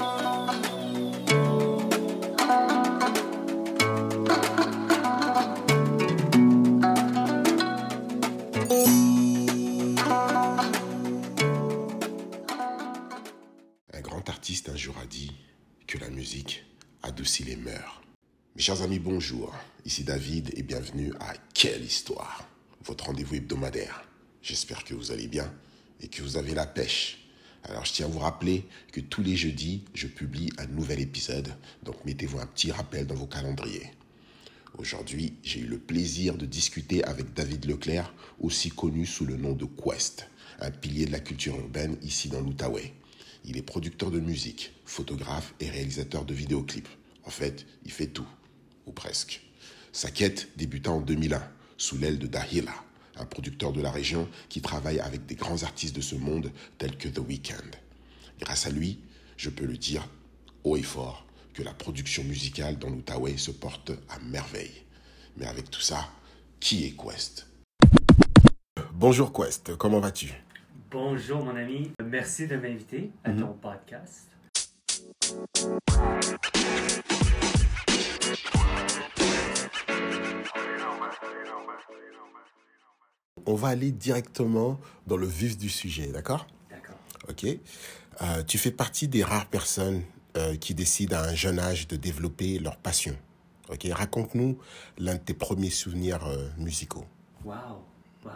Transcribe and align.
Un 0.00 0.06
grand 14.00 14.26
artiste 14.30 14.70
un 14.70 14.76
jour 14.76 14.96
a 15.02 15.04
dit 15.04 15.32
que 15.86 15.98
la 15.98 16.08
musique 16.08 16.64
adoucit 17.02 17.44
les 17.44 17.56
mœurs. 17.56 18.00
Mes 18.56 18.62
chers 18.62 18.80
amis, 18.80 18.98
bonjour. 18.98 19.54
Ici 19.84 20.04
David 20.04 20.50
et 20.56 20.62
bienvenue 20.62 21.12
à 21.20 21.34
Quelle 21.52 21.84
Histoire, 21.84 22.48
votre 22.84 23.04
rendez-vous 23.04 23.34
hebdomadaire. 23.34 24.02
J'espère 24.40 24.84
que 24.84 24.94
vous 24.94 25.12
allez 25.12 25.28
bien 25.28 25.52
et 26.00 26.08
que 26.08 26.22
vous 26.22 26.38
avez 26.38 26.54
la 26.54 26.66
pêche. 26.66 27.19
Alors 27.64 27.84
je 27.84 27.92
tiens 27.92 28.06
à 28.06 28.08
vous 28.08 28.18
rappeler 28.18 28.66
que 28.92 29.00
tous 29.00 29.22
les 29.22 29.36
jeudis, 29.36 29.84
je 29.94 30.06
publie 30.06 30.50
un 30.58 30.66
nouvel 30.66 31.00
épisode, 31.00 31.54
donc 31.82 32.04
mettez-vous 32.04 32.38
un 32.38 32.46
petit 32.46 32.72
rappel 32.72 33.06
dans 33.06 33.14
vos 33.14 33.26
calendriers. 33.26 33.90
Aujourd'hui, 34.78 35.34
j'ai 35.42 35.60
eu 35.60 35.66
le 35.66 35.78
plaisir 35.78 36.36
de 36.36 36.46
discuter 36.46 37.04
avec 37.04 37.34
David 37.34 37.66
Leclerc, 37.66 38.14
aussi 38.40 38.70
connu 38.70 39.04
sous 39.04 39.26
le 39.26 39.36
nom 39.36 39.52
de 39.52 39.66
Quest, 39.66 40.28
un 40.60 40.70
pilier 40.70 41.06
de 41.06 41.12
la 41.12 41.20
culture 41.20 41.58
urbaine 41.58 41.96
ici 42.02 42.28
dans 42.28 42.40
l'Outaouais. 42.40 42.94
Il 43.44 43.56
est 43.56 43.62
producteur 43.62 44.10
de 44.10 44.20
musique, 44.20 44.72
photographe 44.84 45.54
et 45.60 45.68
réalisateur 45.68 46.24
de 46.24 46.34
vidéoclips. 46.34 46.88
En 47.24 47.30
fait, 47.30 47.66
il 47.84 47.90
fait 47.90 48.06
tout, 48.06 48.28
ou 48.86 48.92
presque. 48.92 49.42
Sa 49.92 50.10
quête 50.10 50.48
débuta 50.56 50.90
en 50.90 51.00
2001, 51.00 51.42
sous 51.76 51.98
l'aile 51.98 52.18
de 52.18 52.26
Dahila, 52.26 52.74
un 53.20 53.26
producteur 53.26 53.72
de 53.72 53.80
la 53.80 53.90
région 53.90 54.28
qui 54.48 54.60
travaille 54.60 55.00
avec 55.00 55.26
des 55.26 55.34
grands 55.34 55.62
artistes 55.62 55.94
de 55.94 56.00
ce 56.00 56.14
monde 56.14 56.50
tels 56.78 56.96
que 56.96 57.08
The 57.08 57.18
Weeknd. 57.18 57.70
Grâce 58.40 58.66
à 58.66 58.70
lui, 58.70 58.98
je 59.36 59.50
peux 59.50 59.66
le 59.66 59.76
dire 59.76 60.08
haut 60.64 60.76
et 60.76 60.82
fort 60.82 61.26
que 61.52 61.62
la 61.62 61.74
production 61.74 62.24
musicale 62.24 62.78
dans 62.78 62.88
l'Outaouais 62.88 63.36
se 63.36 63.50
porte 63.50 63.92
à 64.08 64.18
merveille. 64.20 64.82
Mais 65.36 65.46
avec 65.46 65.70
tout 65.70 65.80
ça, 65.80 66.08
qui 66.58 66.86
est 66.86 66.96
Quest? 66.96 67.46
Bonjour 68.92 69.32
Quest, 69.32 69.76
comment 69.76 70.00
vas-tu? 70.00 70.32
Bonjour 70.90 71.44
mon 71.44 71.56
ami, 71.56 71.90
merci 72.02 72.46
de 72.46 72.56
m'inviter 72.56 73.10
à 73.24 73.32
ton 73.32 73.52
podcast. 73.52 74.28
On 83.46 83.54
va 83.54 83.68
aller 83.68 83.90
directement 83.90 84.78
dans 85.06 85.16
le 85.16 85.26
vif 85.26 85.56
du 85.56 85.68
sujet, 85.68 86.08
d'accord? 86.08 86.46
D'accord. 86.70 86.96
Ok. 87.28 87.44
Euh, 88.22 88.42
tu 88.42 88.58
fais 88.58 88.70
partie 88.70 89.08
des 89.08 89.24
rares 89.24 89.46
personnes 89.46 90.02
euh, 90.36 90.56
qui 90.56 90.74
décident 90.74 91.16
à 91.16 91.28
un 91.28 91.34
jeune 91.34 91.58
âge 91.58 91.88
de 91.88 91.96
développer 91.96 92.58
leur 92.58 92.76
passion. 92.76 93.16
Ok. 93.68 93.86
Raconte-nous 93.90 94.58
l'un 94.98 95.14
de 95.14 95.20
tes 95.20 95.34
premiers 95.34 95.70
souvenirs 95.70 96.24
euh, 96.26 96.48
musicaux. 96.58 97.06
Wow, 97.44 97.84
wow. 98.24 98.30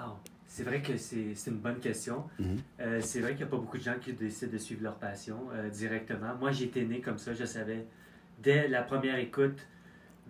C'est 0.47 0.63
vrai 0.63 0.83
que 0.83 0.97
c'est 0.97 1.35
une 1.47 1.59
bonne 1.59 1.81
question. 1.81 2.25
Euh, 2.81 3.01
c'est 3.03 3.21
vrai 3.21 3.31
qu'il 3.31 3.39
n'y 3.39 3.45
a 3.45 3.47
pas 3.49 3.57
beaucoup 3.57 3.77
de 3.77 3.83
gens 3.83 3.99
qui 4.01 4.13
décident 4.13 4.53
de 4.53 4.59
suivre 4.59 4.85
leur 4.85 4.97
passion 4.97 5.37
directement. 5.73 6.37
Moi, 6.39 6.53
été 6.53 6.85
né 6.85 7.01
comme 7.01 7.19
ça, 7.19 7.35
je 7.35 7.45
savais 7.45 7.87
dès 8.41 8.69
la 8.69 8.83
première 8.83 9.19
écoute 9.19 9.59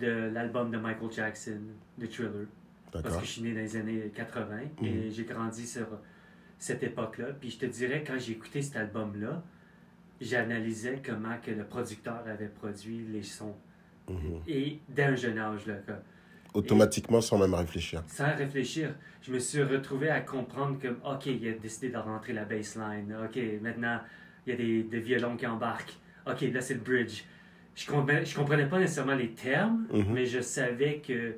de 0.01 0.31
l'album 0.33 0.71
de 0.71 0.79
Michael 0.79 1.13
Jackson, 1.13 1.61
The 2.01 2.09
Thriller. 2.09 2.47
Parce 3.03 3.17
que 3.19 3.25
je 3.25 3.31
suis 3.31 3.43
né 3.43 3.53
dans 3.53 3.61
les 3.61 3.77
années 3.77 4.13
80 4.15 4.59
et 4.83 5.11
j'ai 5.11 5.25
grandi 5.25 5.67
sur 5.67 5.87
cette 6.59 6.83
époque-là. 6.83 7.27
Puis 7.41 7.51
je 7.51 7.59
te 7.59 7.67
dirais, 7.67 8.05
quand 8.07 8.19
j'ai 8.19 8.33
écouté 8.33 8.63
cet 8.63 8.77
album-là, 8.77 9.43
j'analysais 10.21 11.03
comment 11.05 11.37
que 11.43 11.51
le 11.51 11.65
producteur 11.65 12.23
avait 12.27 12.49
produit 12.49 13.05
les 13.11 13.23
sons. 13.23 13.57
Mhm. 14.09 14.41
Et 14.47 14.79
dès 14.89 15.05
un 15.05 15.17
jeune 15.17 15.39
âge, 15.39 15.67
là, 15.67 15.75
quoi. 15.85 15.97
Automatiquement, 16.55 17.21
sans 17.21 17.37
même 17.39 17.53
réfléchir. 17.55 18.05
sans 18.07 18.33
réfléchir, 18.37 18.95
je 19.23 19.33
me 19.33 19.41
suis 19.41 19.61
retrouvé 19.63 20.09
à 20.09 20.21
comprendre 20.21 20.79
que, 20.79 20.87
OK, 21.05 21.27
il 21.27 21.49
a 21.49 21.53
décidé 21.55 21.89
de 21.89 21.97
rentrer 21.97 22.33
la 22.33 22.45
baseline. 22.45 23.13
OK, 23.25 23.37
maintenant, 23.61 23.99
il 24.47 24.51
y 24.51 24.53
a 24.53 24.57
des, 24.57 24.83
des 24.85 25.01
violons 25.01 25.37
qui 25.37 25.49
embarquent. 25.49 25.99
OK, 26.31 26.43
là, 26.43 26.61
c'est 26.61 26.75
le 26.75 26.81
bridge. 26.81 27.25
Je 27.75 27.91
comprenais, 27.91 28.25
je 28.25 28.37
comprenais 28.37 28.67
pas 28.67 28.79
nécessairement 28.79 29.17
les 29.17 29.33
termes, 29.33 29.89
Mhm. 29.93 30.13
mais 30.13 30.27
je 30.27 30.41
savais 30.41 31.03
que 31.05 31.35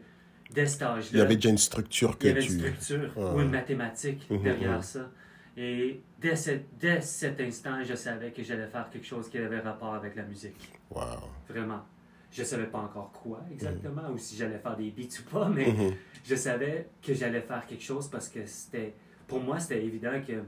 dès 0.52 0.66
cet 0.66 0.82
âge-là, 0.82 1.10
Il 1.12 1.18
y 1.18 1.20
avait 1.22 1.36
déjà 1.36 1.50
une 1.50 1.58
structure 1.58 2.18
que 2.18 2.24
il 2.26 2.28
y 2.28 2.30
avait 2.32 2.40
tu. 2.42 2.52
une 2.52 2.58
structure 2.74 3.10
ou 3.34 3.40
une 3.40 3.50
mathématique 3.50 4.28
Mhm, 4.30 4.42
derrière 4.42 4.76
mhm. 4.76 4.82
ça. 4.82 5.10
Et 5.58 6.00
dès, 6.20 6.36
cet- 6.36 6.66
dès 6.78 7.00
cet 7.00 7.40
instant, 7.40 7.82
je 7.82 7.94
savais 7.94 8.30
que 8.30 8.42
j'allais 8.42 8.66
faire 8.66 8.88
quelque 8.90 9.06
chose 9.06 9.28
qui 9.30 9.38
avait 9.38 9.60
rapport 9.60 9.94
avec 9.94 10.14
la 10.16 10.22
musique. 10.24 10.70
Wow. 10.90 11.02
Vraiment. 11.48 11.82
Je 12.30 12.42
savais 12.44 12.66
pas 12.66 12.78
encore 12.80 13.10
quoi 13.12 13.42
exactement, 13.50 14.10
ou 14.12 14.18
si 14.18 14.36
j'allais 14.36 14.58
faire 14.58 14.76
des 14.76 14.90
beats 14.90 15.18
ou 15.20 15.30
pas, 15.30 15.48
mais 15.54 15.72
Mhm. 15.72 15.94
je 16.24 16.34
savais 16.34 16.88
que 17.02 17.14
j'allais 17.14 17.40
faire 17.40 17.64
quelque 17.66 17.82
chose 17.82 18.08
parce 18.08 18.28
que 18.28 18.44
c'était. 18.44 18.94
Pour 19.26 19.40
moi, 19.40 19.58
c'était 19.58 19.82
évident 19.84 20.20
que 20.26 20.42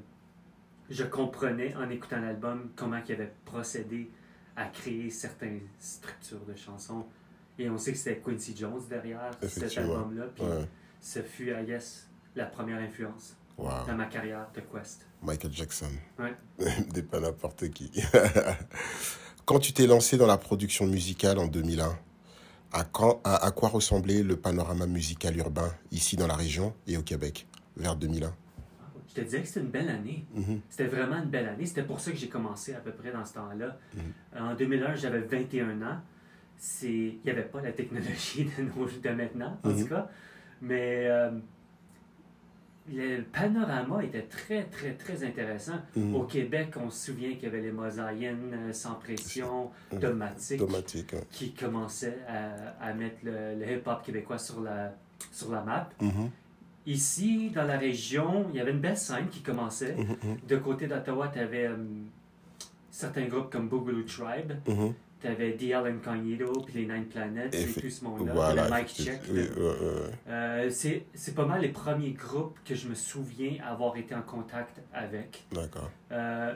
je 0.91 1.05
comprenais 1.05 1.75
en 1.77 1.89
écoutant 1.91 2.21
l'album 2.21 2.71
comment 2.77 3.01
il 3.07 3.13
avait 3.13 3.33
procédé 3.45 4.11
à 4.57 4.67
créer 4.67 5.09
certaines 5.11 5.61
structures 5.79 6.45
de 6.47 6.55
chansons. 6.55 7.07
Et 7.59 7.69
on 7.69 7.79
sait 7.79 7.93
que 7.93 7.99
c'était 7.99 8.21
Quincy 8.21 8.55
Jones 8.57 8.81
derrière 8.89 9.31
cet 9.49 9.77
album-là. 9.79 10.25
Puis 10.35 10.45
Ouais. 10.45 10.69
ce 11.01 11.23
fut, 11.23 11.51
I 11.51 11.65
guess, 11.67 12.09
la 12.37 12.47
première 12.47 12.79
influence 12.79 13.35
Wow. 13.57 13.71
dans 13.89 13.97
ma 13.97 14.07
carrière 14.07 14.47
de 14.55 14.61
Quest. 14.61 15.05
Michael 15.23 15.53
Jackson. 15.53 15.91
Ouais. 16.19 16.35
Des 16.95 17.03
pas 17.03 17.19
n'importe 17.19 17.69
qui. 17.71 17.91
Quand 19.45 19.59
tu 19.59 19.73
t'es 19.73 19.87
lancé 19.87 20.17
dans 20.17 20.27
la 20.27 20.37
production 20.37 20.87
musicale 20.87 21.39
en 21.39 21.47
2001, 21.49 21.99
à, 22.73 22.85
quand, 22.85 23.21
à, 23.25 23.45
à 23.47 23.51
quoi 23.51 23.71
ressemblait 23.71 24.23
le 24.23 24.37
panorama 24.37 24.87
musical 24.87 25.37
urbain 25.39 25.73
ici 25.91 26.17
dans 26.17 26.27
la 26.27 26.37
région 26.37 26.75
et 26.87 26.97
au 26.99 27.03
Québec 27.03 27.47
vers 27.77 27.97
2001 27.97 28.33
Je 29.09 29.15
te 29.15 29.21
disais 29.23 29.41
que 29.41 29.49
c'était 29.49 29.61
une 29.61 29.71
belle 29.71 29.89
année. 29.89 30.27
Mhm. 30.35 30.61
C'était 30.69 30.87
vraiment 30.87 31.17
une 31.17 31.31
belle 31.31 31.49
année. 31.49 31.65
C'était 31.65 31.83
pour 31.83 31.99
ça 31.99 32.11
que 32.13 32.17
j'ai 32.19 32.29
commencé 32.29 32.75
à 32.75 32.81
peu 32.81 32.93
près 32.93 33.11
dans 33.11 33.25
ce 33.25 33.33
temps-là. 33.35 33.79
Mhm. 33.95 34.41
En 34.43 34.55
2001, 34.55 34.95
j'avais 34.97 35.21
21 35.21 35.81
ans. 35.83 35.99
C'est... 36.59 36.89
Il 36.91 37.21
n'y 37.25 37.31
avait 37.31 37.43
pas 37.45 37.61
la 37.63 37.73
technologie 37.73 38.45
de, 38.59 38.63
nos... 38.65 38.87
de 38.87 39.09
maintenant, 39.11 39.57
en 39.63 39.69
Mhm. 39.71 39.83
tout 39.83 39.89
cas. 39.89 40.11
Mais 40.61 41.07
euh, 41.07 41.31
le 42.91 43.23
panorama 43.23 44.03
était 44.03 44.23
très, 44.23 44.65
très, 44.65 44.95
très 44.95 45.23
intéressant. 45.23 45.79
Mhm. 45.95 46.15
Au 46.17 46.23
Québec, 46.25 46.75
on 46.83 46.91
se 46.91 47.13
souvient 47.13 47.33
qu'il 47.35 47.45
y 47.45 47.47
avait 47.47 47.61
les 47.61 47.71
mosaïennes 47.73 48.53
euh, 48.55 48.73
sans 48.73 48.95
pression, 48.95 49.71
Mhm. 49.93 50.01
ouais. 51.13 51.25
qui 51.31 51.53
commençaient 51.53 52.19
à, 52.27 52.85
à 52.85 52.93
mettre 52.95 53.19
le, 53.25 53.55
le 53.59 53.73
hip-hop 53.73 54.03
québécois 54.03 54.39
sur 54.39 54.61
la, 54.61 54.93
sur 55.33 55.51
la 55.53 55.63
map. 55.63 55.89
Mhm. 56.01 56.31
Ici, 56.87 57.51
dans 57.51 57.65
la 57.65 57.77
région, 57.77 58.47
il 58.51 58.57
y 58.57 58.61
avait 58.61 58.71
une 58.73 58.81
belle 58.81 58.97
scène 58.97 59.29
qui 59.29 59.43
commençait. 59.43 59.95
Mhm, 59.95 60.17
mhm, 60.31 60.37
De 60.49 60.57
côté 60.57 60.87
d'Ottawa, 60.87 61.29
tu 61.29 61.39
avais 61.39 61.69
certains 62.91 63.27
groupes 63.27 63.53
comme 63.53 63.69
Boogaloo 63.69 64.03
Tribe, 64.05 64.53
mhm. 65.19 65.21
tu 65.21 65.27
avais 65.27 65.53
DL 65.53 65.87
Incognito, 65.87 66.53
puis 66.63 66.75
les 66.75 66.93
Nine 66.93 67.07
Planets, 67.07 67.51
et 67.53 67.81
tout 67.81 67.91
ce 67.91 68.05
monde-là. 68.05 68.33
Voilà. 68.33 68.65
le 68.65 68.71
Mike. 68.71 68.89
Check. 68.89 69.21
Oui, 69.31 69.41
ouais, 69.41 69.63
ouais, 69.63 69.71
ouais. 69.71 70.13
Euh, 70.29 70.71
c'est 70.71 71.35
pas 71.35 71.47
mal 71.47 71.61
les 71.61 71.69
premiers 71.69 72.13
groupes 72.13 72.59
que 72.65 72.75
je 72.75 72.89
me 72.89 72.95
souviens 72.95 73.57
avoir 73.67 73.97
été 73.97 74.15
en 74.15 74.23
contact 74.23 74.81
avec. 74.93 75.45
D'accord. 75.53 75.91
Euh, 76.13 76.55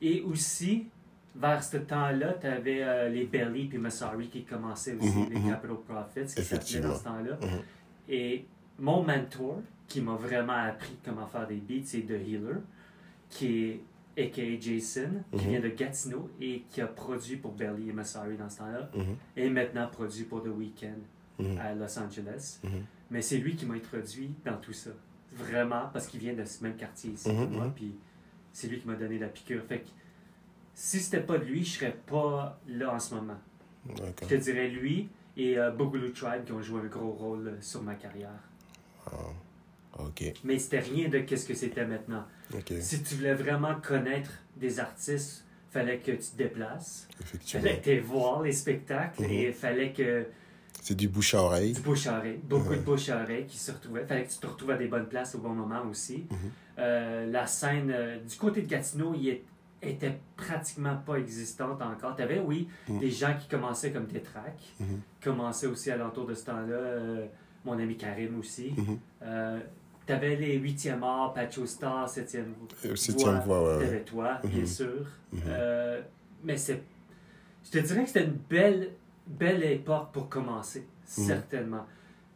et 0.00 0.22
aussi, 0.22 0.86
vers 1.34 1.62
ce 1.62 1.76
temps-là, 1.78 2.34
tu 2.40 2.46
avais 2.46 3.10
les 3.10 3.24
Belly 3.24 3.66
puis 3.66 3.78
Massari 3.78 4.28
qui 4.28 4.44
commençaient 4.44 4.94
aussi, 4.94 5.08
Mhm, 5.08 5.28
les 5.30 5.38
mhm. 5.40 5.50
Capital 5.50 5.76
Profits 5.86 6.34
qui 6.34 6.42
s'appelaient 6.42 6.80
dans 6.80 6.96
ce 6.96 7.04
temps-là. 7.04 7.38
Mhm. 7.40 7.62
Et 8.08 8.46
mon 8.78 9.02
mentor, 9.02 9.60
qui 9.88 10.00
m'a 10.00 10.14
vraiment 10.14 10.52
appris 10.52 10.96
comment 11.04 11.26
faire 11.26 11.46
des 11.46 11.56
beats, 11.56 11.84
c'est 11.84 12.02
The 12.02 12.10
Healer, 12.12 12.60
qui 13.30 13.64
est 13.64 13.80
a.k.a. 14.18 14.60
Jason, 14.60 15.10
qui 15.32 15.44
Mhm. 15.44 15.50
vient 15.50 15.60
de 15.60 15.68
Gatineau 15.68 16.30
et 16.40 16.62
qui 16.68 16.80
a 16.80 16.86
produit 16.86 17.36
pour 17.36 17.52
Belly 17.52 17.90
et 17.90 17.92
Massari 17.92 18.36
dans 18.36 18.48
ce 18.50 18.58
temps-là, 18.58 18.90
Mhm, 18.94 19.16
et 19.36 19.50
maintenant 19.50 19.88
produit 19.88 20.24
pour 20.24 20.42
The 20.42 20.48
Weeknd 20.48 20.98
mhm, 21.38 21.58
à 21.58 21.74
Los 21.74 21.98
Angeles. 21.98 22.60
Mais 23.10 23.22
c'est 23.22 23.38
lui 23.38 23.54
qui 23.56 23.64
m'a 23.66 23.74
introduit 23.74 24.30
dans 24.44 24.56
tout 24.58 24.72
ça. 24.72 24.90
Vraiment, 25.32 25.88
parce 25.92 26.06
qu'il 26.06 26.20
vient 26.20 26.34
de 26.34 26.44
ce 26.44 26.62
même 26.62 26.76
quartier 26.76 27.10
ici 27.12 27.28
que 27.28 27.44
moi, 27.46 27.70
puis 27.74 27.94
c'est 28.52 28.66
lui 28.68 28.78
qui 28.80 28.86
m'a 28.88 28.94
donné 28.96 29.18
la 29.18 29.28
piqûre. 29.28 29.62
Fait 29.64 29.80
que 29.80 29.88
si 30.74 30.98
c'était 31.00 31.20
pas 31.22 31.38
de 31.38 31.44
lui, 31.44 31.64
je 31.64 31.78
serais 31.78 31.96
pas 32.06 32.58
là 32.66 32.94
en 32.94 32.98
ce 32.98 33.14
moment. 33.14 33.38
Je 34.22 34.26
te 34.26 34.34
dirais 34.34 34.68
lui 34.68 35.08
et 35.36 35.58
euh, 35.58 35.70
Boogaloo 35.70 36.10
Tribe 36.10 36.44
qui 36.44 36.52
ont 36.52 36.60
joué 36.62 36.80
un 36.82 36.86
gros 36.86 37.12
rôle 37.12 37.48
euh, 37.48 37.56
sur 37.60 37.82
ma 37.82 37.94
carrière. 37.94 38.30
Ok. 39.98 40.24
Mais 40.44 40.58
c'était 40.58 40.78
rien 40.80 41.08
de 41.08 41.18
qu'est-ce 41.18 41.46
que 41.46 41.54
c'était 41.54 41.84
maintenant. 41.86 42.24
Si 42.80 43.02
tu 43.02 43.16
voulais 43.16 43.34
vraiment 43.34 43.74
connaître 43.80 44.30
des 44.56 44.78
artistes, 44.80 45.44
fallait 45.70 45.98
que 45.98 46.12
tu 46.12 46.18
te 46.30 46.36
déplaces, 46.36 47.08
Effectivement. 47.20 47.62
fallait 47.66 47.78
que 47.80 47.90
tu 47.90 48.00
voir 48.00 48.42
les 48.42 48.52
spectacles 48.52 49.22
Mhm. 49.22 49.30
et 49.30 49.52
fallait 49.52 49.92
que 49.92 50.26
C'est 50.80 50.94
du 50.96 51.08
bouche 51.08 51.34
à 51.34 51.42
oreille. 51.42 51.72
du 51.72 51.80
bouche 51.80 52.06
à 52.06 52.18
oreille, 52.18 52.38
beaucoup 52.44 52.70
Ouais. 52.70 52.76
de 52.76 52.82
bouche 52.82 53.08
à 53.10 53.22
oreille 53.22 53.44
qui 53.46 53.58
se 53.58 53.72
retrouvaient. 53.72 54.06
Fallait 54.06 54.24
que 54.24 54.30
tu 54.32 54.38
te 54.38 54.46
retrouves 54.46 54.70
à 54.70 54.76
des 54.76 54.86
bonnes 54.88 55.08
places 55.08 55.34
au 55.34 55.38
bon 55.38 55.50
moment 55.50 55.82
aussi. 55.90 56.24
Mhm. 56.30 56.36
Euh, 56.78 57.26
la 57.30 57.46
scène 57.46 57.90
euh, 57.94 58.18
du 58.20 58.36
côté 58.36 58.62
de 58.62 58.66
Gatineau, 58.68 59.14
il 59.14 59.28
est 59.28 59.42
était 59.80 60.18
pratiquement 60.36 60.96
pas 60.96 61.14
existante 61.18 61.80
encore. 61.82 62.16
Tu 62.16 62.22
avais, 62.22 62.40
oui, 62.40 62.66
Mm. 62.88 62.98
des 62.98 63.10
gens 63.12 63.36
qui 63.40 63.46
commençaient 63.46 63.92
comme 63.92 64.06
des 64.06 64.20
tracks, 64.22 64.74
Mhm. 64.80 65.00
commençaient 65.22 65.68
aussi 65.68 65.92
alentour 65.92 66.26
de 66.26 66.34
ce 66.34 66.46
temps-là. 66.46 66.74
euh, 66.74 67.26
mon 67.64 67.78
ami 67.78 67.96
Karim 67.96 68.38
aussi. 68.40 68.72
Mhm. 68.76 68.98
Tu 70.08 70.14
avais 70.14 70.36
les 70.36 70.56
8e 70.58 71.02
art, 71.02 71.34
Pacho 71.34 71.66
Star, 71.66 72.08
7e 72.08 72.54
Euh, 72.86 72.96
Septième 72.96 73.40
voix, 73.40 73.62
ouais, 73.62 73.76
ouais. 73.78 73.84
T'avais 73.84 74.00
toi, 74.04 74.40
bien 74.42 74.60
Mhm. 74.60 74.66
sûr. 74.66 75.06
Mhm. 75.34 75.40
Euh, 75.48 76.00
mais 76.42 76.56
c'est. 76.56 76.82
Je 77.62 77.70
te 77.72 77.78
dirais 77.78 78.04
que 78.04 78.08
c'était 78.08 78.24
une 78.24 78.38
belle, 78.48 78.92
belle 79.26 79.62
époque 79.64 80.08
pour 80.12 80.30
commencer, 80.30 80.80
Mhm. 80.80 81.24
certainement. 81.26 81.86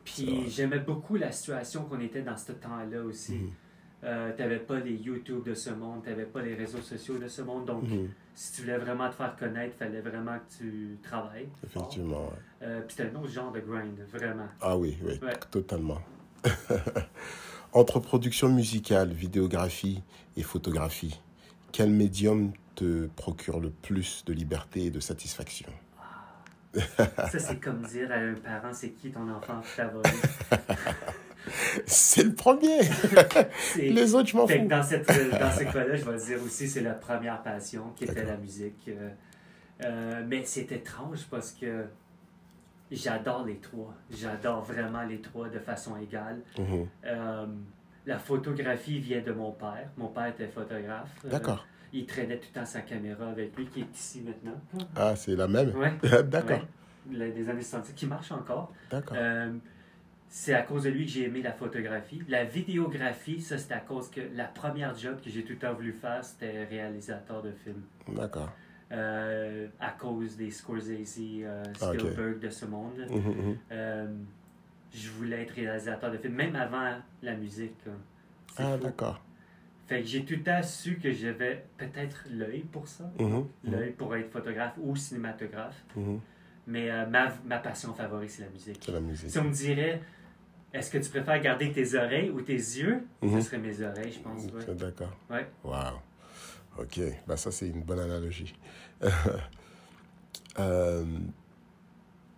Puis 0.04 0.50
j'aimais 0.50 0.80
beaucoup 0.80 1.16
la 1.16 1.32
situation 1.32 1.84
qu'on 1.84 2.00
était 2.00 2.20
dans 2.20 2.36
ce 2.36 2.52
temps-là 2.52 3.02
aussi. 3.04 3.40
Euh, 4.04 4.32
t'avais 4.36 4.58
pas 4.58 4.80
les 4.80 4.92
YouTube 4.96 5.44
de 5.44 5.54
ce 5.54 5.70
monde, 5.70 6.02
t'avais 6.04 6.26
pas 6.26 6.42
les 6.42 6.54
réseaux 6.54 6.82
sociaux 6.82 7.16
de 7.16 7.28
ce 7.28 7.40
monde. 7.40 7.64
Donc, 7.64 7.84
si 8.34 8.52
tu 8.52 8.62
voulais 8.62 8.76
vraiment 8.76 9.08
te 9.08 9.14
faire 9.14 9.34
connaître, 9.36 9.76
fallait 9.78 10.00
vraiment 10.02 10.36
que 10.40 10.58
tu 10.58 10.98
travailles. 11.02 11.48
Effectivement. 11.64 12.30
Euh, 12.62 12.80
puis 12.82 12.96
c'était 12.98 13.08
un 13.16 13.18
autre 13.18 13.30
genre 13.32 13.50
de 13.52 13.60
grind, 13.60 13.98
vraiment. 14.12 14.48
Ah 14.60 14.76
oui, 14.76 14.98
oui, 15.02 15.18
totalement. 15.50 16.02
Entre 17.74 18.00
production 18.00 18.50
musicale, 18.50 19.12
vidéographie 19.12 20.02
et 20.36 20.42
photographie, 20.42 21.18
quel 21.72 21.90
médium 21.90 22.52
te 22.74 23.06
procure 23.16 23.60
le 23.60 23.70
plus 23.70 24.24
de 24.26 24.34
liberté 24.34 24.86
et 24.86 24.90
de 24.90 25.00
satisfaction? 25.00 25.70
Ça, 26.74 27.38
c'est 27.38 27.60
comme 27.60 27.82
dire 27.82 28.10
à 28.12 28.16
un 28.16 28.34
parent, 28.34 28.72
c'est 28.72 28.90
qui 28.90 29.10
ton 29.10 29.28
enfant 29.30 29.62
favori? 29.62 30.10
C'est 31.86 32.22
le 32.22 32.34
premier 32.34 32.80
Les 33.76 34.14
autres, 34.14 34.28
je 34.28 34.36
m'en 34.36 34.46
fous. 34.46 34.66
dans, 34.68 34.82
cette, 34.82 35.06
dans 35.06 35.50
ce 35.50 35.64
cas-là, 35.64 35.96
je 35.96 36.04
vais 36.04 36.24
dire 36.24 36.42
aussi, 36.44 36.68
c'est 36.68 36.82
la 36.82 36.94
première 36.94 37.42
passion 37.42 37.92
qui 37.96 38.04
était 38.04 38.24
la 38.24 38.36
musique. 38.36 38.88
Euh, 38.88 39.08
euh, 39.82 40.22
mais 40.28 40.42
c'est 40.44 40.70
étrange 40.70 41.26
parce 41.28 41.50
que 41.50 41.86
j'adore 42.92 43.44
les 43.44 43.56
trois. 43.56 43.94
J'adore 44.10 44.62
vraiment 44.62 45.02
les 45.02 45.20
trois 45.20 45.48
de 45.48 45.58
façon 45.58 45.96
égale. 45.96 46.40
Mhm. 46.58 46.86
Euh, 47.04 47.46
la 48.06 48.18
photographie 48.18 48.98
vient 48.98 49.20
de 49.22 49.32
mon 49.32 49.52
père. 49.52 49.88
Mon 49.96 50.08
père 50.08 50.26
était 50.26 50.48
photographe. 50.48 51.10
Euh, 51.24 51.30
D'accord. 51.30 51.66
il 51.92 52.06
traînait 52.06 52.38
tout 52.38 52.48
le 52.54 52.60
temps 52.60 52.66
sa 52.66 52.80
caméra 52.80 53.28
avec 53.28 53.56
lui, 53.56 53.66
qui 53.66 53.80
est 53.80 53.94
ici 53.94 54.22
maintenant. 54.22 54.60
Ah, 54.96 55.14
c'est 55.16 55.36
la 55.36 55.46
même? 55.48 55.74
Ouais. 55.76 55.92
D'accord, 56.24 56.60
ouais. 57.10 57.30
Des 57.32 57.48
années 57.48 57.62
70, 57.62 57.94
qui 57.94 58.06
marche 58.06 58.30
encore. 58.32 58.72
d'accord. 58.90 59.16
Euh, 59.18 59.52
c'est 60.28 60.54
à 60.54 60.62
cause 60.62 60.84
de 60.84 60.88
lui 60.88 61.04
que 61.04 61.10
j'ai 61.10 61.24
aimé 61.26 61.42
la 61.42 61.52
photographie. 61.52 62.22
La 62.26 62.44
vidéographie, 62.44 63.40
ça, 63.42 63.58
c'était 63.58 63.74
à 63.74 63.80
cause 63.80 64.10
que 64.10 64.22
la 64.34 64.46
première 64.46 64.96
job 64.96 65.20
que 65.22 65.28
j'ai 65.28 65.42
tout 65.44 65.52
le 65.52 65.58
temps 65.58 65.74
voulu 65.74 65.92
faire, 65.92 66.24
c'était 66.24 66.64
réalisateur 66.64 67.42
de 67.42 67.52
films. 67.52 67.82
D'accord. 68.08 68.50
Euh, 68.92 69.68
à 69.80 69.90
cause 69.92 70.36
des 70.36 70.50
Scorsese, 70.50 71.18
euh. 71.20 71.62
Spielberg 71.74 72.38
de 72.40 72.50
ce 72.50 72.66
monde. 72.66 73.06
Mhm, 73.10 73.16
mhm. 73.16 73.56
Euh, 73.72 74.06
je 74.94 75.10
voulais 75.10 75.42
être 75.42 75.52
réalisateur 75.54 76.10
de 76.10 76.18
films, 76.18 76.34
même 76.34 76.54
avant 76.56 76.98
la 77.22 77.34
musique. 77.34 77.78
Ah, 78.58 78.76
d'accord. 78.76 79.24
Fait 79.86 80.02
que 80.02 80.06
j'ai 80.06 80.24
tout 80.24 80.34
le 80.34 80.42
temps 80.42 80.62
su 80.62 80.98
que 80.98 81.10
j'avais 81.10 81.64
peut-être 81.78 82.26
l'œil 82.30 82.60
pour 82.70 82.86
ça, 82.86 83.10
Mhm, 83.18 83.46
l'œil 83.64 83.92
pour 83.92 84.14
être 84.14 84.30
photographe 84.30 84.74
ou 84.78 84.94
cinématographe. 84.94 85.82
Mais 86.66 86.90
euh, 86.90 87.06
ma, 87.06 87.32
ma 87.46 87.58
passion 87.58 87.92
favorite, 87.94 88.30
c'est 88.30 88.42
la 88.42 88.50
musique. 88.50 88.80
C'est 88.84 88.92
la 88.92 89.00
musique. 89.00 89.30
Si 89.30 89.38
on 89.38 89.44
me 89.44 89.52
dirait, 89.52 90.00
est-ce 90.72 90.90
que 90.90 90.98
tu 90.98 91.10
préfères 91.10 91.40
garder 91.40 91.72
tes 91.72 91.94
oreilles 91.94 92.30
ou 92.30 92.40
tes 92.42 92.52
yeux? 92.54 93.02
Ce 93.22 93.40
serait 93.40 93.58
mes 93.58 93.80
oreilles, 93.82 94.12
je 94.12 94.20
pense. 94.20 94.44
ouais. 94.44 94.60
C'est 94.66 94.76
D'accord. 94.76 95.16
Ouais. 95.30 95.46
Waouh. 95.64 95.96
Ok, 96.78 97.00
bah 97.26 97.36
ça 97.36 97.50
c'est 97.50 97.68
une 97.68 97.82
bonne 97.82 98.00
analogie. 98.00 98.54
Euh, 100.58 101.02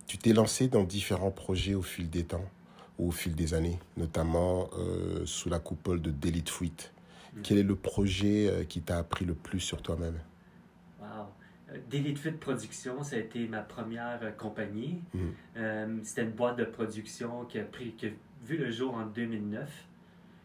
tu 0.07 0.17
t'es 0.17 0.31
lancé 0.31 0.69
dans 0.69 0.83
différents 0.83 1.31
projets 1.31 1.73
au 1.73 1.81
fil 1.81 2.09
des 2.09 2.23
temps, 2.23 2.49
ou 2.97 3.09
au 3.09 3.11
fil 3.11 3.35
des 3.35 3.53
années, 3.53 3.77
notamment 3.97 4.69
euh, 4.77 5.25
sous 5.25 5.49
la 5.49 5.59
coupole 5.59 6.01
de 6.01 6.11
Delete 6.11 6.49
Fruit. 6.49 6.91
Mhm. 7.35 7.41
Quel 7.43 7.57
est 7.57 7.63
le 7.63 7.75
projet 7.75 8.47
euh, 8.47 8.63
qui 8.63 8.81
t'a 8.81 8.99
appris 8.99 9.25
le 9.25 9.33
plus 9.33 9.59
sur 9.59 9.81
toi-même? 9.81 10.17
Wow. 11.01 11.27
Delete 11.89 12.17
Fit 12.17 12.31
Production, 12.31 13.03
ça 13.03 13.17
a 13.17 13.19
été 13.19 13.49
ma 13.49 13.59
première 13.59 14.37
compagnie. 14.37 15.01
Euh, 15.57 15.99
C'était 16.03 16.23
une 16.23 16.31
boîte 16.31 16.57
de 16.57 16.63
production 16.63 17.43
qui 17.43 17.59
a, 17.59 17.63
pris, 17.63 17.91
qui 17.95 18.07
a 18.07 18.09
vu 18.45 18.57
le 18.57 18.71
jour 18.71 18.93
en 18.93 19.05
2009 19.07 19.69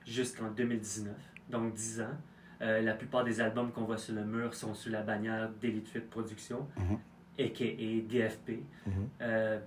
jusqu'en 0.06 0.50
2019, 0.50 1.14
donc 1.50 1.74
10 1.74 2.00
ans. 2.00 2.18
Euh, 2.62 2.82
la 2.82 2.92
plupart 2.94 3.24
des 3.24 3.40
albums 3.40 3.72
qu'on 3.72 3.84
voit 3.84 3.96
sur 3.96 4.14
le 4.14 4.24
mur 4.24 4.54
sont 4.54 4.74
sous 4.74 4.90
la 4.90 5.02
bannière 5.02 5.48
Delete 5.62 5.88
Fit 5.88 6.00
Production, 6.00 6.66
Mhm. 6.76 6.98
a.k.a. 7.38 8.00
DFP. 8.08 8.62
Mhm. 8.86 8.92
Euh, 9.22 9.58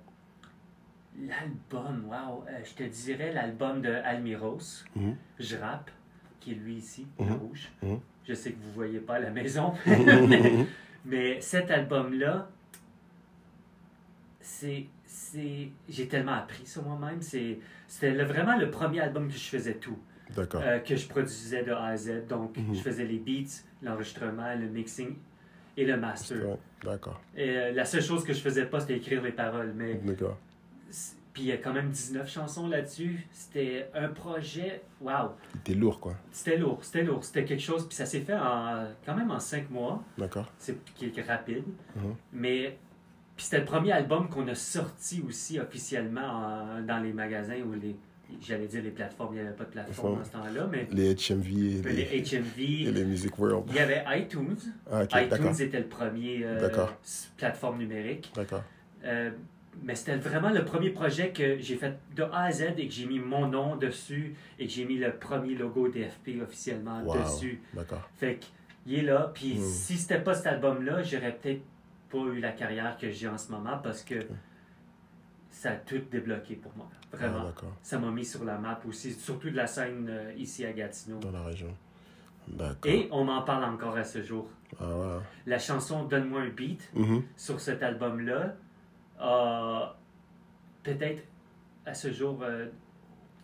l'album, 1.20 2.06
wow, 2.08 2.44
euh, 2.48 2.60
je 2.64 2.74
te 2.76 2.84
dirais 2.84 3.32
l'album 3.34 3.82
de 3.82 3.90
Almiros, 3.92 4.84
Mhm. 4.96 5.16
Je 5.40 5.58
rappe, 5.58 5.90
qui 6.40 6.52
est 6.52 6.56
lui 6.56 6.76
ici, 6.76 7.08
le 7.20 7.26
Mhm. 7.26 7.34
rouge. 7.34 7.72
Mhm. 7.82 8.00
Je 8.28 8.34
sais 8.34 8.52
que 8.52 8.60
vous 8.62 8.70
ne 8.70 8.74
voyez 8.76 9.00
pas 9.00 9.16
à 9.16 9.20
la 9.20 9.32
maison, 9.32 9.74
mais, 9.86 9.88
mais 11.06 11.42
cet 11.42 11.72
album-là, 11.72 12.48
c'est. 14.40 14.86
c'est 15.06 15.70
J'ai 15.90 16.08
tellement 16.08 16.34
appris 16.34 16.66
sur 16.66 16.84
moi-même. 16.84 17.22
C'est- 17.22 17.60
C'était 17.88 18.12
le- 18.12 18.24
vraiment 18.24 18.58
le 18.58 18.72
premier 18.72 19.02
album 19.02 19.28
que 19.28 19.34
je 19.34 19.50
faisais 19.50 19.76
tout. 19.76 19.98
Euh, 20.38 20.80
que 20.80 20.96
je 20.96 21.08
produisais 21.08 21.64
de 21.64 21.72
A 21.72 21.86
à 21.86 21.98
Z. 21.98 22.28
Donc, 22.28 22.58
Mhm. 22.58 22.76
je 22.76 22.82
faisais 22.82 23.06
les 23.06 23.20
beats, 23.20 23.64
l'enregistrement, 23.82 24.54
le 24.56 24.68
mixing 24.68 25.16
et 25.78 25.86
le 25.86 25.98
master. 25.98 26.58
D'accord. 26.84 27.20
Et 27.36 27.50
euh, 27.50 27.72
la 27.72 27.86
seule 27.86 28.02
chose 28.02 28.24
que 28.24 28.34
je 28.34 28.42
faisais 28.42 28.66
pas, 28.66 28.80
c'était 28.80 28.98
écrire 28.98 29.22
les 29.22 29.32
paroles. 29.32 29.74
Mais 29.76 29.96
D'accord. 29.96 30.38
puis 31.34 31.44
il 31.44 31.48
y 31.48 31.52
a 31.52 31.58
quand 31.58 31.74
même 31.74 31.90
19 31.90 32.30
chansons 32.30 32.68
là-dessus. 32.68 33.26
C'était 33.32 33.90
un 33.96 34.10
projet, 34.10 34.82
waouh, 35.02 35.30
T'es 35.64 35.74
lourd, 35.74 36.00
quoi. 36.00 36.14
c'était 36.32 36.58
lourd, 36.58 36.80
c'était 36.84 37.04
lourd, 37.04 37.24
c'était 37.24 37.46
quelque 37.46 37.62
chose. 37.64 37.88
Puis 37.88 37.96
ça 37.96 38.06
s'est 38.06 38.22
fait 38.22 38.36
en, 38.36 38.88
quand 39.06 39.16
même 39.16 39.32
en 39.32 39.40
5 39.40 39.70
mois, 39.72 40.04
D'accord. 40.18 40.52
c'est 40.58 40.78
rapide. 41.28 41.64
Mhm. 41.96 42.16
Mais 42.34 42.78
puis 43.36 43.46
c'était 43.46 43.60
le 43.60 43.66
premier 43.66 43.92
album 43.92 44.30
qu'on 44.30 44.48
a 44.48 44.54
sorti 44.54 45.24
aussi 45.28 45.60
officiellement 45.60 46.22
en- 46.22 46.82
dans 46.82 47.00
les 47.00 47.14
magasins 47.14 47.60
ou 47.66 47.74
les, 47.74 47.96
j'allais 48.42 48.68
dire 48.68 48.82
les 48.84 48.92
plateformes, 48.92 49.36
il 49.36 49.42
n'y 49.42 49.48
avait 49.48 49.56
pas 49.56 49.64
de 49.66 49.70
plateforme 49.70 50.22
à 50.22 50.24
ce 50.24 50.32
temps-là, 50.32 50.68
mais 50.72 50.88
Les 50.92 51.14
HMV 51.16 51.48
et 51.48 51.82
les 51.82 51.94
les, 51.94 52.18
et 52.18 52.22
HMV, 52.24 52.92
les 52.94 53.06
Music 53.06 53.38
World. 53.38 53.66
il 53.70 53.76
y 53.76 53.80
avait 53.80 54.04
iTunes. 54.20 54.56
Ah, 54.92 55.04
iTunes 55.04 55.56
était 55.60 55.80
le 55.80 55.88
premier 55.88 56.42
euh, 56.44 56.70
plateforme 57.38 57.78
numérique. 57.80 58.32
D'accord. 58.36 58.64
Euh, 59.06 59.32
mais 59.84 59.96
c'était 59.96 60.18
vraiment 60.18 60.50
le 60.52 60.64
premier 60.66 60.92
projet 60.92 61.32
que 61.32 61.58
j'ai 61.60 61.76
fait 61.78 61.98
de 62.16 62.24
A 62.24 62.44
à 62.44 62.52
Z 62.52 62.74
et 62.78 62.88
que 62.88 62.94
j'ai 62.94 63.06
mis 63.08 63.20
mon 63.20 63.48
nom 63.48 63.76
dessus 63.76 64.36
et 64.60 64.68
que 64.68 64.72
j'ai 64.72 64.86
mis 64.86 64.98
le 64.98 65.14
premier 65.14 65.56
logo 65.56 65.88
DFP 65.88 66.42
officiellement 66.44 67.02
Wow. 67.04 67.24
dessus. 67.24 67.60
D'accord. 67.74 68.08
Fait 68.18 68.40
qu'il 68.86 69.00
est 69.00 69.02
là. 69.02 69.32
Puis 69.34 69.56
Mm. 69.56 69.64
si 69.64 69.98
c'était 69.98 70.20
pas 70.20 70.36
cet 70.36 70.46
album-là, 70.48 71.02
j'aurais 71.04 71.32
peut-être 71.36 71.62
pas 72.12 72.20
eu 72.34 72.40
la 72.40 72.52
carrière 72.52 72.96
que 73.02 73.10
j'ai 73.10 73.28
en 73.28 73.38
ce 73.40 73.52
moment 73.52 73.80
parce 73.84 74.04
que 74.04 74.16
ça 75.54 75.72
a 75.72 75.76
tout 75.76 76.00
débloqué 76.12 76.56
pour 76.56 76.76
moi. 76.76 76.90
Ah, 76.92 77.16
Vraiment. 77.16 77.52
ça 77.82 78.00
m'a 78.00 78.10
mis 78.12 78.26
sur 78.26 78.44
la 78.44 78.58
map 78.58 78.80
aussi, 78.88 79.14
surtout 79.14 79.50
de 79.50 79.56
la 79.56 79.68
scène 79.68 80.08
euh, 80.10 80.34
ici 80.36 80.66
à 80.66 80.74
Gatineau. 80.74 81.20
Dans 81.20 81.32
la 81.32 81.44
région. 81.44 81.74
D'accord. 82.48 82.92
Et 82.92 83.08
on 83.12 83.24
m'en 83.24 83.42
parle 83.44 83.64
encore 83.64 83.96
à 83.96 84.04
ce 84.04 84.22
jour. 84.22 84.50
Ah 84.80 84.86
ouais. 84.98 85.20
La 85.46 85.60
chanson 85.60 86.04
Donne-moi 86.06 86.42
un 86.42 86.50
beat 86.50 86.90
Mhm. 86.96 87.24
sur 87.38 87.60
cet 87.62 87.84
album-là 87.84 88.56
a 89.20 89.96
peut-être 90.84 91.24
à 91.86 91.94
ce 91.94 92.12
jour 92.12 92.40
euh, 92.44 92.68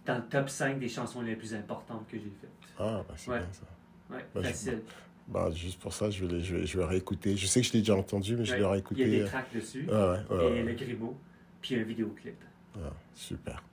dans 0.06 0.16
le 0.18 0.24
top 0.24 0.50
5 0.50 0.80
des 0.80 0.90
chansons 0.90 1.22
les 1.22 1.36
plus 1.36 1.54
importantes 1.54 2.08
que 2.08 2.18
j'ai 2.18 2.32
faites. 2.42 2.50
Ah, 2.80 3.04
bah 3.08 3.14
c'est 3.16 3.32
Ouais. 3.32 3.38
bien 3.40 3.48
ça. 3.52 4.16
Ouais, 4.16 4.26
Bah, 4.34 4.42
je- 4.42 4.48
facile. 4.48 4.82
Bah, 5.28 5.52
juste 5.52 5.80
pour 5.80 5.94
ça, 5.94 6.10
je 6.10 6.26
vais, 6.26 6.40
je 6.42 6.56
vais, 6.56 6.66
je 6.66 6.78
vais 6.80 6.86
réécouter. 6.86 7.38
Je 7.38 7.46
sais 7.46 7.62
que 7.62 7.68
je 7.68 7.74
l'ai 7.74 7.80
déjà 7.80 7.96
entendu, 7.96 8.36
mais 8.36 8.44
je 8.46 8.54
vais 8.54 8.58
Il 8.58 8.62
y 8.62 8.66
a 8.66 8.70
réécouter. 8.72 9.06
des 9.06 9.26
tracks 9.26 9.54
dessus, 9.54 9.88
Ah 9.92 10.12
ouais, 10.32 10.36
ouais, 10.38 10.58
et 10.58 10.64
le 10.64 10.74
grimaud, 10.74 11.16
puis 11.62 11.76
un 11.80 11.84
vidéoclip. 11.84 12.36
Ah, 12.76 12.92
super. 13.16 13.64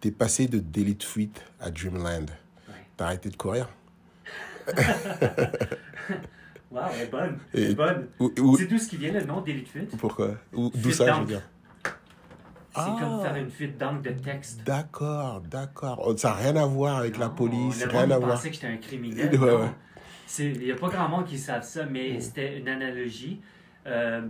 T'es 0.00 0.10
passé 0.10 0.48
de 0.48 0.58
Delete 0.58 1.02
Fruit 1.04 1.30
à 1.60 1.70
Dreamland. 1.70 2.30
Ouais. 2.68 2.74
T'as 2.96 3.06
arrêté 3.06 3.30
de 3.30 3.36
courir? 3.36 3.68
Wow, 6.70 6.80
elle 6.92 7.02
est 7.02 7.10
bonne. 7.10 7.38
Elle 7.52 7.62
est 7.70 7.74
bonne. 7.74 8.08
C'est 8.56 8.66
d'où 8.66 8.78
ce 8.78 8.88
qui 8.88 8.96
vient 8.96 9.12
le 9.12 9.22
nom 9.24 9.40
d'Elite 9.42 9.68
Fit? 9.68 9.86
Pourquoi? 9.96 10.34
Ou- 10.52 10.70
D'où 10.74 10.80
Fuite 10.80 10.94
ça, 10.94 11.14
je 11.14 11.20
veux 11.20 11.26
dire? 11.26 11.42
C'est 11.84 11.90
Ah. 12.80 12.96
comme 12.98 13.22
faire 13.22 13.36
une 13.36 13.50
fuite 13.50 13.78
d'encre 13.78 14.02
de 14.02 14.10
texte. 14.10 14.64
D'accord, 14.64 15.40
d'accord. 15.42 16.02
Oh, 16.04 16.16
Ça 16.16 16.30
n'a 16.30 16.34
rien 16.34 16.56
à 16.56 16.66
voir 16.66 16.96
avec 16.98 17.16
la 17.16 17.28
police, 17.28 17.84
le 17.84 17.90
rien 17.90 18.00
monde 18.02 18.12
à 18.12 18.18
voir. 18.18 18.30
pensait 18.32 18.48
que 18.48 18.54
j'étais 18.56 18.66
un 18.66 18.78
criminel. 18.78 19.30
Ouais, 19.40 19.46
non. 19.52 19.60
ouais. 19.62 19.70
Il 20.40 20.58
n'y 20.64 20.72
a 20.72 20.74
pas 20.74 20.88
grand 20.88 21.08
monde 21.08 21.26
qui 21.26 21.38
savent 21.38 21.62
ça, 21.62 21.86
mais 21.86 22.14
Mm. 22.14 22.20
c'était 22.20 22.58
une 22.58 22.66
analogie. 22.68 23.40
Euh, 23.86 24.22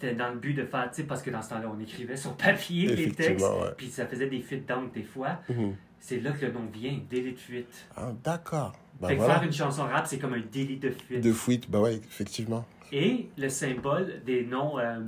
c'était 0.00 0.14
dans 0.14 0.30
le 0.30 0.38
but 0.38 0.54
de 0.54 0.64
faire, 0.64 0.90
tu 0.90 0.96
sais, 0.96 1.04
parce 1.04 1.22
que 1.22 1.30
dans 1.30 1.40
ce 1.40 1.50
temps-là, 1.50 1.70
on 1.74 1.78
écrivait 1.80 2.16
sur 2.16 2.36
papier 2.36 2.94
les 2.94 3.10
textes, 3.12 3.46
puis 3.76 3.88
ça 3.88 4.06
faisait 4.06 4.28
des 4.28 4.40
fuites 4.40 4.66
d'encre 4.68 4.92
des 4.92 5.04
fois. 5.04 5.38
Mhm. 5.48 5.74
C'est 6.00 6.20
là 6.20 6.32
que 6.32 6.44
le 6.44 6.52
nom 6.52 6.66
vient, 6.72 6.98
délai 7.08 7.32
de 7.32 7.38
fuite. 7.38 7.86
Ah, 7.96 8.10
d'accord. 8.22 8.72
Bah 9.00 9.08
fait 9.08 9.16
que 9.16 9.22
faire 9.24 9.42
une 9.42 9.52
chanson 9.52 9.84
rap, 9.84 10.06
c'est 10.06 10.18
comme 10.18 10.34
un 10.34 10.42
délit 10.52 10.76
de 10.76 10.90
fuite. 10.90 11.20
De 11.22 11.32
fuite, 11.32 11.70
bah 11.70 11.80
ouais, 11.80 11.94
effectivement. 11.96 12.64
Et 12.92 13.28
le 13.38 13.48
symbole 13.48 14.22
des 14.24 14.44
noms 14.44 14.78
euh, 14.78 15.00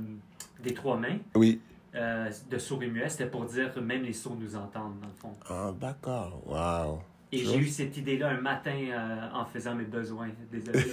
des 0.63 0.73
trois 0.73 0.97
mains 0.97 1.17
Oui. 1.35 1.61
euh, 1.95 2.29
de 2.49 2.57
sourds 2.57 2.81
et 2.83 2.87
muets, 2.87 3.09
c'était 3.09 3.27
pour 3.27 3.45
dire 3.45 3.73
que 3.73 3.79
même 3.79 4.03
les 4.03 4.13
sourds 4.13 4.35
nous 4.39 4.55
entendent, 4.55 4.99
dans 5.01 5.07
le 5.07 5.13
fond. 5.13 5.33
Ah, 5.49 5.71
d'accord. 5.79 6.41
Waouh. 6.45 6.99
Et 7.33 7.39
j'ai 7.39 7.57
eu 7.57 7.67
cette 7.67 7.97
idée-là 7.97 8.29
un 8.29 8.39
matin 8.39 8.71
euh, 8.73 9.27
en 9.33 9.43
faisant 9.45 9.75
mes 9.75 9.83
besoins. 9.83 10.29
Désolé, 10.49 10.79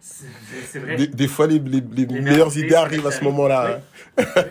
c'est 0.00 0.80
vrai. 0.80 0.96
Des, 0.96 1.06
des 1.06 1.28
fois, 1.28 1.46
les, 1.46 1.60
les, 1.60 1.80
les 1.80 2.06
Les 2.06 2.20
meilleures 2.20 2.56
idées, 2.58 2.74
arrivent 2.74 3.06
à 3.06 3.12
ce 3.12 3.22
moment-là. 3.22 3.80
Oui. 4.18 4.24
hein. 4.24 4.42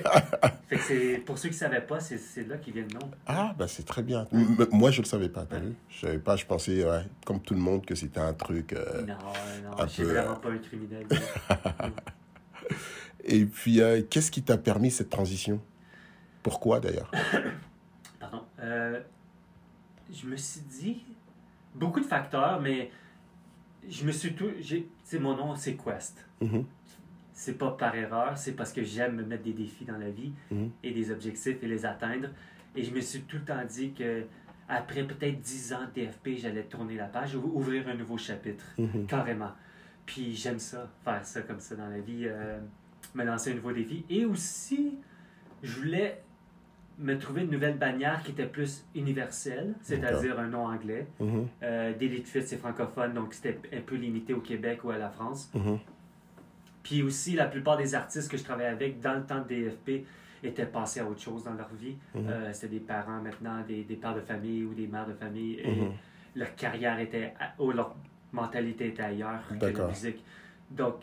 Fait 0.69 0.77
que 0.77 0.83
c'est 0.83 1.17
pour 1.25 1.37
ceux 1.37 1.49
qui 1.49 1.55
ne 1.55 1.59
savaient 1.59 1.81
pas, 1.81 1.99
c'est 1.99 2.47
là 2.47 2.55
qu'ils 2.57 2.73
viennent 2.73 2.87
non. 2.93 3.09
Ah, 3.25 3.53
bah 3.57 3.67
c'est 3.67 3.85
très 3.85 4.01
bien. 4.01 4.27
M- 4.31 4.55
m- 4.59 4.67
Moi, 4.71 4.91
je 4.91 5.01
le 5.01 5.07
savais 5.07 5.27
pas, 5.29 5.45
t'as 5.45 5.59
vu? 5.59 5.73
Je 5.89 6.05
savais 6.07 6.19
pas, 6.19 6.37
je 6.37 6.45
pensais, 6.45 6.85
ouais, 6.85 7.03
comme 7.25 7.41
tout 7.41 7.53
le 7.53 7.59
monde, 7.59 7.85
que 7.85 7.95
c'était 7.95 8.19
un 8.21 8.33
truc. 8.33 8.71
euh, 8.73 9.01
Non, 9.05 9.15
non, 9.65 9.77
un 9.77 9.87
je 9.87 9.91
suis 9.91 10.03
peu, 10.03 10.13
vraiment 10.13 10.35
pas 10.35 10.49
un 10.51 10.57
criminel. 10.57 11.05
Et 13.25 13.45
puis, 13.45 13.81
euh, 13.81 14.01
qu'est-ce 14.09 14.31
qui 14.31 14.41
t'a 14.41 14.57
permis 14.57 14.89
cette 14.91 15.09
transition? 15.09 15.59
Pourquoi 16.43 16.79
d'ailleurs? 16.79 17.11
Pardon. 18.19 18.43
Je 20.11 20.27
me 20.27 20.35
suis 20.35 20.61
dit 20.61 21.03
beaucoup 21.75 21.99
de 21.99 22.05
facteurs, 22.05 22.61
mais 22.61 22.91
je 23.89 24.05
me 24.05 24.11
suis 24.11 24.33
tout. 24.33 24.49
j'ai- 24.59 24.83
Tu 24.83 24.89
sais, 25.03 25.19
mon 25.19 25.35
nom, 25.35 25.55
c'est 25.55 25.75
Quest. 25.75 26.25
Mhm, 26.41 26.65
C'est 27.33 27.57
pas 27.57 27.71
par 27.71 27.93
erreur, 27.95 28.35
c'est 28.37 28.53
parce 28.53 28.73
que 28.73 28.83
j'aime 28.83 29.15
me 29.15 29.23
mettre 29.23 29.43
des 29.43 29.53
défis 29.53 29.85
dans 29.85 29.97
la 29.97 30.09
vie 30.09 30.31
mhm, 30.51 30.71
et 30.83 30.91
des 30.91 31.11
objectifs 31.11 31.57
et 31.61 31.67
les 31.67 31.85
atteindre. 31.85 32.29
Et 32.75 32.83
je 32.83 32.91
me 32.91 32.99
suis 32.99 33.21
tout 33.21 33.37
le 33.37 33.43
temps 33.45 33.63
dit 33.65 33.93
que 33.93 34.23
après 34.67 35.03
peut-être 35.05 35.39
10 35.39 35.71
ans 35.73 35.85
de 35.95 36.01
DFP, 36.01 36.37
j'allais 36.39 36.63
tourner 36.63 36.95
la 36.95 37.05
page, 37.05 37.35
ou- 37.35 37.51
ouvrir 37.53 37.87
un 37.87 37.93
nouveau 37.95 38.17
chapitre, 38.17 38.65
mhm. 38.77 39.05
carrément. 39.05 39.51
Puis 40.05 40.35
j'aime 40.35 40.59
ça, 40.59 40.89
faire 41.03 41.23
ça 41.25 41.41
comme 41.41 41.59
ça 41.59 41.75
dans 41.75 41.89
la 41.89 41.99
vie, 41.99 42.23
euh, 42.25 42.59
me 43.13 43.23
lancer 43.23 43.51
un 43.51 43.55
nouveau 43.55 43.71
défi. 43.71 44.03
Et 44.09 44.25
aussi, 44.25 44.95
je 45.63 45.79
voulais 45.79 46.23
me 46.99 47.17
trouver 47.19 47.43
une 47.43 47.51
nouvelle 47.51 47.77
bannière 47.77 48.23
qui 48.23 48.31
était 48.31 48.47
plus 48.47 48.85
universelle, 48.95 49.75
c'est-à-dire 49.81 50.39
un 50.39 50.47
nom 50.47 50.65
anglais. 50.65 51.05
Mhm, 51.19 51.47
Euh, 51.63 51.93
Daily 51.93 52.23
c'est 52.25 52.57
francophone, 52.57 53.13
donc 53.13 53.33
c'était 53.33 53.59
un 53.75 53.81
peu 53.81 53.95
limité 53.95 54.33
au 54.33 54.41
Québec 54.41 54.83
ou 54.83 54.89
à 54.89 54.97
la 54.97 55.09
France. 55.09 55.51
mhm. 55.53 55.77
Puis 56.83 57.03
aussi, 57.03 57.35
la 57.35 57.45
plupart 57.47 57.77
des 57.77 57.93
artistes 57.95 58.31
que 58.31 58.37
je 58.37 58.43
travaillais 58.43 58.69
avec 58.69 58.99
dans 59.01 59.13
le 59.15 59.23
temps 59.25 59.41
de 59.41 59.47
DFP 59.47 60.05
étaient 60.43 60.65
passés 60.65 61.01
à 61.01 61.05
autre 61.05 61.19
chose 61.21 61.43
dans 61.43 61.53
leur 61.53 61.69
vie. 61.73 61.95
Euh, 62.15 62.49
C'était 62.53 62.75
des 62.75 62.79
parents 62.79 63.21
maintenant, 63.21 63.61
des, 63.67 63.83
des 63.83 63.95
pères 63.97 64.15
de 64.15 64.21
famille 64.21 64.63
ou 64.63 64.73
des 64.73 64.87
mères 64.87 65.05
de 65.07 65.13
famille. 65.13 65.59
Et 65.59 65.71
Mhm. 65.75 65.91
leur 66.35 66.55
carrière 66.55 66.97
était, 66.99 67.33
ou 67.59 67.71
leur 67.71 67.95
mentalité 68.31 68.87
était 68.87 69.03
ailleurs 69.03 69.41
que 69.59 69.65
la 69.65 69.87
musique. 69.87 70.23
Donc, 70.71 70.95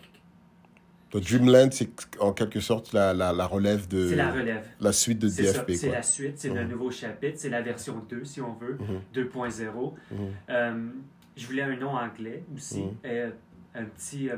Donc, 1.14 1.22
Dreamland, 1.22 1.70
c'est 1.72 1.90
en 2.20 2.32
quelque 2.32 2.58
sorte 2.60 2.92
la, 2.92 3.14
la, 3.14 3.32
la 3.32 3.46
relève 3.46 3.86
de. 3.88 4.08
c'est 4.08 4.16
la 4.16 4.32
relève. 4.32 4.64
la 4.80 4.92
suite 4.92 5.20
de 5.20 5.28
DFP, 5.28 5.72
c'est 5.74 5.88
la 5.90 6.02
suite, 6.02 6.34
c'est 6.38 6.48
le 6.48 6.64
Mhm. 6.64 6.70
nouveau 6.70 6.90
chapitre, 6.90 7.34
c'est 7.38 7.48
la 7.50 7.62
version 7.62 8.02
2 8.10 8.24
si 8.24 8.40
on 8.40 8.54
veut, 8.54 8.76
Mhm, 8.80 9.00
2.0. 9.14 9.94
mhm, 10.10 10.18
Euh, 10.50 10.88
je 11.36 11.46
voulais 11.46 11.62
un 11.62 11.76
nom 11.76 11.90
anglais 11.90 12.42
aussi, 12.54 12.82
euh, 13.06 13.30
un 13.74 13.84
petit... 13.84 14.28
euh, 14.28 14.36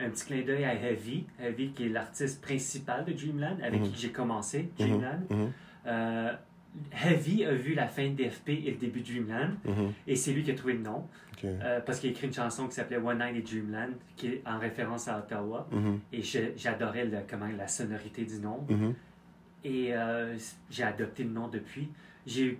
un 0.00 0.10
petit 0.10 0.24
clin 0.26 0.42
d'œil 0.42 0.64
à 0.64 0.74
Heavy, 0.74 1.24
Heavy 1.40 1.70
qui 1.70 1.86
est 1.86 1.88
l'artiste 1.88 2.42
principal 2.42 3.04
de 3.04 3.12
Dreamland, 3.12 3.58
avec 3.62 3.80
qui 3.84 3.92
j'ai 3.96 4.10
commencé 4.10 4.68
Dreamland. 4.76 5.22
Heavy 6.92 7.44
a 7.44 7.52
vu 7.54 7.74
la 7.74 7.86
fin 7.86 8.08
de 8.08 8.14
DFP 8.14 8.48
et 8.50 8.70
le 8.72 8.76
début 8.76 9.00
de 9.00 9.06
Dreamland, 9.12 9.50
mhm. 9.64 9.92
et 10.06 10.16
c'est 10.16 10.32
lui 10.32 10.42
qui 10.42 10.50
a 10.50 10.54
trouvé 10.54 10.72
le 10.74 10.80
nom, 10.80 11.06
euh, 11.44 11.80
parce 11.80 12.00
qu'il 12.00 12.08
a 12.08 12.12
écrit 12.12 12.26
une 12.26 12.32
chanson 12.32 12.66
qui 12.66 12.74
s'appelait 12.74 12.96
One 12.96 13.18
Night 13.18 13.36
in 13.36 13.40
Dreamland, 13.58 13.92
qui 14.16 14.28
est 14.28 14.42
en 14.46 14.58
référence 14.58 15.08
à 15.08 15.18
Ottawa, 15.18 15.68
Mhm, 15.70 16.00
et 16.12 16.22
j'adorais 16.56 17.08
comment, 17.30 17.46
la 17.56 17.68
sonorité 17.68 18.24
du 18.24 18.38
nom, 18.40 18.64
mhm. 18.68 18.94
et 19.64 19.94
euh, 19.94 20.36
j'ai 20.70 20.82
adopté 20.84 21.22
le 21.24 21.30
nom 21.30 21.48
depuis. 21.48 21.88
J'ai 22.26 22.58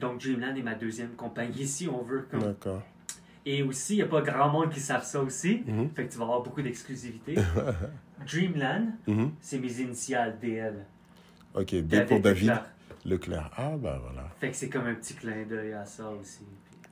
donc 0.00 0.20
Dreamland 0.20 0.56
est 0.56 0.62
ma 0.62 0.74
deuxième 0.74 1.10
compagnie, 1.10 1.66
si 1.66 1.86
on 1.88 2.02
veut. 2.02 2.26
comme- 2.30 2.40
D'accord. 2.40 2.82
Et 3.44 3.62
aussi, 3.62 3.94
il 3.94 3.96
n'y 3.96 4.02
a 4.02 4.06
pas 4.06 4.22
grand 4.22 4.48
monde 4.48 4.70
qui 4.70 4.80
savent 4.80 5.04
ça 5.04 5.20
aussi, 5.20 5.62
fait 5.94 6.06
que 6.06 6.12
tu 6.12 6.18
vas 6.18 6.24
avoir 6.24 6.42
beaucoup 6.42 6.62
d'exclusivité. 6.62 7.34
Dreamland, 8.26 8.92
c'est 9.40 9.58
mes 9.58 9.80
initiales 9.80 10.38
DL. 10.40 10.74
Ok, 11.54 11.74
D 11.74 12.00
pour 12.06 12.20
David. 12.20 12.52
Leclerc. 13.04 13.50
Ah, 13.56 13.76
bah 13.76 13.98
voilà. 14.02 14.28
Fait 14.38 14.50
que 14.50 14.56
c'est 14.56 14.68
comme 14.68 14.86
un 14.86 14.94
petit 14.94 15.14
clin 15.14 15.42
d'œil 15.44 15.72
à 15.72 15.84
ça 15.84 16.08
aussi. 16.10 16.44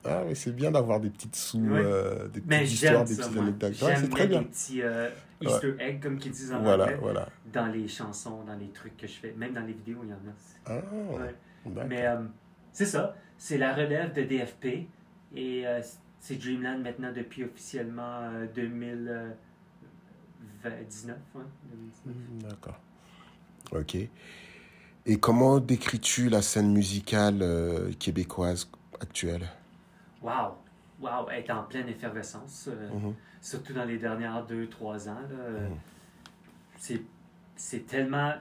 Ah, 0.03 0.23
oui, 0.25 0.35
c'est 0.35 0.53
bien 0.55 0.71
d'avoir 0.71 0.99
des 0.99 1.09
petites 1.11 1.35
sous, 1.35 1.59
Ouais. 1.59 1.79
euh, 1.83 2.27
des 2.27 2.41
Mais 2.47 2.61
petites 2.63 2.81
histoires, 2.83 3.05
des 3.05 3.15
petites 3.15 3.37
anecdotes. 3.37 3.73
C'est 3.75 4.09
très 4.09 4.27
bien. 4.27 4.41
des 4.41 4.47
petits 4.47 4.81
euh, 4.81 5.09
Easter 5.41 5.75
eggs, 5.79 6.01
comme 6.01 6.17
qu'ils 6.17 6.31
disent 6.31 6.51
en 6.53 6.61
Voilà, 6.61 6.85
anglais, 6.85 6.97
voilà. 6.99 7.29
dans 7.53 7.67
les 7.67 7.87
chansons, 7.87 8.43
dans 8.43 8.55
les 8.55 8.69
trucs 8.69 8.97
que 8.97 9.05
je 9.07 9.13
fais. 9.13 9.33
Même 9.37 9.53
dans 9.53 9.61
les 9.61 9.73
vidéos, 9.73 9.99
il 10.03 10.09
y 10.09 10.13
en 10.13 10.15
a. 10.15 10.33
Ah, 10.65 10.81
Ouais. 11.19 11.35
Mais 11.87 12.07
euh, 12.07 12.17
c'est 12.73 12.87
ça. 12.87 13.15
C'est 13.37 13.59
la 13.59 13.73
relève 13.75 14.11
de 14.13 14.23
DFP. 14.23 14.87
Et 15.35 15.67
euh, 15.67 15.79
c'est 16.19 16.35
Dreamland 16.35 16.79
maintenant 16.81 17.11
depuis 17.15 17.43
officiellement 17.43 18.21
euh, 18.23 18.47
2019. 18.55 21.17
ouais, 21.35 21.41
2019. 21.71 22.05
Mhm, 22.05 22.41
D'accord. 22.49 22.79
Ok. 23.71 23.97
Et 25.05 25.17
comment 25.19 25.59
décris-tu 25.59 26.29
la 26.29 26.41
scène 26.41 26.71
musicale 26.71 27.39
euh, 27.41 27.91
québécoise 27.99 28.69
actuelle? 28.99 29.47
Wow! 30.21 30.55
Wow! 31.01 31.27
Elle 31.31 31.43
est 31.45 31.51
en 31.51 31.63
pleine 31.63 31.89
effervescence. 31.89 32.69
euh, 32.71 32.89
Mhm, 32.93 33.15
surtout 33.41 33.73
dans 33.73 33.85
les 33.85 33.97
dernières 33.97 34.45
deux, 34.45 34.67
trois 34.67 35.09
ans. 35.09 35.15
là, 35.29 35.35
euh, 35.39 35.69
Mhm. 35.69 35.75
c'est, 36.77 37.01
c'est 37.55 37.87
tellement. 37.87 38.33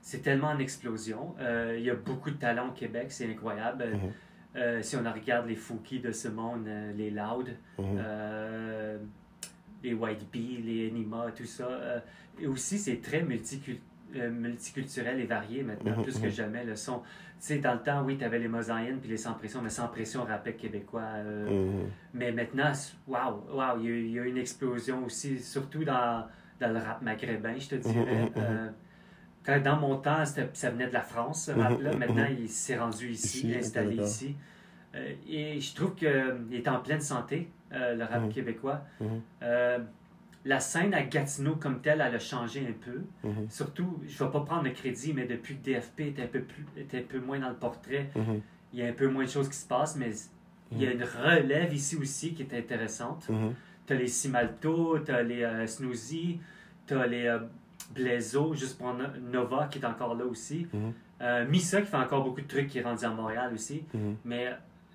C'est 0.00 0.22
tellement 0.22 0.48
en 0.48 0.58
explosion. 0.58 1.34
Euh, 1.38 1.74
Il 1.78 1.84
y 1.84 1.90
a 1.90 1.94
beaucoup 1.94 2.30
de 2.30 2.36
talent 2.36 2.68
au 2.68 2.72
Québec, 2.72 3.08
c'est 3.10 3.30
incroyable. 3.30 3.84
Mhm. 3.92 4.82
Si 4.82 4.96
on 4.96 5.04
regarde 5.12 5.46
les 5.46 5.54
Fouki 5.54 6.00
de 6.00 6.10
ce 6.12 6.26
monde, 6.28 6.66
les 6.96 7.10
Loud, 7.10 7.54
les 9.84 9.92
White 9.94 10.26
Bee, 10.32 10.62
les 10.64 10.88
Enima, 10.88 11.26
tout 11.36 11.44
ça. 11.44 12.02
et 12.40 12.46
aussi, 12.46 12.78
c'est 12.78 13.00
très 13.02 13.22
multicul- 13.22 13.78
euh, 14.16 14.30
multiculturel 14.30 15.20
et 15.20 15.26
varié 15.26 15.62
maintenant, 15.62 15.96
Mhm, 15.96 16.02
plus 16.02 16.16
mhm. 16.16 16.22
que 16.22 16.28
jamais. 16.30 16.64
Le 16.64 16.76
son. 16.76 17.00
Tu 17.00 17.04
sais, 17.46 17.58
dans 17.58 17.74
le 17.74 17.80
temps, 17.82 18.02
oui, 18.04 18.16
tu 18.18 18.24
avais 18.24 18.38
les 18.38 18.48
Mosaïennes 18.48 18.98
puis 19.00 19.08
les 19.10 19.16
Sans 19.16 19.34
Pression, 19.34 19.60
mais 19.62 19.70
Sans 19.70 19.88
Pression 19.88 20.24
rappait 20.24 20.54
québécois. 20.54 21.02
euh, 21.16 21.46
mhm. 21.48 21.86
mais 22.14 22.32
maintenant, 22.32 22.72
waouh, 23.06 23.44
waouh, 23.52 23.80
il 23.84 24.06
y, 24.08 24.12
y 24.12 24.18
a 24.18 24.24
une 24.24 24.38
explosion 24.38 25.04
aussi, 25.04 25.38
surtout 25.40 25.84
dans, 25.84 26.26
dans 26.60 26.72
le 26.72 26.78
rap 26.78 27.02
maghrébin, 27.02 27.58
je 27.58 27.68
te 27.68 27.74
dirais. 27.76 28.22
Mhm, 28.22 28.24
mhm, 28.24 28.30
Euh, 28.38 28.68
quand 29.44 29.62
dans 29.62 29.76
mon 29.76 29.96
temps, 29.98 30.24
ça 30.24 30.70
venait 30.70 30.88
de 30.88 30.92
la 30.92 31.02
France, 31.02 31.44
ce 31.46 31.52
Mhm, 31.52 31.60
rap-là. 31.60 31.92
mhm, 31.92 31.98
Maintenant, 31.98 32.26
il 32.38 32.48
s'est 32.48 32.76
rendu 32.78 33.10
ici, 33.10 33.46
Ici, 33.48 33.54
installé 33.56 33.96
ici. 33.96 34.36
Et 35.28 35.60
je 35.60 35.74
trouve 35.74 35.94
qu'il 35.94 36.08
est 36.52 36.66
en 36.68 36.80
pleine 36.80 37.00
santé, 37.00 37.50
le 37.70 38.02
rap 38.04 38.24
Mhm. 38.24 38.32
québécois. 38.32 38.82
Mhm. 40.48 40.52
Euh, 40.52 40.54
la 40.54 40.60
scène 40.60 40.94
à 40.94 41.02
Gatineau 41.02 41.56
comme 41.56 41.80
telle, 41.80 42.02
elle 42.06 42.14
a 42.14 42.18
changé 42.18 42.60
un 42.68 42.72
peu. 42.84 43.02
Mhm. 43.28 43.48
Surtout, 43.50 44.00
je 44.06 44.22
ne 44.22 44.28
vais 44.28 44.32
pas 44.32 44.40
prendre 44.40 44.64
le 44.64 44.70
crédit, 44.70 45.12
mais 45.12 45.26
depuis 45.26 45.56
que 45.56 45.64
DFP 45.64 46.00
était 46.08 46.22
un 46.22 46.26
peu, 46.26 46.40
plus, 46.42 46.64
était 46.76 46.98
un 46.98 47.02
peu 47.02 47.20
moins 47.20 47.38
dans 47.38 47.48
le 47.50 47.56
portrait, 47.56 48.10
Mhm. 48.14 48.40
il 48.72 48.78
y 48.80 48.82
a 48.82 48.86
un 48.88 48.92
peu 48.92 49.08
moins 49.08 49.24
de 49.24 49.30
choses 49.30 49.48
qui 49.48 49.56
se 49.56 49.66
passent, 49.66 49.96
mais 49.96 50.10
il 50.72 50.82
y 50.82 50.86
a 50.86 50.92
une 50.92 51.02
relève 51.04 51.72
ici 51.72 51.96
aussi 51.96 52.34
qui 52.34 52.42
est 52.42 52.54
intéressante. 52.54 53.28
Mhm. 53.28 53.54
Tu 53.86 53.92
as 53.94 53.96
les 53.96 54.08
Simalto, 54.08 54.98
tu 55.00 55.10
as 55.12 55.22
les 55.22 55.42
euh, 55.42 55.66
Snoozy, 55.66 56.40
tu 56.86 56.94
as 56.94 57.06
les 57.06 57.26
euh, 57.26 57.38
Blaiseau, 57.94 58.54
juste 58.54 58.76
pour 58.78 58.92
No- 58.92 59.04
Nova 59.32 59.66
qui 59.70 59.78
est 59.78 59.84
encore 59.86 60.14
là 60.14 60.24
aussi. 60.26 60.66
Mhm. 60.72 60.92
Euh, 61.20 61.48
Misa 61.48 61.80
qui 61.80 61.88
fait 61.88 61.96
encore 61.96 62.22
beaucoup 62.22 62.40
de 62.42 62.46
trucs 62.46 62.68
qui 62.68 62.78
est 62.78 62.82
rendu 62.82 63.04
à 63.04 63.10
Montréal 63.10 63.50
aussi. 63.54 63.82
Mhm. 63.94 64.16
Mais 64.24 64.52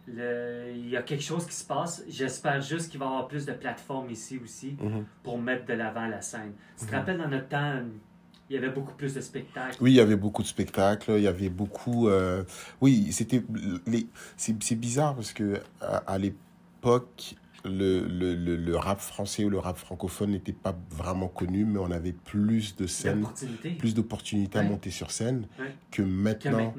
le- 0.07 0.71
il 0.75 0.89
y 0.89 0.97
a 0.97 1.01
quelque 1.01 1.23
chose 1.23 1.45
qui 1.45 1.55
se 1.55 1.65
passe. 1.65 2.03
J'espère 2.09 2.61
juste 2.61 2.89
qu'il 2.91 2.99
va 2.99 3.05
y 3.05 3.09
avoir 3.09 3.27
plus 3.27 3.45
de 3.45 3.53
plateformes 3.53 4.09
ici 4.09 4.39
aussi 4.43 4.75
Mhm. 4.81 5.05
pour 5.23 5.37
mettre 5.39 5.65
de 5.65 5.73
l'avant 5.73 6.07
la 6.07 6.21
scène. 6.21 6.53
Tu 6.79 6.85
te 6.85 6.91
Mhm. 6.91 6.97
rappelles 6.97 7.17
dans 7.17 7.29
notre 7.29 7.47
temps, 7.47 7.81
il 8.49 8.55
y 8.55 8.57
avait 8.57 8.69
beaucoup 8.69 8.93
plus 8.93 9.13
de 9.13 9.21
spectacles? 9.21 9.77
Oui, 9.81 9.91
il 9.91 9.95
y 9.95 9.99
avait 10.01 10.17
beaucoup 10.17 10.41
de 10.41 10.47
spectacles, 10.47 11.11
il 11.17 11.23
y 11.23 11.27
avait 11.27 11.49
beaucoup. 11.49 12.07
euh, 12.09 12.43
Oui, 12.81 13.11
c'était. 13.11 13.43
Les... 13.87 14.07
C'est 14.37 14.75
bizarre 14.75 15.15
parce 15.15 15.31
que 15.33 15.61
à, 15.81 15.97
à 15.97 16.17
l'époque, 16.17 17.35
le, 17.65 18.05
le, 18.05 18.35
le, 18.35 18.57
le 18.57 18.75
rap 18.75 18.99
français 18.99 19.45
ou 19.45 19.49
le 19.49 19.57
rap 19.57 19.77
francophone 19.77 20.31
n'était 20.31 20.51
pas 20.51 20.77
vraiment 20.89 21.29
connu, 21.29 21.63
mais 21.63 21.79
on 21.79 21.91
avait 21.91 22.11
plus 22.11 22.75
de 22.75 22.87
scènes, 22.87 23.21
D'opportunités 23.21 23.69
plus 23.71 23.93
d'opportunités 23.95 24.59
à 24.59 24.63
monter 24.63 24.91
sur 24.91 25.11
scène 25.11 25.47
Ouais. 25.57 25.73
que 25.89 26.01
que 26.01 26.01
maintenant. 26.01 26.73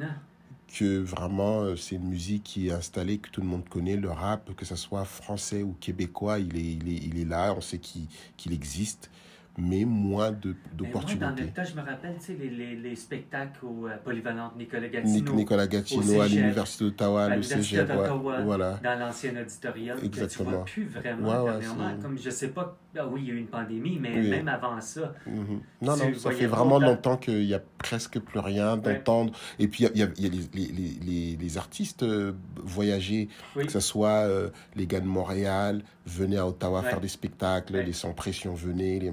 Que 0.75 0.99
vraiment 0.99 1.63
euh, 1.63 1.77
c'est 1.77 1.95
une 1.95 2.09
musique 2.09 2.43
qui 2.43 2.69
est 2.69 2.73
installée, 2.73 3.19
que 3.19 3.31
tout 3.31 3.41
le 3.41 3.47
monde 3.47 3.69
connaît, 3.69 3.97
le 3.97 4.11
rap, 4.11 4.55
que 4.57 4.65
ce 4.65 4.75
soit 4.75 5.05
français 5.05 5.63
ou 5.63 5.75
québécois, 5.81 6.41
il 6.41 6.57
est, 6.57 6.73
il 6.73 6.89
est, 6.89 7.01
il 7.05 7.21
est 7.21 7.25
là, 7.25 7.55
on 7.57 7.61
sait 7.61 7.79
qu'il 7.79 8.53
existe. 8.53 9.11
Mais 9.57 9.85
moins 9.85 10.31
moi, 10.31 10.31
dans 10.33 10.49
d'opportunités. 10.77 11.25
notre 11.25 11.53
temps, 11.53 11.65
je 11.65 11.75
me 11.77 11.81
rappelle, 11.87 12.17
les, 12.41 12.51
les, 12.51 12.77
les 12.77 12.97
spectacles 12.97 13.65
au 13.65 13.87
euh, 13.87 13.97
Polyvalente 14.05 14.57
Nicolas 14.57 14.89
Nic- 14.89 14.93
Gatineau, 14.93 15.33
Nicolas 15.35 15.67
Gatineau 15.67 16.17
au 16.17 16.21
à 16.21 16.29
l'Université 16.29 16.85
d'Ottawa, 16.85 17.25
à 17.25 17.29
le 17.29 17.35
l'Université 17.37 17.77
cégep, 17.77 17.89
ouais, 17.91 17.97
d'Ottawa, 17.97 18.41
voilà. 18.43 18.81
dans 18.83 18.99
l'ancien 18.99 19.37
auditorium, 19.41 19.97
que 19.97 20.01
tu 20.03 20.07
Exactement. 20.07 20.51
vois 20.51 20.65
plus 20.65 20.87
vraiment 20.89 21.45
Ouais, 21.47 21.53
ouais, 21.53 21.65
Comme 22.03 22.19
je 22.19 22.31
sais 22.31 22.49
pas, 22.49 22.77
ah 22.99 23.07
oui, 23.07 23.21
il 23.23 23.29
y 23.29 23.31
a 23.31 23.35
eu 23.35 23.39
une 23.39 23.47
pandémie, 23.47 23.99
mais 24.01 24.15
Oui. 24.19 24.31
même 24.31 24.49
avant 24.49 24.81
ça, 24.81 25.15
Mhm. 25.27 25.61
Non, 25.83 25.97
non, 25.97 26.15
ça 26.15 26.31
fait 26.33 26.47
vraiment 26.47 26.79
longtemps 26.79 27.17
qu'il 27.17 27.47
n'y 27.47 27.55
a 27.55 27.61
presque 27.79 28.19
plus 28.19 28.41
rien 28.41 28.77
d'entendre. 28.77 29.33
Et 29.59 29.69
puis, 29.69 29.85
il 29.95 29.99
y 29.99 30.03
a, 30.03 30.07
y 30.19 30.27
a 30.27 30.29
les, 30.29 30.31
les, 30.53 30.73
les, 30.73 30.89
les- 31.05 31.37
les 31.37 31.59
artistes 31.59 32.03
euh, 32.03 32.33
voyager, 32.57 33.29
oui, 33.57 33.67
que 33.67 33.73
ce 33.73 33.81
soit 33.81 34.09
euh, 34.27 34.51
les 34.75 34.87
gars 34.87 35.01
de 35.01 35.07
Montréal, 35.07 35.83
venaient 36.07 36.39
à 36.39 36.47
Ottawa 36.47 36.83
faire 36.83 37.01
des 37.01 37.09
spectacles, 37.09 37.77
les 37.77 37.93
sans 37.93 38.13
pression 38.13 38.55
venaient. 38.55 38.99
les- 38.99 39.13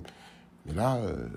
Mais 0.65 0.73
là, 0.73 0.97
euh, 0.97 1.27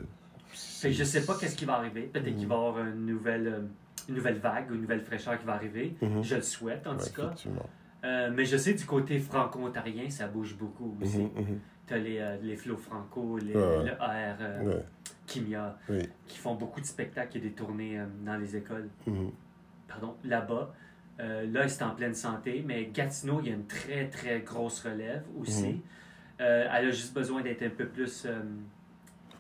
Fait 0.53 0.91
que 0.91 0.95
je 0.97 1.05
sais 1.05 1.25
pas 1.25 1.37
qu'est-ce 1.39 1.57
qui 1.57 1.65
va 1.65 1.75
arriver. 1.75 2.03
Peut-être 2.03 2.29
Mhm. 2.33 2.37
qu'il 2.37 2.47
va 2.49 2.55
y 2.55 2.59
avoir 2.59 2.79
une 2.87 3.07
nouvelle, 3.07 3.47
euh, 3.49 3.61
une 4.09 4.15
nouvelle 4.17 4.39
vague, 4.39 4.71
une 4.71 4.83
nouvelle 4.83 5.01
fraîcheur 5.01 5.39
qui 5.39 5.45
va 5.47 5.55
arriver. 5.55 5.97
Mhm. 6.03 6.23
Je 6.23 6.37
le 6.37 6.43
souhaite, 6.43 6.87
en 6.87 6.97
ouais, 6.97 7.05
tout 7.05 7.21
cas. 7.21 7.35
Euh, 8.05 8.31
mais 8.35 8.45
je 8.45 8.57
sais 8.59 8.75
du 8.75 8.85
côté 8.85 9.19
franco-ontarien, 9.19 10.11
ça 10.11 10.29
bouge 10.29 10.57
beaucoup 10.57 10.95
aussi. 11.01 11.19
Mhm, 11.19 11.31
mhm. 11.37 11.61
T'as 11.87 11.97
les, 11.99 12.19
euh, 12.19 12.37
les 12.43 12.57
flots 12.57 12.77
franco, 12.77 13.39
les, 13.39 13.55
Ouais, 13.55 13.85
le 13.85 13.93
AR, 14.03 14.37
Ouais, 14.65 14.85
Kimia, 15.27 15.77
oui. 15.89 16.01
qui 16.27 16.39
font 16.39 16.55
beaucoup 16.55 16.81
de 16.81 16.87
spectacles 16.87 17.39
et 17.39 17.41
des 17.41 17.53
tournées 17.53 17.99
dans 18.25 18.37
les 18.37 18.55
écoles. 18.57 18.89
Mhm. 19.07 19.31
Pardon, 19.89 20.15
là-bas. 20.25 20.75
Euh, 21.21 21.47
là, 21.51 21.67
c'est 21.69 21.83
en 21.85 21.95
pleine 21.95 22.15
santé, 22.15 22.63
mais 22.67 22.87
Gatineau, 22.93 23.41
il 23.41 23.49
y 23.49 23.51
a 23.53 23.55
une 23.55 23.67
très, 23.67 24.09
très 24.09 24.41
grosse 24.41 24.81
relève 24.81 25.23
aussi. 25.41 25.65
Mhm. 25.69 25.81
Euh, 26.41 26.69
elle 26.73 26.87
a 26.89 26.91
juste 26.91 27.15
besoin 27.15 27.41
d'être 27.43 27.63
un 27.63 27.71
peu 27.71 27.87
plus 27.87 28.25
euh, 28.27 28.41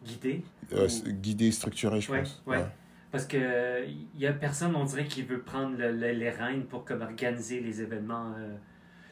guidée. 0.05 0.43
Euh, 0.73 0.89
c'est 0.89 1.21
guidé, 1.21 1.51
structuré, 1.53 2.01
je 2.01 2.11
Ouais, 2.13 2.21
pense. 2.21 2.43
ouais. 2.47 2.65
Parce 3.13 3.27
que 3.27 3.37
euh, 3.41 3.87
il 3.87 4.21
y 4.21 4.27
a 4.27 4.33
personne, 4.33 4.75
on 4.75 4.85
dirait, 4.85 5.05
qui 5.07 5.23
veut 5.23 5.41
prendre 5.41 5.77
le- 5.79 5.93
le- 5.93 6.13
les 6.13 6.31
rênes 6.31 6.65
pour 6.65 6.85
comme 6.85 7.03
organiser 7.03 7.61
les 7.61 7.81
événements 7.81 8.33
euh, 8.39 8.55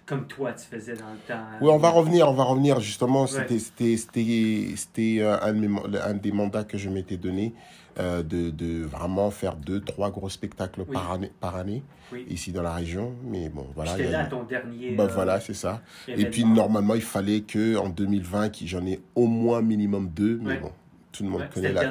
comme 0.06 0.26
toi 0.26 0.52
tu 0.52 0.64
faisais 0.66 0.94
dans 0.94 1.10
le 1.12 1.18
temps. 1.28 1.44
Oui, 1.60 1.68
on 1.70 1.78
va 1.78 1.90
revenir, 1.90 2.28
on 2.28 2.32
va 2.34 2.42
revenir. 2.44 2.80
Justement, 2.80 3.26
c'était 3.28 3.60
c'était 3.60 5.18
euh, 5.20 5.38
un, 5.40 5.52
de 5.52 5.98
un 5.98 6.14
des 6.14 6.32
mandats 6.32 6.64
que 6.64 6.76
je 6.78 6.88
m'étais 6.90 7.16
donné 7.16 7.54
euh, 8.00 8.22
de, 8.24 8.50
de 8.50 8.82
vraiment 8.84 9.30
faire 9.30 9.54
deux, 9.54 9.80
trois 9.80 10.10
gros 10.10 10.28
spectacles 10.28 10.80
Oui. 10.80 10.92
par 10.92 11.12
année, 11.12 11.30
par 11.40 11.54
année 11.56 11.84
Oui. 12.12 12.26
ici 12.28 12.50
dans 12.50 12.62
la 12.62 12.72
région. 12.74 13.14
Mais 13.24 13.48
bon, 13.50 13.66
voilà. 13.76 13.96
J'étais 13.96 14.10
là 14.10 14.26
eu- 14.26 14.30
ton 14.30 14.42
dernier. 14.42 14.96
Bah, 14.96 15.04
euh, 15.04 15.08
voilà, 15.14 15.38
c'est 15.40 15.54
ça. 15.54 15.80
Et 16.08 16.24
puis 16.26 16.44
normalement, 16.44 16.94
il 16.96 17.02
fallait 17.02 17.42
que 17.42 17.76
en 17.76 17.88
2020, 17.88 18.48
qu'il- 18.48 18.66
j'en 18.66 18.84
ai 18.84 19.00
au 19.14 19.26
moins 19.28 19.62
minimum 19.62 20.08
deux. 20.08 20.40
Mais 20.42 20.54
Ouais. 20.54 20.58
bon, 20.60 20.72
tout 21.12 21.22
le 21.22 21.28
monde 21.30 21.42
Ouais, 21.42 21.46
C'était 21.48 21.54
connaît 21.54 21.68
le 21.68 21.74
la. 21.74 21.82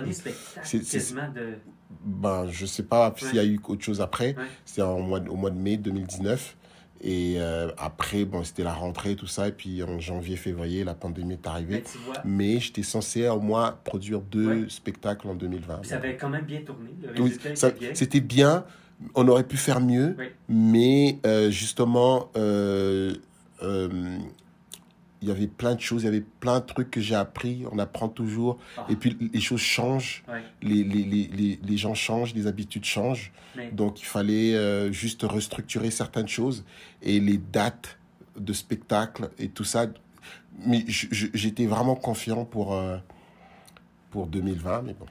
C'est- 0.64 0.84
c'est- 0.84 1.14
de. 1.34 1.54
Ben, 2.04 2.48
je 2.50 2.66
sais 2.66 2.84
pas 2.84 3.14
s'il 3.18 3.36
y 3.36 3.40
a 3.40 3.46
eu 3.46 3.60
autre 3.68 3.84
chose 3.84 4.02
après. 4.02 4.36
Ouais. 4.38 4.44
C'était 4.66 4.82
en 4.82 5.00
mois, 5.00 5.20
de- 5.20 5.30
au 5.30 5.36
mois 5.36 5.50
de 5.52 5.58
mai 5.60 5.78
2019. 5.78 6.58
Et 7.04 7.36
euh, 7.38 7.70
après, 7.78 8.26
bon, 8.26 8.44
c'était 8.44 8.64
la 8.64 8.74
rentrée, 8.74 9.16
tout 9.16 9.26
ça. 9.28 9.48
Et 9.48 9.52
puis 9.52 9.82
en 9.84 10.00
janvier, 10.00 10.36
février, 10.38 10.84
la 10.84 10.94
pandémie 10.94 11.34
est 11.34 11.48
arrivée. 11.48 11.84
vois, 12.06 12.16
Mais 12.24 12.60
j'étais 12.60 12.84
censé 12.84 13.28
au 13.28 13.40
moins 13.40 13.76
produire 13.84 14.22
deux 14.22 14.62
Ouais. 14.64 14.70
spectacles 14.70 15.28
en 15.28 15.34
2020. 15.36 15.82
ça 15.84 15.96
avait 15.96 16.16
quand 16.16 16.30
même 16.30 16.46
bien 16.46 16.62
tourné. 16.62 16.90
Le 17.02 17.10
Oui, 17.22 17.30
résultat 17.30 17.56
ça- 17.56 17.70
était 17.70 17.80
bien. 17.80 17.90
c'était 17.96 18.20
bien. 18.22 18.66
On 19.16 19.28
aurait 19.28 19.44
pu 19.48 19.58
faire 19.58 19.80
mieux. 19.82 20.16
Mais 20.48 21.18
euh, 21.26 21.50
justement, 21.50 22.30
euh, 22.36 23.14
il 25.22 25.28
y 25.28 25.32
avait 25.32 25.48
plein 25.48 25.76
de 25.76 25.80
choses, 25.82 26.02
il 26.04 26.06
y 26.06 26.08
avait 26.08 26.22
plein 26.40 26.60
de 26.60 26.66
trucs 26.66 26.90
que 26.90 27.00
j'ai 27.02 27.16
appris. 27.16 27.64
On 27.72 27.78
apprend 27.80 28.10
toujours. 28.10 28.58
Ah, 28.78 28.86
Et 28.90 28.96
puis 28.96 29.18
les 29.34 29.40
choses 29.42 29.62
changent. 29.62 30.24
ouais. 30.28 30.44
Les, 30.62 30.84
les, 30.84 31.04
les, 31.04 31.28
les, 31.28 31.60
les 31.62 31.78
gens 31.78 31.94
changent, 31.94 32.34
les 32.34 32.48
habitudes 32.48 32.86
changent. 32.86 33.32
Donc 33.74 34.02
il 34.02 34.06
fallait 34.06 34.56
euh, 34.56 34.92
juste 34.92 35.24
restructurer 35.24 35.92
certaines 35.92 36.28
choses 36.28 36.66
et 37.02 37.20
les 37.20 37.38
dates 37.38 37.98
de 38.40 38.54
spectacle 38.54 39.30
et 39.38 39.50
tout 39.50 39.64
ça. 39.66 39.88
Mais 40.66 40.86
j'étais 40.88 41.66
vraiment 41.66 41.96
confiant 41.96 42.46
pour, 42.46 42.74
euh, 42.74 42.98
pour 44.10 44.28
2020. 44.28 44.82
Mais 44.84 44.94
bon. 44.94 45.06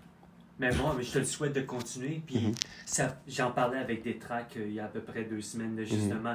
Mais 0.59 0.71
moi, 0.75 0.95
je 1.01 1.11
te 1.11 1.19
le 1.19 1.25
souhaite 1.25 1.55
de 1.55 1.63
continuer. 1.63 2.21
Puis 2.27 2.37
Mhm. 2.39 2.53
ça, 2.85 3.19
j'en 3.27 3.51
parlais 3.51 3.79
avec 3.79 4.03
des 4.03 4.19
tracks 4.19 4.55
euh, 4.59 4.67
il 4.67 4.75
y 4.75 4.81
a 4.81 4.85
à 4.85 4.89
peu 4.89 5.01
près 5.01 5.25
deux 5.25 5.41
semaines, 5.41 5.75
de 5.77 5.85
justement 5.85 6.35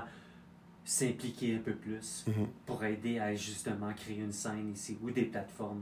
s'impliquer 0.88 1.56
un 1.56 1.60
peu 1.60 1.74
plus 1.74 2.24
Mhm. 2.28 2.48
pour 2.68 2.84
aider 2.86 3.18
à 3.18 3.34
justement 3.34 3.92
créer 3.94 4.20
une 4.20 4.32
scène 4.32 4.72
ici 4.72 4.98
ou 5.02 5.10
des 5.10 5.24
plateformes 5.24 5.82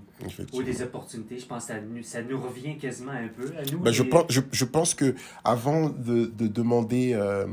ou 0.54 0.64
des 0.64 0.82
opportunités. 0.82 1.38
Je 1.38 1.46
pense 1.46 1.66
que 1.66 1.74
ça 1.74 1.82
nous, 1.82 2.02
ça 2.04 2.22
nous 2.24 2.40
revient 2.42 2.78
quasiment 2.78 3.12
un 3.12 3.28
peu 3.28 3.52
à 3.58 3.64
nous. 3.70 3.80
Ben, 3.80 3.92
je, 3.92 4.04
pense, 4.04 4.26
je, 4.30 4.40
je 4.52 4.66
pense 4.66 4.94
que 4.94 5.14
avant 5.44 5.90
de, 5.90 6.26
de 6.28 6.48
demander 6.48 7.14
euh, 7.14 7.48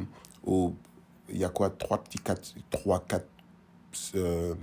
au 0.45 0.75
il 1.29 1.39
y 1.39 1.45
a 1.45 1.49
quoi 1.49 1.71
trois 1.71 2.03
petits 2.03 2.19
quatre 2.19 2.55
trois 2.71 3.05
quatre 3.07 3.27
euh, 4.15 4.55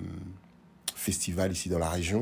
festivals 1.07 1.51
ici 1.57 1.67
dans 1.69 1.79
la 1.87 1.89
région 1.99 2.21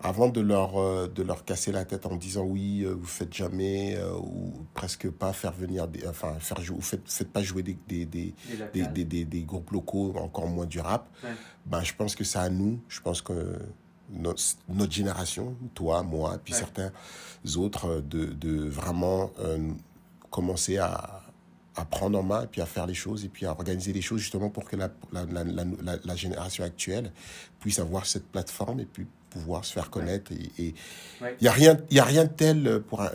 avant 0.00 0.28
de 0.36 0.40
leur 0.52 0.70
euh, 0.76 1.08
de 1.18 1.22
leur 1.30 1.40
casser 1.50 1.72
la 1.72 1.84
tête 1.90 2.04
en 2.06 2.16
disant 2.26 2.44
oui 2.54 2.68
euh, 2.84 2.92
vous 3.00 3.12
faites 3.18 3.34
jamais 3.42 3.96
euh, 3.96 4.12
ou 4.32 4.52
presque 4.74 5.06
pas 5.22 5.32
faire 5.42 5.52
venir 5.64 5.88
des 5.92 6.06
enfin 6.06 6.32
faire 6.48 6.60
jouer 6.64 6.76
vous 6.76 6.88
faites, 6.92 7.06
faites 7.18 7.32
pas 7.36 7.42
jouer 7.42 7.62
des 7.62 7.76
des, 7.88 8.04
des, 8.74 9.04
des, 9.04 9.24
des, 9.34 9.42
groupes 9.50 9.70
locaux 9.78 10.08
encore 10.26 10.46
moins 10.56 10.66
du 10.74 10.80
rap 10.88 11.02
Ouais. 11.24 11.30
ben 11.72 11.82
je 11.88 11.94
pense 12.00 12.14
que 12.18 12.24
c'est 12.30 12.38
à 12.38 12.50
nous 12.60 12.74
je 12.88 13.00
pense 13.06 13.20
que 13.28 13.38
notre, 14.24 14.42
notre 14.80 14.92
génération 15.00 15.46
toi 15.78 15.96
moi 16.14 16.30
puis 16.44 16.52
Ouais. 16.54 16.60
certains 16.64 16.90
autres 17.56 18.00
de, 18.12 18.22
de 18.44 18.54
vraiment 18.80 19.30
euh, 19.40 19.72
commencer 20.30 20.76
à, 20.78 21.22
à 21.78 21.84
prendre 21.84 22.18
en 22.18 22.22
main 22.22 22.42
et 22.42 22.46
puis 22.46 22.60
à 22.60 22.66
faire 22.66 22.86
les 22.86 22.94
choses 22.94 23.24
et 23.24 23.28
puis 23.28 23.46
à 23.46 23.50
organiser 23.52 23.92
les 23.92 24.02
choses 24.02 24.20
justement 24.20 24.50
pour 24.50 24.64
que 24.68 24.76
la, 24.76 24.90
la, 25.12 25.24
la, 26.04 26.16
génération 26.16 26.64
actuelle 26.64 27.12
puisse 27.60 27.78
avoir 27.78 28.04
cette 28.06 28.26
plateforme 28.26 28.80
et 28.80 28.84
puis 28.84 29.06
pouvoir 29.30 29.64
se 29.64 29.72
faire 29.74 29.90
connaître 29.90 30.32
et 30.32 30.50
il 30.58 30.74
Ouais. 31.22 31.36
y 31.40 31.48
a 31.48 31.52
rien 31.52 31.76
il 31.90 31.96
y 31.96 32.00
a 32.00 32.04
rien 32.04 32.24
de 32.24 32.30
tel 32.30 32.80
pour 32.88 33.02
un, 33.02 33.10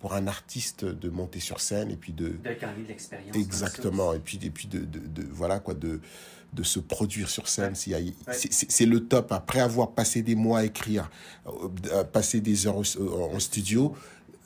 pour 0.00 0.14
un 0.14 0.26
artiste 0.26 0.84
de 0.84 1.08
monter 1.10 1.40
sur 1.40 1.60
scène 1.60 1.90
et 1.90 1.96
puis 1.96 2.12
de 2.12 2.34
l'expérience. 2.88 3.34
ça 3.34 3.40
exactement 3.40 4.12
et 4.12 4.18
puis 4.18 4.38
et 4.42 4.50
puis 4.50 4.68
de, 4.68 4.80
de, 4.80 4.98
de- 4.98 5.26
voilà 5.30 5.58
quoi 5.60 5.74
de 5.74 6.00
de 6.52 6.62
se 6.64 6.80
produire 6.80 7.28
sur 7.30 7.46
scène 7.48 7.74
Ouais. 7.86 8.12
C'est- 8.34 8.86
le 8.86 9.06
top 9.06 9.30
après 9.32 9.60
avoir 9.60 9.92
passé 9.92 10.22
des 10.22 10.34
mois 10.34 10.58
à 10.60 10.64
écrire 10.64 11.08
euh, 11.46 11.50
euh, 11.92 12.04
passer 12.04 12.40
des 12.40 12.66
heures 12.66 12.78
en 12.78 13.38
studio 13.40 13.94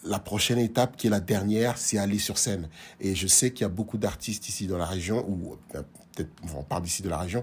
la 0.05 0.19
prochaine 0.19 0.59
étape 0.59 0.97
qui 0.97 1.07
est 1.07 1.11
la 1.11 1.21
dernière 1.21 1.79
c'est 1.79 1.99
aller 1.99 2.19
sur 2.19 2.37
scène 2.39 2.69
et 3.01 3.15
je 3.15 3.27
sais 3.27 3.53
qu'il 3.53 3.63
y 3.63 3.65
a 3.65 3.69
beaucoup 3.71 3.97
d'artistes 3.99 4.49
ici 4.49 4.67
dans 4.67 4.77
la 4.79 4.87
région 4.87 5.25
ou 5.29 5.57
euh, 5.75 5.83
peut-être 6.15 6.31
on 6.55 6.63
parle 6.63 6.83
d'ici 6.83 7.03
de 7.03 7.09
la 7.09 7.19
région 7.19 7.43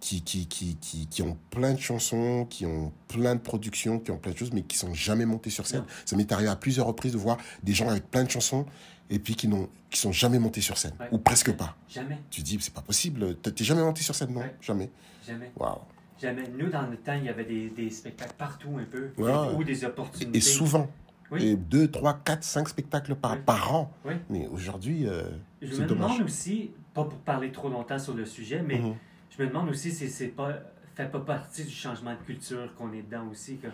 qui, 0.00 0.22
qui, 0.22 0.46
qui, 0.46 0.76
qui, 0.76 1.08
qui 1.08 1.22
ont 1.22 1.36
plein 1.50 1.74
de 1.74 1.80
chansons, 1.80 2.46
qui 2.48 2.64
ont 2.66 2.92
plein 3.08 3.34
de 3.34 3.40
productions, 3.40 3.98
qui 3.98 4.12
ont 4.12 4.16
plein 4.16 4.30
de 4.30 4.38
choses, 4.38 4.52
mais 4.52 4.62
qui 4.62 4.78
sont 4.78 4.94
jamais 4.94 5.26
montés 5.26 5.50
sur 5.50 5.66
scène. 5.66 5.82
Ça 6.04 6.14
m'est 6.14 6.30
arrivé 6.30 6.48
à 6.48 6.54
plusieurs 6.54 6.86
reprises 6.86 7.10
de 7.10 7.18
voir 7.18 7.36
des 7.64 7.72
gens 7.74 7.88
avec 7.88 8.08
plein 8.08 8.22
de 8.22 8.30
chansons 8.30 8.64
et 9.10 9.18
puis 9.18 9.34
qui 9.34 9.48
n'ont 9.48 9.68
qui 9.90 9.98
sont 9.98 10.12
jamais 10.12 10.38
montés 10.38 10.60
sur 10.60 10.78
scène, 10.78 10.92
Ouais. 11.00 11.08
ou 11.10 11.18
presque 11.18 11.50
pas. 11.52 11.74
Jamais, 11.88 12.18
Tu 12.30 12.42
dis, 12.42 12.58
c'est 12.60 12.72
pas 12.74 12.80
possible, 12.82 13.34
t'es 13.38 13.64
jamais 13.64 13.82
monté 13.82 14.02
sur 14.02 14.14
scène, 14.14 14.32
non? 14.34 14.40
Ouais. 14.42 14.54
Jamais. 14.60 14.88
jamais, 15.26 15.50
Waouh. 15.56 15.78
jamais. 16.22 16.44
Nous, 16.56 16.68
dans 16.70 16.86
le 16.86 16.96
temps, 16.98 17.14
il 17.14 17.24
y 17.24 17.28
avait 17.28 17.44
des, 17.46 17.70
des 17.70 17.90
spectacles 17.90 18.34
partout 18.38 18.76
un 18.78 18.84
peu, 18.84 19.10
Ouais. 19.16 19.32
ou 19.56 19.64
des 19.64 19.84
opportunités. 19.84 20.38
et 20.38 20.40
souvent. 20.42 20.88
Oui. 21.30 21.44
Et 21.46 21.56
deux, 21.56 21.88
trois, 21.90 22.14
quatre, 22.24 22.42
cinq 22.44 22.68
spectacles 22.68 23.14
par, 23.14 23.32
Oui. 23.32 23.38
par 23.44 23.74
an. 23.74 23.92
Oui. 24.04 24.14
Mais 24.30 24.46
aujourd'hui, 24.48 25.06
euh, 25.06 25.22
Je 25.60 25.80
me 25.82 25.86
dommage. 25.86 26.12
demande 26.14 26.22
aussi, 26.26 26.70
pas 26.94 27.04
pour 27.04 27.18
parler 27.18 27.52
trop 27.52 27.68
longtemps 27.68 27.98
sur 27.98 28.14
le 28.14 28.24
sujet, 28.24 28.62
mais 28.66 28.78
Mhm. 28.78 28.94
je 29.36 29.42
me 29.42 29.48
demande 29.48 29.68
aussi 29.68 29.90
si 29.92 30.08
c'est 30.08 30.28
pas 30.28 30.54
fait 30.94 31.10
pas 31.10 31.20
partie 31.20 31.62
du 31.64 31.70
changement 31.70 32.12
de 32.12 32.24
culture 32.26 32.74
qu'on 32.76 32.92
est 32.92 33.02
dedans 33.02 33.28
aussi. 33.30 33.56
que- 33.58 33.68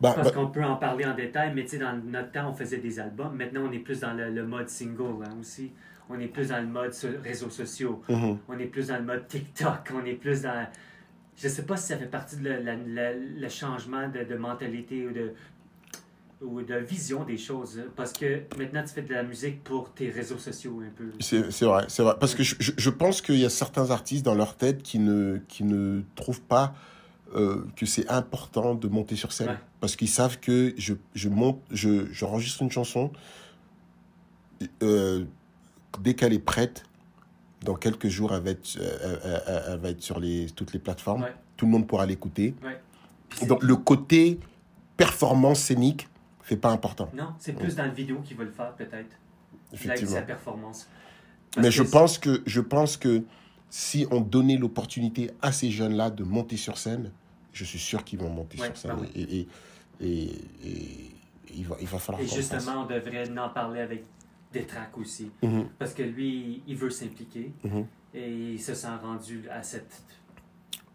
Bah, 0.00 0.12
Parce 0.16 0.28
bah, 0.28 0.34
qu'on 0.34 0.48
peut 0.48 0.64
en 0.64 0.74
parler 0.76 1.04
en 1.06 1.14
détail, 1.14 1.52
mais 1.54 1.62
tu 1.62 1.70
sais, 1.70 1.78
dans 1.78 1.96
notre 2.04 2.32
temps, 2.32 2.50
on 2.50 2.52
faisait 2.52 2.78
des 2.78 2.98
albums. 2.98 3.36
Maintenant, 3.36 3.62
on 3.68 3.72
est 3.72 3.78
plus 3.78 4.00
dans 4.00 4.12
le, 4.12 4.30
le 4.30 4.44
mode 4.44 4.68
single 4.68 5.22
hein, 5.24 5.36
aussi. 5.40 5.70
On 6.10 6.18
est 6.18 6.26
plus 6.26 6.48
dans 6.48 6.60
le 6.60 6.66
mode 6.66 6.92
réseaux 7.22 7.48
sociaux. 7.50 8.02
mhm. 8.08 8.38
On 8.48 8.58
est 8.58 8.66
plus 8.66 8.88
dans 8.88 8.96
le 8.98 9.04
mode 9.04 9.28
TikTok. 9.28 9.92
On 9.94 10.04
est 10.04 10.14
plus 10.14 10.42
dans. 10.42 10.66
Je 11.36 11.48
sais 11.48 11.64
pas 11.64 11.76
si 11.76 11.86
ça 11.88 11.96
fait 11.96 12.06
partie 12.10 12.36
de 12.36 12.48
le 12.48 13.48
changement 13.48 14.08
de, 14.08 14.24
de 14.24 14.34
mentalité 14.36 15.06
ou 15.06 15.12
de, 15.12 15.32
ou 16.44 16.62
de 16.62 16.74
vision 16.76 17.24
des 17.24 17.38
choses. 17.38 17.78
hein. 17.78 17.88
Parce 17.96 18.12
que 18.12 18.42
maintenant, 18.58 18.82
tu 18.82 18.90
fais 18.94 19.02
de 19.02 19.12
la 19.14 19.22
musique 19.22 19.64
pour 19.64 19.92
tes 19.92 20.10
réseaux 20.10 20.38
sociaux 20.38 20.80
un 20.86 20.90
peu. 20.94 21.10
C'est 21.20 21.64
vrai, 21.64 21.84
c'est 21.88 22.02
vrai. 22.02 22.14
Parce 22.20 22.34
que 22.34 22.42
je, 22.42 22.54
je- 22.58 22.90
pense 22.90 23.20
qu'il 23.22 23.36
y 23.38 23.44
a 23.44 23.50
certains 23.50 23.90
artistes 23.90 24.24
dans 24.24 24.34
leur 24.34 24.56
tête 24.56 24.82
qui 24.82 24.98
ne, 24.98 25.38
qui 25.48 25.64
ne 25.64 26.02
trouvent 26.14 26.42
pas 26.42 26.74
euh, 27.34 27.64
que 27.76 27.86
c'est 27.86 28.08
important 28.08 28.74
de 28.74 28.86
monter 28.88 29.16
sur 29.16 29.32
scène. 29.32 29.48
Ouais. 29.48 29.58
Parce 29.80 29.96
qu'ils 29.96 30.08
savent 30.08 30.38
que 30.38 30.72
je, 30.76 30.94
je 31.14 31.28
monte, 31.28 31.60
je, 31.72 32.06
j'enregistre 32.12 32.62
une 32.62 32.70
chanson, 32.70 33.10
euh, 34.82 35.24
dès 36.00 36.14
qu'elle 36.14 36.32
est 36.32 36.38
prête, 36.38 36.84
dans 37.64 37.74
quelques 37.74 38.08
jours, 38.08 38.34
elle 38.34 38.42
va 38.42 38.50
être, 38.50 38.76
euh, 38.78 39.70
elle- 39.72 39.78
va 39.78 39.88
être 39.90 40.02
sur 40.02 40.20
les, 40.20 40.46
toutes 40.54 40.72
les 40.72 40.78
plateformes. 40.78 41.22
Ouais. 41.22 41.34
Tout 41.56 41.66
le 41.66 41.72
monde 41.72 41.86
pourra 41.86 42.06
l'écouter. 42.06 42.54
Ouais. 42.62 43.46
Donc 43.48 43.62
le 43.62 43.76
côté 43.76 44.38
performance 44.96 45.60
scénique, 45.60 46.08
c'est 46.46 46.56
pas 46.60 46.70
important. 46.70 47.08
Non, 47.14 47.34
c'est 47.38 47.52
plus 47.54 47.74
dans 47.76 47.84
la 47.84 47.88
vidéo 47.90 48.20
qu'il 48.20 48.36
veut 48.36 48.44
le 48.44 48.50
faire, 48.52 48.72
peut-être. 48.74 49.16
Effectivement. 49.72 50.12
sa 50.14 50.22
performance. 50.22 50.88
Parce 51.54 51.64
Mais 51.66 51.70
je 51.70 51.82
pense 51.82 52.18
que 52.18 52.42
je 52.46 52.60
pense 52.60 52.96
que 52.96 53.22
si 53.70 54.06
on 54.10 54.20
donnait 54.20 54.56
l'opportunité 54.56 55.30
à 55.42 55.52
ces 55.52 55.70
jeunes-là 55.70 56.10
de 56.10 56.22
monter 56.24 56.56
sur 56.56 56.78
scène, 56.78 57.10
je 57.52 57.64
suis 57.64 57.78
sûr 57.78 58.04
qu'ils 58.04 58.18
vont 58.18 58.30
monter 58.30 58.58
Ouais, 58.60 58.66
sur 58.66 58.76
scène. 58.76 58.90
bah 58.92 58.98
oui. 59.00 59.08
et, 59.14 59.40
et, 59.40 59.48
et, 60.00 60.22
et 60.64 61.10
il, 61.54 61.66
va, 61.66 61.76
il 61.80 61.86
va 61.86 61.98
falloir 61.98 62.22
Et 62.22 62.26
justement, 62.26 62.82
on 62.82 62.86
devrait 62.86 63.28
en 63.38 63.48
parler 63.50 63.80
avec 63.80 64.04
des 64.52 64.64
tracks 64.64 64.96
aussi. 64.98 65.30
Mhm, 65.42 65.68
Parce 65.78 65.94
que 65.94 66.02
lui, 66.02 66.62
il 66.66 66.76
veut 66.76 66.90
s'impliquer. 66.90 67.52
mhm. 67.64 67.86
Et 68.14 68.52
il 68.52 68.60
se 68.62 68.74
sent 68.74 68.86
rendu 69.02 69.44
à 69.50 69.62
cette 69.62 69.92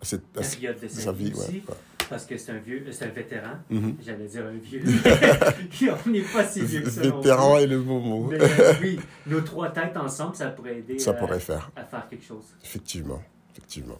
Cette- 0.02 0.38
à 0.38 0.44
cette- 0.44 0.60
période 0.62 0.80
de 0.82 0.88
sa, 0.88 1.12
vie 1.12 1.34
ouais. 1.34 1.62
Parce 2.10 2.26
que 2.26 2.38
c'est 2.38 2.52
un 2.52 2.58
vieux, 2.58 2.84
c'est 2.92 3.06
un 3.06 3.10
vétéran. 3.10 3.54
Mhm. 3.70 3.98
J'allais 4.04 4.28
dire 4.28 4.46
un 4.46 4.58
vieux. 4.58 4.82
on 6.06 6.10
n'est 6.10 6.22
pas 6.22 6.44
si 6.44 6.62
vieux 6.62 6.82
que 6.82 6.90
ça. 6.90 7.02
Vétéran 7.02 7.60
est 7.60 7.68
le 7.68 7.80
bon 7.80 8.00
mot. 8.00 8.28
Mais 8.32 8.40
euh, 8.42 8.74
oui, 8.82 9.00
nos 9.28 9.42
trois 9.42 9.70
têtes 9.70 9.96
ensemble, 9.96 10.36
ça 10.36 10.48
pourrait 10.48 10.80
aider 10.80 10.98
Ça 10.98 11.12
à, 11.12 11.14
pourrait 11.14 11.40
faire. 11.40 11.72
à 11.76 11.84
faire 11.84 12.08
quelque 12.10 12.26
chose. 12.26 12.46
Effectivement, 12.64 13.22
effectivement. 13.52 14.00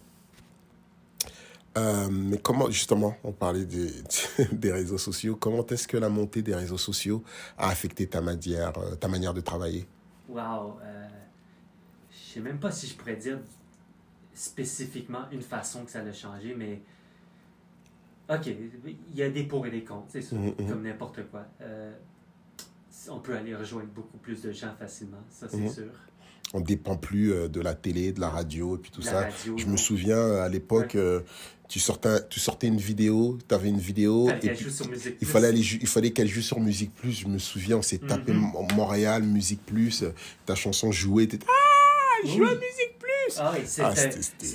Euh, 1.78 2.08
mais 2.10 2.38
comment, 2.38 2.68
justement, 2.68 3.16
on 3.22 3.30
parlait 3.32 3.64
des, 3.64 3.92
des 4.52 4.72
réseaux 4.72 4.98
sociaux. 4.98 5.36
Comment 5.36 5.64
est-ce 5.66 5.86
que 5.86 5.96
la 5.96 6.08
montée 6.08 6.42
des 6.42 6.54
réseaux 6.54 6.78
sociaux 6.78 7.22
a 7.56 7.68
affecté 7.68 8.08
ta 8.08 8.20
manière, 8.20 8.76
euh, 8.78 8.96
ta 8.96 9.06
manière 9.06 9.34
de 9.34 9.40
travailler? 9.40 9.86
Wow. 10.28 10.78
Euh, 10.82 11.06
je 12.10 12.34
sais 12.34 12.40
même 12.40 12.58
pas 12.58 12.72
si 12.72 12.88
je 12.88 12.94
pourrais 12.96 13.16
dire 13.16 13.38
spécifiquement 14.34 15.26
une 15.30 15.42
façon 15.42 15.84
que 15.84 15.90
ça 15.90 16.02
l'a 16.02 16.12
changé, 16.12 16.54
mais. 16.56 16.82
Ok, 18.32 18.46
il 18.46 19.14
y 19.16 19.22
a 19.22 19.28
des 19.30 19.42
pour 19.44 19.66
et 19.66 19.70
des 19.70 19.82
contre, 19.84 20.06
c'est 20.08 20.22
sûr, 20.22 20.38
Mhm, 20.38 20.54
mhm. 20.58 20.68
comme 20.68 20.82
n'importe 20.82 21.20
quoi. 21.30 21.46
Euh, 21.62 21.92
on 23.08 23.18
peut 23.18 23.34
aller 23.36 23.54
rejoindre 23.54 23.88
beaucoup 23.88 24.18
plus 24.18 24.40
de 24.42 24.52
gens 24.52 24.74
facilement, 24.78 25.22
ça 25.30 25.46
c'est 25.50 25.56
Mhm. 25.56 25.72
sûr. 25.72 25.90
On 26.52 26.60
dépend 26.60 26.96
plus 26.96 27.32
euh, 27.32 27.48
de 27.48 27.60
la 27.60 27.74
télé, 27.74 28.12
de 28.12 28.20
la 28.20 28.28
radio 28.28 28.76
et 28.76 28.78
puis 28.78 28.90
tout 28.90 29.00
La 29.02 29.10
ça. 29.10 29.20
radio, 29.22 29.56
Je 29.58 29.66
non. 29.66 29.72
me 29.72 29.76
souviens 29.76 30.34
à 30.36 30.48
l'époque, 30.48 30.94
euh, 30.96 31.20
tu, 31.68 31.78
sortais, 31.80 32.26
tu 32.28 32.40
sortais 32.40 32.66
une 32.66 32.76
vidéo, 32.78 33.38
tu 33.48 33.54
avais 33.54 33.68
une 33.68 33.78
vidéo 33.78 34.26
Fallait 34.26 34.46
et 34.46 34.50
puis 34.54 34.64
joue 34.64 34.70
sur 34.70 34.88
Musique 34.88 35.06
il 35.14 35.16
Plus. 35.18 35.26
fallait, 35.26 35.48
aller, 35.48 35.60
il 35.60 35.86
fallait 35.86 36.10
qu'elle 36.10 36.26
joue 36.28 36.40
sur 36.42 36.58
Musique 36.60 36.92
Plus. 36.94 37.12
Je 37.12 37.28
me 37.28 37.38
souviens, 37.38 37.76
on 37.78 37.82
s'est 37.82 37.98
tapé 37.98 38.32
Mhm. 38.32 38.38
Mo- 38.52 38.66
Montréal, 38.74 39.22
Musique 39.22 39.64
Plus, 39.64 40.04
ta 40.46 40.54
chanson 40.56 40.90
jouait, 40.92 41.28
Ah, 41.48 42.26
joue 42.26 42.44
à. 42.44 42.54
Musique 42.54 42.98
Plus 42.98 43.36
Ah 43.38 43.52
oui, 43.54 43.60
Ah, 43.78 43.94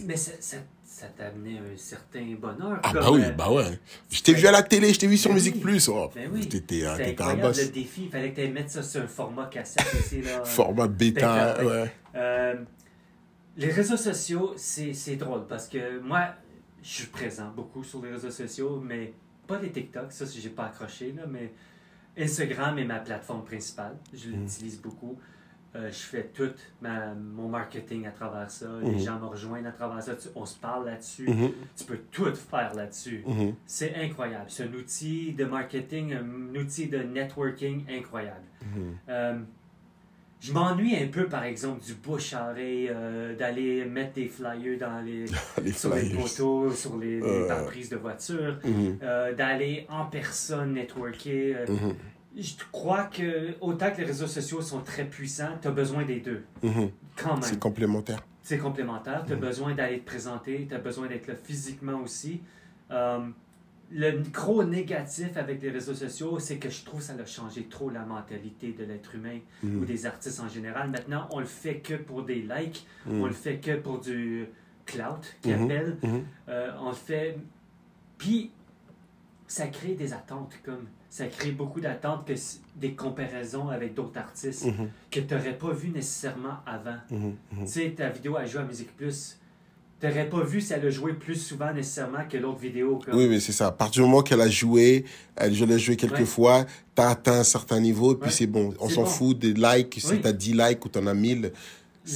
mais 0.06 0.18
ça, 0.18 0.32
ça, 0.42 0.58
ça 0.98 1.08
t'amenait 1.08 1.58
un 1.58 1.76
certain 1.76 2.24
bonheur. 2.40 2.80
Ah 2.82 2.94
comme, 2.94 3.02
bah 3.02 3.12
oui, 3.12 3.22
euh, 3.26 3.32
bah 3.32 3.52
ouais. 3.52 3.80
Je 4.10 4.22
t'ai 4.22 4.34
vu 4.34 4.48
à 4.48 4.52
la 4.52 4.64
télé, 4.64 4.94
je 4.94 5.00
t'ai 5.00 5.08
vu 5.08 5.18
sur 5.18 5.30
Ben 5.30 5.36
Musique 5.36 5.56
oui. 5.56 5.62
Plus. 5.62 5.90
Oh, 5.90 6.10
Ben 6.16 6.30
oui. 6.34 6.48
T'étais 6.48 6.86
un 6.86 7.36
boss. 7.36 7.62
le 7.62 7.68
défi. 7.70 8.04
Il 8.06 8.10
fallait 8.10 8.32
que 8.32 8.40
tu 8.42 8.48
mettes 8.48 8.70
ça 8.70 8.82
sur 8.82 9.02
un 9.02 9.08
format 9.08 9.48
cassette 9.48 9.86
aussi. 10.00 10.22
Là. 10.22 10.46
Format 10.46 10.88
bêta, 10.88 11.62
ouais. 11.66 11.92
Euh, 12.16 12.56
les 13.58 13.72
réseaux 13.72 13.98
sociaux, 13.98 14.54
c'est 14.56 15.16
drôle 15.18 15.48
parce 15.48 15.68
que 15.68 16.00
moi, 16.00 16.30
je 16.82 16.88
suis 16.90 17.08
présent 17.08 17.52
beaucoup 17.54 17.84
sur 17.84 18.02
les 18.02 18.12
réseaux 18.12 18.32
sociaux, 18.32 18.82
mais 18.82 19.12
pas 19.48 19.60
les 19.60 19.72
TikTok, 19.72 20.14
ça, 20.14 20.24
j'ai 20.34 20.50
pas 20.50 20.68
accroché, 20.68 21.12
là, 21.12 21.24
mais 21.30 21.52
Instagram 22.18 22.80
est 22.80 22.86
ma 22.86 23.00
plateforme 23.00 23.44
principale. 23.44 23.98
Je 24.14 24.30
Mm. 24.30 24.42
l'utilise 24.44 24.80
beaucoup. 24.82 25.20
Euh, 25.76 25.90
je 25.92 25.98
fais 25.98 26.30
tout 26.34 26.52
ma, 26.82 27.14
mon 27.14 27.50
marketing 27.50 28.08
à 28.08 28.12
travers 28.12 28.50
ça. 28.50 28.66
Les 28.82 28.92
Mhm. 28.92 29.00
gens 29.00 29.20
me 29.20 29.26
rejoignent 29.26 29.66
à 29.68 29.72
travers 29.74 30.02
ça. 30.02 30.16
Tu- 30.16 30.30
on 30.34 30.46
se 30.46 30.58
parle 30.58 30.86
là-dessus. 30.86 31.28
Mhm, 31.30 31.52
Tu 31.76 31.84
peux 31.84 32.00
tout 32.12 32.34
faire 32.34 32.74
là-dessus. 32.74 33.24
mhm. 33.28 33.54
C'est 33.66 33.94
incroyable. 33.96 34.46
C'est 34.48 34.64
un 34.64 34.74
outil 34.74 35.34
de 35.34 35.44
marketing, 35.44 36.14
un 36.14 36.56
outil 36.58 36.88
de 36.88 37.00
networking 37.00 37.84
incroyable. 37.90 38.46
Euh, 39.10 39.38
je 40.40 40.54
m'ennuie 40.54 40.96
un 40.96 41.08
peu, 41.08 41.26
par 41.28 41.44
exemple, 41.44 41.84
du 41.84 41.94
bouche 41.96 42.34
à 42.34 42.52
oreille, 42.52 42.90
euh, 42.90 43.36
d'aller 43.36 43.84
mettre 43.86 44.14
des 44.14 44.28
flyers 44.28 44.78
dans 44.80 45.02
les, 45.02 45.26
Les 45.64 45.72
sur 45.74 45.94
les 45.94 46.10
poteaux, 46.12 46.72
sur 46.72 46.98
les, 46.98 47.20
les 47.20 47.24
Euh. 47.26 47.48
pare-brises 47.48 47.90
de 47.90 47.98
voiture, 47.98 48.60
euh, 49.04 49.34
d'aller 49.34 49.88
en 49.90 50.06
personne 50.06 50.74
networker. 50.74 51.66
Je 52.38 52.54
crois 52.72 53.06
que 53.06 53.56
autant 53.62 53.92
que 53.92 53.98
les 53.98 54.04
réseaux 54.06 54.28
sociaux 54.28 54.62
sont 54.62 54.82
très 54.82 55.06
puissants, 55.06 55.58
tu 55.62 55.68
as 55.68 55.72
besoin 55.72 56.04
des 56.04 56.20
deux, 56.20 56.44
mhm. 56.64 56.90
quand 57.16 57.34
même. 57.36 57.44
C'est 57.44 57.60
complémentaire. 57.60 58.24
C'est 58.44 58.58
complémentaire. 58.58 59.24
Tu 59.26 59.34
as 59.34 59.36
Mhm. 59.36 59.42
besoin 59.42 59.74
d'aller 59.74 60.00
te 60.00 60.06
présenter, 60.06 60.66
tu 60.68 60.76
as 60.76 60.80
besoin 60.80 61.08
d'être 61.08 61.28
là 61.28 61.36
physiquement 61.36 62.02
aussi. 62.02 62.42
Euh, 62.92 63.20
le 63.92 64.22
gros 64.34 64.64
négatif 64.64 65.38
avec 65.38 65.62
les 65.62 65.70
réseaux 65.70 65.94
sociaux, 65.94 66.40
c'est 66.40 66.58
que 66.58 66.70
je 66.70 66.84
trouve 66.84 67.00
que 67.00 67.06
ça 67.06 67.14
a 67.14 67.26
changé 67.26 67.64
trop 67.70 67.90
la 67.90 68.04
mentalité 68.04 68.74
de 68.78 68.84
l'être 68.84 69.14
humain 69.16 69.40
ou 69.64 69.68
Mhm, 69.68 69.86
des 69.86 70.06
artistes 70.06 70.40
en 70.42 70.50
général. 70.50 70.90
Maintenant, 70.90 71.28
on 71.32 71.40
le 71.40 71.46
fait 71.46 71.80
que 71.80 71.94
pour 71.94 72.24
des 72.24 72.42
likes, 72.42 72.86
mhm, 73.06 73.22
on 73.22 73.26
le 73.28 73.32
fait 73.34 73.58
que 73.60 73.78
pour 73.78 74.00
du 74.00 74.46
clout, 74.86 75.22
qu'ils 75.42 75.54
appellent. 75.54 75.98
mhm. 76.04 76.24
Euh, 76.50 76.72
on 76.82 76.90
le 76.90 76.96
fait. 76.96 77.38
Puis, 78.18 78.52
ça 79.48 79.68
crée 79.68 79.94
des 79.96 80.14
attentes, 80.14 80.54
comme. 80.64 80.88
Ça 81.10 81.28
crée 81.28 81.52
beaucoup 81.52 81.80
d'attentes, 81.80 82.26
que 82.28 82.34
des 82.76 82.92
comparaisons 82.94 83.70
avec 83.70 83.94
d'autres 83.94 84.18
artistes 84.20 84.66
Mhm, 84.66 84.90
que 85.10 85.20
tu 85.22 85.34
n'aurais 85.34 85.58
pas 85.58 85.72
vu 85.72 85.90
nécessairement 85.90 86.58
avant. 86.66 86.98
mhm, 87.10 87.36
mhm. 87.54 87.66
Tu 87.66 87.68
sais, 87.68 87.94
ta 87.96 88.10
vidéo 88.10 88.36
a 88.36 88.46
joué 88.46 88.62
à 88.62 88.66
Musique 88.66 88.96
Plus. 88.98 89.38
Tu 90.02 90.08
n'aurais 90.08 90.28
pas 90.28 90.44
vu 90.44 90.60
si 90.60 90.74
elle 90.74 90.86
a 90.86 90.90
joué 90.90 91.14
plus 91.14 91.36
souvent 91.42 91.72
nécessairement 91.74 92.26
que 92.30 92.36
l'autre 92.38 92.60
vidéo. 92.60 93.00
Comme... 93.06 93.16
Oui, 93.16 93.28
mais 93.30 93.40
c'est 93.40 93.54
ça. 93.54 93.68
À 93.68 93.72
partir 93.72 94.04
du 94.04 94.10
moment 94.10 94.24
qu'elle 94.24 94.42
a 94.42 94.50
joué, 94.50 95.06
elle, 95.38 95.54
je 95.56 95.64
l'ai 95.64 95.80
joué 95.80 95.96
quelques 95.96 96.20
Ouais. 96.20 96.26
fois, 96.26 96.66
t'as 96.94 97.12
atteint 97.12 97.40
un 97.40 97.44
certain 97.46 97.80
niveau, 97.80 98.12
et 98.14 98.18
puis 98.18 98.26
Ouais. 98.26 98.36
c'est 98.36 98.48
bon. 98.48 98.74
On 98.82 98.90
s'en 98.90 99.04
bon. 99.04 99.08
fout 99.08 99.40
des 99.40 99.54
likes, 99.54 99.96
si 100.02 100.12
Oui. 100.12 100.22
t'as 100.22 100.34
10 100.34 100.54
likes 100.54 100.84
ou 100.84 100.90
t'en 100.90 101.08
as 101.08 101.14
1000. 101.14 101.54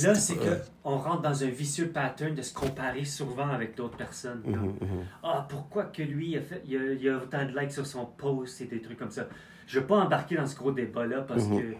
Là, 0.03 0.13
c'est 0.15 0.37
Ouais. 0.39 0.61
on 0.83 0.97
rentre 0.97 1.21
dans 1.23 1.43
un 1.43 1.49
vicieux 1.49 1.87
pattern 1.89 2.35
de 2.35 2.41
se 2.43 2.53
comparer 2.53 3.05
souvent 3.05 3.47
avec 3.49 3.75
d'autres 3.75 3.97
personnes. 3.97 4.41
Mhm, 4.45 4.65
mhm. 4.81 5.05
Ah, 5.23 5.45
pourquoi 5.49 5.85
que 5.85 6.03
lui, 6.03 6.31
il 6.31 6.37
a, 6.37 6.41
fait, 6.41 6.61
il, 6.65 6.77
a, 6.77 6.93
il 6.93 7.09
a 7.09 7.17
autant 7.17 7.43
de 7.45 7.57
likes 7.59 7.71
sur 7.71 7.87
son 7.87 8.05
post 8.05 8.61
et 8.61 8.65
des 8.65 8.81
trucs 8.81 8.99
comme 8.99 9.09
ça. 9.11 9.27
Je 9.65 9.77
ne 9.77 9.81
veux 9.81 9.87
pas 9.87 9.97
embarquer 9.97 10.35
dans 10.35 10.45
ce 10.45 10.55
gros 10.55 10.71
débat-là 10.71 11.21
parce 11.21 11.45
Mhm. 11.45 11.59
que 11.59 11.75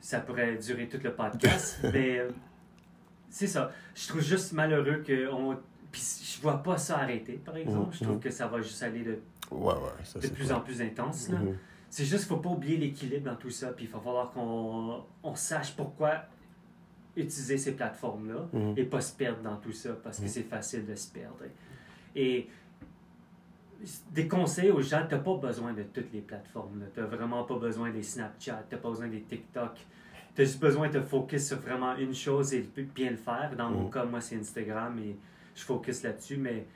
ça 0.00 0.20
pourrait 0.20 0.56
durer 0.56 0.88
tout 0.88 0.98
le 1.02 1.12
podcast, 1.14 1.78
mais 1.94 2.18
euh, 2.18 2.30
c'est 3.30 3.46
ça. 3.46 3.70
Je 3.94 4.08
trouve 4.08 4.20
juste 4.22 4.52
malheureux 4.52 5.02
que 5.06 5.30
on... 5.32 5.56
Puis 5.90 6.02
je 6.36 6.40
vois 6.42 6.62
pas 6.62 6.76
ça 6.78 6.98
arrêter, 6.98 7.40
par 7.44 7.56
exemple. 7.56 7.96
Je 7.98 8.04
trouve 8.04 8.18
que 8.20 8.30
ça 8.30 8.46
va 8.46 8.60
juste 8.60 8.82
aller 8.82 9.02
de, 9.02 9.18
Ouais, 9.50 9.72
ouais. 9.74 10.04
Ça, 10.04 10.20
de 10.20 10.28
plus 10.28 10.52
en 10.52 10.60
plus 10.60 10.80
intense. 10.80 11.28
Là. 11.30 11.38
C'est 11.88 12.04
juste 12.04 12.28
qu'il 12.28 12.36
ne 12.36 12.42
faut 12.42 12.48
pas 12.48 12.54
oublier 12.54 12.76
l'équilibre 12.76 13.28
dans 13.28 13.34
tout 13.36 13.50
ça, 13.50 13.72
puis 13.72 13.86
il 13.86 13.90
va 13.90 13.98
falloir 13.98 14.30
qu'on 14.30 15.02
on 15.24 15.34
sache 15.34 15.74
pourquoi 15.74 16.22
utiliser 17.16 17.58
ces 17.58 17.72
plateformes-là 17.72 18.48
Mhm. 18.52 18.74
et 18.76 18.84
pas 18.84 19.00
se 19.00 19.14
perdre 19.14 19.42
dans 19.42 19.56
tout 19.56 19.72
ça, 19.72 19.90
parce 20.02 20.18
que 20.18 20.22
Mhm. 20.24 20.28
c'est 20.28 20.42
facile 20.42 20.86
de 20.86 20.94
se 20.94 21.08
perdre. 21.12 21.44
Et 22.14 22.48
des 24.12 24.28
conseils 24.28 24.70
aux 24.70 24.82
gens, 24.82 25.06
tu 25.08 25.14
n'as 25.14 25.20
pas 25.20 25.36
besoin 25.36 25.72
de 25.72 25.82
toutes 25.84 26.12
les 26.12 26.20
plateformes. 26.20 26.84
Tu 26.94 27.00
n'as 27.00 27.06
vraiment 27.06 27.44
pas 27.44 27.58
besoin 27.58 27.90
des 27.90 28.02
Snapchat, 28.02 28.64
tu 28.68 28.74
n'as 28.74 28.80
pas 28.80 28.90
besoin 28.90 29.08
des 29.08 29.22
TikTok. 29.22 29.72
Tu 30.34 30.42
as 30.42 30.44
juste 30.44 30.60
besoin 30.60 30.88
de 30.88 30.98
te 30.98 31.02
focus 31.02 31.48
sur 31.48 31.58
vraiment 31.60 31.96
une 31.96 32.14
chose 32.14 32.52
et 32.52 32.62
de 32.76 32.82
bien 32.82 33.10
le 33.10 33.16
faire. 33.16 33.52
Dans 33.56 33.70
mon 33.70 33.84
Mhm. 33.84 33.90
cas, 33.90 34.04
moi, 34.04 34.20
c'est 34.20 34.36
Instagram 34.36 34.98
et 34.98 35.16
je 35.54 35.62
focus 35.64 36.02
là-dessus, 36.02 36.36
mais 36.36 36.66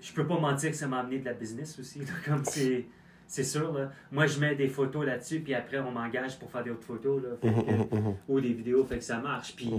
je 0.00 0.12
peux 0.12 0.26
pas 0.26 0.38
mentir 0.38 0.70
que 0.70 0.76
ça 0.76 0.86
m'a 0.88 0.98
amené 0.98 1.20
de 1.20 1.24
la 1.24 1.34
business 1.34 1.78
aussi. 1.78 2.00
là, 2.00 2.06
comme 2.26 2.44
c'est, 2.44 2.86
c'est 3.28 3.44
sûr. 3.44 3.72
Là. 3.72 3.92
Moi, 4.10 4.26
je 4.26 4.40
mets 4.40 4.56
des 4.56 4.68
photos 4.68 5.06
là-dessus, 5.06 5.40
puis 5.40 5.54
après, 5.54 5.78
on 5.78 5.92
m'engage 5.92 6.36
pour 6.38 6.50
faire 6.50 6.64
des 6.64 6.70
autres 6.70 6.82
photos. 6.82 7.22
Là, 7.22 7.28
Fait 7.40 7.50
Mhm, 7.50 7.64
que- 7.64 7.94
mhm, 7.94 8.02
mhm. 8.06 8.14
ou 8.28 8.40
des 8.40 8.52
vidéos, 8.54 8.84
fait 8.84 8.98
que 8.98 9.04
ça 9.04 9.18
marche. 9.18 9.54
Puis 9.54 9.70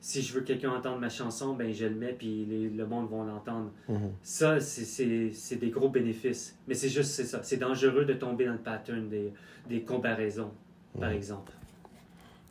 si 0.00 0.20
je 0.22 0.32
veux 0.34 0.40
que 0.40 0.46
quelqu'un 0.48 0.70
entende 0.70 1.00
ma 1.00 1.08
chanson, 1.08 1.54
ben 1.54 1.72
je 1.72 1.84
le 1.86 1.94
mets, 1.94 2.12
puis 2.14 2.44
les- 2.46 2.68
le 2.70 2.86
monde 2.86 3.08
va 3.10 3.18
l'entendre. 3.24 3.70
Ça, 4.22 4.58
c'est, 4.58 5.04
des 5.56 5.70
gros 5.70 5.88
bénéfices. 5.90 6.56
Mais 6.66 6.74
c'est 6.74 6.88
juste, 6.88 7.10
c'est 7.12 7.24
ça. 7.24 7.42
C'est 7.42 7.58
dangereux 7.58 8.04
de 8.06 8.14
tomber 8.14 8.46
dans 8.46 8.52
le 8.52 8.58
pattern 8.58 9.08
des, 9.08 9.32
des 9.68 9.82
comparaisons, 9.82 10.50
par 10.98 11.10
exemple. 11.10 11.52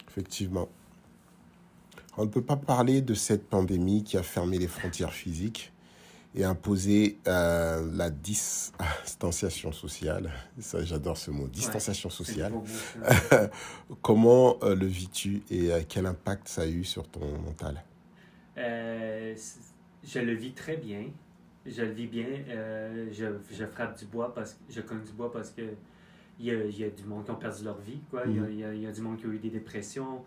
Effectivement. 0.08 0.70
On 2.16 2.26
ne 2.26 2.30
peut 2.30 2.44
pas 2.44 2.58
parler 2.58 3.02
de 3.02 3.16
cette 3.16 3.48
pandémie 3.50 4.04
qui 4.04 4.18
a 4.18 4.24
fermé 4.24 4.60
les 4.60 4.68
frontières 4.68 5.14
physiques 5.14 5.73
et 6.36 6.44
imposé 6.44 7.20
euh, 7.28 7.88
la 7.94 8.10
distanciation 8.10 9.72
sociale. 9.72 10.32
Ça, 10.60 10.84
j'adore 10.84 11.18
ce 11.18 11.32
mot, 11.32 11.48
distanciation 11.48 12.10
sociale. 12.10 12.54
Comment 14.02 14.58
euh, 14.64 14.76
le 14.76 14.86
vis-tu 14.88 15.44
et 15.52 15.72
euh, 15.72 15.82
quel 15.88 16.06
impact 16.06 16.48
ça 16.48 16.64
a 16.64 16.68
eu 16.68 16.84
sur 16.84 17.08
ton 17.08 17.26
mental? 17.40 17.84
Je 18.56 20.20
le 20.20 20.34
vis 20.34 20.54
très 20.54 20.78
bien. 20.78 21.06
Je 21.66 21.82
le 21.82 21.92
vis 21.92 22.08
bien. 22.08 22.28
Je, 23.12 23.26
je 23.52 23.66
frappe 23.66 23.98
du 23.98 24.06
bois 24.06 24.34
parce 24.34 24.54
que 24.54 24.60
je 24.74 24.82
cogne 24.82 25.02
du 25.04 25.12
bois 25.14 25.32
parce 25.32 25.52
que 25.52 25.62
il 26.40 26.46
y 26.48 26.52
a, 26.52 26.66
il 26.66 26.78
y 26.80 26.84
a 26.84 26.90
du 26.90 27.04
monde 27.04 27.24
qui 27.26 27.32
ont 27.32 27.36
perdu 27.36 27.64
leur 27.64 27.78
vie. 27.80 28.00
Quoi. 28.10 28.24
Il, 28.28 28.36
y 28.36 28.40
a, 28.40 28.50
il 28.50 28.60
y 28.60 28.64
a- 28.66 28.74
il 28.74 28.82
y 28.82 28.88
a 28.88 28.92
du 28.92 29.02
monde 29.02 29.18
qui 29.20 29.26
a 29.26 29.30
eu 29.30 29.38
des 29.40 29.50
dépressions. 29.52 30.24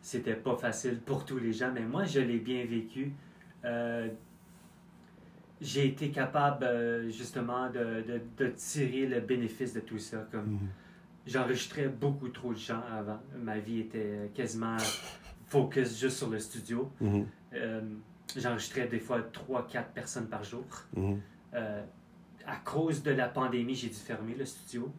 C'était 0.00 0.34
pas 0.34 0.56
facile 0.56 0.98
pour 1.00 1.24
tous 1.24 1.38
les 1.38 1.52
gens, 1.52 1.70
mais 1.74 1.82
moi, 1.82 2.04
je 2.04 2.20
l'ai 2.20 2.38
bien 2.38 2.64
vécu. 2.64 3.12
Euh, 3.64 4.08
j'ai 5.62 5.86
été 5.86 6.10
capable 6.10 6.64
euh, 6.64 7.08
justement 7.08 7.70
de, 7.70 8.02
de, 8.02 8.20
de 8.36 8.48
tirer 8.50 9.06
le 9.06 9.20
bénéfice 9.20 9.72
de 9.72 9.80
tout 9.80 9.98
ça. 9.98 10.26
Comme 10.30 10.46
Mhm. 10.54 10.58
j'enregistrais 11.26 11.88
beaucoup 11.88 12.28
trop 12.28 12.52
de 12.52 12.58
gens 12.58 12.82
avant. 12.92 13.20
Ma 13.38 13.58
vie 13.58 13.80
était 13.80 14.30
quasiment 14.34 14.76
focus 15.46 15.98
juste 16.00 16.18
sur 16.18 16.28
le 16.30 16.38
studio. 16.40 16.90
Mhm. 17.00 17.26
Euh, 17.54 17.80
j'enregistrais 18.36 18.88
des 18.88 18.98
fois 18.98 19.20
3-4 19.20 19.92
personnes 19.94 20.26
par 20.26 20.42
jour. 20.42 20.64
Mhm. 20.96 21.20
Euh, 21.54 21.82
à 22.46 22.56
cause 22.56 23.02
de 23.04 23.12
la 23.12 23.28
pandémie, 23.28 23.74
j'ai 23.76 23.88
dû 23.88 23.94
fermer 23.94 24.34
le 24.34 24.44
studio. 24.44 24.92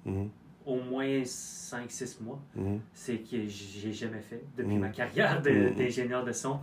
Au 0.66 0.80
moins 0.80 1.24
5-6 1.26 2.22
mois. 2.24 2.42
C'est 2.94 3.18
que 3.18 3.46
j'ai 3.48 3.92
jamais 3.92 4.22
fait 4.22 4.42
depuis 4.58 4.78
ma 4.78 4.88
carrière 4.90 5.42
de- 5.42 5.76
d'ingénieur 5.78 6.24
de 6.24 6.32
son. 6.32 6.58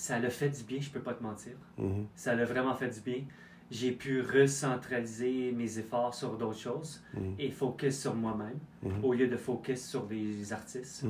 Ça 0.00 0.18
l'a 0.18 0.30
fait 0.30 0.48
du 0.48 0.62
bien, 0.64 0.80
je 0.80 0.88
peux 0.88 1.00
pas 1.00 1.12
te 1.12 1.22
mentir. 1.22 1.52
Mhm. 1.76 2.06
Ça 2.14 2.34
l'a 2.34 2.46
vraiment 2.46 2.74
fait 2.74 2.88
du 2.88 3.00
bien. 3.00 3.22
J'ai 3.70 3.92
pu 3.92 4.22
recentraliser 4.22 5.52
mes 5.52 5.78
efforts 5.78 6.14
sur 6.14 6.38
d'autres 6.38 6.58
choses 6.58 7.02
Mhm. 7.12 7.34
et 7.38 7.50
focus 7.50 8.00
sur 8.00 8.14
moi-même 8.14 8.58
Mhm. 8.82 9.04
au 9.04 9.12
lieu 9.12 9.28
de 9.28 9.36
focus 9.36 9.84
sur 9.86 10.06
les 10.10 10.54
artistes. 10.54 11.04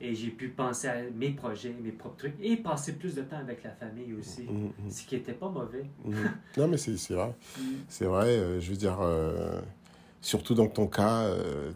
Et 0.00 0.12
j'ai 0.16 0.30
pu 0.30 0.48
penser 0.48 0.88
à 0.88 0.96
mes 1.14 1.30
projets, 1.30 1.72
mes 1.80 1.92
propres 1.92 2.16
trucs 2.16 2.34
et 2.40 2.56
passer 2.56 2.94
plus 2.94 3.14
de 3.14 3.22
temps 3.22 3.38
avec 3.38 3.62
la 3.62 3.70
famille 3.70 4.12
aussi. 4.14 4.48
Ce 4.90 5.06
qui 5.06 5.14
était 5.14 5.32
pas 5.32 5.48
mauvais. 5.48 5.84
Non, 6.58 6.66
mais 6.66 6.78
c'est 6.78 6.96
c'est 6.96 7.14
vrai. 7.14 7.32
C'est 7.86 8.06
vrai, 8.06 8.26
euh, 8.26 8.58
je 8.60 8.70
veux 8.70 8.76
dire, 8.76 8.98
euh, 9.00 9.60
surtout 10.20 10.54
dans 10.54 10.66
ton 10.66 10.86
cas, 10.86 11.28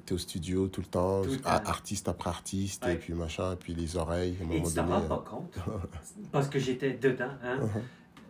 tu 0.06 0.12
es 0.12 0.14
au 0.14 0.18
studio 0.18 0.68
tout 0.68 0.80
le 0.80 0.86
temps, 0.86 1.22
Tout 1.22 1.38
artiste 1.44 2.08
après 2.08 2.30
artiste, 2.30 2.84
Ouais. 2.84 2.94
et 2.94 2.96
puis 2.96 3.12
machin, 3.14 3.52
et 3.52 3.56
puis 3.56 3.74
les 3.74 3.96
oreilles, 3.96 4.36
à 4.40 4.44
un 4.44 4.50
Et 4.50 4.62
tu 4.62 4.74
t'en 4.74 4.86
rends 4.86 5.02
euh, 5.04 5.08
pas 5.08 5.24
compte. 5.28 5.54
Parce 6.32 6.48
que 6.48 6.58
j'étais 6.58 6.92
dedans. 6.92 7.30
Hein? 7.44 7.58
Mhm. 7.60 7.82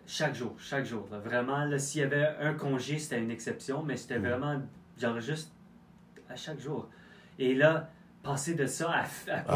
Chaque 0.07 0.35
jour, 0.35 0.55
chaque 0.59 0.85
jour. 0.85 1.07
là. 1.11 1.19
Vraiment, 1.21 1.65
là, 1.65 1.79
s'il 1.79 2.01
y 2.01 2.05
avait 2.05 2.27
un 2.41 2.55
congé, 2.55 2.99
c'était 2.99 3.21
une 3.21 3.31
exception, 3.31 3.83
mais 3.83 3.97
c'était 3.97 4.19
Mhm. 4.19 4.27
vraiment, 4.29 4.63
genre, 4.99 5.21
juste 5.21 5.53
à 6.29 6.37
chaque 6.37 6.61
jour. 6.61 6.89
Et 7.39 7.55
là, 7.55 7.89
passer 8.23 8.55
de 8.55 8.67
ça 8.67 8.91
à, 8.91 9.05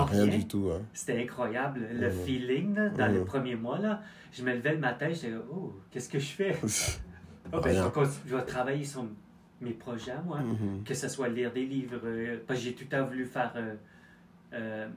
à 0.01 0.05
rien 0.07 0.25
rien, 0.25 0.39
du 0.39 0.47
tout. 0.47 0.71
hein. 0.73 0.81
c'était 0.95 1.21
incroyable. 1.23 1.87
Le 1.93 2.07
Mhm. 2.09 2.25
feeling, 2.25 2.75
là, 2.77 2.89
dans 2.91 3.09
les 3.09 3.19
Mhm. 3.19 3.25
premiers 3.27 3.57
mois, 3.57 3.79
là, 3.79 4.01
je 4.33 4.43
me 4.43 4.55
levais 4.55 4.73
le 4.73 4.79
matin, 4.79 5.09
j'étais 5.13 5.35
oh, 5.53 5.75
qu'est-ce 5.91 6.09
que 6.09 6.19
je 6.19 6.33
fais? 6.33 6.57
Ah, 7.53 7.59
ben, 7.63 7.63
vais 7.63 8.05
je 8.27 8.37
vais 8.37 8.45
travailler 8.45 8.85
sur 8.85 9.05
mes 9.61 9.73
projets, 9.73 10.13
à 10.13 10.21
moi. 10.21 10.41
Mhm. 10.41 10.85
Que 10.85 10.95
ce 10.95 11.09
soit 11.09 11.29
lire 11.29 11.53
des 11.53 11.65
livres, 11.67 12.01
euh, 12.05 12.39
parce 12.47 12.59
que 12.61 12.65
j'ai 12.67 12.75
tout 12.75 12.85
le 12.85 12.91
temps 12.91 13.07
voulu 13.07 13.25
faire 13.27 13.53
euh, 13.57 13.75
euh, 14.53 14.89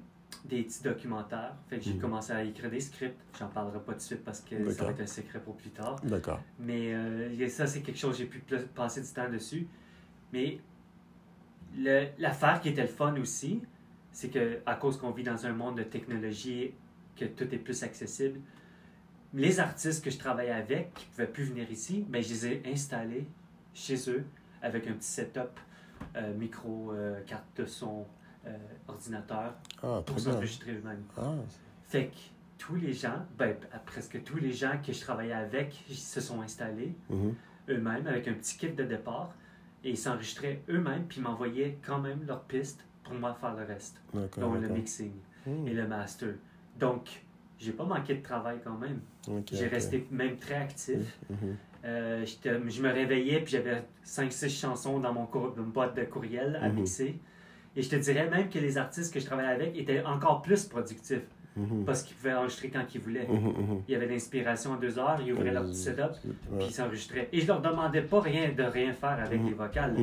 des 0.46 0.64
petits 0.64 0.84
documentaires. 0.84 1.56
Fait 1.70 1.78
que 1.78 1.84
j'ai 1.86 1.94
Mhm. 1.94 2.00
commencé 2.02 2.32
à 2.34 2.44
écrire 2.44 2.70
des 2.70 2.80
scripts. 2.80 3.20
J'en 3.40 3.48
parlerai 3.48 3.80
pas 3.80 3.94
tout 3.94 4.00
de 4.00 4.04
suite 4.04 4.24
parce 4.24 4.42
que 4.42 4.70
ça 4.72 4.84
va 4.86 4.92
être 4.92 5.02
un 5.02 5.08
secret 5.08 5.40
pour 5.40 5.56
plus 5.56 5.70
tard. 5.70 5.96
D'accord. 6.04 6.42
Mais 6.60 6.94
euh, 6.94 7.48
ça, 7.50 7.66
c'est 7.68 7.82
quelque 7.82 8.00
chose 8.00 8.14
que 8.18 8.24
j'ai 8.24 8.30
pu 8.30 8.40
passer 8.76 9.02
du 9.02 9.08
temps 9.08 9.30
dessus. 9.30 9.68
Mais 10.34 10.60
le- 11.78 12.08
l'affaire 12.20 12.60
qui 12.62 12.70
était 12.70 12.82
le 12.82 12.88
fun 12.88 13.16
aussi, 13.20 13.62
c'est 14.12 14.30
que 14.30 14.60
à 14.66 14.76
cause 14.76 14.98
qu'on 14.98 15.12
vit 15.12 15.24
dans 15.24 15.46
un 15.46 15.54
monde 15.54 15.78
de 15.78 15.84
technologie, 15.84 16.72
que 17.16 17.26
tout 17.26 17.46
est 17.54 17.58
plus 17.60 17.84
accessible, 17.84 18.40
les 19.34 19.60
artistes 19.60 20.04
que 20.04 20.10
je 20.10 20.18
travaillais 20.18 20.52
avec, 20.52 20.94
qui 20.94 21.06
ne 21.06 21.12
pouvaient 21.12 21.28
plus 21.28 21.44
venir 21.46 21.70
ici, 21.72 22.06
ben, 22.10 22.22
je 22.22 22.30
les 22.30 22.48
ai 22.48 22.62
installés 22.72 23.28
chez 23.74 24.10
eux 24.10 24.26
avec 24.68 24.88
un 24.88 24.94
petit 24.94 25.08
setup, 25.08 25.60
euh, 26.16 26.34
micro, 26.36 26.92
euh, 26.92 27.22
carte 27.26 27.46
de 27.58 27.66
son, 27.66 28.06
euh, 28.46 28.50
ordinateur, 28.88 29.54
Ah, 29.82 30.02
pour 30.06 30.20
s'enregistrer 30.20 30.72
eux-mêmes. 30.74 31.04
Ah, 31.18 31.34
Fait 31.88 32.08
que 32.08 32.18
tous 32.58 32.76
les 32.76 32.94
gens, 32.94 33.26
ben, 33.38 33.56
presque 33.86 34.22
tous 34.24 34.38
les 34.38 34.52
gens 34.52 34.78
que 34.86 34.92
je 34.92 35.00
travaillais 35.02 35.34
avec, 35.34 35.84
se 35.90 36.20
sont 36.22 36.42
installés 36.42 36.94
mhm. 37.10 37.34
eux-mêmes 37.70 38.08
avec 38.08 38.28
un 38.28 38.34
petit 38.34 38.58
kit 38.58 38.70
de 38.70 38.84
départ 38.84 39.34
et 39.84 39.92
ils 39.92 39.98
s'enregistraient 39.98 40.62
eux-mêmes 40.70 41.06
puis 41.08 41.22
m'envoyaient 41.22 41.78
quand 41.86 42.00
même 42.00 42.26
leurs 42.28 42.44
pistes 42.44 42.84
pour 43.04 43.14
moi 43.14 43.34
faire 43.40 43.56
le 43.56 43.64
reste, 43.64 44.02
donc 44.14 44.60
le 44.62 44.68
mixing 44.68 45.14
Mhm. 45.46 45.68
et 45.68 45.74
le 45.74 45.88
master. 45.88 46.34
Donc, 46.78 47.24
j'ai 47.58 47.72
pas 47.72 47.86
manqué 47.86 48.16
de 48.16 48.22
travail 48.22 48.60
quand 48.64 48.78
même. 48.78 49.00
J'ai 49.52 49.68
resté 49.68 50.06
même 50.12 50.38
très 50.38 50.56
actif. 50.56 51.18
Mhm. 51.30 51.56
Euh, 51.88 52.26
je 52.26 52.82
me 52.82 52.92
réveillais 52.92 53.40
puis 53.40 53.54
j'avais 53.54 53.84
5-6 54.04 54.50
chansons 54.60 55.00
dans 55.00 55.14
mon 55.14 55.26
cour- 55.26 55.54
dans 55.56 55.64
une 55.64 55.72
boîte 55.72 55.96
de 55.96 56.04
courriel 56.04 56.60
à 56.62 56.68
Mhm. 56.70 56.76
mixer. 56.76 57.18
Et 57.76 57.82
je 57.82 57.90
te 57.90 57.96
dirais 57.96 58.30
même 58.30 58.50
que 58.50 58.60
les 58.60 58.78
artistes 58.78 59.14
que 59.14 59.20
je 59.20 59.26
travaillais 59.26 59.52
avec 59.54 59.78
étaient 59.78 60.04
encore 60.04 60.42
plus 60.42 60.66
productifs 60.66 61.22
Mhm. 61.56 61.86
parce 61.86 62.04
qu'ils 62.04 62.16
pouvaient 62.18 62.34
enregistrer 62.34 62.70
quand 62.70 62.84
ils 62.94 63.00
voulaient. 63.02 63.28
Mhm, 63.28 63.36
mhm. 63.48 63.82
Il 63.88 63.92
y 63.92 63.96
avait 63.96 64.08
l'inspiration 64.08 64.72
en 64.72 64.76
deux 64.76 65.00
heures, 65.00 65.20
ils 65.26 65.32
ouvraient 65.32 65.52
leur 65.52 65.64
petit 65.64 65.76
setup, 65.76 66.12
Ouais. 66.26 66.58
puis 66.58 66.68
ils 66.68 66.74
s'enregistraient. 66.74 67.30
Et 67.32 67.40
je 67.42 67.48
leur 67.48 67.62
demandais 67.62 68.02
pas 68.02 68.20
rien 68.20 68.52
de 68.52 68.64
rien 68.64 68.94
faire 68.94 69.20
avec 69.24 69.40
Mhm. 69.40 69.48
les 69.48 69.54
vocales, 69.54 69.96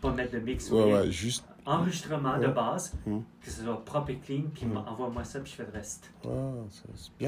pas 0.00 0.12
mettre 0.12 0.32
de 0.32 0.38
mix 0.40 0.70
ou 0.70 0.76
Ouais, 0.76 0.84
rien. 0.84 1.00
ouais, 1.02 1.10
juste. 1.10 1.46
Enregistrement 1.66 2.36
de 2.38 2.48
base, 2.48 2.94
que 3.06 3.50
ce 3.50 3.62
soit 3.62 3.82
propre 3.86 4.10
et 4.10 4.16
clean, 4.16 4.42
puis 4.54 4.66
envoie-moi 4.86 5.24
ça, 5.24 5.40
puis 5.40 5.50
je 5.52 5.56
fais 5.56 5.64
le 5.64 5.72
reste. 5.72 6.12
Ah, 6.26 6.30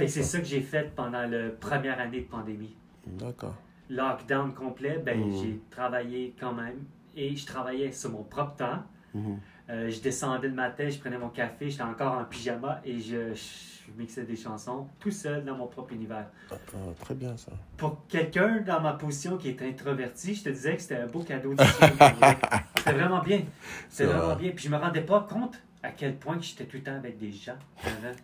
c'est 0.07 0.22
ça 0.22 0.38
que 0.40 0.44
j'ai 0.44 0.61
fait 0.61 0.94
pendant 0.94 1.22
la 1.27 1.49
première 1.59 1.99
année 2.01 2.20
de 2.20 2.27
pandémie. 2.27 2.77
D'accord. 3.07 3.55
Lockdown 3.90 4.53
complet, 4.55 4.99
ben 5.05 5.18
Mhm. 5.18 5.42
j'ai 5.42 5.61
travaillé 5.70 6.35
quand 6.38 6.53
même. 6.53 6.85
Et 7.16 7.35
je 7.37 7.46
travaillais 7.46 7.92
sur 7.92 8.11
mon 8.11 8.22
propre 8.25 8.57
temps. 8.57 8.83
Mhm. 9.14 9.38
Euh, 9.68 9.90
je 9.90 10.01
descendais 10.01 10.49
le 10.49 10.55
matin, 10.55 10.88
je 10.88 10.99
prenais 10.99 11.18
mon 11.18 11.29
café, 11.31 11.70
j'étais 11.70 11.83
encore 11.83 12.12
en 12.18 12.25
pyjama 12.25 12.81
et 12.85 13.01
je, 13.01 13.35
je 13.35 13.90
mixais 13.99 14.22
des 14.25 14.37
chansons 14.37 14.87
tout 15.01 15.11
seul 15.11 15.44
dans 15.44 15.57
mon 15.57 15.66
propre 15.66 15.92
univers. 15.92 16.27
Ah, 16.53 16.57
très 17.01 17.14
bien 17.14 17.37
ça. 17.37 17.51
Pour 17.77 18.07
quelqu'un 18.07 18.61
dans 18.61 18.81
ma 18.81 18.92
position 18.92 19.37
qui 19.38 19.49
est 19.49 19.62
introverti, 19.62 20.35
je 20.37 20.44
te 20.44 20.49
disais 20.51 20.77
que 20.77 20.83
c'était 20.83 20.96
un 20.99 21.07
beau 21.09 21.22
cadeau 21.25 21.55
du. 21.55 21.64
C'était 22.77 22.92
vraiment 22.92 23.22
bien. 23.22 23.42
C'est 23.88 24.05
C'était 24.05 24.12
vraiment 24.12 24.27
vrai. 24.35 24.37
bien. 24.37 24.53
Puis 24.55 24.66
je 24.66 24.70
me 24.70 24.77
rendais 24.77 25.01
pas 25.03 25.27
compte 25.29 25.61
à 25.83 25.90
quel 25.90 26.14
point 26.16 26.37
que 26.37 26.44
j'étais 26.44 26.64
tout 26.66 26.77
le 26.77 26.83
temps 26.85 26.94
avec 26.96 27.18
des 27.18 27.33
gens. 27.33 27.57
avant. 27.85 28.14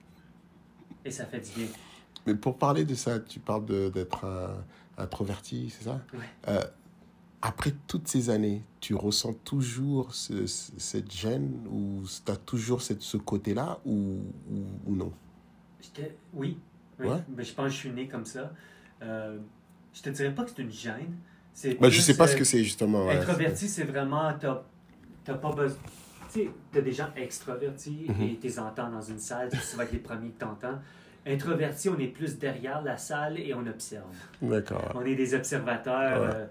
Et 1.05 1.11
ça 1.11 1.25
fait 1.27 1.41
du 1.41 1.51
bien. 1.61 1.69
Mais 2.27 2.35
pour 2.37 2.57
parler 2.57 2.85
de 2.85 2.95
ça, 2.95 3.19
tu 3.19 3.41
parles 3.41 3.65
d'être 3.91 4.25
un- 4.25 4.63
introverti, 4.99 5.71
c'est 5.77 5.85
ça? 5.85 6.01
Ouais. 6.15 6.21
Euh, 6.49 6.61
Après 7.45 7.73
toutes 7.89 8.07
ces 8.07 8.31
années, 8.31 8.63
tu 8.79 8.95
ressens 8.95 9.33
toujours 9.45 10.15
ce- 10.15 10.47
ce- 10.47 10.71
cette 10.79 11.11
gêne 11.11 11.67
ou 11.69 12.03
tu 12.25 12.31
as 12.31 12.37
toujours 12.37 12.83
cette, 12.83 13.03
ce 13.03 13.17
côté-là 13.17 13.81
ou, 13.85 14.21
ou, 14.49 14.65
ou 14.87 14.95
non? 14.95 15.13
Oui. 16.35 16.57
oui. 17.01 17.09
Ouais. 17.09 17.17
Mais 17.37 17.43
je 17.43 17.53
pense 17.53 17.67
que 17.67 17.73
je 17.73 17.77
suis 17.79 17.91
né 17.91 18.07
comme 18.07 18.25
ça. 18.25 18.53
Euh, 19.03 19.39
je 19.93 20.03
te 20.03 20.11
dirais 20.11 20.33
pas 20.33 20.45
que 20.45 20.51
c'est 20.55 20.63
une 20.63 20.71
gêne. 20.71 21.17
C'est 21.53 21.75
Bah, 21.81 21.89
Je 21.91 22.01
sais 22.01 22.17
pas 22.17 22.25
euh, 22.25 22.29
ce 22.29 22.37
que 22.37 22.45
c'est 22.45 22.63
justement. 22.63 23.07
ouais. 23.07 23.17
Introverti, 23.17 23.69
c'est 23.69 23.85
vraiment. 23.85 24.33
T'as 25.25 25.35
pas 25.35 25.53
besoin. 25.53 25.79
Tu 26.33 26.49
t'as 26.71 26.81
des 26.81 26.93
gens 26.93 27.09
extravertis 27.17 28.07
Mhm. 28.09 28.23
et 28.23 28.37
t'es 28.37 28.59
entends 28.59 28.89
dans 28.91 29.03
une 29.03 29.19
salle, 29.19 29.51
tu 29.51 29.77
vas 29.77 29.83
être 29.85 29.93
les 29.93 29.99
premiers 29.99 30.31
que 30.31 30.39
t'entends. 30.39 30.79
Introverti, 31.27 31.89
on 31.89 31.99
est 31.99 32.09
plus 32.09 32.39
derrière 32.39 32.83
la 32.83 32.97
salle 32.97 33.39
et 33.39 33.55
on 33.55 33.67
observe. 33.67 34.05
D'accord. 34.41 34.93
On 34.95 35.05
est 35.05 35.15
des 35.15 35.35
observateurs. 35.35 36.21
Ouais. 36.23 36.35
euh, 36.37 36.47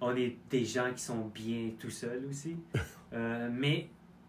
on 0.00 0.16
est 0.16 0.36
des 0.50 0.64
gens 0.64 0.92
qui 0.94 1.02
sont 1.02 1.30
bien 1.34 1.70
tout 1.78 1.90
seuls 1.90 2.22
aussi. 2.30 2.56
Euh, 3.14 3.50
mais 3.52 3.88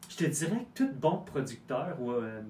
je 0.09 0.17
te 0.17 0.25
dirais 0.25 0.65
que 0.75 0.83
tout 0.83 0.91
bon 0.93 1.19
producteur 1.25 1.95
ou 2.01 2.11
euh, 2.11 2.41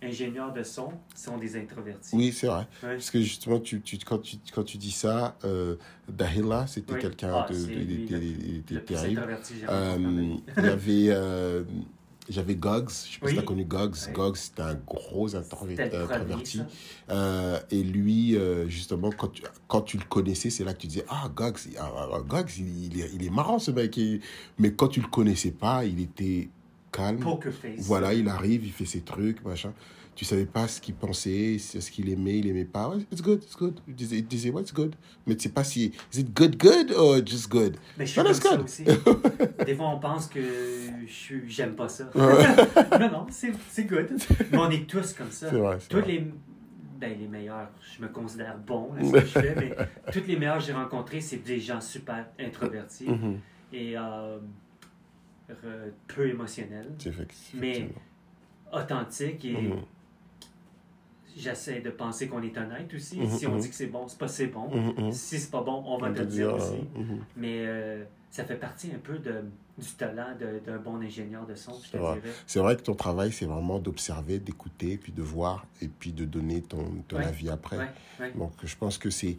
ingénieur 0.00 0.52
de 0.52 0.62
son 0.62 0.92
sont 1.16 1.36
des 1.36 1.56
introvertis. 1.56 2.14
Oui, 2.14 2.30
c'est 2.30 2.46
vrai. 2.46 2.68
Ouais. 2.84 2.94
Parce 2.94 3.10
que 3.10 3.18
justement, 3.20 3.58
tu, 3.58 3.80
tu, 3.80 3.98
quand, 3.98 4.18
tu, 4.20 4.36
quand 4.54 4.62
tu 4.62 4.78
dis 4.78 4.92
ça, 4.92 5.34
euh, 5.44 5.74
Dahila, 6.08 6.68
c'était 6.68 6.92
Oui. 6.94 7.00
quelqu'un 7.00 7.32
Ah, 7.34 7.48
de, 7.50 7.56
terrible. 7.56 9.36
il 10.56 10.64
y 10.64 10.68
avait, 10.68 11.16
j'avais 12.28 12.54
Gogs, 12.54 12.88
je 12.88 12.94
sais 13.14 13.18
pas 13.20 13.26
si 13.28 13.32
Oui. 13.32 13.32
tu 13.34 13.38
as 13.38 13.42
connu 13.42 13.64
Gogs. 13.64 13.94
Oui. 14.06 14.12
Gogs, 14.12 14.36
c'était 14.36 14.62
un 14.62 14.74
gros 14.74 15.34
introverti. 15.36 16.62
Euh, 17.10 17.60
et 17.70 17.82
lui, 17.82 18.36
euh, 18.36 18.66
justement, 18.68 19.10
quand 19.10 19.28
tu, 19.28 19.42
quand 19.68 19.82
tu 19.82 19.98
le 19.98 20.04
connaissais, 20.04 20.50
c'est 20.50 20.64
là 20.64 20.72
que 20.74 20.80
tu 20.80 20.86
disais 20.86 21.04
Ah, 21.08 21.28
Gogs, 21.34 21.58
il- 21.66 21.76
ah, 21.78 21.90
ah, 22.14 22.20
Gogs 22.26 22.50
il, 22.58 22.86
il 22.94 23.00
est, 23.00 23.10
il 23.14 23.24
est 23.26 23.30
marrant 23.30 23.58
ce 23.58 23.70
mec. 23.70 23.98
Mais 24.58 24.72
quand 24.72 24.88
tu 24.88 25.00
le 25.00 25.08
connaissais 25.08 25.50
pas, 25.50 25.84
il 25.84 26.00
était 26.00 26.48
calme. 26.92 27.18
Poker 27.20 27.52
face. 27.52 27.80
Voilà, 27.80 28.14
il 28.14 28.28
arrive, 28.28 28.64
il 28.64 28.72
fait 28.72 28.86
ses 28.86 29.00
trucs, 29.00 29.44
machin. 29.44 29.72
Tu 30.14 30.24
savais 30.24 30.46
pas 30.46 30.68
ce 30.68 30.80
qu'il 30.80 30.94
pensait, 30.94 31.58
ce 31.58 31.90
qu'il 31.90 32.08
aimait, 32.08 32.38
il 32.38 32.46
aimait 32.46 32.64
pas. 32.64 32.92
It's 33.10 33.20
good, 33.20 33.42
it's 33.42 33.56
good. 33.56 33.80
Il 33.88 33.94
disait, 33.96 34.18
il 34.18 34.26
disait, 34.26 34.50
what's 34.50 34.72
good. 34.72 34.94
Mais 35.26 35.34
tu 35.34 35.42
sais 35.44 35.48
pas 35.48 35.64
si, 35.64 35.92
is 36.12 36.20
it 36.20 36.32
good, 36.32 36.56
good 36.56 36.92
or 36.92 37.16
just 37.26 37.48
good? 37.50 37.76
Mais 37.98 38.06
je 38.06 38.12
suis 38.12 38.20
Non, 38.20 38.26
comme 38.26 38.34
ça 38.34 38.56
good. 38.56 38.64
aussi. 38.64 38.84
Des 39.66 39.74
fois, 39.74 39.88
on 39.88 39.98
pense 39.98 40.28
que 40.28 40.40
je 41.06 41.34
j'aime 41.48 41.74
pas 41.74 41.88
ça. 41.88 42.10
non, 42.14 43.10
non, 43.10 43.26
c'est, 43.30 43.52
c'est 43.70 43.84
good. 43.84 44.08
Mais 44.52 44.58
on 44.58 44.70
est 44.70 44.88
tous 44.88 45.12
comme 45.14 45.30
ça. 45.32 45.50
C'est 45.50 45.56
vrai, 45.56 45.78
Tous 45.88 45.96
vrai. 45.98 46.06
les, 46.12 46.26
ben, 47.00 47.18
les 47.18 47.26
meilleurs, 47.26 47.70
je 47.96 48.00
me 48.00 48.08
considère 48.08 48.56
bon 48.56 48.92
à 48.96 49.04
ce 49.04 49.10
que 49.10 49.20
je 49.20 49.24
fais, 49.26 49.54
mais 49.56 49.74
tous 50.12 50.22
les 50.28 50.36
meilleurs 50.36 50.58
que 50.58 50.64
j'ai 50.64 50.72
rencontrés, 50.74 51.20
c'est 51.20 51.38
des 51.38 51.58
gens 51.58 51.80
super 51.80 52.26
introvertis 52.38 53.08
Mhm. 53.08 53.40
et 53.72 53.98
euh, 53.98 54.38
peu 56.06 56.28
émotionnels, 56.28 56.92
Mais- 57.54 57.88
authentiques 58.72 59.44
et 59.44 59.52
Mhm. 59.54 59.80
J'essaie 61.36 61.80
de 61.80 61.90
penser 61.90 62.28
qu'on 62.28 62.42
est 62.42 62.56
honnête 62.56 62.92
aussi. 62.94 63.18
Mhm, 63.20 63.30
si 63.30 63.46
on 63.46 63.54
mhm. 63.54 63.60
dit 63.60 63.68
que 63.68 63.74
c'est 63.74 63.86
bon, 63.86 64.06
c'est 64.08 64.18
pas 64.18 64.28
c'est 64.28 64.46
bon. 64.46 64.68
Mhm, 64.74 65.04
mhm. 65.06 65.12
Si 65.12 65.38
c'est 65.38 65.50
pas 65.50 65.62
bon, 65.62 65.82
on 65.86 65.98
va 65.98 66.08
On 66.10 66.12
te 66.14 66.18
le 66.20 66.26
dire 66.26 66.48
dire, 66.48 66.56
aussi. 66.56 66.84
Mais 67.36 67.64
euh, 67.66 68.04
ça 68.30 68.44
fait 68.44 68.56
partie 68.56 68.90
un 68.92 68.98
peu 68.98 69.18
de, 69.18 69.44
du 69.78 69.88
talent 69.96 70.34
d'un 70.66 70.78
bon 70.78 70.96
ingénieur 71.00 71.46
de 71.46 71.54
son, 71.54 71.72
je 71.74 71.78
te 71.86 71.86
C'est 71.92 71.98
vrai. 71.98 72.14
dirais. 72.20 72.34
C'est 72.46 72.58
vrai 72.60 72.76
que 72.76 72.82
ton 72.82 72.94
travail, 72.94 73.32
c'est 73.32 73.46
vraiment 73.46 73.78
d'observer, 73.78 74.38
d'écouter, 74.38 74.96
puis 74.96 75.12
de 75.12 75.22
voir, 75.22 75.66
et 75.80 75.88
puis 75.88 76.12
de 76.12 76.24
donner 76.24 76.62
ton, 76.62 76.84
ton 77.08 77.16
Ouais. 77.18 77.26
avis 77.26 77.48
après. 77.50 77.78
Ouais. 77.78 78.32
Donc, 78.36 78.52
je 78.62 78.76
pense 78.76 78.98
que 78.98 79.10
c'est, 79.10 79.36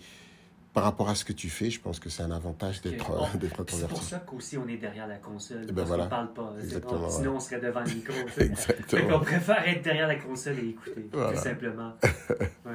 par 0.76 0.84
rapport 0.84 1.08
à 1.10 1.16
ce 1.16 1.24
que 1.24 1.32
tu 1.34 1.50
fais, 1.50 1.70
je 1.70 1.80
pense 1.80 2.00
que 2.02 2.10
c'est 2.10 2.22
un 2.22 2.32
avantage 2.32 2.82
d'être 2.82 3.10
Ok. 3.10 3.16
euh, 3.18 3.26
C'est 3.42 3.48
pour 3.50 3.60
introverti. 3.62 4.04
ça 4.06 4.20
qu'aussi 4.20 4.58
on 4.58 4.68
est 4.68 4.76
derrière 4.78 5.08
la 5.08 5.16
console. 5.18 5.66
ben 5.68 5.74
parce 5.74 5.88
voilà. 5.88 6.06
parle 6.08 6.34
pas. 6.34 6.54
c'est 6.58 6.66
Exactement, 6.66 7.00
bon. 7.00 7.06
ouais. 7.06 7.12
Sinon, 7.12 7.36
on 7.38 7.40
serait 7.40 7.62
devant 7.62 7.80
le 7.80 7.94
micro. 7.96 8.14
Exactement. 8.38 9.20
préfère 9.22 9.68
être 9.68 9.82
derrière 9.84 10.08
la 10.10 10.18
console 10.18 10.60
et 10.60 10.68
écouter, 10.70 11.10
Voilà. 11.14 11.32
tout 11.38 11.44
simplement. 11.44 11.94
Ouais. 12.66 12.74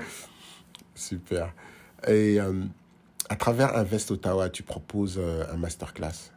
Super. 0.94 1.52
Et 2.08 2.40
euh, 2.40 2.64
à 3.28 3.36
travers 3.36 3.76
Invest 3.76 4.10
Ottawa, 4.10 4.48
tu 4.48 4.62
proposes 4.62 5.18
euh, 5.18 5.44
un 5.52 5.56
masterclass? 5.56 6.32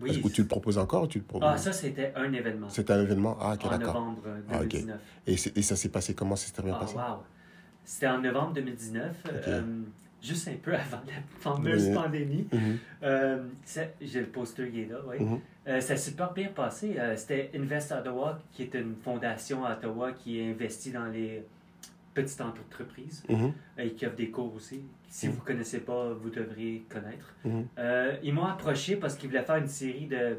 Oui. 0.00 0.10
Est-ce 0.10 0.18
que 0.20 0.28
tu 0.28 0.42
le 0.42 0.46
proposes 0.48 0.78
encore 0.78 1.02
ou 1.02 1.06
tu 1.08 1.18
le 1.18 1.24
proposes? 1.24 1.48
Ah, 1.52 1.58
ça, 1.58 1.72
c'était 1.72 2.12
un 2.14 2.32
événement. 2.32 2.68
C'est 2.68 2.90
un 2.92 3.00
événement? 3.02 3.36
Ah, 3.40 3.54
ok, 3.54 3.64
en 3.64 3.78
novembre 3.78 4.22
euh, 4.26 4.40
Ah, 4.50 4.60
ok. 4.60 4.68
2019. 4.68 5.00
Et, 5.26 5.32
et 5.58 5.62
ça 5.62 5.74
s'est 5.74 5.88
passé 5.88 6.14
comment? 6.14 6.36
Ça 6.36 6.46
s'est 6.54 6.62
bien 6.62 6.74
Ah, 6.76 6.78
passé? 6.80 6.94
wow. 6.94 7.02
C'était 7.84 8.06
en 8.06 8.20
novembre 8.20 8.52
2019, 8.52 9.16
Ok. 9.24 9.30
euh, 9.48 9.62
juste 10.22 10.48
un 10.48 10.56
peu 10.62 10.74
avant 10.74 11.00
la 11.06 11.20
fameuse 11.40 11.92
pandémie. 11.94 12.46
Mhm, 12.52 12.78
Euh, 13.02 13.42
J'ai 14.00 14.20
le 14.20 14.26
poster 14.26 14.70
qui 14.70 14.82
est 14.82 14.86
là, 14.90 14.98
oui. 15.06 15.20
mhm, 15.24 15.40
Euh, 15.68 15.80
ça 15.80 15.96
s'est 15.96 16.10
super 16.10 16.32
bien 16.32 16.48
passé. 16.48 16.96
Euh, 16.98 17.14
C'était 17.16 17.50
Invest 17.54 17.92
Ottawa, 17.92 18.38
qui 18.52 18.62
est 18.62 18.74
une 18.74 18.96
fondation 18.96 19.64
à 19.64 19.72
Ottawa 19.74 20.12
qui 20.12 20.40
investit 20.42 20.90
dans 20.92 21.06
les 21.06 21.44
petites 22.14 22.40
entreprises 22.40 23.22
mhm, 23.28 23.52
et 23.78 23.90
qui 23.92 24.06
offre 24.06 24.16
des 24.16 24.30
cours 24.30 24.52
aussi. 24.54 24.80
Si 25.08 25.28
vous 25.28 25.36
ne 25.36 25.40
connaissez 25.46 25.80
pas, 25.80 26.12
vous 26.12 26.30
devriez 26.30 26.84
connaître. 26.88 27.34
Euh, 27.78 28.16
ils 28.22 28.34
m'ont 28.34 28.44
approché 28.46 28.96
parce 28.96 29.14
qu'ils 29.14 29.28
voulaient 29.30 29.42
faire 29.44 29.56
une 29.56 29.68
série 29.68 30.06
de, 30.06 30.38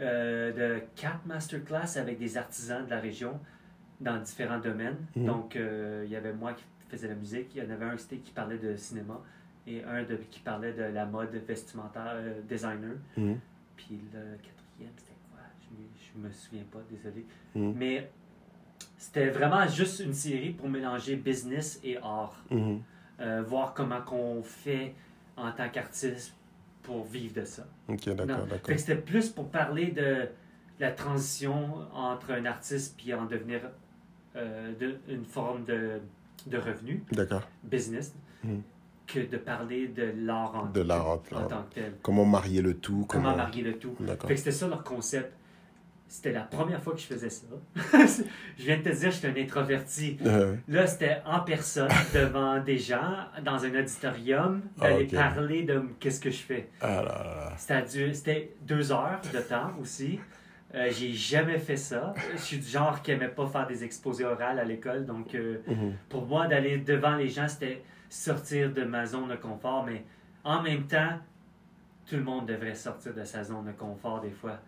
euh, 0.00 0.52
de 0.52 0.82
quatre 0.94 1.24
masterclass 1.26 1.96
avec 1.96 2.18
des 2.18 2.36
artisans 2.36 2.84
de 2.84 2.90
la 2.90 3.00
région 3.00 3.38
dans 4.00 4.18
différents 4.20 4.58
domaines. 4.58 4.96
Donc, 5.14 5.56
euh, 5.56 6.02
il 6.04 6.10
y 6.12 6.16
avait 6.16 6.34
moi 6.34 6.52
qui 6.52 6.64
faisais 6.88 7.08
la 7.08 7.14
musique, 7.14 7.54
il 7.54 7.62
y 7.62 7.66
en 7.66 7.70
avait 7.70 7.84
un 7.84 7.96
qui 7.96 8.32
parlait 8.34 8.58
de 8.58 8.76
cinéma 8.76 9.20
et 9.66 9.82
un 9.84 10.02
de, 10.04 10.16
qui 10.30 10.40
parlait 10.40 10.72
de 10.72 10.82
la 10.82 11.06
mode 11.06 11.30
vestimentaire, 11.46 12.12
euh, 12.14 12.40
designer. 12.48 12.96
Mhm. 13.16 13.38
Puis 13.76 14.00
le 14.12 14.36
quatrième, 14.36 14.92
c'était 14.96 15.12
quoi? 15.30 15.40
Je 15.60 15.66
je 16.14 16.26
me 16.26 16.30
souviens 16.32 16.64
pas, 16.70 16.78
désolé. 16.90 17.24
Mhm. 17.54 17.74
Mais 17.76 18.10
c'était 18.96 19.28
vraiment 19.30 19.66
juste 19.66 20.00
une 20.00 20.12
série 20.14 20.50
pour 20.50 20.68
mélanger 20.68 21.16
business 21.16 21.80
et 21.84 21.96
art. 21.98 22.42
Mhm. 22.50 22.80
Euh, 23.20 23.42
voir 23.46 23.72
comment 23.74 24.02
qu'on 24.02 24.42
fait 24.42 24.94
en 25.36 25.50
tant 25.52 25.68
qu'artiste 25.70 26.34
pour 26.82 27.04
vivre 27.04 27.34
de 27.40 27.44
ça. 27.44 27.66
Ok, 27.88 28.08
d'accord, 28.10 28.46
d'accord. 28.46 28.78
c'était 28.78 28.94
plus 28.96 29.30
pour 29.30 29.48
parler 29.50 29.90
de 29.90 30.28
la 30.78 30.92
transition 30.92 31.74
entre 31.94 32.32
un 32.32 32.44
artiste 32.44 32.94
puis 32.96 33.12
en 33.14 33.24
devenir 33.24 33.60
euh, 34.36 34.72
de- 34.78 34.98
une 35.08 35.24
forme 35.24 35.64
de, 35.64 36.00
de 36.46 36.58
revenu, 36.58 37.02
D'accord. 37.12 37.42
business, 37.64 38.14
Mhm. 38.44 38.62
que 39.06 39.20
de 39.20 39.36
parler 39.36 39.88
de 39.88 40.12
l'art 40.18 40.54
en, 40.54 40.66
De 40.66 40.80
l'art 40.80 41.08
en- 41.08 41.14
en 41.14 41.46
tant 41.46 41.62
que 41.70 41.74
tel. 41.74 41.92
Comment 42.02 42.24
marier 42.24 42.62
le 42.62 42.74
tout 42.74 43.04
Comment 43.08 43.36
marier 43.36 43.62
le 43.62 43.78
tout. 43.78 43.94
Fait 44.26 44.34
que 44.34 44.36
c'était 44.36 44.50
ça 44.52 44.68
leur 44.68 44.82
concept. 44.84 45.32
C'était 46.08 46.30
la 46.32 46.42
première 46.42 46.80
fois 46.80 46.92
que 46.94 47.00
je 47.00 47.06
faisais 47.06 47.30
ça. 47.30 47.46
je 48.56 48.62
viens 48.64 48.78
de 48.78 48.82
te 48.84 48.88
dire, 48.90 49.10
j'étais 49.10 49.26
un 49.28 49.42
introverti. 49.42 50.18
Euh, 50.24 50.54
Là, 50.68 50.86
c'était 50.86 51.16
en 51.26 51.40
personne, 51.40 51.88
devant 52.14 52.60
des 52.62 52.78
gens, 52.78 53.24
dans 53.44 53.64
un 53.64 53.74
auditorium, 53.80 54.62
d'aller 54.78 55.08
Ah, 55.12 55.26
ok. 55.26 55.34
parler 55.34 55.62
de 55.64 55.82
qu'est-ce 55.98 56.20
que 56.20 56.30
je 56.30 56.36
fais. 56.42 56.68
ah 56.80 57.02
là 57.02 57.52
là. 57.58 57.82
C'était 58.12 58.54
deux 58.62 58.92
heures 58.92 59.20
de 59.34 59.40
temps 59.40 59.72
aussi. 59.80 60.20
Euh, 60.74 60.90
j'ai 60.90 61.12
jamais 61.12 61.58
fait 61.58 61.76
ça. 61.76 62.12
Je 62.32 62.38
suis 62.40 62.58
du 62.58 62.66
genre 62.66 63.00
qui 63.00 63.12
aimait 63.12 63.28
pas 63.28 63.46
faire 63.46 63.66
des 63.66 63.84
exposés 63.84 64.24
orales 64.24 64.58
à 64.58 64.64
l'école. 64.64 65.06
Donc, 65.06 65.34
euh, 65.34 65.58
Mhm. 65.66 65.94
pour 66.08 66.26
moi, 66.26 66.46
d'aller 66.48 66.78
devant 66.78 67.14
les 67.16 67.28
gens, 67.28 67.48
c'était 67.48 67.82
sortir 68.08 68.72
de 68.72 68.82
ma 68.84 69.06
zone 69.06 69.28
de 69.28 69.36
confort. 69.36 69.84
Mais 69.86 70.04
en 70.44 70.62
même 70.62 70.84
temps, 70.86 71.18
tout 72.08 72.16
le 72.16 72.24
monde 72.24 72.46
devrait 72.46 72.74
sortir 72.74 73.14
de 73.14 73.24
sa 73.24 73.42
zone 73.44 73.66
de 73.66 73.72
confort 73.72 74.20
des 74.20 74.30
fois. 74.30 74.58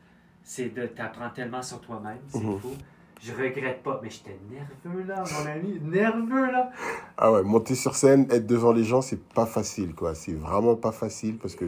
C'est 0.43 0.71
de 0.75 0.87
t'apprendre 0.87 1.33
tellement 1.35 1.63
sur 1.63 1.81
toi-même. 1.81 2.19
C'est 2.29 2.43
Mhm. 2.43 2.59
fou. 2.59 2.75
Je 3.21 3.33
regrette 3.33 3.83
pas, 3.83 3.99
mais 4.01 4.09
j'étais 4.11 4.39
nerveux 4.49 5.03
là, 5.03 5.25
mon 5.41 5.51
ami. 5.51 5.81
Nerveux 5.83 6.53
là. 6.53 6.71
Ah 7.17 7.33
ouais, 7.33 7.43
monter 7.43 7.75
sur 7.75 7.97
scène, 7.97 8.29
être 8.31 8.47
devant 8.47 8.73
les 8.73 8.85
gens, 8.85 9.03
c'est 9.03 9.23
pas 9.35 9.45
facile, 9.47 9.93
quoi. 9.95 10.15
C'est 10.15 10.35
vraiment 10.35 10.77
pas 10.77 10.93
facile 10.93 11.37
parce 11.37 11.57
que 11.57 11.65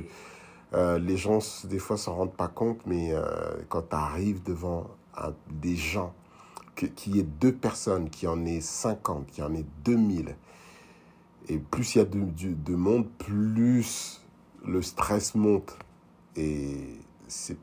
euh, 0.74 0.98
les 0.98 1.16
gens, 1.16 1.38
des 1.64 1.78
fois, 1.78 1.96
s'en 1.96 2.14
rendent 2.14 2.34
pas 2.36 2.48
compte, 2.48 2.80
mais 2.86 3.12
euh, 3.12 3.22
quand 3.68 3.82
tu 3.90 3.96
arrives 3.96 4.42
devant 4.42 4.86
un- 5.16 5.34
des 5.50 5.76
gens, 5.76 6.14
qu'il 6.96 7.16
y 7.16 7.20
ait 7.20 7.24
deux 7.24 7.52
personnes, 7.52 8.08
qu'il 8.08 8.26
y 8.26 8.32
en 8.32 8.44
ait 8.46 8.60
50, 8.60 9.26
qu'il 9.26 9.44
y 9.44 9.46
en 9.46 9.54
ait 9.54 9.66
2000, 9.84 10.34
et 11.48 11.58
plus 11.58 11.94
il 11.94 11.98
y 11.98 12.00
a 12.00 12.04
de, 12.04 12.20
de- 12.20 12.54
de 12.54 12.74
monde, 12.74 13.06
plus 13.18 14.22
le 14.64 14.80
stress 14.82 15.34
monte. 15.34 15.76
Et 16.36 16.76
c'est. 17.28 17.56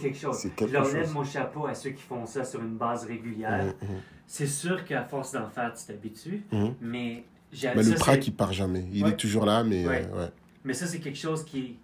quelque 0.00 0.16
chose. 0.18 0.46
Je 0.58 0.64
leur 0.66 0.84
lève 0.92 1.04
chose. 1.04 1.14
mon 1.14 1.24
chapeau 1.24 1.66
à 1.66 1.74
ceux 1.74 1.90
qui 1.90 2.02
font 2.02 2.24
ça 2.26 2.44
sur 2.44 2.60
une 2.62 2.76
base 2.76 3.04
régulière. 3.04 3.64
Mhm, 3.82 3.88
mhm. 3.88 4.00
C'est 4.26 4.46
sûr 4.46 4.84
qu'à 4.84 5.04
force 5.04 5.32
d'en 5.32 5.48
faire, 5.50 5.72
tu 5.74 5.84
t'habitues, 5.86 6.44
Mhm. 6.52 6.74
mais 6.80 7.24
Mais 7.52 7.82
ça, 7.82 7.90
le 7.90 7.94
trac, 7.96 8.26
il 8.26 8.34
part 8.34 8.52
jamais. 8.52 8.86
Il 8.92 9.04
Ouais. 9.04 9.10
est 9.10 9.16
toujours 9.16 9.44
là, 9.44 9.62
mais. 9.64 9.86
Ouais. 9.86 10.06
euh, 10.12 10.24
ouais. 10.24 10.30
Mais 10.64 10.74
ça, 10.74 10.86
c'est 10.86 11.00
quelque 11.00 11.18
chose 11.18 11.44
qui 11.44 11.76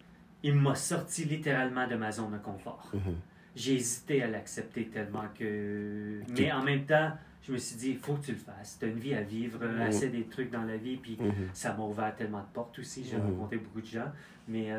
il 0.42 0.54
m'a 0.54 0.74
sorti 0.74 1.24
littéralement 1.24 1.86
de 1.88 1.96
ma 1.96 2.12
zone 2.12 2.32
de 2.32 2.38
confort. 2.38 2.90
Mhm. 2.94 3.14
J'ai 3.56 3.74
hésité 3.74 4.22
à 4.22 4.28
l'accepter 4.28 4.86
tellement 4.86 5.24
que. 5.36 6.20
Mais 6.38 6.52
en 6.52 6.62
même 6.62 6.84
temps, 6.84 7.10
je 7.42 7.52
me 7.52 7.58
suis 7.58 7.76
dit, 7.76 7.90
il 7.90 7.98
faut 7.98 8.14
que 8.14 8.26
tu 8.26 8.32
le 8.32 8.38
fasses. 8.38 8.76
Tu 8.78 8.84
as 8.84 8.88
une 8.88 8.98
vie 9.00 9.14
à 9.14 9.22
vivre, 9.22 9.58
Mhm. 9.64 9.80
assez 9.80 10.08
des 10.10 10.24
trucs 10.24 10.50
dans 10.50 10.62
la 10.62 10.76
vie, 10.76 10.96
puis 10.96 11.16
Mhm. 11.20 11.32
ça 11.52 11.72
m'a 11.74 11.82
ouvert 11.84 12.14
tellement 12.14 12.40
de 12.40 12.46
portes 12.54 12.78
aussi. 12.78 13.04
J'ai 13.04 13.16
rencontré 13.16 13.56
beaucoup 13.56 13.80
de 13.80 13.86
gens. 13.86 14.12
Mais. 14.46 14.70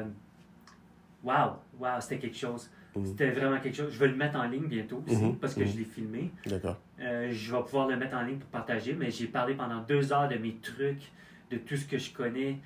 Waouh, 1.23 1.51
waouh, 1.77 1.99
c'était 1.99 2.19
quelque 2.19 2.37
chose. 2.37 2.69
C'était 3.05 3.31
vraiment 3.31 3.59
quelque 3.59 3.75
chose. 3.75 3.91
Je 3.93 3.99
vais 3.99 4.07
le 4.07 4.15
mettre 4.15 4.37
en 4.39 4.47
ligne 4.47 4.67
bientôt 4.67 5.03
aussi, 5.05 5.33
parce 5.39 5.53
que 5.53 5.65
je 5.65 5.77
l'ai 5.77 5.83
filmé. 5.83 6.31
D'accord. 6.45 6.77
Euh, 6.99 7.29
je 7.31 7.53
vais 7.55 7.61
pouvoir 7.61 7.87
le 7.87 7.97
mettre 7.97 8.15
en 8.15 8.23
ligne 8.23 8.37
pour 8.39 8.49
partager, 8.49 8.93
mais 8.93 9.11
j'ai 9.11 9.27
parlé 9.27 9.53
pendant 9.55 9.81
deux 9.81 10.11
heures 10.13 10.27
de 10.29 10.35
mes 10.37 10.55
trucs, 10.55 11.11
de 11.51 11.57
tout 11.57 11.75
ce 11.77 11.85
que 11.85 11.97
je 11.97 12.11
connais. 12.13 12.57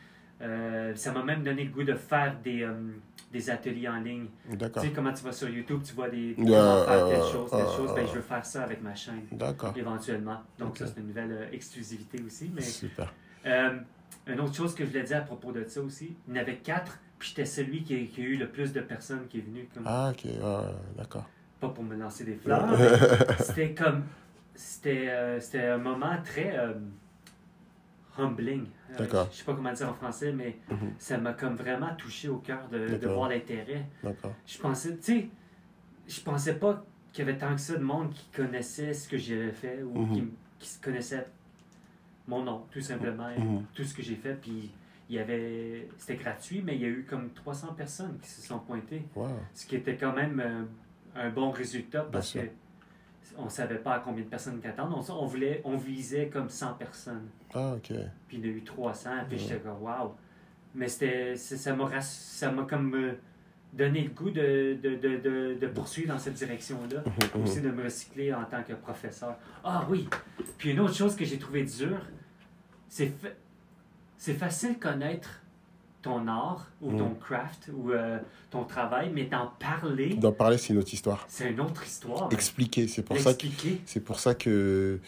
Euh, 0.41 0.93
ça 0.95 1.11
m'a 1.13 1.23
même 1.23 1.43
donné 1.43 1.63
le 1.63 1.69
goût 1.71 1.83
de 1.83 1.93
faire 1.95 2.35
des, 2.43 2.63
euh, 2.63 2.73
des 3.31 3.49
ateliers 3.49 3.87
en 3.87 3.99
ligne. 3.99 4.25
Tu 4.49 4.57
sais, 4.81 4.91
comment 4.91 5.13
tu 5.13 5.23
vas 5.23 5.31
sur 5.31 5.47
YouTube, 5.47 5.81
tu 5.85 5.93
vois 5.93 6.09
des. 6.09 6.33
Comment 6.35 6.83
faire 6.85 7.07
telle 7.07 7.31
chose, 7.31 7.49
telle 7.51 7.67
chose. 7.77 7.91
Ben, 7.95 8.07
je 8.07 8.13
veux 8.13 8.21
faire 8.21 8.45
ça 8.45 8.63
avec 8.63 8.81
ma 8.81 8.93
chaîne, 8.95 9.21
D'accord. 9.31 9.73
éventuellement. 9.77 10.41
Donc, 10.59 10.77
ça, 10.77 10.87
c'est 10.87 10.99
une 10.99 11.07
nouvelle 11.07 11.31
euh, 11.31 11.47
exclusivité 11.51 12.21
aussi. 12.25 12.51
Mais 12.53 12.61
Super. 12.61 13.13
une 13.45 14.39
autre 14.39 14.53
chose 14.55 14.73
que 14.75 14.83
je 14.83 14.89
voulais 14.89 15.03
dire 15.03 15.17
à 15.17 15.21
propos 15.21 15.51
de 15.51 15.63
ça 15.65 15.81
aussi, 15.81 16.15
il 16.27 16.35
y 16.35 16.37
en 16.37 16.41
avait 16.41 16.57
quatre, 16.57 16.99
puis 17.19 17.29
j'étais 17.29 17.45
celui 17.45 17.83
qui 17.83 17.95
a, 17.95 17.97
qui 18.13 18.21
a 18.21 18.23
eu 18.25 18.37
le 18.37 18.49
plus 18.49 18.73
de 18.73 18.81
personnes 18.81 19.27
qui 19.29 19.37
est 19.39 19.41
venu. 19.41 19.69
Comme, 19.73 19.83
Ah, 19.85 20.11
ok. 20.11 20.29
d'accord. 20.97 21.29
Pas 21.61 21.69
pour 21.69 21.83
me 21.83 21.95
lancer 21.95 22.25
des 22.25 22.35
fleurs, 22.35 22.67
mais 22.67 23.37
c'était 23.39 23.73
comme. 23.73 24.03
C'était 24.55 25.39
c'était 25.39 25.67
un 25.67 25.77
moment 25.77 26.17
très. 26.23 26.55
Humbling. 28.17 28.65
Euh. 28.99 29.05
Je 29.31 29.37
sais 29.37 29.43
pas 29.43 29.53
comment 29.55 29.73
dire 29.73 29.89
en 29.89 29.93
français, 29.93 30.31
mais 30.31 30.57
Mhm. 30.69 30.93
ça 30.97 31.17
m'a 31.17 31.33
comme 31.33 31.55
vraiment 31.55 31.93
touché 31.95 32.29
au 32.29 32.37
cœur 32.37 32.67
de, 32.69 33.07
voir 33.07 33.29
l'intérêt. 33.29 33.85
Je 34.45 34.57
pensais, 34.59 34.95
tu 34.97 35.03
sais, 35.03 35.29
je 36.07 36.21
pensais 36.21 36.55
pas 36.55 36.83
qu'il 37.11 37.25
y 37.25 37.29
avait 37.29 37.37
tant 37.37 37.53
que 37.53 37.61
ça 37.61 37.75
de 37.75 37.83
monde 37.83 38.11
qui 38.11 38.25
connaissait 38.35 38.93
ce 38.93 39.07
que 39.07 39.17
j'avais 39.17 39.51
fait 39.51 39.83
ou 39.83 39.97
Mhm. 39.99 40.31
qui, 40.59 40.79
connaissait 40.81 41.27
mon 42.27 42.43
nom, 42.43 42.65
tout 42.71 42.81
simplement, 42.81 43.29
Mhm. 43.37 43.65
tout 43.73 43.83
ce 43.83 43.93
que 43.93 44.01
j'ai 44.01 44.15
fait. 44.15 44.35
Puis 44.35 44.71
il 45.09 45.15
y 45.15 45.19
avait, 45.19 45.89
c'était 45.97 46.15
gratuit, 46.15 46.61
mais 46.63 46.75
il 46.75 46.81
y 46.81 46.85
a 46.85 46.89
eu 46.89 47.05
comme 47.07 47.29
300 47.31 47.73
personnes 47.73 48.17
qui 48.21 48.29
se 48.29 48.41
sont 48.41 48.59
pointées, 48.59 49.03
Wow. 49.15 49.27
ce 49.53 49.65
qui 49.65 49.75
était 49.75 49.97
quand 49.97 50.13
même 50.13 50.39
euh, 50.39 50.63
un 51.15 51.29
bon 51.29 51.51
résultat 51.51 52.07
parce 52.11 52.33
que 52.33 52.39
on 53.37 53.49
savait 53.49 53.77
pas 53.77 53.95
à 53.95 53.99
combien 53.99 54.23
de 54.23 54.29
personnes 54.29 54.59
qui 54.59 54.67
attendent. 54.67 54.93
On, 54.93 55.13
on 55.13 55.25
voulait, 55.25 55.61
on 55.65 55.77
visait 55.77 56.27
comme 56.27 56.49
100 56.49 56.73
personnes. 56.75 57.27
Ah, 57.53 57.73
ok. 57.75 57.93
Puis 58.27 58.37
il 58.37 58.45
y 58.45 58.49
en 58.49 58.53
a 58.53 58.57
eu 58.57 58.63
300, 58.63 59.09
puis 59.29 59.37
j'étais 59.39 59.59
comme 59.59 59.81
waouh. 59.81 60.11
Mais 60.75 60.87
c'était, 60.87 61.35
ça 61.35 61.75
m'a, 61.75 61.85
rass- 61.85 62.09
ça 62.39 62.51
m'a 62.51 62.63
comme 62.63 62.95
euh, 62.95 63.13
donné 63.71 64.01
le 64.03 64.09
goût 64.09 64.31
de, 64.31 64.77
de, 64.81 64.95
de, 64.95 65.17
de, 65.17 65.57
de 65.59 65.67
poursuivre 65.67 66.13
dans 66.13 66.19
cette 66.19 66.33
direction-là. 66.33 67.03
Aussi 67.43 67.61
de 67.61 67.69
me 67.69 67.83
recycler 67.83 68.33
en 68.33 68.43
tant 68.45 68.63
que 68.63 68.73
professeur. 68.73 69.35
Ah 69.63 69.85
oui! 69.89 70.07
Puis 70.57 70.71
une 70.71 70.79
autre 70.79 70.95
chose 70.95 71.15
que 71.15 71.25
j'ai 71.25 71.37
trouvé 71.37 71.63
dure, 71.63 72.01
c'est, 72.87 73.07
fa- 73.07 73.27
c'est 74.17 74.33
facile 74.33 74.73
de 74.75 74.79
connaître 74.79 75.42
ton 76.03 76.27
art 76.27 76.67
ou 76.81 76.91
Mhm. 76.91 76.97
ton 76.99 77.09
craft 77.15 77.71
ou 77.73 77.91
euh, 77.91 78.19
ton 78.51 78.65
travail, 78.65 79.09
mais 79.11 79.23
d'en 79.23 79.47
parler, 79.57 80.13
D'en 80.15 80.31
parler, 80.33 80.57
c'est 80.59 80.73
une 80.73 80.79
autre 80.79 80.93
histoire. 80.93 81.25
c'est 81.27 81.49
une 81.51 81.59
autre 81.61 81.83
histoire. 81.83 82.29
Expliquer, 82.31 82.87
c'est 82.87 83.01
pour 83.03 83.17
ça 83.17 83.33
que 83.33 83.47
c'est 83.85 83.99
pour 84.01 84.19
ça 84.19 84.35
que 84.35 84.99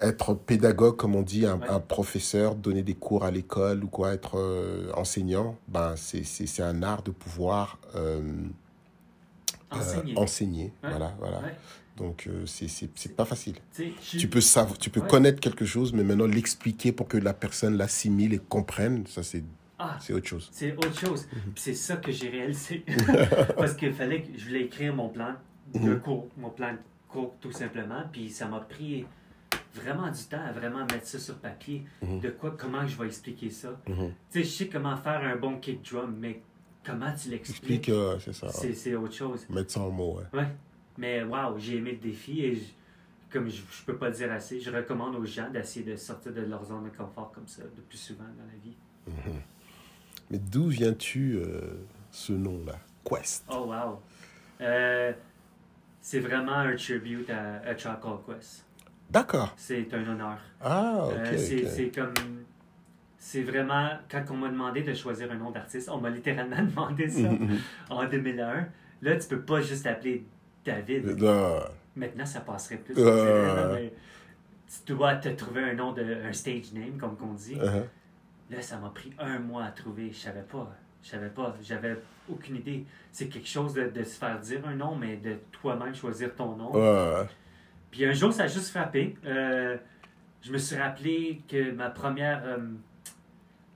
être 0.00 0.34
pédagogue, 0.34 0.96
comme 0.96 1.16
on 1.16 1.22
dit, 1.22 1.44
un, 1.44 1.58
Ouais. 1.58 1.68
un 1.68 1.80
professeur, 1.80 2.54
donner 2.54 2.82
des 2.82 2.94
cours 2.94 3.24
à 3.24 3.30
l'école 3.32 3.82
ou 3.84 3.88
quoi, 3.88 4.12
être 4.14 4.38
euh, 4.38 4.92
enseignant, 4.94 5.58
ben, 5.66 5.94
c'est- 5.96 6.22
un 6.62 6.82
art 6.84 7.02
de 7.02 7.10
pouvoir 7.10 7.78
euh, 7.96 8.22
Enseigner. 9.70 10.16
enseigner. 10.16 10.64
Ouais. 10.82 10.90
Voilà, 10.90 11.14
voilà. 11.18 11.38
Ouais. 11.40 11.54
Donc, 11.96 12.26
euh, 12.28 12.46
c'est- 12.46 12.68
c'est 12.68 12.88
c'est 12.94 13.16
pas 13.16 13.24
facile. 13.24 13.56
Tu 14.00 14.28
peux, 14.28 14.40
savoir, 14.40 14.78
tu 14.78 14.88
peux 14.88 15.00
Ouais. 15.00 15.08
connaître 15.08 15.40
quelque 15.40 15.64
chose, 15.64 15.92
mais 15.92 16.04
maintenant 16.04 16.26
l'expliquer 16.26 16.92
pour 16.92 17.08
que 17.08 17.18
la 17.18 17.34
personne 17.34 17.76
l'assimile 17.76 18.32
et 18.34 18.38
comprenne, 18.38 19.04
ça 19.08 19.22
c'est 19.24 19.42
Ah, 19.78 19.96
c'est 20.00 20.12
autre 20.12 20.26
chose. 20.26 20.48
c'est 20.52 20.72
autre 20.76 20.98
chose. 20.98 21.28
Mhm. 21.32 21.52
C'est 21.56 21.74
ça 21.74 21.96
que 21.96 22.10
j'ai 22.12 22.28
réalisé. 22.30 22.84
Parce 23.56 23.74
qu'il 23.74 23.92
fallait 23.92 24.22
que 24.22 24.36
je 24.36 24.44
voulais 24.46 24.62
écrire 24.62 24.94
mon 24.94 25.08
plan 25.08 25.34
de 25.74 25.78
Mhm. 25.90 26.00
cours, 26.00 26.28
mon 26.36 26.50
plan 26.50 26.72
de 26.72 26.78
cours 27.08 27.34
tout 27.40 27.52
simplement. 27.52 28.02
Puis 28.12 28.30
ça 28.30 28.46
m'a 28.46 28.60
pris 28.60 29.06
vraiment 29.74 30.10
du 30.10 30.22
temps 30.24 30.44
à 30.44 30.52
vraiment 30.52 30.80
mettre 30.80 31.06
ça 31.06 31.18
sur 31.18 31.36
papier. 31.36 31.84
Mhm. 32.02 32.20
De 32.20 32.30
quoi, 32.30 32.56
comment 32.58 32.86
je 32.86 32.96
vais 32.98 33.06
expliquer 33.06 33.50
ça. 33.50 33.80
Tu 33.86 33.92
sais, 34.30 34.42
je 34.44 34.48
sais 34.48 34.68
comment 34.68 34.96
faire 34.96 35.20
un 35.24 35.36
bon 35.36 35.58
kick 35.58 35.82
drum, 35.88 36.16
mais 36.18 36.42
comment 36.84 37.12
tu 37.14 37.28
l'expliques, 37.30 37.58
Explique, 37.60 37.88
euh, 37.90 38.18
c'est 38.18 38.32
ça. 38.32 38.48
c'est 38.50 38.94
autre 38.96 39.14
chose. 39.14 39.46
Mettre 39.50 39.70
ça 39.72 39.80
en 39.80 39.90
mots, 39.90 40.18
ouais. 40.18 40.40
Ouais. 40.40 40.48
Mais 40.96 41.22
waouh, 41.22 41.58
j'ai 41.58 41.76
aimé 41.76 41.92
le 41.92 41.98
défi 41.98 42.40
et 42.44 42.56
je- 42.56 42.62
comme 43.30 43.48
je, 43.48 43.60
je 43.70 43.82
peux 43.84 43.96
pas 43.96 44.08
le 44.08 44.14
dire 44.16 44.32
assez, 44.32 44.58
je 44.58 44.70
recommande 44.70 45.14
aux 45.14 45.24
gens 45.24 45.48
d'essayer 45.50 45.84
de 45.84 45.94
sortir 45.96 46.32
de 46.32 46.40
leur 46.40 46.64
zone 46.64 46.84
de 46.84 46.96
confort 46.96 47.30
comme 47.32 47.46
ça 47.46 47.62
de 47.62 47.80
plus 47.82 47.98
souvent 47.98 48.24
dans 48.24 48.46
la 48.46 48.58
vie. 48.64 48.76
Mais 50.30 50.38
d'où 50.38 50.68
viens-tu 50.68 51.36
euh, 51.36 51.60
ce 52.10 52.32
nom-là? 52.32 52.78
Quest. 53.04 53.44
Oh 53.50 53.66
wow. 53.66 54.00
Euh, 54.60 55.12
c'est 56.00 56.20
vraiment 56.20 56.52
un 56.52 56.76
tribute 56.76 57.30
à, 57.30 57.60
à 57.66 57.76
Charcoal 57.76 58.18
Quest. 58.26 58.64
D'accord. 59.10 59.54
C'est 59.56 59.92
un 59.94 60.06
honneur. 60.06 60.38
Ah, 60.60 61.06
ok. 61.06 61.12
Euh, 61.16 61.36
c'est 61.36 61.62
ok. 61.62 61.70
c'est 61.70 61.88
comme. 61.88 62.14
C'est 63.16 63.42
vraiment. 63.42 63.90
Quand 64.10 64.24
on 64.30 64.34
m'a 64.34 64.48
demandé 64.48 64.82
de 64.82 64.92
choisir 64.94 65.32
un 65.32 65.36
nom 65.36 65.50
d'artiste, 65.50 65.88
on 65.88 65.98
m'a 65.98 66.10
littéralement 66.10 66.62
demandé 66.62 67.08
ça 67.08 67.30
en 67.90 68.06
2001. 68.06 68.68
Là, 69.00 69.16
tu 69.16 69.28
peux 69.28 69.40
pas 69.40 69.60
juste 69.60 69.86
appeler 69.86 70.26
David. 70.64 71.18
Maintenant, 71.96 72.26
ça 72.26 72.40
passerait 72.40 72.76
plus. 72.76 72.94
Tu 72.94 74.92
dois 74.92 75.16
te 75.16 75.30
trouver 75.30 75.62
un 75.62 75.74
nom 75.74 75.92
de 75.92 76.02
un 76.28 76.32
stage 76.32 76.72
name, 76.74 76.98
comme 76.98 77.16
qu'on 77.16 77.32
dit. 77.32 77.54
Uh-huh. 77.54 77.84
Là, 78.50 78.62
ça 78.62 78.78
m'a 78.78 78.88
pris 78.90 79.12
un 79.18 79.38
mois 79.38 79.64
à 79.64 79.70
trouver. 79.70 80.10
Je 80.10 80.16
savais 80.18 80.42
pas. 80.42 80.74
Je 81.02 81.08
savais 81.10 81.28
pas. 81.28 81.54
J'avais 81.62 81.96
aucune 82.30 82.56
idée. 82.56 82.84
C'est 83.12 83.28
quelque 83.28 83.48
chose 83.48 83.74
de, 83.74 83.88
de 83.88 84.02
se 84.02 84.18
faire 84.18 84.38
dire 84.40 84.66
un 84.66 84.74
nom, 84.74 84.94
mais 84.96 85.16
de 85.16 85.36
toi-même 85.52 85.94
choisir 85.94 86.34
ton 86.34 86.56
nom. 86.56 86.72
Puis 87.90 88.04
un 88.04 88.12
jour, 88.12 88.32
ça 88.32 88.44
a 88.44 88.46
juste 88.46 88.70
frappé. 88.70 89.16
Euh, 89.24 89.76
je 90.42 90.52
me 90.52 90.58
suis 90.58 90.76
rappelé 90.76 91.42
que 91.48 91.72
ma 91.72 91.90
première. 91.90 92.42
euh, 92.44 92.58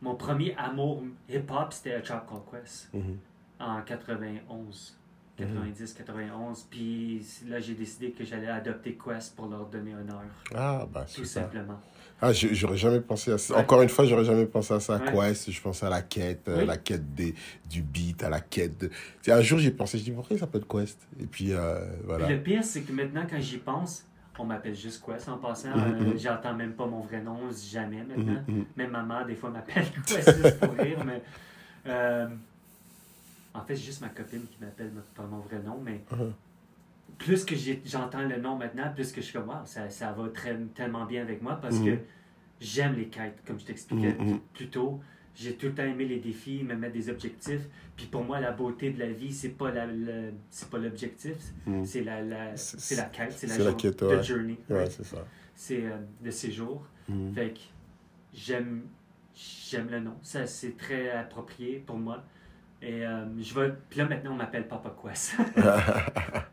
mon 0.01 0.17
premier 0.17 0.55
amour 0.57 1.03
hip-hop, 1.29 1.73
c'était 1.73 1.95
A 1.95 2.01
Tribe 2.01 2.21
Called 2.29 2.43
Quest 2.51 2.93
Mhm. 2.93 3.19
en 3.61 3.83
91. 3.83 4.99
90, 5.37 5.95
91. 5.95 6.67
Puis 6.71 7.25
là, 7.49 7.59
j'ai 7.61 7.75
décidé 7.75 8.11
que 8.13 8.25
j'allais 8.25 8.49
adopter 8.49 8.99
Quest 9.03 9.35
pour 9.37 9.47
leur 9.49 9.67
donner 9.67 9.95
honneur. 9.95 10.23
Ah, 10.55 10.87
bah, 10.93 11.03
Tout 11.05 11.25
super. 11.25 11.27
simplement. 11.45 11.81
Ah, 12.25 12.33
j'aurais 12.33 12.77
jamais 12.77 13.01
pensé 13.01 13.33
à 13.33 13.39
ça. 13.39 13.55
Ouais. 13.55 13.61
Encore 13.61 13.83
une 13.83 13.89
fois, 13.89 14.05
j'aurais 14.05 14.25
jamais 14.25 14.47
pensé 14.47 14.73
à 14.73 14.79
ça. 14.81 14.97
Ouais. 14.99 15.13
Quest, 15.31 15.51
je 15.51 15.61
pensais 15.61 15.85
à 15.87 15.91
la 15.91 16.03
quête, 16.03 16.47
euh, 16.49 16.61
Oui. 16.61 16.67
la 16.67 16.77
quête 16.77 17.15
des, 17.15 17.35
du 17.69 17.83
beat, 17.83 18.23
à 18.23 18.31
la 18.31 18.41
quête 18.41 18.79
de... 18.79 18.91
Un 19.33 19.43
jour, 19.43 19.59
j'ai 19.59 19.73
pensé, 19.73 19.99
je 19.99 20.05
dis, 20.05 20.13
pourquoi 20.13 20.37
il 20.37 20.39
s'appelle 20.39 20.65
Quest? 20.65 21.01
Et 21.21 21.27
puis, 21.27 21.53
euh, 21.53 21.81
voilà. 22.05 22.27
Puis 22.27 22.35
le 22.37 22.43
pire, 22.43 22.63
c'est 22.65 22.83
que 22.83 22.93
maintenant, 22.93 23.27
quand 23.29 23.41
j'y 23.41 23.59
pense, 23.59 24.05
on 24.39 24.45
m'appelle 24.45 24.77
juste 24.77 25.05
Quest 25.05 25.29
en 25.29 25.39
passant. 25.39 25.77
Mhm, 25.77 26.13
Euh. 26.13 26.17
J'entends 26.17 26.55
même 26.55 26.75
pas 26.75 26.87
mon 26.87 27.01
vrai 27.01 27.21
nom, 27.21 27.39
jamais 27.73 28.05
maintenant. 28.05 28.43
Mhm, 28.47 28.57
mhm. 28.59 28.65
Même 28.77 28.91
ma 28.93 29.03
mère, 29.03 29.27
des 29.27 29.35
fois, 29.35 29.51
m'appelle 29.51 29.85
Quest 30.07 30.37
juste 30.43 30.61
pour 30.61 30.75
rire, 30.77 31.05
mais. 31.05 31.23
en 33.55 33.61
fait, 33.65 33.75
c'est 33.77 33.83
juste 33.83 34.01
ma 34.01 34.09
copine 34.09 34.43
qui 34.51 34.59
m'appelle 34.61 34.93
par 35.15 35.27
mon 35.27 35.41
vrai 35.41 35.59
nom, 35.59 35.79
mais 35.83 36.01
Mhm. 36.13 36.33
Plus 37.25 37.45
que 37.45 37.55
j'entends 37.85 38.23
le 38.25 38.37
nom 38.39 38.57
maintenant, 38.57 38.93
plus 38.95 39.13
que 39.13 39.21
je 39.21 39.27
suis 39.27 39.33
comme, 39.39 39.49
wow, 39.49 39.65
ça, 39.65 39.89
ça 39.89 40.13
va 40.13 40.29
très, 40.29 40.57
tellement 40.75 41.05
bien 41.07 41.23
avec 41.23 41.41
moi 41.43 41.59
parce 41.61 41.79
que 41.79 41.97
j'aime 42.61 42.95
les 42.95 43.07
quêtes, 43.07 43.43
comme 43.47 43.59
je 43.61 43.65
t'expliquais 43.65 44.15
Mhm, 44.19 44.31
mhm. 44.33 44.41
plus 44.55 44.69
tôt. 44.69 45.01
J'ai 45.35 45.55
tout 45.55 45.67
le 45.67 45.75
temps 45.75 45.85
aimé 45.85 46.05
les 46.05 46.19
défis, 46.19 46.63
me 46.63 46.75
mettre 46.75 46.93
des 46.93 47.09
objectifs. 47.09 47.63
Puis 47.97 48.07
pour 48.07 48.23
moi, 48.23 48.39
la 48.41 48.51
beauté 48.53 48.91
de 48.91 48.99
la 48.99 49.11
vie, 49.11 49.33
c'est 49.33 49.51
pas 49.51 49.71
la, 49.71 49.87
c'est 50.51 50.69
pas 50.69 50.79
l'objectif, 50.79 51.37
Mhm. 51.67 51.85
c'est 51.87 52.03
la, 52.03 52.21
la, 52.23 52.57
C'est- 52.57 52.97
la 52.97 53.05
quête, 53.05 53.33
c'est 53.33 53.47
la, 53.47 53.53
c'est 53.55 53.59
la 53.63 53.71
jour- 53.71 53.77
quête, 53.79 53.97
the 53.97 54.03
ouais. 54.03 54.23
journey. 54.23 54.59
Ouais, 54.69 54.77
right? 54.79 54.91
c'est 54.91 55.05
ça. 55.05 55.25
C'est 55.55 55.85
euh, 55.87 55.97
le 56.23 56.31
séjour. 56.31 56.85
Fait 57.35 57.51
que 57.55 57.61
j'aime, 58.35 58.83
j'aime 59.35 59.89
le 59.91 60.01
nom. 60.01 60.17
Ça, 60.23 60.47
c'est 60.47 60.77
très 60.77 61.11
approprié 61.11 61.83
pour 61.87 61.97
moi. 61.99 62.23
Et 62.83 63.07
euh, 63.07 63.25
je 63.41 63.55
vais. 63.59 63.73
Puis 63.89 63.99
là, 64.01 64.07
maintenant, 64.07 64.33
on 64.33 64.37
m'appelle 64.37 64.67
Papa 64.67 64.95
Quest. 65.03 65.37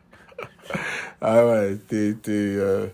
Ah 1.22 1.46
ouais, 1.46 1.78
t'es, 1.88 2.16
euh, 2.30 2.88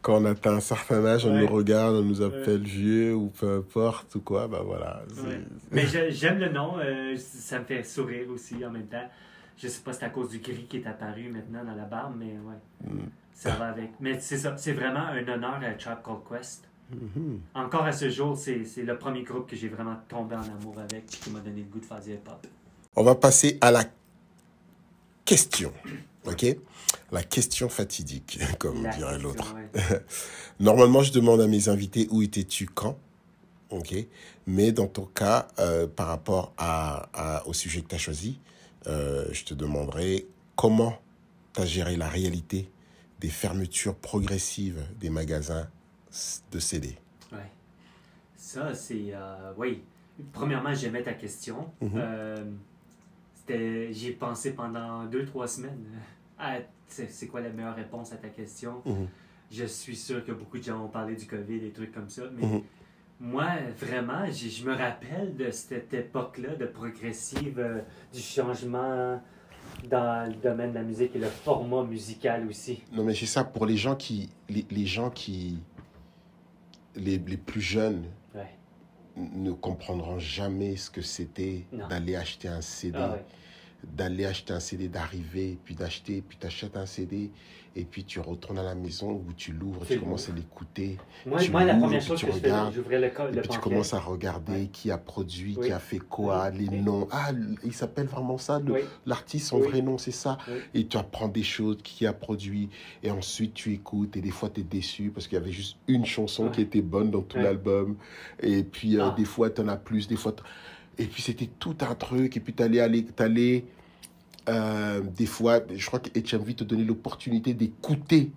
quand 0.00 0.22
on 0.22 0.24
atteint 0.24 0.54
un 0.56 0.60
certain 0.60 1.04
âge, 1.04 1.26
on 1.26 1.38
nous 1.38 1.46
regarde, 1.46 1.96
on 1.96 2.02
nous 2.02 2.22
appelle 2.22 2.62
vieux 2.62 3.14
ou 3.14 3.28
peu 3.28 3.56
importe 3.56 4.14
ou 4.14 4.20
quoi, 4.20 4.48
bah 4.48 4.62
voilà. 4.64 5.02
Ouais. 5.26 5.40
Mais 5.70 5.86
j'aime 6.10 6.38
le 6.38 6.48
nom. 6.48 6.78
euh, 6.78 7.16
ça 7.16 7.58
me 7.58 7.64
fait 7.64 7.82
sourire 7.82 8.28
aussi 8.30 8.64
en 8.64 8.70
même 8.70 8.86
temps. 8.86 9.08
Je 9.56 9.68
sais 9.68 9.80
pas 9.80 9.92
si 9.92 9.98
c'est 9.98 10.06
à 10.06 10.10
cause 10.10 10.30
du 10.30 10.38
gris 10.38 10.66
qui 10.68 10.78
est 10.78 10.86
apparu 10.86 11.28
maintenant 11.28 11.64
dans 11.64 11.74
la 11.74 11.84
barbe, 11.84 12.14
mais 12.18 12.26
ouais. 12.26 12.90
Mm. 12.92 13.08
Ça 13.34 13.50
va 13.54 13.66
avec. 13.68 13.90
Mais 14.00 14.18
c'est 14.18 14.38
ça. 14.38 14.56
C'est 14.56 14.72
vraiment 14.72 15.00
un 15.00 15.26
honneur 15.28 15.60
à 15.62 15.72
Trap 15.74 16.04
Called 16.04 16.20
Quest. 16.28 16.64
Mhm. 16.90 17.40
Encore 17.54 17.84
à 17.84 17.92
ce 17.92 18.08
jour, 18.08 18.36
c'est 18.36 18.64
le 18.78 18.96
premier 18.98 19.22
groupe 19.22 19.48
que 19.48 19.56
j'ai 19.56 19.68
vraiment 19.68 19.96
tombé 20.08 20.34
en 20.34 20.42
amour 20.42 20.76
avec 20.78 21.06
qui 21.06 21.30
m'a 21.30 21.40
donné 21.40 21.60
le 21.60 21.66
goût 21.66 21.80
de 21.80 21.84
faire 21.84 22.00
du 22.00 22.10
hip-hop. 22.12 22.46
On 22.96 23.04
va 23.04 23.14
passer 23.14 23.58
à 23.60 23.70
la 23.70 23.84
question, 25.24 25.72
ok 26.32 26.56
La 27.12 27.22
question 27.22 27.68
fatidique, 27.68 28.38
comme 28.58 28.82
La 28.84 28.90
dirait 28.96 29.18
l'autre. 29.18 29.54
ouais. 29.54 30.02
Normalement, 30.60 31.02
je 31.02 31.12
demande 31.12 31.40
à 31.40 31.46
mes 31.46 31.68
invités 31.68 32.08
où 32.10 32.22
étais-tu 32.22 32.66
quand? 32.66 32.98
Ok. 33.70 33.94
Mais 34.46 34.72
dans 34.72 34.86
ton 34.86 35.04
cas, 35.04 35.48
euh, 35.58 35.86
par 35.86 36.06
rapport 36.08 36.52
à, 36.56 37.08
à- 37.12 37.46
au 37.46 37.52
sujet 37.52 37.82
que 37.82 37.88
tu 37.88 37.94
as 37.94 37.98
choisi, 37.98 38.38
euh, 38.86 39.26
je 39.32 39.44
te 39.44 39.52
demanderai 39.54 40.26
comment 40.56 40.98
tu 41.54 41.60
as 41.60 41.66
géré 41.66 41.96
la 41.96 42.08
réalité 42.08 42.70
des 43.20 43.28
fermetures 43.28 43.94
progressives 43.96 44.82
des 45.00 45.10
magasins 45.10 45.68
de 46.50 46.58
CD. 46.58 46.96
Ouais. 47.32 47.50
Ça, 48.36 48.72
c'est. 48.74 49.12
euh, 49.12 49.52
oui. 49.58 49.82
Premièrement, 50.32 50.72
j'aimais 50.74 51.02
ta 51.02 51.12
question. 51.12 51.70
Euh, 51.82 52.42
c'était- 53.34 53.92
J'y 53.92 54.08
ai 54.08 54.12
pensé 54.12 54.52
pendant 54.52 55.04
deux, 55.04 55.24
trois 55.26 55.46
semaines. 55.46 55.84
Ah, 56.38 56.56
c'est 56.86 57.26
quoi 57.26 57.40
la 57.40 57.50
meilleure 57.50 57.74
réponse 57.76 58.12
à 58.12 58.16
ta 58.16 58.28
question? 58.28 58.82
Mhm. 58.84 59.08
Je 59.50 59.64
suis 59.64 59.96
sûr 59.96 60.24
que 60.24 60.32
beaucoup 60.32 60.58
de 60.58 60.62
gens 60.62 60.84
ont 60.84 60.88
parlé 60.88 61.16
du 61.16 61.26
COVID, 61.26 61.60
des 61.60 61.70
trucs 61.72 61.92
comme 61.92 62.08
ça. 62.08 62.22
Mais 62.36 62.46
Mhm. 62.46 62.62
moi, 63.20 63.46
vraiment, 63.78 64.24
je 64.30 64.64
me 64.64 64.74
rappelle 64.74 65.36
de 65.36 65.50
cette 65.50 65.92
époque-là 65.94 66.54
de 66.56 66.66
progressive, 66.66 67.58
euh, 67.58 67.80
du 68.12 68.20
changement 68.20 69.20
dans 69.90 70.28
le 70.28 70.34
domaine 70.34 70.70
de 70.70 70.76
la 70.76 70.82
musique 70.82 71.14
et 71.16 71.18
le 71.18 71.26
format 71.28 71.82
musical 71.84 72.46
aussi. 72.48 72.82
Non, 72.92 73.04
mais 73.04 73.14
c'est 73.14 73.26
ça 73.26 73.44
pour 73.44 73.66
les 73.66 73.76
gens 73.76 73.96
qui, 73.96 74.30
les, 74.48 74.66
les 74.70 74.86
gens 74.86 75.10
qui, 75.10 75.58
les, 76.94 77.18
les 77.18 77.36
plus 77.36 77.60
jeunes 77.60 78.04
Ouais. 78.34 78.50
ne 79.16 79.52
comprendront 79.52 80.18
jamais 80.18 80.76
ce 80.76 80.90
que 80.90 81.00
c'était 81.02 81.64
d'aller 81.88 82.16
acheter 82.16 82.48
un 82.48 82.60
CD. 82.60 82.98
Ah 83.00 83.12
ouais. 83.12 83.24
D'aller 83.84 84.24
acheter 84.24 84.52
un 84.52 84.60
CD, 84.60 84.88
d'arriver, 84.88 85.58
puis 85.64 85.74
d'acheter, 85.74 86.22
puis 86.26 86.36
tu 86.40 86.46
achètes 86.46 86.76
un 86.76 86.86
CD, 86.86 87.30
et 87.76 87.84
puis 87.84 88.02
tu 88.04 88.18
retournes 88.18 88.58
à 88.58 88.64
la 88.64 88.74
maison 88.74 89.12
où 89.12 89.32
tu 89.36 89.52
l'ouvres, 89.52 89.86
tu 89.86 90.00
commences 90.00 90.28
à 90.28 90.32
l'écouter, 90.32 90.96
Moi, 91.24 91.38
Tu 91.38 91.50
moi 91.52 91.64
la 91.64 91.76
première 91.76 92.00
chose 92.02 92.20
que 92.20 92.26
je 92.26 92.32
regardes, 92.32 92.74
j'ouvrais 92.74 92.98
le, 92.98 93.06
et 93.06 93.40
puis 93.40 93.48
tu 93.48 93.58
commences 93.60 93.94
à 93.94 94.00
regarder 94.00 94.52
Ouais. 94.52 94.66
qui 94.72 94.90
a 94.90 94.98
produit, 94.98 95.54
Oui. 95.56 95.66
qui 95.66 95.72
a 95.72 95.78
fait 95.78 96.00
quoi, 96.00 96.48
Oui. 96.52 96.58
les 96.64 96.68
Oui. 96.70 96.80
noms. 96.80 97.06
Ah, 97.12 97.30
il 97.64 97.72
s'appelle 97.72 98.06
vraiment 98.06 98.36
ça, 98.36 98.60
l'artiste, 99.06 99.46
son 99.48 99.60
vrai 99.60 99.80
nom, 99.80 99.96
c'est 99.96 100.10
ça. 100.10 100.38
Et 100.74 100.86
tu 100.88 100.96
apprends 100.96 101.28
des 101.28 101.44
choses, 101.44 101.78
qui 101.84 102.04
a 102.04 102.12
produit, 102.12 102.70
et 103.04 103.12
ensuite 103.12 103.54
tu 103.54 103.72
écoutes, 103.72 104.16
et 104.16 104.20
des 104.20 104.30
fois 104.30 104.48
tu 104.50 104.60
es 104.60 104.64
déçu 104.64 105.10
parce 105.10 105.28
qu'il 105.28 105.38
y 105.38 105.40
avait 105.40 105.52
juste 105.52 105.76
une 105.86 106.04
chanson 106.04 106.46
Ouais. 106.46 106.50
qui 106.50 106.62
était 106.62 106.82
bonne 106.82 107.12
dans 107.12 107.22
tout 107.22 107.36
Ouais. 107.36 107.44
l'album, 107.44 107.96
et 108.40 108.64
puis 108.64 108.96
euh, 108.98 109.04
Ah. 109.10 109.14
des 109.16 109.24
fois 109.24 109.50
tu 109.50 109.60
en 109.60 109.68
as 109.68 109.76
plus, 109.76 110.08
des 110.08 110.16
fois... 110.16 110.34
Et 110.98 111.04
puis 111.04 111.22
c'était 111.22 111.48
tout 111.58 111.76
un 111.80 111.94
truc, 111.94 112.36
et 112.36 112.40
puis 112.40 112.52
tu 112.52 112.62
allais 112.62 112.80
aller... 112.80 113.04
t'allais, 113.04 113.64
euh, 114.48 115.00
des 115.00 115.26
fois, 115.26 115.60
je 115.74 115.86
crois 115.86 116.00
que 116.00 116.08
HMV 116.18 116.54
te 116.54 116.64
donnait 116.64 116.84
l'opportunité 116.84 117.54
d'écouter 117.54 118.30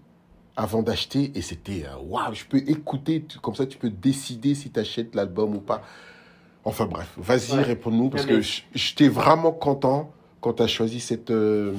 avant 0.57 0.83
d'acheter, 0.83 1.31
et 1.35 1.41
c'était 1.41 1.85
euh, 1.85 1.97
waouh, 2.03 2.33
je 2.33 2.45
peux 2.45 2.57
écouter, 2.57 3.25
comme 3.41 3.55
ça 3.55 3.65
tu 3.65 3.77
peux 3.77 3.89
décider 3.89 4.53
si 4.53 4.69
tu 4.69 4.79
achètes 4.79 5.15
l'album 5.15 5.55
ou 5.55 5.61
pas. 5.61 5.81
Enfin 6.65 6.85
bref, 6.85 7.09
vas-y, 7.17 7.53
Ouais. 7.57 7.63
réponds-nous, 7.63 8.09
parce 8.09 8.25
que 8.25 8.41
j'étais 8.75 9.07
vraiment 9.07 9.51
content 9.51 10.11
quand 10.41 10.53
tu 10.53 10.63
as 10.63 10.67
choisi 10.67 10.99
cette, 10.99 11.31
euh, 11.31 11.73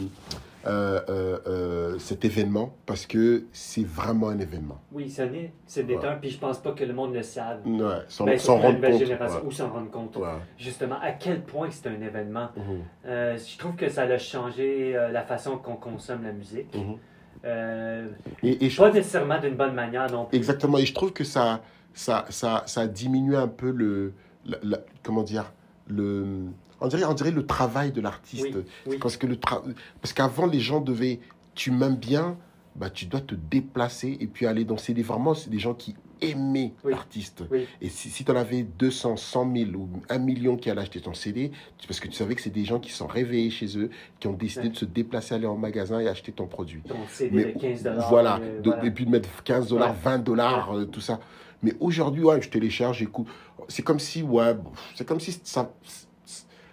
euh, 0.66 1.00
euh, 1.08 1.38
euh, 1.46 1.98
cet 1.98 2.24
événement 2.24 2.74
parce 2.86 3.06
que 3.06 3.44
c'est 3.52 3.84
vraiment 3.86 4.28
un 4.28 4.38
événement. 4.38 4.80
Oui, 4.92 5.10
ça 5.10 5.26
n'est, 5.26 5.52
c'est 5.66 5.84
des 5.84 5.96
temps, 5.98 6.16
puis 6.20 6.30
je 6.30 6.38
pense 6.38 6.58
pas 6.58 6.72
que 6.72 6.84
le 6.84 6.92
monde 6.94 7.14
le 7.14 7.22
savent. 7.22 7.60
Ouais, 7.66 7.80
sans, 8.08 8.24
Ben, 8.24 8.38
rendre 8.38 8.80
compte. 8.80 9.42
ou 9.44 9.50
s'en 9.50 9.70
rendre 9.70 9.90
compte. 9.90 10.16
Ouais. 10.16 10.28
Justement, 10.58 10.96
à 11.02 11.12
quel 11.12 11.42
point 11.42 11.68
c'est 11.70 11.88
un 11.88 12.00
événement. 12.00 12.48
Mhm. 12.56 12.82
Je 13.04 13.58
trouve 13.58 13.74
que 13.76 13.88
ça 13.88 14.02
a 14.02 14.18
changé 14.18 14.92
la 15.10 15.22
façon 15.22 15.56
qu'on 15.58 15.76
consomme 15.76 16.22
la 16.22 16.32
musique. 16.32 16.74
Mhm. 16.74 16.96
Euh, 17.44 18.06
Et, 18.42 18.66
et 18.66 18.70
je- 18.70 18.76
pas 18.80 18.90
nécessairement 18.92 19.40
d'une 19.40 19.56
bonne 19.56 19.74
manière 19.74 20.10
non 20.12 20.26
plus. 20.26 20.36
Exactement, 20.36 20.78
et 20.78 20.86
je 20.86 20.94
trouve 20.94 21.12
que 21.12 21.24
ça, 21.24 21.60
ça, 21.92 22.24
ça, 22.28 22.62
ça 22.66 22.82
a 22.82 22.86
diminué 22.86 23.36
un 23.36 23.48
peu 23.48 23.70
le, 23.72 24.12
la- 24.46 24.58
la- 24.62 24.78
comment 25.02 25.24
dire, 25.24 25.52
le, 25.88 26.44
on 26.82 26.88
dirait, 26.88 27.04
on 27.04 27.14
dirait 27.14 27.30
le 27.30 27.46
travail 27.46 27.92
de 27.92 28.00
l'artiste. 28.00 28.46
Oui, 28.54 28.64
oui. 28.86 28.98
Parce 29.00 29.16
que 29.16 29.26
le 29.26 29.36
tra- 29.36 29.62
parce 30.00 30.12
qu'avant 30.12 30.46
les 30.46 30.60
gens 30.60 30.80
devaient, 30.80 31.20
tu 31.54 31.70
m'aimes 31.70 31.96
bien, 31.96 32.36
bah 32.76 32.88
tu 32.90 33.06
dois 33.06 33.20
te 33.20 33.34
déplacer 33.34 34.16
et 34.20 34.26
puis 34.26 34.46
aller 34.46 34.64
dans 34.64 34.76
CD. 34.78 35.02
Vraiment, 35.02 35.34
c'est 35.34 35.50
des 35.50 35.58
gens 35.58 35.74
qui 35.74 35.94
aimaient 36.22 36.72
Oui. 36.84 36.92
l'artiste. 36.92 37.44
Et 37.80 37.88
si, 37.88 38.08
si 38.08 38.24
tu 38.24 38.30
en 38.30 38.36
avais 38.36 38.62
200, 38.62 39.16
100 39.16 39.54
000 39.56 39.70
ou 39.72 39.88
1 40.08 40.18
million 40.18 40.56
qui 40.56 40.70
allaient 40.70 40.80
acheter 40.82 41.00
ton 41.00 41.14
CD, 41.14 41.50
c'est 41.78 41.86
parce 41.86 41.98
que 42.00 42.06
tu 42.08 42.14
savais 42.14 42.34
que 42.34 42.40
c'est 42.40 42.48
des 42.50 42.64
gens 42.64 42.78
qui 42.78 42.92
sont 42.92 43.08
réveillés 43.08 43.50
chez 43.50 43.76
eux, 43.76 43.90
qui 44.20 44.28
ont 44.28 44.32
décidé 44.32 44.66
Ouais. 44.68 44.72
de 44.72 44.76
se 44.78 44.84
déplacer, 44.84 45.34
aller 45.34 45.46
en 45.48 45.56
magasin 45.56 45.98
et 46.00 46.08
acheter 46.08 46.32
ton 46.32 46.46
produit. 46.46 46.80
Ton 46.88 46.94
CD 47.08 47.36
Mais 47.36 47.52
de 47.52 47.58
15 47.58 47.82
dollars. 47.82 48.08
voilà, 48.08 48.38
euh, 48.40 48.60
voilà. 48.64 48.84
et 48.84 48.90
puis 48.92 49.04
de 49.04 49.10
mettre 49.10 49.42
15 49.42 49.66
dollars, 49.68 49.90
Ouais. 49.90 49.96
20 50.04 50.18
dollars, 50.20 50.72
euh, 50.76 50.84
tout 50.86 51.00
ça. 51.00 51.18
Mais 51.62 51.74
aujourd'hui, 51.80 52.22
ouais, 52.24 52.40
je 52.40 52.48
télécharge, 52.48 52.98
j'écoute. 52.98 53.26
C'est 53.68 53.82
comme 53.82 53.98
si, 54.00 54.22
ouais, 54.22 54.56
c'est 54.94 55.06
comme 55.06 55.20
si 55.20 55.38
ça, 55.44 55.72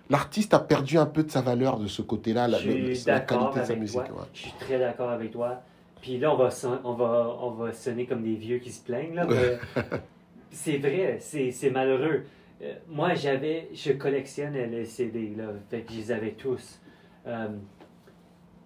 l'artiste 0.10 0.53
a 0.53 0.60
perdu 0.60 0.97
un 0.97 1.05
peu 1.05 1.24
de 1.24 1.32
sa 1.32 1.41
valeur 1.41 1.78
de 1.80 1.88
ce 1.88 2.01
côté-là, 2.01 2.47
la, 2.47 2.57
la 2.60 3.20
qualité 3.20 3.60
de 3.60 3.66
sa 3.66 3.76
musique. 3.76 3.97
ouais. 3.99 4.26
Je 4.34 4.39
suis 4.39 4.53
très 4.60 4.80
d'accord 4.80 5.10
avec 5.10 5.32
toi. 5.32 5.62
Puis 6.01 6.18
là, 6.18 6.34
on 6.34 6.38
va, 6.38 6.49
son- 6.49 6.80
on 6.84 6.93
va, 6.93 7.36
on 7.41 7.51
va 7.51 7.74
sonner 7.74 8.05
comme 8.05 8.24
des 8.24 8.36
vieux 8.36 8.60
qui 8.60 8.72
se 8.72 8.82
plaignent. 8.84 9.16
Là, 9.16 9.28
c'est 10.51 10.78
vrai, 10.78 11.18
c'est 11.20 11.51
c'est 11.51 11.70
malheureux. 11.72 12.24
Euh, 12.62 12.74
moi, 12.89 13.14
j'avais, 13.14 13.70
je 13.74 13.91
collectionne 13.93 14.53
les 14.53 14.86
CD, 14.86 15.34
là, 15.38 15.45
fait 15.70 15.82
que 15.82 15.91
je 15.93 15.97
les 15.97 16.12
avais 16.12 16.32
tous. 16.32 16.80
Euh, 17.28 17.47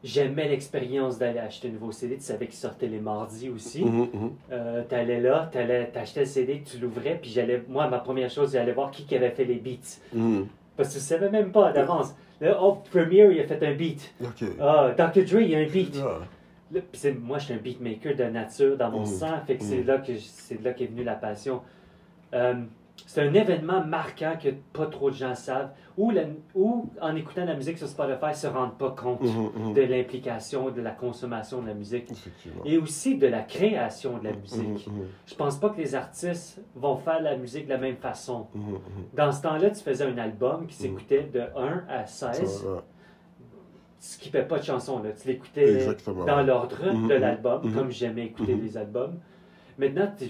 J'aimais 0.03 0.49
l'expérience 0.49 1.17
d'aller 1.17 1.39
acheter 1.39 1.69
un 1.69 1.71
nouveau 1.71 1.93
CD. 1.93 2.15
Tu 2.17 2.23
savais 2.23 2.47
qu'il 2.47 2.55
sortait 2.57 2.87
les 2.87 2.99
mardis 2.99 3.47
aussi. 3.49 3.85
Mhm, 3.85 4.09
mhm. 4.13 4.31
Euh, 4.51 4.83
t'allais 4.83 5.21
là, 5.21 5.49
t'allais, 5.49 5.87
t'achetais 5.87 6.19
le 6.21 6.25
CD, 6.25 6.61
tu 6.69 6.77
l'ouvrais, 6.77 7.17
puis 7.21 7.29
j'allais, 7.31 7.63
moi, 7.69 7.87
ma 7.87 7.99
première 7.99 8.29
chose, 8.29 8.51
j'allais 8.51 8.73
voir 8.73 8.91
qui 8.91 9.05
qui 9.05 9.15
avait 9.15 9.31
fait 9.31 9.45
les 9.45 9.55
beats. 9.55 10.01
Parce 10.75 10.89
que 10.89 10.93
tu 10.95 10.99
savais 10.99 11.29
même 11.29 11.51
pas 11.51 11.71
d'avance. 11.71 12.15
Là, 12.41 12.57
oh, 12.61 12.77
Premiere, 12.91 13.31
il 13.31 13.39
a 13.39 13.43
fait 13.45 13.63
un 13.65 13.73
beat. 13.73 14.13
Ok. 14.21 14.43
Ah, 14.59 14.91
Dr. 14.97 15.23
Dre, 15.23 15.41
il 15.41 15.49
y 15.51 15.55
a 15.55 15.59
un 15.59 15.67
beat. 15.67 15.95
Ah. 16.03 16.19
Là, 16.71 16.81
moi, 17.21 17.37
je 17.37 17.45
suis 17.45 17.53
un 17.53 17.57
beatmaker 17.57 18.15
de 18.15 18.23
nature 18.23 18.75
dans 18.77 18.89
mon 18.89 19.01
Mm. 19.01 19.05
sang, 19.05 19.39
fait 19.45 19.57
que 19.57 19.63
c'est 19.63 19.83
Mm. 19.83 19.87
là 19.87 20.01
c'est 20.19 20.75
qu'est 20.75 20.87
venue 20.87 21.03
la 21.03 21.13
passion. 21.15 21.61
Euh, 22.33 22.55
c'est 23.07 23.21
un 23.21 23.33
événement 23.33 23.83
marquant 23.85 24.33
que 24.41 24.49
pas 24.71 24.85
trop 24.87 25.09
de 25.09 25.15
gens 25.15 25.35
savent, 25.35 25.71
ou, 25.97 26.09
la- 26.11 26.23
ou 26.55 26.89
en 27.01 27.15
écoutant 27.15 27.45
la 27.45 27.55
musique 27.55 27.77
sur 27.77 27.87
Spotify, 27.87 28.33
se 28.33 28.47
rendent 28.47 28.77
pas 28.77 28.91
compte 28.91 29.21
Mhm, 29.21 29.49
mhm. 29.67 29.73
de 29.73 29.81
l'implication, 29.81 30.69
de 30.71 30.81
la 30.81 30.91
consommation 30.91 31.61
de 31.61 31.67
la 31.67 31.73
musique, 31.73 32.09
et 32.65 32.77
aussi 32.77 33.17
de 33.17 33.27
la 33.27 33.41
création 33.41 34.17
de 34.17 34.23
la 34.25 34.33
musique. 34.33 34.87
Mhm, 34.87 34.93
mhm, 35.01 35.07
Je 35.27 35.35
pense 35.35 35.57
pas 35.57 35.69
que 35.69 35.77
les 35.77 35.93
artistes 35.95 36.61
vont 36.75 36.97
faire 36.97 37.21
la 37.21 37.35
musique 37.37 37.65
de 37.65 37.71
la 37.71 37.77
même 37.77 37.97
façon. 37.97 38.47
Dans 39.13 39.31
ce 39.31 39.41
temps-là, 39.43 39.69
tu 39.71 39.83
faisais 39.83 40.05
un 40.05 40.17
album 40.17 40.65
qui 40.67 40.75
s'écoutait 40.75 41.29
de 41.31 41.41
1 41.55 41.83
à 41.89 42.05
16. 42.05 42.45
Ça, 42.61 42.67
ouais. 42.73 42.79
Tu 43.99 44.09
skippais 44.09 44.43
pas 44.43 44.59
de 44.59 44.63
chansons, 44.63 45.01
là. 45.01 45.11
tu 45.13 45.27
l'écoutais 45.29 45.87
dans 46.27 46.41
l'ordre 46.41 46.77
de 47.07 47.13
l'album, 47.13 47.61
comme 47.73 47.89
j'aimais 47.91 48.25
écouter 48.25 48.55
les 48.55 48.75
albums. 48.77 49.17
Maintenant, 49.77 50.11
tu, 50.17 50.25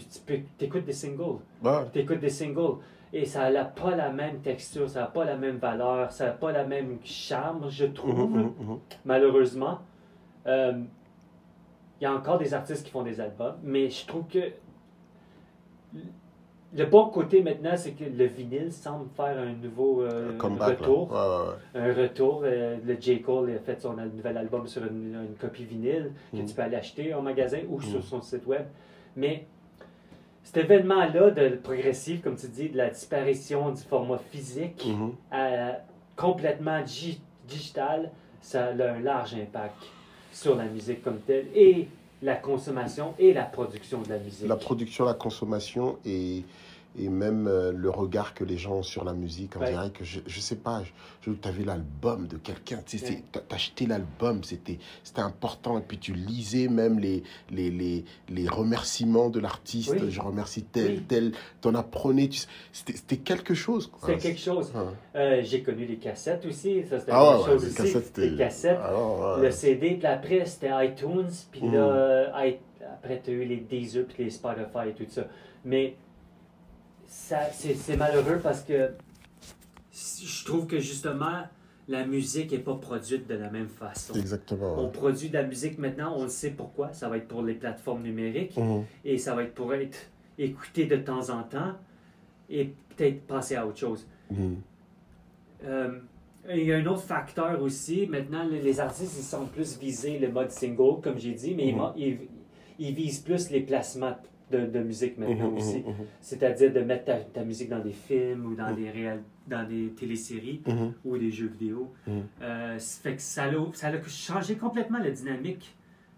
écoutes 0.62 0.86
des 0.86 0.94
singles. 0.94 1.40
Ouais. 1.64 1.72
Tu 1.92 2.00
écoutes 2.00 2.20
des 2.20 2.30
singles. 2.30 2.78
Et 3.16 3.26
ça 3.26 3.52
n'a 3.52 3.66
pas 3.66 3.96
la 3.96 4.10
même 4.12 4.40
texture, 4.40 4.90
ça 4.90 5.02
n'a 5.02 5.06
pas 5.08 5.24
la 5.24 5.36
même 5.38 5.58
valeur, 5.58 6.12
ça 6.12 6.26
n'a 6.28 6.32
pas 6.32 6.52
la 6.52 6.64
même 6.66 6.98
charme, 7.04 7.70
je 7.70 7.86
trouve, 7.86 8.18
Mhm, 8.28 8.38
mhm, 8.38 8.54
mhm. 8.60 8.80
malheureusement. 9.06 9.80
Euh, 10.48 10.74
Il 12.02 12.04
y 12.04 12.08
a 12.08 12.14
encore 12.14 12.38
des 12.40 12.54
artistes 12.54 12.84
qui 12.86 12.92
font 12.92 13.04
des 13.04 13.22
albums, 13.22 13.56
mais 13.64 13.90
je 13.90 14.06
trouve 14.08 14.26
que 14.28 14.52
le 16.76 16.86
bon 16.86 17.06
côté 17.10 17.44
maintenant, 17.44 17.78
c'est 17.78 17.92
que 17.92 18.04
le 18.04 18.26
vinyle 18.26 18.72
semble 18.74 19.06
faire 19.16 19.38
un 19.38 19.54
nouveau 19.54 20.02
euh, 20.02 20.36
Comeback, 20.38 20.80
retour. 20.80 21.12
Ouais, 21.12 21.18
ouais, 21.18 21.82
ouais. 21.86 21.92
Un 21.92 22.02
retour. 22.02 22.42
euh, 22.46 22.78
le 22.84 22.98
J. 23.00 23.22
Cole 23.22 23.52
a 23.52 23.60
fait 23.60 23.80
son 23.80 23.94
nouvel 23.94 24.38
album 24.38 24.66
sur 24.68 24.84
une, 24.84 25.16
une 25.30 25.36
copie 25.40 25.66
vinyle 25.66 26.12
que 26.32 26.38
tu 26.42 26.54
peux 26.56 26.62
aller 26.64 26.76
acheter 26.78 27.14
en 27.14 27.22
magasin 27.22 27.60
ou 27.70 27.80
sur 27.80 28.04
son 28.04 28.22
site 28.22 28.46
web. 28.48 28.66
Mais 29.16 29.46
cet 30.44 30.58
événement-là 30.58 31.32
de 31.32 31.56
progressif, 31.56 32.22
comme 32.22 32.36
tu 32.36 32.48
dis, 32.48 32.70
de 32.70 32.78
la 32.78 32.90
disparition 32.90 33.72
du 33.72 33.82
format 33.82 34.20
physique 34.32 34.86
Mhm. 34.86 35.14
à 35.32 35.78
complètement 36.16 36.82
digi- 36.82 37.20
digital, 37.48 38.12
ça 38.42 38.66
a 38.68 38.72
un 38.72 39.00
large 39.00 39.34
impact 39.36 39.76
sur 40.32 40.56
la 40.56 40.66
musique 40.66 41.04
comme 41.04 41.20
telle 41.20 41.48
et 41.56 41.88
la 42.22 42.36
consommation 42.36 43.14
et 43.20 43.34
la 43.34 43.44
production 43.44 44.02
de 44.02 44.10
la 44.10 44.18
musique. 44.18 44.48
La 44.48 44.56
production, 44.56 45.06
la 45.06 45.14
consommation 45.14 45.98
et, 46.06 46.44
et 46.98 47.10
même 47.10 47.48
euh, 47.48 47.72
le 47.72 47.90
regard 47.90 48.34
que 48.34 48.44
les 48.44 48.58
gens 48.58 48.76
ont 48.76 48.84
sur 48.84 49.04
la 49.04 49.14
musique. 49.14 49.56
On 49.58 49.62
Ouais. 49.62 49.72
dirait 49.72 49.90
que, 49.90 50.04
je, 50.04 50.20
je 50.28 50.40
sais 50.40 50.56
pas, 50.58 50.84
tu 51.22 51.32
avais 51.44 51.64
l'album 51.64 52.28
de 52.28 52.38
quelqu'un, 52.38 52.80
tu 52.86 52.98
sais, 53.00 53.10
Ouais. 53.10 53.24
t'as- 53.32 53.40
t'achetais 53.40 53.86
l'album, 53.88 54.44
c'était 54.44 54.78
c'était 55.04 55.22
important. 55.22 55.80
Et 55.80 55.82
puis 55.82 55.98
tu 55.98 56.14
lisais 56.14 56.68
même 56.68 57.00
les, 57.00 57.24
les, 57.50 57.72
les, 57.72 58.06
les 58.30 58.48
remerciements 58.48 59.30
de 59.30 59.40
l'artiste. 59.40 59.96
Oui. 60.00 60.12
Je 60.12 60.22
remercie 60.22 60.64
tel, 60.64 60.92
Oui. 60.92 61.04
tel. 61.08 61.32
T'en 61.62 61.74
apprenais, 61.76 62.28
tu 62.28 62.40
sais, 62.40 62.48
c'était 62.72 62.94
c'était 62.98 63.18
quelque 63.18 63.54
chose. 63.54 63.92
C'est 64.06 64.18
quelque 64.18 64.40
chose. 64.40 64.72
Euh, 65.16 65.42
J'ai 65.44 65.64
connu 65.64 65.86
les 65.86 65.98
cassettes 65.98 66.46
aussi, 66.46 66.84
ça 66.84 67.00
c'était 67.00 67.12
Ah 67.14 67.40
ouais, 67.40 67.46
chose 67.46 67.64
les 67.64 67.68
aussi. 67.70 67.76
cassettes, 67.78 68.06
c'était. 68.06 68.30
les 68.30 68.38
cassettes. 68.38 68.80
Alors, 68.80 69.38
ouais. 69.38 69.44
Le 69.46 69.52
CD, 69.52 69.96
puis 69.96 70.06
après, 70.08 70.46
c'était 70.46 70.70
iTunes, 70.86 71.30
puis 71.52 71.62
là, 71.72 72.46
i- 72.46 72.58
après, 72.96 73.22
tu 73.24 73.32
as 73.32 73.34
eu 73.34 73.46
les 73.46 73.58
Deezer, 73.58 74.06
puis 74.06 74.26
les 74.26 74.30
Spotify 74.30 74.90
et 74.90 74.94
tout 74.94 75.06
ça. 75.10 75.24
Mais 75.66 75.96
ça, 75.96 75.98
c'est 77.14 77.76
c'est 77.76 77.98
malheureux 77.98 78.40
parce 78.42 78.62
que 78.64 78.92
je 79.94 80.46
trouve 80.46 80.66
que 80.68 80.80
justement, 80.80 81.44
la 81.88 82.06
musique 82.06 82.52
n'est 82.52 82.60
pas 82.60 82.76
produite 82.76 83.28
de 83.28 83.36
la 83.36 83.50
même 83.50 83.68
façon. 83.68 84.14
Exactement. 84.16 84.76
On 84.80 84.86
ouais. 84.86 84.92
produit 84.92 85.30
de 85.30 85.34
la 85.36 85.44
musique 85.44 85.78
maintenant, 85.78 86.16
on 86.18 86.24
le 86.24 86.30
sait 86.30 86.52
pourquoi. 86.52 86.92
Ça 86.94 87.10
va 87.10 87.18
être 87.18 87.28
pour 87.28 87.44
les 87.44 87.54
plateformes 87.54 88.02
numériques 88.04 88.58
Mhm. 88.58 88.84
et 89.06 89.18
ça 89.18 89.36
va 89.36 89.44
être 89.44 89.54
pour 89.54 89.74
être 89.74 89.98
écouté 90.38 90.86
de 90.86 90.96
temps 90.98 91.30
en 91.30 91.44
temps 91.44 91.74
et 92.50 92.74
peut-être 92.96 93.22
passer 93.28 93.56
à 93.56 93.68
autre 93.68 93.78
chose. 93.78 94.08
Mhm. 94.32 94.56
Euh, 95.66 96.00
il 96.50 96.64
y 96.64 96.74
a 96.74 96.78
un 96.78 96.86
autre 96.88 97.04
facteur 97.04 97.62
aussi. 97.62 98.08
Maintenant, 98.08 98.44
les, 98.50 98.80
artistes, 98.80 99.16
ils 99.18 99.24
sont 99.24 99.46
plus 99.46 99.78
visés 99.78 100.20
le 100.20 100.30
mode 100.30 100.52
single, 100.52 101.00
comme 101.02 101.18
j'ai 101.18 101.34
dit, 101.34 101.54
mais 101.56 101.68
ils 101.68 101.76
Mhm. 101.76 102.28
ils 102.80 102.96
visent 102.96 103.20
plus 103.20 103.50
les 103.52 103.62
placements 103.62 104.18
de, 104.58 104.66
de 104.68 104.80
musique 104.80 105.18
maintenant 105.18 105.50
Mhm, 105.52 105.58
aussi. 105.58 105.78
mhm, 105.80 105.88
mhm. 105.90 106.06
C'est-à-dire 106.22 106.72
de 106.74 106.80
mettre 106.82 107.06
ta, 107.06 107.18
ta 107.18 107.44
musique 107.44 107.70
dans 107.70 107.80
des 107.80 107.92
films 107.92 108.46
ou 108.46 108.56
dans, 108.56 108.74
des, 108.74 108.90
réal, 108.90 109.22
dans 109.48 109.68
des 109.68 109.90
téléséries 109.90 110.62
ou 111.04 111.18
des 111.18 111.32
jeux 111.32 111.48
vidéo. 111.48 111.92
Euh, 112.42 112.78
ça 112.80 113.02
fait 113.02 113.16
que 113.16 113.22
ça 113.22 113.46
a, 113.46 113.52
ça 113.74 113.88
a 113.88 114.02
changé 114.08 114.56
complètement 114.56 115.00
la 115.00 115.12
dynamique 115.12 115.76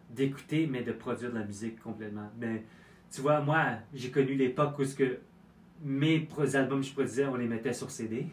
d'écouter, 0.09 0.67
mais 0.71 0.81
de 0.83 0.91
produire 0.91 1.31
de 1.31 1.37
la 1.39 1.45
musique 1.45 1.79
complètement. 1.81 2.29
Mais 2.39 2.63
tu 3.11 3.21
vois, 3.21 3.41
moi, 3.41 3.63
j'ai 3.93 4.09
connu 4.11 4.35
l'époque 4.35 4.77
où 4.79 4.83
ce 4.85 4.95
que 4.95 5.17
mes 5.83 6.27
albums 6.53 6.79
que 6.81 6.85
je 6.87 6.93
produisais, 6.93 7.25
on 7.25 7.35
les 7.35 7.47
mettait 7.47 7.73
sur 7.73 7.89
CD. 7.91 8.27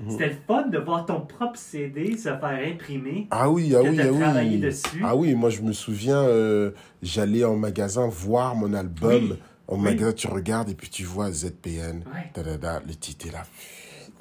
Mhm. 0.00 0.10
C'était 0.10 0.28
le 0.30 0.36
fun 0.46 0.66
de 0.68 0.78
voir 0.78 1.06
ton 1.06 1.20
propre 1.20 1.56
CD 1.58 2.16
se 2.16 2.22
faire 2.24 2.58
imprimer, 2.72 3.28
Ah 3.30 3.48
oui, 3.50 3.72
ah 3.76 3.82
que 3.82 3.88
oui, 3.88 4.00
ah 4.00 4.06
travaillé 4.08 4.56
oui. 4.56 4.60
dessus. 4.60 5.00
Ah 5.04 5.14
oui, 5.14 5.34
moi 5.34 5.50
je 5.50 5.62
me 5.62 5.72
souviens, 5.72 6.22
euh, 6.22 6.72
j'allais 7.02 7.44
en 7.44 7.56
magasin 7.56 8.08
voir 8.08 8.54
mon 8.56 8.72
album. 8.74 9.30
Oui, 9.32 9.38
En 9.68 9.76
oui. 9.76 9.82
magasin, 9.82 10.12
tu 10.12 10.26
regardes 10.28 10.70
et 10.70 10.74
puis 10.74 10.88
tu 10.90 11.04
vois 11.04 11.30
ZPN. 11.30 12.02
Da, 12.34 12.42
da, 12.42 12.56
da, 12.58 12.80
le 12.86 12.94
titre 12.94 13.28
est 13.28 13.32
là. 13.32 13.44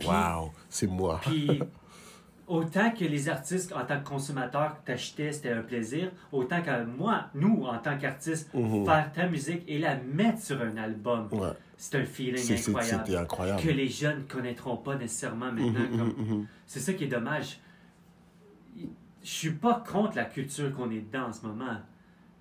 Waouh, 0.05 0.51
c'est 0.69 0.87
moi. 0.87 1.19
Puis, 1.23 1.59
autant 2.51 2.91
que 2.91 3.05
les 3.05 3.29
artistes, 3.29 3.71
en 3.73 3.85
tant 3.85 3.99
que 4.01 4.07
consommateurs, 4.09 4.75
t'achetais, 4.83 5.31
c'était 5.31 5.51
un 5.53 5.61
plaisir, 5.61 6.11
autant 6.33 6.61
que 6.61 6.83
moi, 6.85 7.27
nous, 7.33 7.63
en 7.63 7.77
tant 7.79 7.97
qu'artistes, 7.97 8.53
Mhm. 8.53 8.85
faire 8.85 9.11
ta 9.13 9.27
musique 9.27 9.63
et 9.67 9.79
la 9.79 9.95
mettre 9.95 10.41
sur 10.41 10.61
un 10.61 10.75
album, 10.75 11.29
Ouais, 11.31 11.47
c'est 11.77 11.95
un 12.01 12.03
feeling 12.05 12.57
incroyable. 13.15 13.61
Que 13.63 13.69
les 13.69 13.87
jeunes 13.87 14.19
ne 14.19 14.23
connaîtront 14.23 14.75
pas 14.77 14.95
nécessairement 14.95 15.51
maintenant. 15.51 16.05
Mhm, 16.17 16.25
mhm. 16.27 16.47
C'est 16.65 16.81
ça 16.81 16.91
qui 16.93 17.05
est 17.05 17.07
dommage. 17.07 17.59
Je 18.77 19.29
suis 19.29 19.51
pas 19.51 19.83
contre 19.89 20.17
la 20.17 20.25
culture 20.25 20.73
qu'on 20.75 20.89
est 20.91 20.99
dedans 21.01 21.27
en 21.29 21.33
ce 21.33 21.45
moment, 21.45 21.77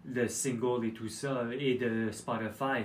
le 0.07 0.27
single 0.27 0.87
et 0.87 0.93
tout 0.93 1.09
ça, 1.09 1.45
et 1.59 1.75
de 1.77 2.11
Spotify. 2.11 2.85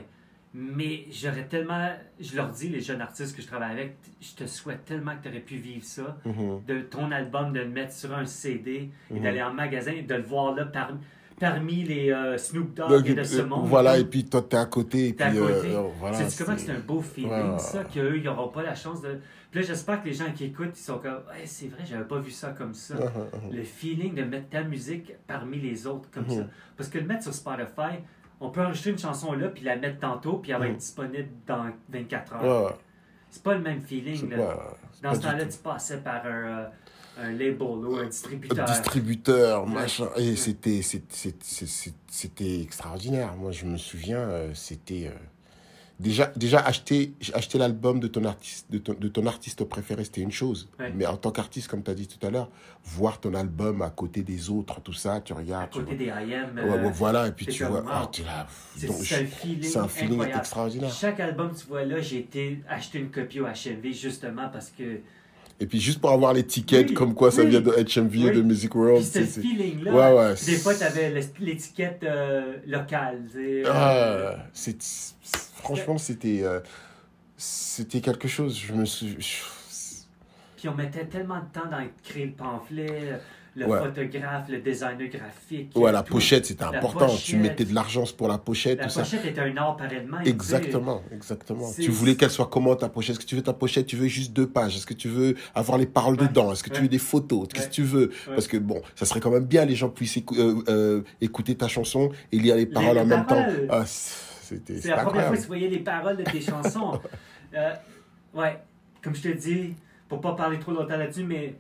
Mais 0.58 1.04
j'aurais 1.12 1.48
tellement. 1.48 1.90
Je 2.18 2.34
leur 2.38 2.48
dis, 2.50 2.70
les 2.70 2.80
jeunes 2.80 3.02
artistes 3.02 3.36
que 3.36 3.42
je 3.42 3.48
travaille 3.48 3.74
avec, 3.74 3.98
je 4.22 4.36
te 4.36 4.48
souhaite 4.48 4.86
tellement 4.86 5.12
que 5.18 5.24
tu 5.24 5.28
aurais 5.30 5.42
pu 5.42 5.56
vivre 5.58 5.84
ça. 5.84 6.16
Mhm. 6.26 6.62
De 6.66 6.80
ton 6.80 7.12
album, 7.12 7.52
de 7.52 7.60
le 7.60 7.68
mettre 7.68 7.92
sur 7.92 8.14
un 8.16 8.26
CD 8.26 8.90
et 9.12 9.14
Mhm. 9.14 9.22
d'aller 9.24 9.44
en 9.44 9.54
magasin 9.54 9.92
et 9.92 10.04
de 10.04 10.16
le 10.16 10.24
voir 10.24 10.56
là 10.56 10.64
par- 10.66 10.94
parmi 11.38 11.84
les 11.84 12.10
euh, 12.12 12.38
Snoop 12.38 12.74
Dogg 12.74 12.90
Donc, 12.90 13.06
et 13.10 13.16
de 13.16 13.24
ce 13.24 13.40
euh, 13.42 13.46
monde. 13.46 13.68
Voilà, 13.68 13.98
et 14.00 14.06
puis 14.06 14.24
toi, 14.24 14.42
t'es 14.44 14.56
à 14.56 14.66
côté. 14.66 15.10
Et 15.10 15.22
à 15.22 15.30
puis, 15.30 15.40
côté. 15.40 15.76
euh, 15.76 15.90
voilà, 16.00 16.30
C'est 16.30 16.42
comment 16.46 16.56
que 16.56 16.62
c'est 16.64 16.72
un 16.72 16.80
beau 16.80 17.02
feeling, 17.02 17.58
ça, 17.60 17.84
qu'eux, 17.84 18.16
ils 18.16 18.24
n'auront 18.24 18.48
pas 18.48 18.64
la 18.64 18.76
chance 18.76 19.02
de. 19.02 19.20
Puis 19.52 19.60
là, 19.60 19.66
j'espère 19.68 20.02
que 20.02 20.08
les 20.08 20.14
gens 20.14 20.32
qui 20.34 20.46
écoutent, 20.46 20.78
ils 20.80 20.82
sont 20.82 21.00
comme, 21.00 21.20
c'est 21.44 21.68
vrai, 21.68 21.84
j'avais 21.86 22.06
pas 22.06 22.20
vu 22.20 22.32
ça 22.32 22.52
comme 22.58 22.74
ça. 22.74 22.96
Mhm, 22.96 23.02
mhm. 23.50 23.56
Le 23.58 23.64
feeling 23.64 24.16
de 24.16 24.24
mettre 24.24 24.48
ta 24.50 24.64
musique 24.64 25.12
parmi 25.28 25.60
les 25.60 25.86
autres 25.86 26.10
comme 26.12 26.24
Mhm. 26.26 26.30
ça. 26.44 26.48
Parce 26.78 26.90
que 26.90 26.98
le 27.00 27.06
mettre 27.06 27.24
sur 27.24 27.34
Spotify, 27.34 28.00
on 28.40 28.50
peut 28.50 28.62
enregistrer 28.62 28.92
une 28.92 29.00
chanson 29.00 29.34
là, 29.34 29.50
puis 29.50 29.64
la 29.64 29.76
mettre 29.76 30.00
tantôt, 30.00 30.38
puis 30.38 30.52
elle 30.52 30.60
va 30.60 30.68
être 30.68 30.78
disponible 30.78 31.30
dans 31.48 31.70
24 31.90 32.34
heures. 32.36 32.66
Ouais. 32.66 32.72
C'est 33.30 33.44
pas 33.44 33.54
le 33.56 33.62
même 33.62 33.82
feeling. 33.82 34.30
Là. 34.30 34.58
Dans 35.02 35.14
ce 35.14 35.20
temps-là, 35.22 35.46
tu 35.46 35.58
passais 35.58 35.98
par 35.98 36.26
un, 36.26 36.30
euh, 36.30 36.66
un 37.18 37.32
label 37.32 37.62
ou 37.62 37.98
un 37.98 38.06
distributeur. 38.08 38.66
distributeur, 38.66 39.66
Ouais. 39.66 39.74
machin. 39.74 40.08
Et 40.18 40.36
c'était 40.36 40.82
extraordinaire. 42.62 43.36
Moi, 43.36 43.52
je 43.52 43.66
me 43.66 43.78
souviens, 43.78 44.20
euh, 44.20 44.54
c'était. 44.54 45.08
euh, 45.08 45.18
Déjà, 45.98 46.30
déjà 46.36 46.60
acheter, 46.60 47.14
acheter 47.34 47.58
l'album 47.58 48.02
de 48.02 48.08
ton 48.08 48.26
artiste, 48.26 48.66
de 48.70 48.80
ton, 48.80 48.94
de 49.00 49.08
ton 49.08 49.26
artiste 49.28 49.64
préféré, 49.64 50.04
c'était 50.04 50.20
une 50.22 50.32
chose. 50.32 50.68
Ouais. 50.78 50.92
Mais 50.94 51.06
en 51.06 51.16
tant 51.16 51.32
qu'artiste, 51.32 51.70
comme 51.70 51.84
tu 51.84 51.92
as 51.92 51.94
dit 51.94 52.08
tout 52.08 52.26
à 52.28 52.30
l'heure, 52.30 52.50
voir 52.84 53.22
ton 53.22 53.34
album 53.34 53.82
à 53.82 53.90
côté 53.92 54.22
des 54.22 54.50
autres, 54.50 54.82
tout 54.82 54.92
ça, 54.92 55.22
tu 55.24 55.32
à 55.32 55.38
regardes. 55.38 55.70
tu 55.70 55.80
côté 55.80 55.96
des 55.96 56.08
IM. 56.08 56.12
Ouais, 56.56 56.64
euh, 56.64 56.84
ouais, 56.84 56.92
voilà, 56.94 57.28
et 57.28 57.32
puis 57.32 57.46
c'est 57.46 57.52
tu 57.54 57.64
vois, 57.64 57.84
ah, 57.88 58.10
là. 58.26 58.48
c'est 58.76 58.92
c'est 58.92 59.16
un 59.16 59.26
feeling, 59.26 59.64
c'est 59.64 59.80
un 59.80 59.88
feeling 59.88 60.22
extraordinaire. 60.26 60.92
Chaque 60.94 61.20
album, 61.22 61.52
tu 61.58 61.66
vois 61.68 61.86
là, 61.86 62.02
j'ai 62.02 62.20
été 62.20 62.60
acheter 62.68 63.00
une 63.00 63.10
copie 63.10 63.40
au 63.40 63.46
HMV 63.46 63.94
justement 63.94 64.50
parce 64.52 64.72
que. 64.78 65.00
Et 65.62 65.66
puis 65.68 65.80
juste 65.80 66.02
pour 66.02 66.12
avoir 66.12 66.34
l'étiquette, 66.34 66.90
Oui, 66.90 66.94
comme 66.94 67.14
quoi 67.16 67.32
ça 67.32 67.46
vient 67.46 67.62
de 67.62 67.72
HMV 67.72 68.28
et 68.28 68.32
de 68.32 68.42
Music 68.42 68.76
World. 68.76 69.02
Puis 69.02 69.06
ce 69.24 69.26
c'est- 69.26 69.40
feeling-là, 69.42 69.94
Ouais, 69.94 70.20
ouais. 70.32 70.34
des 70.46 70.58
fois, 70.58 70.76
tu 70.76 70.84
avais 70.84 71.14
l'étiquette 71.40 72.02
euh, 72.04 72.58
locale. 72.68 73.22
euh, 73.38 73.64
Ah, 73.66 74.36
c'est, 74.52 74.76
c'est- 74.82 75.14
franchement, 75.66 75.98
c'était, 75.98 76.42
euh, 76.44 76.60
c'était 77.38 78.02
quelque 78.02 78.28
chose. 78.28 78.58
Je 78.60 78.74
me 78.74 78.86
suis. 78.86 79.18
Puis 80.58 80.70
on 80.70 80.76
mettait 80.76 81.06
tellement 81.06 81.40
de 81.40 81.46
temps 81.54 81.70
dans 81.70 81.86
créer 82.04 82.26
le 82.28 82.32
pamphlet, 82.32 83.20
le 83.58 83.66
Ouais. 83.68 83.78
photographe, 83.80 84.50
le 84.50 84.60
designer 84.60 85.08
graphique. 85.10 85.72
Ouais, 85.76 85.92
la 85.92 86.02
tout. 86.02 86.14
pochette, 86.14 86.46
c'était 86.46 86.64
important. 86.64 87.06
Tu 87.08 87.34
pochette. 87.36 87.40
mettais 87.40 87.66
de 87.66 87.74
l'argent 87.74 88.04
pour 88.18 88.28
la 88.28 88.38
pochette, 88.38 88.80
La 88.80 88.86
tout 88.86 88.90
ça. 88.90 89.02
pochette 89.02 89.26
était 89.26 89.42
un 89.42 89.56
art 89.58 89.78
par 89.78 89.88
elle-même. 89.92 90.20
tu 90.20 90.26
sais. 90.26 90.30
Exactement, 90.32 91.02
exactement. 91.14 91.72
Tu 91.80 91.90
voulais 91.92 92.16
qu'elle 92.16 92.30
soit 92.32 92.48
comment 92.48 92.76
ta 92.76 92.90
pochette 92.90 93.12
Est-ce 93.16 93.20
que 93.26 93.30
tu 93.30 93.36
veux 93.36 93.44
ta 93.44 93.54
pochette? 93.54 93.86
Tu 93.86 93.96
veux 93.96 94.08
juste 94.08 94.34
deux 94.34 94.48
pages 94.48 94.76
Est-ce 94.78 94.86
que 94.86 94.94
tu 94.94 95.08
veux 95.10 95.36
avoir 95.54 95.78
les 95.78 95.86
paroles 95.86 96.20
Ouais. 96.20 96.28
dedans? 96.28 96.52
Est-ce 96.52 96.64
que 96.64 96.70
tu 96.70 96.82
veux 96.82 96.88
des 96.90 96.98
photos? 97.00 97.48
Qu'est-ce 97.54 97.68
que 97.68 97.74
tu 97.74 97.84
veux? 97.84 98.12
Parce 98.28 98.48
que 98.48 98.58
bon, 98.58 98.82
ça 98.96 99.06
serait 99.06 99.20
quand 99.20 99.32
même 99.32 99.46
bien 99.46 99.66
les 99.66 99.76
gens 99.76 99.90
puissent 99.90 100.18
écou- 100.18 100.38
euh, 100.38 100.64
euh, 100.70 101.02
écouter 101.22 101.56
ta 101.56 101.68
chanson 101.68 102.12
et 102.32 102.40
lire 102.40 102.56
les 102.56 102.66
paroles 102.66 102.98
en 102.98 103.06
même 103.06 103.26
temps. 103.26 103.46
C'était 104.46 104.78
C'est 104.80 104.90
la 104.90 105.04
première 105.04 105.28
fois 105.28 105.36
que 105.36 105.42
tu 105.42 105.48
voyais 105.48 105.68
les 105.68 105.80
paroles 105.80 106.18
de 106.18 106.24
tes 106.24 106.40
chansons. 106.52 107.02
Euh, 107.54 107.74
ouais, 108.34 108.60
comme 109.02 109.16
je 109.16 109.22
te 109.24 109.28
dis, 109.30 109.74
pour 110.08 110.22
pas 110.22 110.34
parler 110.36 110.60
trop 110.60 110.72
longtemps 110.72 110.98
là-dessus, 110.98 111.24
mais 111.24 111.56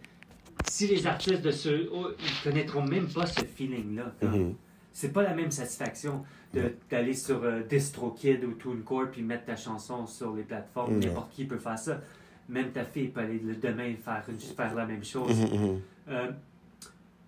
si 0.67 0.88
les 0.88 1.05
artistes 1.07 1.41
de 1.41 1.51
ce. 1.51 1.89
oh, 1.91 2.09
ils 2.19 2.43
connaîtront 2.43 2.83
même 2.86 3.07
pas 3.07 3.25
ce 3.25 3.41
feeling-là. 3.43 4.13
Mhm. 4.21 4.53
C'est 4.93 5.11
pas 5.11 5.23
la 5.23 5.33
même 5.33 5.51
satisfaction 5.51 6.23
de- 6.53 6.73
d'aller 6.89 7.13
sur 7.13 7.43
euh, 7.43 7.61
DistroKid 7.63 8.43
ou 8.45 8.53
TuneCore 8.53 9.07
puis 9.11 9.21
mettre 9.23 9.45
ta 9.45 9.55
chanson 9.57 10.05
sur 10.07 10.33
les 10.36 10.43
plateformes. 10.43 10.99
N'importe 10.99 11.31
qui 11.33 11.45
peut 11.45 11.57
faire 11.57 11.77
ça. 11.77 11.99
Même 12.47 12.71
ta 12.71 12.86
fille 12.86 13.07
peut 13.09 13.19
aller 13.21 13.39
le 13.39 13.55
demain 13.55 13.93
faire, 14.03 14.23
faire 14.55 14.75
la 14.75 14.86
même 14.86 15.03
chose. 15.03 15.36
Mhm, 15.38 15.59
mhm. 15.59 15.81
Euh, 16.09 16.31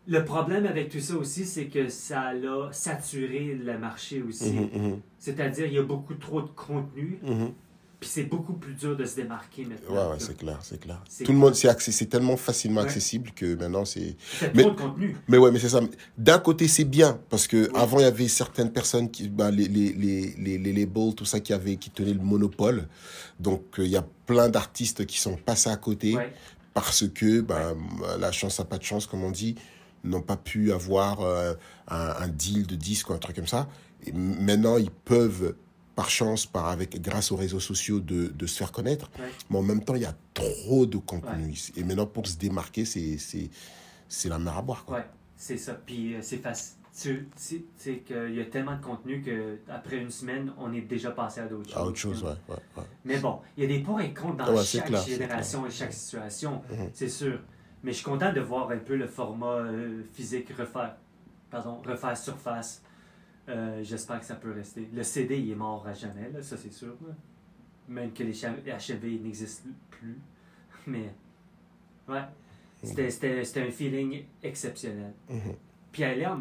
le 0.07 0.23
problème 0.23 0.65
avec 0.65 0.89
tout 0.89 0.99
ça 0.99 1.15
aussi, 1.15 1.45
c'est 1.45 1.65
que 1.65 1.89
ça 1.89 2.29
a 2.29 2.71
saturé 2.71 3.53
le 3.61 3.77
marché 3.77 4.21
aussi. 4.21 4.51
Mhm, 4.53 4.69
mhm, 4.73 4.99
C'est-à-dire, 5.19 5.65
il 5.65 5.73
y 5.73 5.77
a 5.77 5.83
beaucoup 5.83 6.13
trop 6.15 6.41
de 6.41 6.47
contenu, 6.55 7.19
mhm. 7.23 7.51
puis 7.99 8.09
c'est 8.09 8.23
beaucoup 8.23 8.53
plus 8.53 8.73
dur 8.73 8.95
de 8.95 9.03
se 9.03 9.15
démarquer 9.17 9.65
maintenant. 9.65 9.93
Ouais, 9.95 10.11
ouais, 10.13 10.19
c'est 10.19 10.37
clair, 10.37 10.59
c'est 10.61 10.79
clair. 10.79 11.03
Tout 11.25 11.31
le 11.33 11.37
monde, 11.37 11.55
c'est 11.55 12.05
tellement 12.09 12.37
facilement 12.37 12.81
Ouais. 12.81 12.87
accessible 12.87 13.31
que 13.31 13.55
maintenant 13.55 13.83
c'est. 13.83 14.15
C'est 14.39 14.55
Mais- 14.55 14.61
trop 14.63 14.71
de 14.71 14.75
contenu. 14.81 15.17
Mais 15.27 15.37
ouais, 15.37 15.51
mais 15.51 15.59
c'est 15.59 15.69
ça. 15.69 15.81
D'un 16.17 16.39
côté, 16.39 16.67
c'est 16.69 16.85
bien 16.85 17.19
parce 17.29 17.45
que 17.47 17.57
Oui. 17.65 17.69
avant 17.75 17.99
il 17.99 18.03
y 18.03 18.05
avait 18.05 18.27
certaines 18.29 18.71
personnes 18.71 19.11
qui, 19.11 19.27
bah, 19.27 19.51
les, 19.51 19.67
les, 19.67 19.91
les, 19.91 20.33
les, 20.37 20.57
les 20.57 20.73
labels, 20.73 21.15
tout 21.15 21.25
ça, 21.25 21.39
qui 21.41 21.51
avaient, 21.51 21.75
qui 21.75 21.89
tenaient 21.89 22.13
le 22.13 22.21
monopole. 22.23 22.87
Donc 23.41 23.79
euh, 23.79 23.83
il 23.85 23.91
y 23.91 23.97
a 23.97 24.05
plein 24.25 24.47
d'artistes 24.47 25.05
qui 25.05 25.19
sont 25.19 25.35
passés 25.35 25.69
à 25.69 25.75
côté 25.77 26.15
Ouais. 26.15 26.31
parce 26.73 27.07
que 27.09 27.41
bah, 27.41 27.73
la 28.19 28.31
chance 28.31 28.59
a 28.61 28.65
pas 28.65 28.77
de 28.77 28.83
chance, 28.83 29.05
comme 29.05 29.23
on 29.23 29.31
dit, 29.31 29.55
n'ont 30.03 30.21
pas 30.21 30.37
pu 30.37 30.71
avoir 30.71 31.21
euh, 31.21 31.53
un, 31.87 32.13
un 32.19 32.27
deal 32.27 32.65
de 32.67 32.75
disque 32.75 33.09
ou 33.09 33.13
un 33.13 33.17
truc 33.17 33.35
comme 33.35 33.47
ça. 33.47 33.67
Et 34.05 34.11
maintenant, 34.11 34.77
ils 34.77 34.91
peuvent, 34.91 35.55
par 35.95 36.09
chance, 36.09 36.45
par 36.45 36.67
avec, 36.67 37.01
grâce 37.01 37.31
aux 37.31 37.35
réseaux 37.35 37.59
sociaux, 37.59 37.99
de, 37.99 38.27
de 38.27 38.45
se 38.47 38.57
faire 38.57 38.71
connaître. 38.71 39.09
Ouais. 39.19 39.29
Mais 39.49 39.57
en 39.57 39.63
même 39.63 39.83
temps, 39.83 39.95
il 39.95 40.03
y 40.03 40.05
a 40.05 40.15
trop 40.33 40.85
de 40.85 40.97
contenu. 40.97 41.53
Et 41.75 41.83
maintenant, 41.83 42.05
pour 42.05 42.27
se 42.27 42.37
démarquer, 42.37 42.85
c'est, 42.85 43.17
la 44.29 44.39
mer 44.39 44.57
à 44.57 44.61
boire. 44.61 44.85
Quoi. 44.85 44.97
Ouais, 44.97 45.05
c'est 45.35 45.57
ça. 45.57 45.73
Puis 45.73 46.13
euh, 46.15 46.19
c'est 46.21 46.37
facile. 46.37 46.73
Tu 46.99 47.29
sais 47.35 47.61
c'est 47.75 47.97
qu'il 47.99 48.33
y 48.33 48.41
a 48.41 48.45
tellement 48.45 48.75
de 48.75 48.83
contenu 48.83 49.21
qu'après 49.21 49.97
une 49.97 50.09
semaine, 50.09 50.51
on 50.57 50.73
est 50.73 50.81
déjà 50.81 51.11
passé 51.11 51.41
à 51.41 51.45
d'autres 51.45 51.69
choses. 51.69 51.77
À 51.77 51.85
autre 51.85 51.97
chose, 51.97 52.23
ouais. 52.23 52.29
ouais, 52.49 52.55
ouais. 52.75 52.83
Mais 53.05 53.17
bon, 53.19 53.39
il 53.55 53.63
y 53.63 53.65
a 53.65 53.69
des 53.69 53.83
pour 53.83 54.01
et 54.01 54.11
contre 54.15 54.37
dans 54.37 54.55
Ouais, 54.55 54.63
chaque 54.65 54.87
clair, 54.87 55.05
génération 55.05 55.67
et 55.67 55.69
chaque 55.69 55.93
situation, 55.93 56.63
Mhm. 56.71 56.89
c'est 56.93 57.07
sûr. 57.09 57.39
Mais 57.83 57.91
je 57.91 57.97
suis 57.97 58.05
content 58.05 58.33
de 58.33 58.41
voir 58.41 58.71
un 58.71 58.77
peu 58.77 58.95
le 58.95 59.07
format 59.07 59.57
euh, 59.57 60.03
physique 60.13 60.49
refaire, 60.49 60.95
pardon, 61.49 61.81
refaire 61.85 62.17
surface. 62.17 62.81
Euh, 63.49 63.81
J'espère 63.83 64.19
que 64.19 64.25
ça 64.25 64.35
peut 64.35 64.51
rester. 64.51 64.89
Le 64.93 65.03
CD, 65.03 65.37
il 65.39 65.51
est 65.51 65.55
mort 65.55 65.87
à 65.87 65.93
jamais, 65.93 66.29
là, 66.31 66.41
ça 66.41 66.57
c'est 66.57 66.73
sûr. 66.73 66.95
Même 67.87 68.11
que 68.11 68.23
les 68.23 68.33
HV 68.33 69.21
n'existent 69.23 69.69
plus. 69.89 70.17
Mais, 70.87 71.13
ouais, 72.09 72.23
c'était 72.83 73.61
un 73.61 73.71
feeling 73.71 74.23
exceptionnel. 74.43 75.13
Mhm. 75.29 75.55
Puis 75.97 76.03
aller 76.03 76.27
en, 76.27 76.39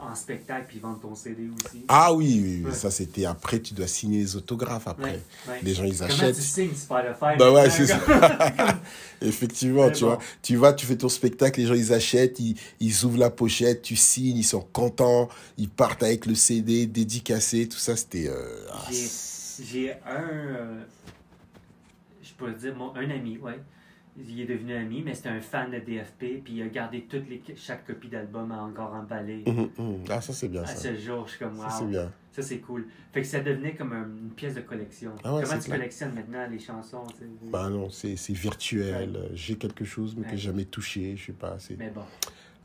en 0.00 0.14
spectacle 0.14 0.64
puis 0.68 0.78
vendre 0.78 0.98
ton 1.00 1.14
CD 1.14 1.48
aussi. 1.50 1.84
Ah 1.86 2.14
oui, 2.14 2.40
oui, 2.42 2.56
oui, 2.62 2.70
Ouais. 2.70 2.74
ça 2.74 2.90
c'était 2.90 3.26
après, 3.26 3.60
tu 3.60 3.74
dois 3.74 3.86
signer 3.86 4.20
les 4.20 4.36
autographes 4.36 4.88
après. 4.88 5.10
Ouais, 5.12 5.22
ouais. 5.48 5.60
Les 5.62 5.74
gens, 5.74 5.84
ils 5.84 5.98
Comment 5.98 6.10
achètent. 6.14 6.36
tu 6.36 6.40
signes 6.40 6.74
Spotify? 6.74 7.36
Bah 7.38 7.52
ouais, 7.52 7.68
c'est 7.68 7.86
ça. 7.88 7.98
Effectivement, 9.20 9.90
tu 9.90 10.04
bon. 10.04 10.06
vois. 10.14 10.18
Tu 10.42 10.56
vas, 10.56 10.72
tu 10.72 10.86
fais 10.86 10.96
ton 10.96 11.10
spectacle, 11.10 11.60
les 11.60 11.66
gens 11.66 11.74
ils 11.74 11.92
achètent, 11.92 12.40
ils, 12.40 12.56
ils 12.80 13.04
ouvrent 13.04 13.18
la 13.18 13.28
pochette, 13.30 13.82
tu 13.82 13.96
signes, 13.96 14.38
ils 14.38 14.44
sont 14.44 14.60
contents, 14.72 15.28
ils 15.58 15.68
partent 15.68 16.02
avec 16.02 16.24
le 16.26 16.34
CD 16.34 16.86
dédicacé, 16.86 17.68
tout 17.68 17.78
ça, 17.78 17.96
c'était. 17.96 18.28
euh, 18.28 18.66
ah, 18.72 18.86
J'ai 18.90 19.92
un. 20.06 20.22
euh, 20.22 20.80
je 22.22 22.32
pourrais 22.32 22.54
dire 22.54 22.74
mon, 22.74 22.94
un 22.94 23.10
ami, 23.10 23.36
ouais. 23.38 23.58
Il 24.18 24.40
est 24.40 24.46
devenu 24.46 24.74
ami, 24.74 25.02
mais 25.04 25.14
c'était 25.14 25.28
un 25.28 25.40
fan 25.40 25.70
de 25.70 25.78
DFP, 25.78 26.42
puis 26.42 26.54
il 26.54 26.62
a 26.62 26.68
gardé 26.68 27.02
toutes 27.02 27.28
les, 27.28 27.42
chaque 27.56 27.86
copie 27.86 28.08
d'album 28.08 28.50
encore 28.50 28.94
emballé. 28.94 29.44
Mhm, 29.46 29.68
mhm. 29.78 30.04
Ah, 30.08 30.20
ça 30.22 30.32
c'est 30.32 30.48
bien 30.48 30.62
À 30.62 30.66
ça. 30.66 30.76
ce 30.76 30.96
jour, 30.96 31.26
je 31.26 31.32
suis 31.32 31.38
comme 31.38 31.56
Ça 31.58 31.68
c'est 31.70 31.84
wow. 31.84 31.90
bien. 31.90 32.12
Ça, 32.32 32.42
c'est 32.42 32.58
cool. 32.58 32.86
Fait 33.12 33.22
que 33.22 33.26
ça 33.26 33.40
devenait 33.40 33.74
comme 33.74 33.92
un- 33.94 34.04
une 34.04 34.30
pièce 34.30 34.54
de 34.54 34.60
collection. 34.60 35.12
Ah 35.24 35.34
ouais, 35.34 35.42
Comment 35.42 35.54
tu 35.58 35.64
clair. 35.66 35.78
collectionnes 35.78 36.14
maintenant 36.14 36.46
les 36.50 36.58
chansons 36.58 37.04
sais? 37.18 37.24
Bah 37.50 37.68
non, 37.70 37.88
c'est 37.90 38.16
c'est 38.16 38.34
virtuel. 38.34 39.30
J'ai 39.34 39.56
quelque 39.56 39.84
chose, 39.86 40.14
mais 40.16 40.24
que 40.24 40.30
Ouais. 40.32 40.36
j'ai 40.36 40.44
jamais 40.48 40.64
touché, 40.66 41.16
je 41.16 41.26
sais 41.26 41.32
pas. 41.32 41.56
c'est 41.58 41.78
Mais 41.78 41.90
bon. 41.90 42.02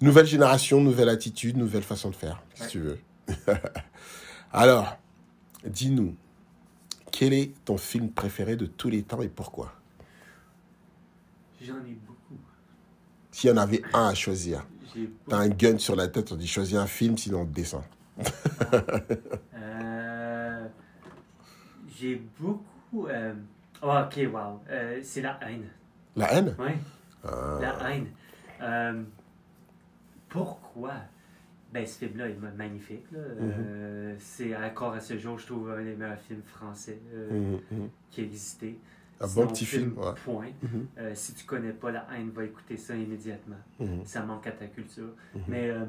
Nouvelle 0.02 0.26
génération, 0.26 0.82
nouvelle 0.82 1.10
attitude, 1.10 1.56
nouvelle 1.58 1.84
façon 1.84 2.10
de 2.10 2.16
faire, 2.16 2.42
si 2.56 2.68
tu 2.68 2.80
veux. 2.80 2.98
Alors, 4.52 4.98
dis-nous, 5.66 6.16
quel 7.12 7.34
est 7.34 7.52
ton 7.66 7.78
film 7.78 8.10
préféré 8.10 8.56
de 8.56 8.66
tous 8.66 8.90
les 8.90 9.04
temps 9.04 9.22
et 9.22 9.30
pourquoi? 9.30 9.74
J'en 11.62 11.78
ai 11.86 11.94
beaucoup. 12.08 12.40
S'il 13.32 13.50
y 13.50 13.54
en 13.54 13.58
avait 13.58 13.82
un 13.94 14.08
à 14.08 14.14
choisir, 14.14 14.66
t'as 15.30 15.38
un 15.38 15.50
gun 15.50 15.78
sur 15.78 15.96
la 15.96 16.08
tête, 16.08 16.32
on 16.32 16.36
dit 16.36 16.48
choisis 16.48 16.76
un 16.76 16.88
film, 16.88 17.18
sinon 17.18 17.42
on 17.42 17.46
te 17.46 17.54
descend. 17.54 17.84
Euh, 19.54 20.68
J'ai 21.98 22.22
beaucoup. 22.40 23.08
euh, 23.08 23.34
oh, 23.82 23.94
ok, 24.06 24.20
wow. 24.34 24.60
Euh, 24.70 25.00
c'est 25.04 25.22
la 25.22 25.40
haine. 25.42 25.68
La 26.16 26.34
haine? 26.34 26.56
Oui. 26.60 26.72
Ah, 27.24 27.60
La 27.62 27.90
haine. 27.90 29.06
Pourquoi? 30.30 30.94
Ben, 31.74 31.86
ce 31.86 32.00
film-là 32.00 32.28
est 32.30 32.36
ma- 32.36 32.52
magnifique. 32.52 33.06
Euh, 33.16 34.16
c'est 34.20 34.56
encore 34.56 34.94
à 34.94 35.00
ce 35.00 35.18
jour, 35.18 35.38
je 35.40 35.46
trouve, 35.48 35.72
un 35.72 35.84
des 35.84 35.96
meilleurs 35.96 36.20
films 36.20 36.42
français 36.44 37.00
mhm, 37.32 37.60
mhm. 37.72 37.90
qui 38.10 38.22
a 38.22 38.24
existé. 38.26 38.78
Un 39.24 39.28
bon 39.28 39.48
petit 39.48 39.66
film, 39.66 39.98
ouais. 39.98 40.14
Point. 40.26 40.48
Mhm, 40.64 40.88
Euh, 40.98 41.12
si 41.16 41.34
tu 41.36 41.46
connais 41.46 41.74
pas 41.74 41.92
La 41.92 42.08
haine, 42.16 42.30
va 42.32 42.44
écouter 42.44 42.76
ça 42.78 42.96
immédiatement. 42.96 43.56
mhm, 43.80 44.06
Ça 44.06 44.24
manque 44.24 44.48
à 44.48 44.52
ta 44.52 44.68
culture. 44.68 45.14
mhm. 45.36 45.42
Mais 45.48 45.70
euh, 45.70 45.86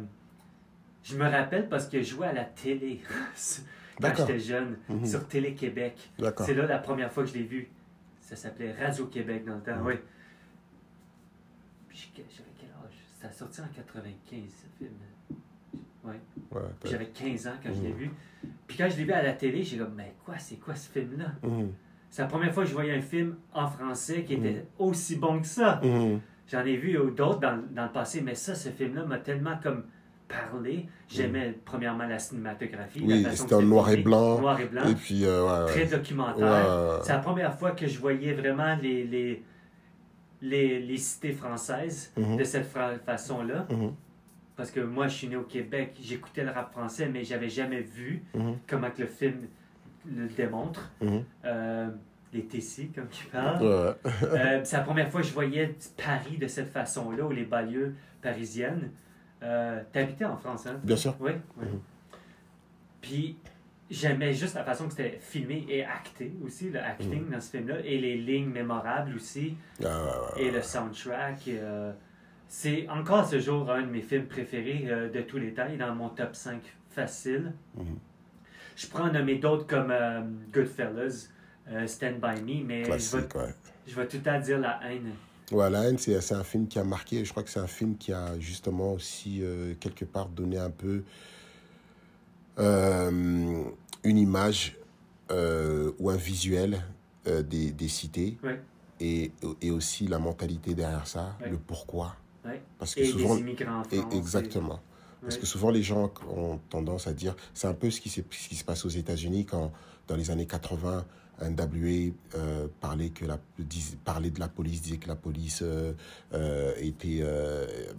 je 1.02 1.16
me 1.16 1.28
rappelle 1.28 1.68
parce 1.68 1.88
que 1.88 1.98
je 2.02 2.10
jouais 2.10 2.26
à 2.28 2.32
la 2.32 2.44
télé. 2.44 3.00
quand 4.00 4.14
j'étais 4.16 4.38
jeune 4.38 4.76
sur 5.04 5.26
Télé-Québec. 5.28 6.10
C'est 6.38 6.54
là 6.54 6.66
la 6.66 6.78
première 6.78 7.12
fois 7.12 7.24
que 7.24 7.28
je 7.30 7.34
l'ai 7.34 7.44
vu. 7.44 7.68
Ça 8.20 8.36
s'appelait 8.36 8.72
Radio-Québec 8.72 9.44
dans 9.44 9.56
le 9.56 9.60
temps, 9.62 9.80
oui. 9.84 9.94
J'avais 12.14 12.50
quel 12.58 12.68
âge? 12.70 12.94
Ça 13.20 13.28
a 13.28 13.32
sorti 13.32 13.60
en 13.60 13.68
95, 13.74 14.38
ce 14.48 14.78
film. 14.78 14.90
Ouais. 16.04 16.18
Ouais, 16.50 16.60
Puis 16.80 16.90
J'avais 16.90 17.06
15 17.06 17.46
ans 17.46 17.52
quand 17.62 17.72
je 17.72 17.80
l'ai 17.82 17.92
vu. 17.92 18.10
Puis 18.66 18.76
quand 18.76 18.88
je 18.90 18.96
l'ai 18.96 19.04
vu 19.04 19.12
à 19.12 19.22
la 19.22 19.32
télé, 19.34 19.62
j'ai 19.62 19.78
comme, 19.78 19.94
mais 19.94 20.14
quoi, 20.24 20.38
c'est 20.38 20.56
quoi 20.56 20.74
ce 20.74 20.88
film-là? 20.90 21.32
C'est 22.12 22.20
la 22.20 22.28
première 22.28 22.52
fois 22.52 22.64
que 22.64 22.68
je 22.68 22.74
voyais 22.74 22.94
un 22.94 23.00
film 23.00 23.36
en 23.54 23.66
français 23.66 24.22
qui 24.22 24.34
était 24.34 24.66
aussi 24.78 25.16
bon 25.16 25.40
que 25.40 25.46
ça. 25.46 25.80
Mhm. 25.82 26.20
J'en 26.46 26.62
ai 26.66 26.76
vu 26.76 26.92
d'autres 27.16 27.40
dans, 27.40 27.58
dans 27.70 27.84
le 27.84 27.90
passé, 27.90 28.20
mais 28.20 28.34
ça, 28.34 28.54
ce 28.54 28.68
film-là 28.68 29.06
m'a 29.06 29.16
tellement 29.16 29.56
comme 29.62 29.84
parlé. 30.28 30.86
J'aimais 31.08 31.54
premièrement 31.64 32.04
la 32.06 32.18
cinématographie. 32.18 33.00
Oui, 33.02 33.26
c'était 33.32 33.54
en 33.54 33.62
noir 33.62 33.88
et 33.88 33.96
blanc. 33.96 34.38
Noir 34.40 34.60
et 34.60 34.66
blanc. 34.66 34.86
Et 34.90 34.94
puis, 34.94 35.24
euh, 35.24 35.64
ouais, 35.64 35.66
Très 35.72 35.86
documentaire. 35.86 36.44
Ouais. 36.44 36.98
C'est 37.02 37.14
la 37.14 37.18
première 37.20 37.58
fois 37.58 37.70
que 37.70 37.86
je 37.86 37.98
voyais 37.98 38.34
vraiment 38.34 38.76
les, 38.82 39.04
les, 39.04 39.42
les, 40.42 40.80
les 40.80 40.96
cités 40.98 41.32
françaises 41.32 42.12
Mhm. 42.18 42.36
de 42.36 42.44
cette 42.44 42.66
fra- 42.66 42.98
façon-là. 42.98 43.66
Mhm. 43.70 43.94
Parce 44.54 44.70
que 44.70 44.80
moi, 44.80 45.08
je 45.08 45.14
suis 45.16 45.28
né 45.28 45.36
au 45.36 45.44
Québec, 45.44 45.96
j'écoutais 46.02 46.44
le 46.44 46.50
rap 46.50 46.72
français, 46.72 47.08
mais 47.10 47.24
j'avais 47.24 47.48
jamais 47.48 47.80
vu 47.80 48.22
Mhm. 48.34 48.56
comment 48.68 48.90
que 48.90 49.00
le 49.00 49.08
film 49.08 49.46
le 50.06 50.28
démontre. 50.28 50.90
Mhm. 51.00 51.24
Euh, 51.44 51.88
les 52.32 52.44
Tessis, 52.46 52.88
comme 52.88 53.08
tu 53.08 53.26
parles. 53.26 53.62
Ouais. 53.62 53.94
Euh, 54.22 54.60
c'est 54.64 54.76
la 54.78 54.82
première 54.82 55.10
fois 55.10 55.20
que 55.20 55.26
je 55.26 55.32
voyais 55.34 55.74
Paris 56.02 56.38
de 56.38 56.46
cette 56.46 56.70
façon-là, 56.70 57.24
ou 57.26 57.30
les 57.30 57.44
banlieues 57.44 57.94
parisiennes. 58.22 58.90
Euh, 59.42 59.82
T'habitais 59.92 60.24
en 60.24 60.36
France, 60.38 60.66
hein? 60.66 60.80
Bien 60.82 60.96
sûr. 60.96 61.14
Oui, 61.20 61.32
oui. 61.58 61.66
Mhm. 61.66 61.80
Puis 63.00 63.36
j'aimais 63.90 64.32
juste 64.32 64.54
la 64.54 64.64
façon 64.64 64.84
que 64.86 64.94
c'était 64.94 65.18
filmé 65.20 65.66
et 65.68 65.84
acté 65.84 66.32
aussi, 66.44 66.70
le 66.70 66.80
acting 66.80 67.28
dans 67.28 67.40
ce 67.40 67.50
film-là, 67.50 67.80
et 67.84 67.98
les 67.98 68.16
lignes 68.16 68.48
mémorables 68.50 69.14
aussi, 69.16 69.56
Ah, 69.84 70.32
et 70.38 70.50
le 70.50 70.62
soundtrack. 70.62 71.48
euh, 71.48 71.92
c'est 72.48 72.88
encore 72.88 73.20
à 73.20 73.24
ce 73.24 73.38
jour 73.40 73.70
un 73.70 73.82
de 73.82 73.86
mes 73.90 74.00
films 74.02 74.26
préférés 74.26 74.86
de 75.12 75.20
tous 75.22 75.38
les 75.38 75.52
temps, 75.54 75.64
il 75.68 75.74
est 75.74 75.78
dans 75.78 75.94
mon 75.94 76.08
top 76.10 76.34
5 76.34 76.60
facile. 76.90 77.52
Mhm. 77.76 77.98
Je 78.76 78.86
pourrais 78.86 79.04
en 79.04 79.12
nommer 79.12 79.36
d'autres 79.36 79.66
comme 79.66 79.90
euh, 79.90 80.22
Goodfellas, 80.52 81.28
euh, 81.68 81.86
Stand 81.86 82.20
By 82.20 82.40
Me, 82.42 82.64
mais 82.64 82.78
je 82.84 82.90
vais, 82.90 82.96
Classique, 82.98 83.34
ouais. 83.34 83.54
je 83.86 83.94
vais 83.94 84.08
tout 84.08 84.16
le 84.16 84.22
temps 84.22 84.40
dire 84.40 84.58
La 84.58 84.80
haine. 84.84 85.12
Ouais, 85.50 85.68
La 85.70 85.84
haine, 85.88 85.98
c'est 85.98 86.32
un 86.32 86.44
film 86.44 86.66
qui 86.66 86.78
a 86.78 86.84
marqué. 86.84 87.24
Je 87.24 87.30
crois 87.30 87.42
que 87.42 87.50
c'est 87.50 87.60
un 87.60 87.66
film 87.66 87.96
qui 87.96 88.12
a 88.12 88.38
justement 88.38 88.92
aussi, 88.94 89.40
euh, 89.42 89.74
quelque 89.78 90.04
part, 90.04 90.28
donné 90.28 90.58
un 90.58 90.70
peu 90.70 91.02
euh, 92.58 93.64
une 94.04 94.18
image 94.18 94.76
ou 95.98 96.10
un 96.10 96.16
visuel 96.16 96.82
des, 97.24 97.70
des 97.72 97.88
cités. 97.88 98.36
Ouais. 98.42 98.60
Et, 99.00 99.32
et 99.62 99.70
aussi 99.70 100.06
la 100.06 100.18
mentalité 100.18 100.74
derrière 100.74 101.06
ça, 101.06 101.36
Ouais. 101.40 101.48
le 101.50 101.56
pourquoi. 101.56 102.16
Parce 102.78 102.94
que 102.94 103.00
Et 103.00 103.06
souvent. 103.06 103.34
des 103.36 103.40
immigrants 103.40 103.80
en 103.80 103.82
et- 103.90 103.96
France. 103.96 104.14
exactement. 104.14 104.80
Parce 105.22 105.36
que 105.38 105.46
souvent, 105.46 105.70
les 105.70 105.82
gens 105.82 106.12
ont 106.36 106.58
tendance 106.68 107.06
à 107.06 107.12
dire, 107.12 107.34
c'est 107.54 107.66
un 107.68 107.74
peu 107.74 107.90
ce 107.90 108.00
qui, 108.00 108.08
s'est- 108.08 108.24
ce 108.30 108.48
qui 108.48 108.56
se 108.56 108.64
passe 108.64 108.84
aux 108.84 108.88
États-Unis 108.90 109.44
quand, 109.46 109.72
dans 110.08 110.16
les 110.16 110.30
années 110.30 110.46
80, 110.46 111.04
NWA 111.40 112.12
euh, 112.36 112.68
parlait, 112.80 113.08
que 113.10 113.24
la, 113.24 113.38
dis- 113.58 113.96
parlait 114.04 114.30
de 114.30 114.38
la 114.38 114.48
police, 114.48 114.82
disait 114.82 114.98
que 114.98 115.08
la 115.08 115.16
police 115.16 115.60
euh, 115.62 115.92
euh, 116.34 116.72
était, 116.78 117.24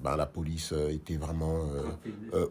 ben, 0.03 0.15
la 0.15 0.25
police 0.25 0.73
était 0.89 1.17
vraiment, 1.17 1.61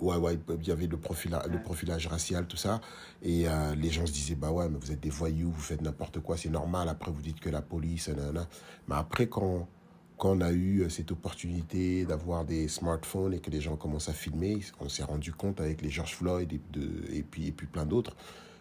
ouais, 0.00 0.16
ouais, 0.16 0.38
il 0.60 0.66
y 0.66 0.70
avait 0.70 0.86
le, 0.86 0.96
profila- 0.96 1.46
le 1.46 1.54
Ouais. 1.56 1.62
profilage 1.62 2.06
racial, 2.08 2.46
tout 2.46 2.56
ça, 2.56 2.80
et 3.22 3.44
les 3.76 3.90
gens 3.90 4.06
se 4.06 4.12
disaient, 4.12 4.34
bah 4.34 4.50
ouais, 4.50 4.68
mais 4.68 4.78
vous 4.80 4.90
êtes 4.90 5.00
des 5.00 5.10
voyous, 5.10 5.50
vous 5.50 5.60
faites 5.60 5.80
n'importe 5.82 6.20
quoi, 6.20 6.36
c'est 6.36 6.50
normal. 6.50 6.88
Après, 6.88 7.10
vous 7.10 7.22
dites 7.22 7.40
que 7.40 7.48
la 7.50 7.62
police, 7.62 8.08
nanana. 8.08 8.46
mais 8.88 8.96
après 8.96 9.28
quand 9.28 9.68
quand 10.18 10.36
on 10.36 10.40
a 10.40 10.52
eu 10.52 10.80
euh, 10.82 10.88
cette 10.88 11.10
opportunité 11.10 12.04
d'avoir 12.04 12.44
des 12.44 12.68
smartphones 12.68 13.34
et 13.34 13.40
que 13.40 13.50
les 13.50 13.60
gens 13.60 13.76
commencent 13.76 14.08
à 14.08 14.12
filmer, 14.12 14.60
on 14.80 14.88
s'est 14.88 15.02
rendu 15.04 15.32
compte 15.32 15.60
avec 15.60 15.82
les 15.82 15.90
George 15.90 16.14
Floyd 16.14 16.52
et, 16.52 16.60
de, 16.72 16.88
et, 17.12 17.22
puis, 17.22 17.48
et 17.48 17.52
puis 17.52 17.66
plein 17.66 17.86
d'autres 17.86 18.14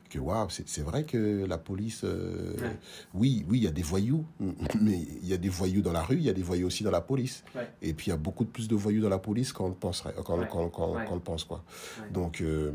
que 0.10 0.20
waouh, 0.20 0.50
c'est 0.50 0.82
vrai 0.82 1.06
que 1.06 1.46
la 1.46 1.58
police, 1.58 2.02
euh, 2.04 2.54
Ouais. 2.62 2.78
oui, 3.14 3.46
oui, 3.48 3.60
il 3.60 3.64
y 3.64 3.68
a 3.68 3.72
des 3.72 3.82
voyous, 3.82 4.26
mais 4.82 5.00
il 5.22 5.26
y 5.26 5.32
a 5.34 5.38
des 5.38 5.48
voyous 5.48 5.82
dans 5.82 5.94
la 5.94 6.04
rue, 6.04 6.18
il 6.18 6.24
y 6.24 6.30
a 6.30 6.34
des 6.34 6.42
voyous 6.44 6.68
aussi 6.68 6.84
dans 6.84 6.92
la 6.92 7.00
police. 7.00 7.46
Ouais. 7.56 7.70
Et 7.82 7.94
puis 7.94 8.08
il 8.08 8.10
y 8.10 8.14
a 8.14 8.18
beaucoup 8.18 8.44
de 8.44 8.50
plus 8.50 8.68
de 8.68 8.76
voyous 8.76 9.02
dans 9.02 9.08
la 9.08 9.20
police 9.20 9.54
qu'on 9.54 9.70
le 9.70 9.74
penserait, 9.74 10.14
Ouais. 11.14 11.20
pense 11.24 11.46
quoi. 11.46 11.64
Donc, 12.12 12.42
euh, 12.42 12.74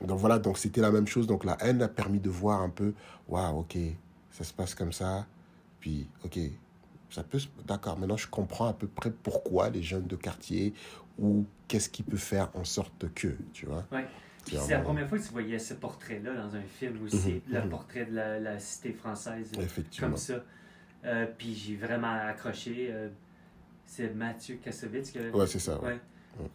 donc 0.00 0.18
voilà, 0.18 0.38
donc 0.38 0.56
c'était 0.56 0.80
la 0.80 0.90
même 0.90 1.06
chose. 1.06 1.26
Donc 1.26 1.44
la 1.44 1.58
haine 1.60 1.82
a 1.82 1.88
permis 1.88 2.20
de 2.20 2.30
voir 2.30 2.62
un 2.62 2.70
peu, 2.70 2.94
waouh, 3.28 3.58
ok, 3.60 3.76
ça 4.30 4.42
se 4.42 4.54
passe 4.54 4.74
comme 4.74 4.94
ça. 4.94 5.26
Puis, 5.78 6.08
ok, 6.24 6.38
ça 7.12 7.22
peut, 7.22 7.38
d'accord. 7.66 7.98
Maintenant, 7.98 8.16
je 8.16 8.26
comprends 8.28 8.66
à 8.68 8.72
peu 8.72 8.86
près 8.88 9.10
pourquoi 9.10 9.70
les 9.70 9.82
jeunes 9.82 10.06
de 10.06 10.16
quartier 10.16 10.72
ou 11.18 11.44
qu'est-ce 11.68 11.88
qui 11.88 12.02
peut 12.02 12.16
faire 12.16 12.48
en 12.54 12.64
sorte 12.64 13.12
que, 13.14 13.28
tu 13.52 13.66
vois. 13.66 13.84
Ouais. 13.92 14.06
C'est 14.44 14.70
la 14.70 14.80
première 14.80 15.08
fois 15.08 15.18
que 15.18 15.22
tu 15.24 15.30
voyais 15.30 15.58
ce 15.58 15.74
portrait-là 15.74 16.34
dans 16.34 16.56
un 16.56 16.62
film 16.62 17.04
aussi, 17.04 17.34
Mhm, 17.34 17.40
le 17.54 17.60
mhm. 17.62 17.68
portrait 17.68 18.04
de 18.06 18.14
la, 18.14 18.40
la 18.40 18.58
cité 18.58 18.92
française 18.92 19.52
Effectivement. 19.58 20.08
comme 20.08 20.16
ça. 20.16 20.42
Euh, 21.04 21.26
puis 21.38 21.54
j'ai 21.54 21.76
vraiment 21.76 22.12
accroché. 22.12 22.88
euh, 22.90 23.08
c'est 23.86 24.12
Mathieu 24.14 24.56
Kassovitz 24.56 25.10
que, 25.12 25.30
Ouais, 25.30 25.46
c'est 25.46 25.58
ça. 25.58 25.78
Ouais. 25.80 25.98
ouais, 26.40 26.48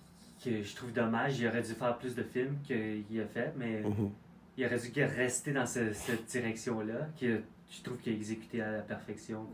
que 0.43 0.63
je 0.63 0.75
trouve 0.75 0.91
dommage. 0.91 1.39
Il 1.39 1.47
aurait 1.47 1.61
dû 1.61 1.73
faire 1.73 1.97
plus 1.97 2.13
de 2.15 2.23
films 2.23 2.57
qu'il 2.65 3.21
a 3.21 3.25
fait, 3.27 3.53
mais 3.57 3.81
Mhm. 3.83 4.09
il 4.57 4.65
aurait 4.65 4.79
dû 4.79 5.03
rester 5.03 5.53
dans 5.53 5.65
ce- 5.65 5.93
cette 5.93 6.25
direction-là, 6.25 7.07
que 7.19 7.41
je 7.69 7.81
trouve 7.83 7.97
qu'il 7.99 8.13
a 8.13 8.15
exécuté 8.15 8.61
à 8.61 8.71
la 8.71 8.79
perfection. 8.81 9.45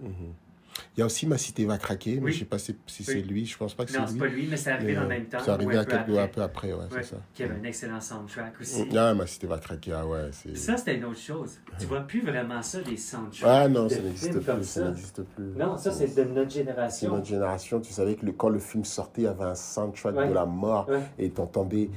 Il 0.96 1.00
y 1.00 1.04
a 1.04 1.08
aussi 1.08 1.26
Ma 1.26 1.40
Cité 1.40 1.66
va 1.66 1.80
craquer, 1.80 2.20
mais 2.22 2.32
je 2.32 2.40
sais 2.40 2.46
pas 2.46 2.60
si, 2.60 2.76
si 2.86 3.00
Oui. 3.00 3.06
c'est 3.08 3.22
lui. 3.22 3.46
Je 3.48 3.58
pense 3.58 3.74
pas 3.74 3.84
que 3.86 3.92
Non, 3.94 4.02
c'est 4.02 4.08
c'est 4.08 4.14
lui. 4.14 4.20
pas 4.20 4.28
lui, 4.28 4.48
mais 4.48 4.58
c'est 4.58 4.70
arrivé 4.72 4.92
Mais, 4.92 4.94
dans 4.96 5.00
le 5.02 5.06
euh, 5.08 5.10
même 5.10 5.26
temps. 5.26 5.38
C'est 5.44 5.50
arrivé 5.50 5.76
un 5.78 5.84
peu 5.86 5.94
après. 5.96 6.20
un 6.20 6.28
peu 6.28 6.42
après, 6.44 6.68
ouais, 6.72 6.80
Ouais, 6.80 6.86
c'est 6.92 7.04
ça. 7.04 7.16
Qui 7.34 7.44
avait 7.44 7.56
un 7.56 7.64
excellent 7.64 8.00
soundtrack 8.00 8.54
aussi. 8.62 8.84
Ah, 8.96 9.14
Ma 9.16 9.26
Cité 9.26 9.48
va 9.48 9.58
craquer, 9.58 9.94
ah 9.94 10.06
ouais. 10.06 10.30
c'est- 10.32 10.56
Ça, 10.56 10.78
c'était 10.78 10.96
une 10.98 11.06
autre 11.06 11.18
chose. 11.20 11.54
Tu 11.80 11.88
vois 11.88 12.02
plus 12.02 12.22
vraiment 12.22 12.62
ça, 12.62 12.82
des 12.82 12.96
soundtracks. 12.98 13.42
Ah 13.44 13.68
non, 13.68 13.86
de 13.86 13.90
ça 13.90 14.02
n'existe 14.02 14.34
plus. 14.40 14.44
Ça 14.46 14.64
ça. 14.82 14.88
n'existe 14.90 15.24
plus. 15.24 15.46
Non, 15.58 15.78
ça, 15.78 15.92
c'est 15.92 16.14
de 16.16 16.24
notre 16.26 16.52
C'est 16.52 16.60
génération. 16.60 17.16
notre 17.16 17.26
génération. 17.26 17.82
Tu 17.82 17.92
savais 17.92 18.14
que 18.14 18.26
le- 18.28 18.32
quand 18.34 18.50
le 18.50 18.60
film 18.60 18.86
sortait, 18.86 19.22
il 19.22 19.26
y 19.26 19.28
avait 19.28 19.46
un 19.46 19.56
soundtrack 19.56 20.16
Ouais. 20.16 20.30
de 20.30 20.34
la 20.34 20.46
mort. 20.46 20.88
Et 21.18 21.32
tu 21.32 21.42
entendais, 21.42 21.90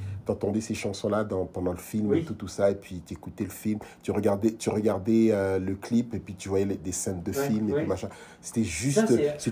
ces 0.61 0.73
chansons-là 0.73 1.23
dans, 1.23 1.45
pendant 1.45 1.71
le 1.71 1.77
film 1.77 2.07
Oui. 2.07 2.19
et 2.19 2.23
tout, 2.23 2.33
tout 2.33 2.47
ça. 2.47 2.71
Et 2.71 2.75
puis 2.75 3.03
tu 3.05 3.13
écoutais 3.13 3.43
le 3.43 3.51
film. 3.51 3.77
Tu 4.01 4.09
regardais, 4.09 4.53
tu 4.55 4.69
regardais 4.71 5.29
euh, 5.31 5.59
le 5.59 5.75
clip 5.75 6.15
et 6.15 6.19
puis 6.19 6.33
tu 6.33 6.49
voyais 6.49 6.65
les- 6.65 6.77
des 6.77 6.91
scènes 6.91 7.21
de 7.21 7.31
film 7.31 7.69
et 7.69 7.73
puis 7.73 7.85
machin. 7.85 8.09
C'était 8.41 8.63
juste. 8.63 8.86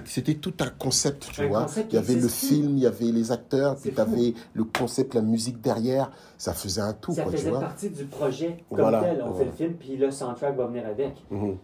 C'était 0.05 0.35
tout 0.35 0.53
un 0.59 0.69
concept, 0.69 1.29
tu 1.31 1.41
Un 1.41 1.47
vois. 1.47 1.61
concept 1.63 1.93
Il 1.93 1.95
y 1.95 1.99
avait 1.99 2.15
qui 2.15 2.19
le 2.21 2.27
film, 2.27 2.77
il 2.77 2.83
y 2.83 2.87
avait 2.87 3.05
les 3.11 3.31
acteurs, 3.31 3.75
puis 3.77 3.91
tu 3.93 3.99
avais 4.01 4.33
le 4.53 4.63
concept, 4.63 5.13
la 5.13 5.21
musique 5.21 5.61
derrière. 5.61 6.11
Ça 6.37 6.53
faisait 6.53 6.81
un 6.81 6.93
tout, 6.93 7.13
Ça 7.13 7.23
quoi, 7.23 7.31
tu 7.31 7.37
faisait 7.39 7.49
vois. 7.51 7.59
partie 7.59 7.89
du 7.89 8.05
projet 8.05 8.63
comme 8.69 8.79
Voilà, 8.81 9.01
tel. 9.01 9.23
On 9.25 9.31
ouais. 9.31 9.37
fait 9.39 9.45
le 9.45 9.51
film, 9.51 9.73
puis 9.75 9.97
le 9.97 10.11
soundtrack 10.11 10.55
va 10.57 10.65
venir 10.67 10.85
avec. 10.85 11.23
Mhm. 11.29 11.57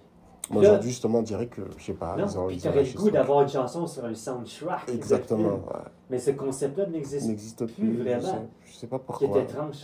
Moi, 0.49 0.63
aujourd'hui, 0.63 0.89
justement, 0.89 1.19
on 1.19 1.24
dirait 1.24 1.47
que, 1.47 1.61
je 1.78 1.84
sais 1.86 1.93
pas, 1.93 2.15
non, 2.17 2.26
ils 2.28 2.38
ont 2.38 2.47
puis 2.47 2.55
ils 2.57 2.61
tu 2.61 2.67
aurais 2.67 2.80
ont 2.80 2.84
le 2.84 2.93
goût 2.99 3.11
d'avoir 3.11 3.41
une 3.43 3.47
chanson 3.47 3.88
sur 3.88 4.03
un 4.03 4.13
soundtrack. 4.13 4.89
Exactement. 4.93 5.47
ouais. 5.53 5.82
Mais 6.09 6.19
ce 6.19 6.32
concept-là 6.32 6.88
n'existe 6.88 7.65
plus 7.67 7.74
plus. 7.74 7.97
vraiment. 8.01 8.19
Je 8.19 8.26
sais, 8.26 8.39
je 8.65 8.74
sais 8.80 8.88
pas 8.88 8.97
qui 8.99 9.05
pourquoi. 9.05 9.39
est 9.39 9.43
étrange. 9.43 9.78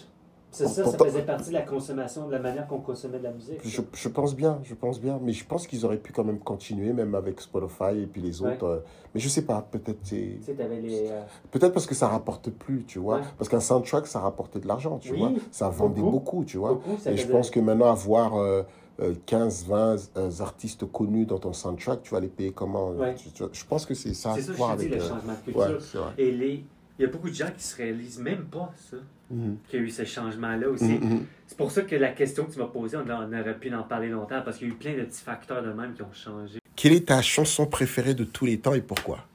C'est 0.49 0.67
ça, 0.67 0.85
ça 0.85 0.97
faisait 0.97 1.21
partie 1.23 1.49
de 1.49 1.53
la 1.53 1.61
consommation, 1.61 2.25
de 2.25 2.31
la 2.31 2.39
manière 2.39 2.65
qu'on 2.67 2.79
consommait 2.79 3.19
de 3.19 3.23
la 3.25 3.31
musique. 3.31 3.59
Je, 3.63 3.81
je 3.93 4.09
pense 4.09 4.35
bien, 4.35 4.59
je 4.63 4.73
pense 4.73 4.99
bien, 4.99 5.19
mais 5.21 5.31
je 5.33 5.45
pense 5.45 5.67
qu'ils 5.67 5.85
auraient 5.85 5.97
pu 5.99 6.13
quand 6.13 6.23
même 6.23 6.39
continuer, 6.39 6.93
même 6.93 7.13
avec 7.15 7.41
Spotify 7.41 8.01
et 8.01 8.07
puis 8.07 8.21
les 8.21 8.41
Ouais. 8.41 8.53
autres. 8.53 8.65
euh, 8.65 8.79
mais 9.13 9.19
je 9.19 9.29
sais 9.29 9.43
pas, 9.43 9.61
peut-être 9.69 9.99
c'est 10.03 10.39
euh, 10.59 11.21
peut-être 11.51 11.73
parce 11.73 11.85
que 11.85 11.93
ça 11.95 12.07
rapporte 12.07 12.49
plus, 12.49 12.85
tu 12.85 12.97
vois. 12.99 13.17
Ouais. 13.17 13.23
Parce 13.37 13.49
qu'un 13.49 13.59
soundtrack, 13.59 14.07
ça 14.07 14.19
rapportait 14.19 14.59
de 14.59 14.67
l'argent, 14.67 14.97
tu 14.97 15.11
Oui, 15.13 15.19
vois. 15.19 15.31
Ça 15.51 15.69
vendait 15.69 16.01
beaucoup. 16.01 16.11
beaucoup, 16.37 16.45
tu 16.45 16.57
vois. 16.57 16.73
beaucoup, 16.73 16.97
Et 17.05 17.17
je 17.17 17.27
pense 17.27 17.49
que 17.49 17.59
maintenant, 17.59 17.91
avoir 17.91 18.35
euh, 18.37 18.63
euh, 19.01 19.13
15, 19.27 19.65
20 19.67 19.95
euh, 20.17 20.31
artistes 20.39 20.89
connus 20.91 21.25
dans 21.25 21.37
ton 21.39 21.53
soundtrack, 21.53 22.01
tu 22.03 22.11
vas 22.13 22.19
les 22.19 22.27
payer 22.29 22.51
comment 22.51 22.89
Ouais. 22.91 23.13
tu- 23.15 23.29
tu- 23.31 23.43
Je 23.51 23.65
pense 23.65 23.85
que 23.85 23.93
c'est 23.93 24.13
ça 24.13 24.33
C'est 24.35 24.41
ça, 24.41 24.53
je 24.53 24.75
te 24.75 24.79
dis, 24.81 24.87
le 24.89 24.95
euh, 24.95 24.99
changement 25.07 25.33
de 25.33 25.37
culture. 25.43 25.61
ouais, 25.61 25.77
c'est 25.81 25.97
vrai. 25.97 26.11
Et 26.17 26.31
les... 26.31 26.63
il 26.97 27.05
y 27.05 27.05
a 27.05 27.11
beaucoup 27.11 27.29
de 27.29 27.35
gens 27.35 27.49
qui 27.55 27.63
se 27.63 27.75
réalisent 27.75 28.19
même 28.19 28.45
pas 28.45 28.71
ça, 28.89 28.97
Mhm. 29.29 29.57
qu'il 29.67 29.79
y 29.79 29.83
a 29.83 29.85
eu 29.85 29.89
ce 29.89 30.05
changement-là 30.05 30.69
aussi. 30.69 30.85
Mhm, 30.85 31.09
mhm. 31.09 31.25
C'est 31.47 31.57
pour 31.57 31.71
ça 31.71 31.81
que 31.81 31.95
la 31.95 32.11
question 32.11 32.45
que 32.45 32.53
tu 32.53 32.59
m'as 32.59 32.65
posée, 32.67 32.97
on, 32.97 33.09
on 33.09 33.33
aurait 33.33 33.57
pu 33.57 33.73
en 33.73 33.83
parler 33.83 34.09
longtemps, 34.09 34.41
parce 34.41 34.57
qu'il 34.57 34.67
y 34.67 34.71
a 34.71 34.73
eu 34.73 34.77
plein 34.77 34.95
de 34.95 35.03
petits 35.03 35.23
facteurs 35.23 35.63
de 35.63 35.71
même 35.73 35.93
qui 35.93 36.01
ont 36.01 36.13
changé. 36.13 36.59
Quelle 36.75 36.93
est 36.93 37.07
ta 37.07 37.21
chanson 37.21 37.65
préférée 37.65 38.13
de 38.13 38.23
tous 38.23 38.45
les 38.45 38.59
temps 38.59 38.73
et 38.73 38.81
pourquoi? 38.81 39.25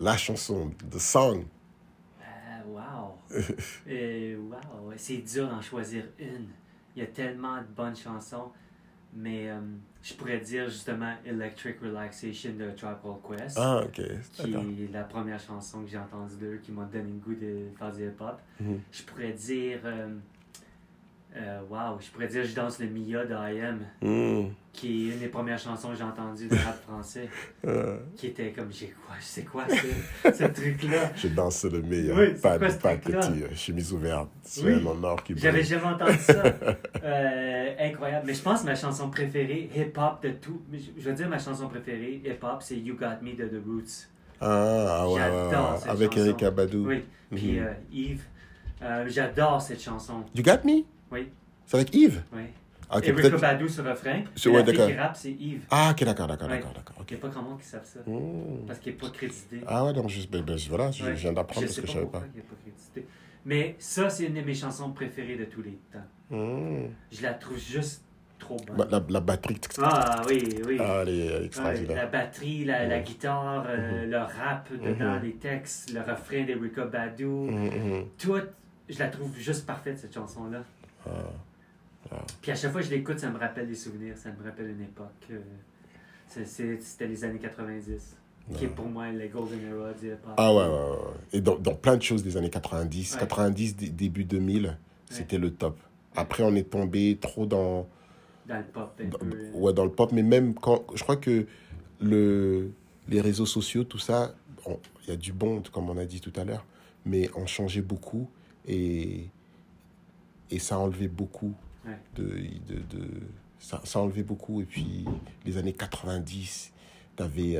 La 0.00 0.16
chanson, 0.16 0.72
the 0.90 0.98
song. 0.98 1.44
Ah, 2.20 2.62
wow! 2.66 3.40
Euh, 3.88 4.36
wow! 4.36 4.92
C'est 4.96 5.18
dur 5.18 5.48
d'en 5.48 5.60
choisir 5.60 6.04
une. 6.18 6.48
Il 6.96 7.00
y 7.00 7.02
a 7.02 7.08
tellement 7.08 7.58
de 7.58 7.66
bonnes 7.76 7.96
chansons, 7.96 8.50
mais 9.14 9.48
euh, 9.50 9.60
je 10.02 10.14
pourrais 10.14 10.40
dire 10.40 10.68
justement 10.68 11.14
Electric 11.24 11.80
Relaxation 11.80 12.50
de 12.54 12.70
Called 12.78 12.96
Quest, 13.38 13.56
Ah, 13.60 13.82
ok. 13.84 14.00
qui 14.32 14.52
est 14.54 14.92
la 14.92 15.04
première 15.04 15.38
chanson 15.38 15.82
que 15.82 15.88
j'ai 15.90 15.98
entendue 15.98 16.34
d'eux, 16.40 16.60
qui 16.62 16.72
m'a 16.72 16.84
donné 16.84 17.04
le 17.04 17.18
goût 17.18 17.34
de 17.34 17.68
faire 17.78 17.92
du 17.92 18.02
hip-hop. 18.06 18.38
Mhm. 18.60 18.80
Je 18.90 19.02
pourrais 19.04 19.32
dire 19.32 19.78
euh, 19.84 20.08
Euh, 21.34 21.60
wow, 21.70 21.98
je 21.98 22.10
pourrais 22.10 22.28
dire 22.28 22.44
je 22.44 22.54
danse 22.54 22.78
le 22.78 22.88
Mia 22.88 23.24
d'I.M., 23.24 23.78
Hmm. 24.02 24.50
qui 24.74 25.08
est 25.08 25.14
une 25.14 25.20
des 25.20 25.28
premières 25.28 25.58
chansons 25.58 25.88
que 25.88 25.96
j'ai 25.96 26.02
entendues 26.04 26.46
de 26.46 26.54
rap 26.56 26.82
français, 26.86 27.26
Euh, 27.66 27.96
qui 28.16 28.26
était 28.26 28.50
comme, 28.50 28.70
j'ai 28.70 28.88
quoi, 29.06 29.14
c'est 29.18 29.44
quoi 29.44 29.64
ce, 29.68 30.30
ce 30.32 30.44
truc-là? 30.44 31.10
je 31.16 31.28
danse 31.28 31.64
le 31.64 31.80
meilleur. 31.80 32.18
Oui, 32.18 32.34
pas 32.34 32.58
truc-là? 32.58 33.20
petit, 33.20 33.42
euh, 33.44 33.54
chemise 33.54 33.92
ouverte. 33.94 34.28
C'est 34.42 34.62
Oui. 34.64 34.86
en 34.86 35.02
or 35.04 35.22
qui 35.24 35.34
J'avais 35.38 35.62
jamais 35.62 35.84
entendu 35.86 36.18
ça. 36.18 36.42
Euh, 37.04 37.74
incroyable. 37.80 38.26
Mais 38.26 38.34
je 38.34 38.42
pense 38.42 38.60
que 38.60 38.66
ma 38.66 38.74
chanson 38.76 39.10
préférée, 39.10 39.68
hip-hop 39.74 40.22
de 40.22 40.30
tout, 40.30 40.60
je 40.72 41.08
veux 41.08 41.14
dire 41.14 41.28
ma 41.28 41.38
chanson 41.38 41.66
préférée, 41.68 42.20
hip-hop, 42.24 42.58
c'est 42.60 42.76
You 42.76 42.94
Got 42.96 43.22
Me 43.22 43.34
de 43.34 43.48
The 43.48 43.60
Roots. 43.66 44.06
Ah, 44.40 45.08
ouais, 45.08 45.18
J'adore 45.20 45.78
cette 45.78 45.88
Avec 45.90 46.12
chanson. 46.12 46.24
Eric 46.26 46.42
Abadou. 46.44 46.86
Oui. 46.86 47.04
Puis 47.34 47.58
Mhm. 47.58 47.68
Yves, 47.92 48.22
j'adore 49.08 49.60
cette 49.62 49.80
chanson. 49.82 50.24
You 50.34 50.42
got 50.44 50.58
me? 50.64 50.84
Oui, 51.12 51.28
C'est 51.66 51.76
avec 51.76 51.94
Yves? 51.94 52.22
Oui. 52.32 52.42
Eric 52.94 53.14
peut-être- 53.14 53.40
Badu 53.40 53.68
sur 53.68 53.84
le 53.84 53.90
et 53.90 53.94
ouais, 53.94 54.58
la 54.58 54.64
fille 54.64 54.86
qui 54.86 54.92
rappe, 54.94 55.16
c'est 55.16 55.30
Yves. 55.32 55.62
Ah, 55.70 55.90
ok, 55.92 56.04
d'accord, 56.04 56.26
d'accord, 56.26 56.48
Ouais. 56.48 56.56
d'accord, 56.58 56.72
d'accord. 56.74 56.96
Il 57.08 57.14
n'y 57.14 57.18
a 57.18 57.22
pas 57.22 57.28
grand 57.28 57.42
monde 57.42 57.58
qui 57.60 57.66
savent 57.66 57.84
ça. 57.86 58.00
Hmm. 58.06 58.66
Parce 58.66 58.78
qu'il 58.80 58.92
n'est 58.92 58.98
pas 58.98 59.08
crédité. 59.10 59.60
Ah 59.66 59.84
ouais, 59.86 59.92
donc 59.94 60.08
juste, 60.10 60.30
ben, 60.30 60.42
ben, 60.42 60.58
voilà, 60.68 60.90
je 60.90 61.04
Ouais. 61.04 61.16
je 61.16 61.20
viens 61.22 61.32
d'apprendre 61.32 61.66
Je 61.66 61.72
ce 61.72 61.80
que 61.80 61.86
je 61.86 61.92
pas 61.92 61.98
savais 62.00 62.10
pas. 62.10 62.22
il 62.34 62.36
n'est 62.36 62.42
pas 62.42 62.54
crédité. 62.62 63.06
Mais 63.46 63.76
ça, 63.78 64.10
c'est 64.10 64.24
une 64.26 64.34
de 64.34 64.40
mes 64.42 64.54
chansons 64.54 64.90
préférées 64.92 65.36
de 65.36 65.44
tous 65.46 65.62
les 65.62 65.78
temps. 65.92 66.04
Hmm. 66.36 66.88
Je 67.10 67.22
la 67.22 67.32
trouve 67.34 67.58
juste 67.58 68.04
trop 68.38 68.56
bonne. 68.66 68.76
Bah, 68.76 68.88
La, 68.90 69.02
la 69.08 69.20
batterie, 69.20 69.58
Ah 69.80 70.22
oui, 70.28 70.42
oui. 70.66 70.76
ah, 70.78 70.98
elle 71.02 71.08
est 71.08 71.22
Ouais, 71.28 71.38
la 71.38 71.44
extraordinaire. 71.46 72.10
batterie, 72.10 72.64
la, 72.66 72.86
la 72.86 73.00
guitare, 73.00 73.64
euh, 73.68 74.04
le 74.06 74.18
rap 74.18 74.68
dedans, 74.70 75.14
Mhm. 75.16 75.22
les 75.22 75.32
textes, 75.36 75.92
le 75.94 76.00
refrain 76.00 76.44
d'Erika 76.44 76.84
Badu, 76.84 77.24
Hmm, 77.24 77.68
hmm. 77.68 78.04
tout, 78.18 78.36
je 78.88 78.98
la 78.98 79.08
trouve 79.08 79.34
juste 79.38 79.64
parfaite 79.66 79.98
cette 79.98 80.12
chanson-là. 80.14 80.62
Ah. 81.06 82.16
Puis 82.42 82.50
à 82.50 82.54
chaque 82.54 82.72
fois 82.72 82.80
que 82.80 82.86
je 82.86 82.92
l'écoute, 82.92 83.18
ça 83.18 83.30
me 83.30 83.38
rappelle 83.38 83.66
des 83.68 83.74
souvenirs, 83.74 84.16
ça 84.18 84.30
me 84.30 84.44
rappelle 84.44 84.70
une 84.70 84.82
époque. 84.82 85.06
euh, 85.30 85.40
C'était 86.28 87.06
les 87.06 87.24
années 87.24 87.38
90, 87.38 88.16
qui 88.56 88.64
est 88.64 88.68
pour 88.68 88.86
moi 88.86 89.10
le 89.10 89.28
golden 89.28 89.58
era 89.70 89.92
du. 89.92 90.10
Ah 90.36 90.52
ouais, 90.54 90.60
ouais, 90.62 90.68
ouais. 90.68 90.74
ouais. 90.90 90.96
Et 91.34 91.40
dans, 91.40 91.56
dans 91.58 91.74
plein 91.74 91.96
de 91.96 92.02
choses 92.02 92.22
des 92.22 92.36
années 92.36 92.50
90, 92.50 93.14
Ouais. 93.14 93.20
90, 93.20 93.76
dé- 93.76 93.88
début 93.90 94.24
2000, 94.24 94.76
c'était 95.08 95.38
le 95.38 95.52
top. 95.52 95.78
Après, 96.16 96.42
on 96.42 96.54
est 96.54 96.68
tombé 96.68 97.16
trop 97.20 97.46
dans, 97.46 97.88
Dans 98.46 98.58
le 98.58 98.64
pop 98.64 99.00
un 99.00 99.08
dans- 99.08 99.18
peu. 99.18 99.26
euh. 99.34 99.50
ouais, 99.54 99.72
dans 99.72 99.84
le 99.84 99.92
pop, 99.92 100.12
mais 100.12 100.22
même 100.22 100.54
quand. 100.54 100.84
Je 100.94 101.02
crois 101.02 101.16
que 101.16 101.46
le, 102.00 102.70
les 103.08 103.20
réseaux 103.20 103.46
sociaux, 103.46 103.84
tout 103.84 103.98
ça, 103.98 104.34
il 104.66 105.08
y 105.08 105.12
a 105.12 105.16
du 105.16 105.32
bon, 105.32 105.62
comme 105.72 105.88
on 105.90 105.96
a 105.96 106.04
dit 106.04 106.20
tout 106.20 106.32
à 106.36 106.44
l'heure, 106.44 106.64
mais 107.06 107.30
on 107.36 107.46
changeait 107.46 107.80
beaucoup 107.82 108.28
et, 108.68 109.26
et 110.52 110.58
ça 110.58 110.76
a 110.76 110.78
enlevé 110.78 111.08
beaucoup. 111.08 111.54
Ouais. 111.86 111.98
De, 112.14 112.22
de, 112.24 112.80
de- 112.96 113.20
ça, 113.58 113.80
ça 113.84 113.98
a 113.98 114.02
enlevé 114.02 114.22
beaucoup. 114.22 114.60
Et 114.60 114.64
puis, 114.64 115.04
les 115.44 115.56
années 115.56 115.72
90, 115.72 116.72
tu 117.16 117.22
avais, 117.22 117.56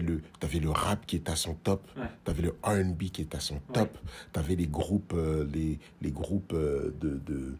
le, 0.00 0.22
t'avais 0.40 0.58
le 0.60 0.70
rap 0.70 1.04
qui 1.06 1.16
était 1.16 1.32
à 1.32 1.36
son 1.36 1.54
top. 1.54 1.86
Ouais. 1.96 2.04
Tu 2.24 2.30
avais 2.30 2.42
le 2.42 2.54
RB 2.62 3.02
qui 3.10 3.22
était 3.22 3.36
à 3.36 3.40
son 3.40 3.58
top. 3.72 3.98
Tu 4.32 4.38
avais 4.38 4.54
les 4.56 4.66
groupes, 4.66 5.12
euh, 5.14 5.46
les, 5.52 5.78
les 6.00 6.10
groupes 6.10 6.52
euh, 6.54 6.94
de, 7.00 7.20
de, 7.26 7.56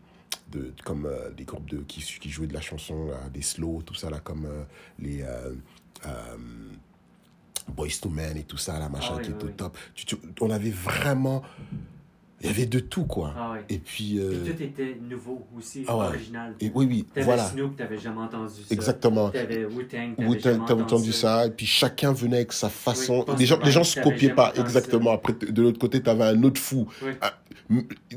de, 0.51 0.73
comme 0.85 1.07
euh, 1.07 1.31
les 1.37 1.45
groupes 1.45 1.69
de, 1.69 1.79
qui, 1.79 2.01
qui 2.03 2.29
jouaient 2.31 2.47
de 2.47 2.55
la 2.55 2.61
chanson, 2.61 3.07
là, 3.07 3.29
des 3.33 3.43
slow, 3.43 3.83
tout 3.83 3.95
ça, 3.95 4.11
là, 4.11 4.21
comme 4.21 4.45
euh, 4.47 4.65
les 4.99 5.23
euh, 5.23 5.55
euh, 6.07 6.37
Boys 7.69 7.89
to 8.01 8.09
Men 8.11 8.37
et 8.37 8.43
tout 8.45 8.59
ça, 8.59 8.79
là, 8.79 8.89
machin, 8.89 9.15
Ah 9.15 9.17
oui, 9.19 9.25
qui 9.25 9.31
était 9.31 9.39
oui, 9.39 9.45
au 9.45 9.53
oui. 9.53 9.57
top. 9.57 9.79
Tu, 9.95 10.05
tu- 10.07 10.17
on 10.41 10.51
avait 10.51 10.71
vraiment. 10.71 11.43
Il 12.43 12.49
y 12.49 12.51
avait 12.51 12.66
de 12.66 12.80
tout, 12.80 13.05
quoi. 13.05 13.34
Ah 13.36 13.53
ouais. 13.53 13.64
Et 13.68 13.78
puis. 13.78 14.18
euh, 14.18 14.45
tout 14.45 14.62
était 14.62 14.97
nouveau 15.09 15.47
aussi, 15.57 15.84
ah 15.86 15.97
ouais. 15.97 16.07
original. 16.07 16.55
et, 16.61 16.72
oui, 16.74 16.86
oui, 16.88 17.07
T'avais 17.14 17.24
voilà. 17.24 17.45
Snoop, 17.47 17.76
t'avais 17.76 17.99
jamais 17.99 18.20
entendu 18.20 18.51
ça. 18.53 18.74
Exactement. 18.74 19.30
T'avais 19.30 19.64
Wu-Tang, 19.64 20.14
t'avais 20.66 20.82
entendu 20.82 21.12
ça, 21.12 21.47
et 21.47 21.51
puis 21.51 21.66
chacun 21.66 22.12
venait 22.12 22.36
avec 22.38 22.53
sa 22.53 22.68
façon. 22.68 23.22
Post 23.24 23.38
les 23.38 23.47
gens, 23.47 23.59
les 23.64 23.70
gens 23.70 23.84
se 23.84 23.95
t'avais 23.95 24.11
copiaient 24.11 24.34
pas, 24.34 24.53
exactement. 24.57 25.12
Après, 25.12 25.32
de 25.34 25.62
l'autre 25.62 25.78
côté, 25.78 26.03
tu 26.03 26.11
avais 26.11 26.24
un 26.24 26.43
autre 26.43 26.61
fou. 26.61 26.88
Oui. 27.03 27.12
Ah, 27.20 27.34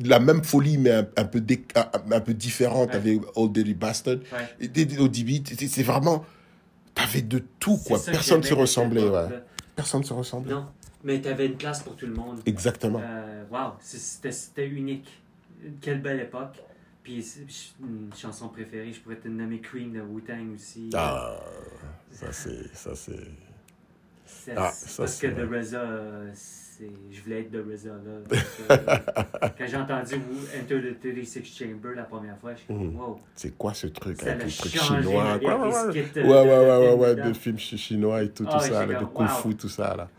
La 0.03 0.19
même 0.19 0.43
folie, 0.43 0.77
mais 0.77 0.91
un, 0.91 1.07
un 1.17 1.25
peu, 1.25 1.39
dé- 1.39 1.63
un, 2.11 2.19
peu 2.19 2.33
différente. 2.33 2.87
Ouais. 2.87 2.93
T'avais 2.93 3.19
Old 3.35 3.53
Dirty 3.53 3.73
Bastard. 3.73 4.17
Et 4.59 4.97
ODB, 4.99 5.43
c'est 5.67 5.83
vraiment. 5.83 6.25
T'avais 6.93 7.21
de 7.21 7.43
tout, 7.59 7.77
quoi. 7.85 7.99
Personne 8.03 8.41
se 8.41 8.47
j'aimais 8.49 8.55
de 8.55 8.61
ressemblait, 8.61 9.07
ouais. 9.07 9.27
Personne 9.75 10.03
se 10.03 10.13
ressemblait. 10.13 10.53
Non, 10.53 10.65
mais 11.05 11.21
t'avais 11.21 11.45
une 11.45 11.55
place 11.55 11.81
pour 11.83 11.95
tout 11.95 12.07
le 12.07 12.13
monde. 12.13 12.41
Exactement. 12.45 12.99
Euh, 13.01 13.43
wow, 13.51 13.73
c'était 13.79 14.67
unique. 14.67 15.21
Quelle 15.79 16.01
belle 16.01 16.19
époque. 16.19 16.61
Puis 17.03 17.23
une 17.79 18.09
chanson 18.15 18.49
préférée, 18.49 18.91
je 18.91 18.99
pourrais 18.99 19.15
te 19.17 19.27
nommer 19.27 19.59
Queen 19.61 19.93
de 19.93 20.01
Wu-Tang 20.01 20.53
aussi. 20.55 20.89
Ah, 20.95 21.37
ça 22.11 22.31
c'est. 22.31 22.75
Ça 22.75 22.95
c'est. 22.95 23.13
Ah, 24.57 24.71
parce 24.97 25.19
que 25.19 25.27
The 25.27 25.39
c'est- 26.33 26.89
je 27.11 27.21
voulais 27.21 27.41
être 27.41 27.51
The 27.51 27.61
là. 27.85 27.93
Donc, 28.29 28.43
euh, 28.71 29.49
Quand 29.57 29.65
j'ai 29.67 29.77
entendu 29.77 30.15
Enter 30.59 30.81
the 30.81 30.99
36 30.99 31.45
Chamber 31.45 31.95
la 31.95 32.03
première 32.03 32.37
fois, 32.39 32.53
je 32.53 32.57
suis 32.59 32.67
comme, 32.67 32.87
Mhm. 32.87 32.99
wow. 32.99 33.19
C'est 33.35 33.55
quoi 33.57 33.73
ce 33.73 33.87
truc 33.87 34.19
Ça 34.21 34.31
avec 34.31 34.49
changé 34.49 34.77
ma 34.77 34.83
chinois 35.03 35.39
quoi, 35.39 35.51
avec 35.53 36.15
ouais, 36.15 36.17
euh, 36.17 36.23
ouais, 36.27 36.33
ouais, 36.33 36.35
de 36.35 36.41
ouais, 36.41 36.87
films 36.89 36.99
ouais, 36.99 37.15
de 37.15 37.33
films 37.33 37.59
chi- 37.59 37.77
chinois 37.77 38.23
et 38.23 38.29
tout, 38.29 38.45
Ah 38.47 38.51
tout 38.57 38.63
ouais, 38.63 38.69
ça, 38.69 38.85
de 38.85 38.93
comme, 38.95 39.13
Kung. 39.13 39.27
Fu, 39.29 39.55
tout 39.55 39.69
ça, 39.69 39.95
là. 39.95 40.09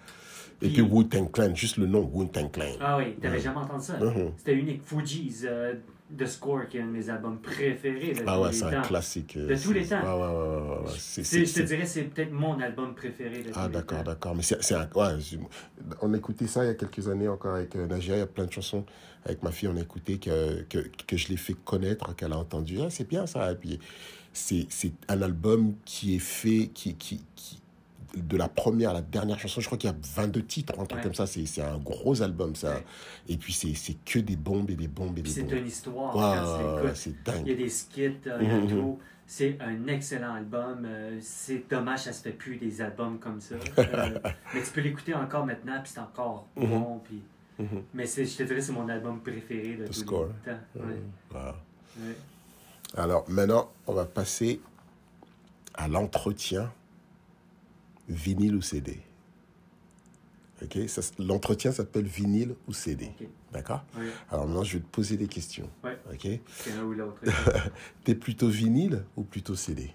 Et 0.62 0.68
Puis- 0.68 0.74
puis 0.74 0.82
Wu-Tang 0.82 1.30
Clan, 1.30 1.54
juste 1.54 1.76
le 1.76 1.86
nom 1.86 2.08
Wu-Tang 2.12 2.50
Clan. 2.50 2.64
Ah 2.80 2.96
oui, 2.96 3.14
t'avais 3.20 3.36
Ouais. 3.36 3.42
jamais 3.42 3.58
entendu 3.58 3.84
ça? 3.84 3.98
Mhm. 3.98 4.32
C'était 4.38 4.54
unique. 4.54 4.82
Fuji's, 4.84 5.44
euh, 5.46 5.74
The 6.16 6.24
Score, 6.26 6.68
qui 6.68 6.78
est 6.78 6.82
un 6.82 6.86
de 6.86 6.92
mes 6.92 7.10
albums 7.10 7.38
préférés 7.38 8.12
de 8.14 8.22
Ah 8.26 8.40
ouais, 8.40 8.52
c'est 8.52 8.64
un 8.64 8.80
classique. 8.80 9.36
euh, 9.36 9.48
De 9.48 9.60
tous 9.60 9.72
les 9.72 9.84
temps. 9.86 10.00
Ouais, 10.00 10.22
ouais, 10.22 10.38
ouais, 10.38 10.70
ouais, 10.70 10.78
ouais, 10.86 10.92
c'est- 10.96 11.24
C'est- 11.24 11.44
c'est- 11.44 11.60
Je 11.60 11.62
te 11.62 11.66
dirais, 11.66 11.84
c'est 11.84 12.02
peut-être 12.04 12.30
mon 12.32 12.58
album 12.60 12.94
préféré 12.94 13.42
de 13.42 13.50
Ah 13.54 13.68
d'accord, 13.68 14.02
d'accord. 14.04 14.34
Mais 14.36 14.42
c'est 14.42 14.72
un... 14.74 14.88
Ouais, 14.94 15.08
on 16.00 16.14
écoutait 16.14 16.46
ça 16.46 16.64
il 16.64 16.68
y 16.68 16.70
a 16.70 16.74
quelques 16.74 17.08
années 17.08 17.28
encore 17.28 17.56
avec 17.56 17.74
euh, 17.76 17.86
Nagia. 17.86 18.14
Il 18.16 18.18
y 18.20 18.22
a 18.22 18.26
plein 18.26 18.46
de 18.46 18.52
chansons 18.52 18.86
avec 19.24 19.42
ma 19.42 19.50
fille, 19.50 19.68
on 19.68 19.76
a 19.76 19.80
écouté 19.80 20.18
que, 20.18 20.62
que, 20.68 20.78
que 21.06 21.16
je 21.16 21.28
l'ai 21.28 21.36
fait 21.36 21.54
connaître, 21.64 22.14
qu'elle 22.14 22.32
a 22.32 22.38
entendu. 22.38 22.78
Ah, 22.80 22.86
c'est 22.88 23.08
bien 23.08 23.26
ça. 23.26 23.50
Et 23.52 23.56
puis 23.56 23.78
c'est 24.32 24.66
c'est 24.70 24.92
un 25.08 25.20
album 25.22 25.74
qui 25.84 26.14
est 26.14 26.20
fait, 26.20 26.70
qui, 26.72 26.94
qui, 26.94 27.24
qui, 27.34 27.60
de 28.22 28.36
la 28.36 28.48
première 28.48 28.90
à 28.90 28.94
la 28.94 29.02
dernière 29.02 29.38
chanson, 29.38 29.60
je 29.60 29.66
crois 29.66 29.78
qu'il 29.78 29.90
y 29.90 29.92
a 29.92 29.96
22 30.16 30.42
titres, 30.44 30.72
un 30.78 30.84
truc 30.86 30.98
Ouais. 30.98 31.02
comme 31.04 31.14
ça. 31.14 31.26
C'est 31.26 31.44
c'est 31.46 31.62
un 31.62 31.78
gros 31.78 32.22
album, 32.22 32.54
ça. 32.56 32.74
Ouais. 32.74 32.84
Et 33.28 33.36
puis 33.36 33.52
c'est 33.52 33.74
c'est 33.74 33.96
que 34.04 34.18
des 34.18 34.36
bombes 34.36 34.70
et 34.70 34.76
des 34.76 34.88
bombes 34.88 35.18
et 35.18 35.22
Puis 35.22 35.32
des 35.32 35.40
c'est 35.40 35.42
bombes. 35.42 35.58
une 35.58 35.66
histoire 35.66 36.16
Ouais, 36.16 36.90
c'est 36.94 37.10
Il 37.10 37.16
y 37.26 37.30
a 37.30 37.32
dingue. 37.32 37.56
des 37.56 37.68
skits, 37.68 38.02
euh, 38.26 38.38
il 38.40 38.48
y 38.48 38.50
a 38.50 38.58
Mhm. 38.60 38.68
tout. 38.68 38.98
C'est 39.28 39.58
un 39.60 39.86
excellent 39.88 40.34
album. 40.34 40.84
euh, 40.84 41.18
c'est 41.20 41.68
dommage, 41.68 42.04
ça 42.04 42.12
se 42.12 42.22
fait 42.22 42.30
plus 42.32 42.56
des 42.58 42.80
albums 42.80 43.18
comme 43.18 43.40
ça. 43.40 43.56
Euh, 43.78 44.18
mais 44.54 44.62
tu 44.62 44.70
peux 44.72 44.80
l'écouter 44.80 45.14
encore 45.14 45.44
maintenant, 45.44 45.80
puis 45.82 45.90
c'est 45.92 46.00
encore 46.00 46.46
Mhm. 46.56 46.68
bon. 46.68 47.00
Puis... 47.04 47.22
Mhm. 47.58 47.82
Mais 47.94 48.06
c'est- 48.06 48.24
je 48.24 48.36
te 48.36 48.42
dirais, 48.44 48.60
c'est 48.60 48.72
mon 48.72 48.88
album 48.88 49.20
préféré 49.20 49.74
de 49.76 49.84
The 49.84 49.86
tous 49.88 50.00
Score. 50.00 50.28
les 50.46 50.52
temps. 50.52 50.60
Wow. 51.34 51.54
Alors 52.96 53.24
maintenant, 53.28 53.70
on 53.86 53.94
va 53.94 54.04
passer 54.04 54.60
à 55.74 55.88
l'entretien 55.88 56.72
vinyle 58.08 58.54
ou 58.56 58.62
CD. 58.62 59.00
Ok, 60.62 60.78
l'entretien 61.18 61.70
s'appelle 61.70 62.06
vinyle 62.06 62.54
ou 62.66 62.72
CD. 62.72 63.10
D'accord? 63.52 63.84
Ouais, 63.96 64.06
Alors 64.30 64.46
maintenant, 64.46 64.64
je 64.64 64.78
vais 64.78 64.82
te 64.82 64.88
poser 64.88 65.16
des 65.18 65.26
questions. 65.28 65.68
Ouais. 65.84 65.98
Ok? 66.12 66.26
T'es 68.04 68.14
plutôt 68.14 68.48
vinyle 68.48 69.04
ou 69.16 69.22
plutôt 69.22 69.54
CD 69.54 69.90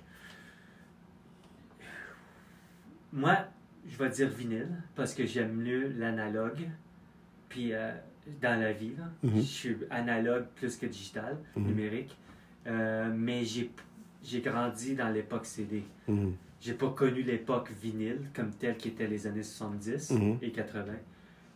Moi, 3.13 3.37
je 3.89 3.97
vais 3.97 4.09
dire 4.09 4.29
vinyle 4.29 4.69
parce 4.95 5.13
que 5.13 5.25
j'aime 5.25 5.53
mieux 5.55 5.87
l'analogue. 5.97 6.69
Puis 7.49 7.73
euh, 7.73 7.91
dans 8.41 8.59
la 8.59 8.71
vie, 8.71 8.93
là, 8.97 9.09
Mhm. 9.23 9.35
je 9.37 9.41
suis 9.41 9.77
analogue 9.89 10.45
plus 10.55 10.77
que 10.77 10.85
digital, 10.85 11.37
Mhm. 11.55 11.65
numérique. 11.67 12.17
Euh, 12.67 13.11
mais 13.13 13.43
j'ai 13.43 14.41
grandi 14.41 14.95
dans 14.95 15.09
l'époque 15.09 15.45
CD. 15.45 15.83
Mhm. 16.07 16.35
J'ai 16.61 16.73
pas 16.75 16.89
connu 16.91 17.23
l'époque 17.23 17.71
vinyle 17.81 18.29
comme 18.35 18.51
telle 18.51 18.77
qui 18.77 18.89
était 18.89 19.07
les 19.07 19.25
années 19.27 19.43
70 19.43 20.11
Mhm. 20.11 20.37
et 20.41 20.51
80. 20.51 20.93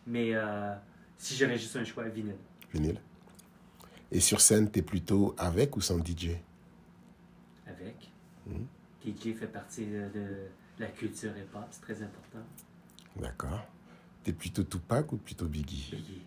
Mais 0.07 0.31
euh, 0.33 0.73
si 1.17 1.35
j'aurais 1.35 1.57
juste 1.57 1.75
un 1.75 1.83
choix, 1.83 2.05
vinyle. 2.09 2.35
Vinyle. 2.73 2.99
Et 4.11 4.19
sur 4.19 4.41
scène, 4.41 4.69
t'es 4.69 4.81
plutôt 4.81 5.35
avec 5.37 5.77
ou 5.77 5.81
sans 5.81 5.99
DJ 6.03 6.31
Avec. 7.67 8.11
Mhm. 8.47 8.65
DJ 9.05 9.33
fait 9.37 9.47
partie 9.47 9.85
de, 9.85 10.09
de 10.13 10.27
la 10.79 10.87
culture 10.87 11.31
hip-hop, 11.37 11.65
c'est 11.69 11.81
très 11.81 12.01
important. 12.01 12.39
D'accord. 13.15 13.65
T'es 14.23 14.33
plutôt 14.33 14.63
Tupac 14.63 15.11
ou 15.13 15.17
plutôt 15.17 15.45
Biggie? 15.45 15.89
Biggie. 15.91 16.21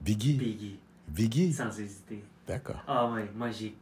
Biggie 0.00 0.34
Biggie, 0.38 0.78
Biggie? 1.08 1.52
Sans 1.52 1.80
hésiter. 1.80 2.22
D'accord, 2.46 2.82
Ah 2.86 3.10
ouais, 3.10 3.28
moi 3.34 3.50
j'ai 3.50 3.74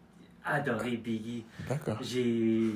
adoré 0.45 0.97
Biggie. 0.97 1.45
d'accord. 1.69 1.99
J'ai 2.03 2.73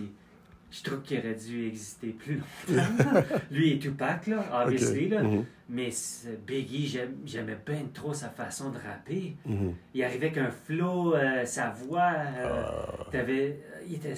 je 0.70 0.82
trouve 0.82 1.02
qu'il 1.02 1.18
aurait 1.18 1.34
dû 1.34 1.66
exister 1.68 2.08
plus 2.08 2.36
longtemps. 2.68 3.22
Lui 3.50 3.72
et 3.72 3.78
Tupac, 3.78 4.26
là, 4.26 4.44
obviously, 4.64 5.08
là. 5.08 5.22
Mhm. 5.22 5.44
Mais 5.68 5.90
ce 5.90 6.28
Biggie, 6.46 6.98
j'aimais 7.24 7.58
bien 7.66 7.86
trop 7.92 8.12
sa 8.14 8.28
façon 8.28 8.70
de 8.70 8.78
rapper. 8.78 9.36
Mhm. 9.46 9.74
Il 9.94 10.04
arrivait 10.04 10.26
avec 10.26 10.38
un 10.38 10.50
flow, 10.50 11.14
euh, 11.14 11.44
sa 11.44 11.70
voix. 11.70 12.12
euh, 12.14 12.62
Ah, 12.64 13.06
euh, 13.14 13.52
il, 13.88 13.94
était, 13.94 14.14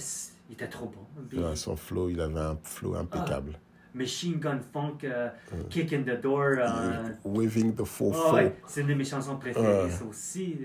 il 0.49 0.53
était 0.55 0.69
trop 0.69 0.87
bon. 0.91 1.41
Ouais, 1.41 1.57
son 1.57 1.77
flow, 1.77 2.09
il 2.11 2.21
avait 2.21 2.39
un 2.41 2.59
flow 2.63 2.95
impeccable. 2.97 3.59
Machine 3.95 4.35
Gun 4.39 4.61
Funk, 4.73 4.99
euh, 5.05 5.29
Kick 5.71 5.93
in 5.95 6.03
the 6.03 6.21
Door. 6.21 6.57
euh, 6.59 7.09
Waving 7.25 7.75
the 7.75 7.81
ah 7.81 7.85
faux. 7.87 8.35
ouais, 8.35 8.55
c'est 8.67 8.83
une 8.83 8.89
de 8.89 8.95
mes 8.95 9.05
chansons 9.05 9.37
préférées, 9.39 9.91
ça 9.91 10.05
aussi. 10.05 10.57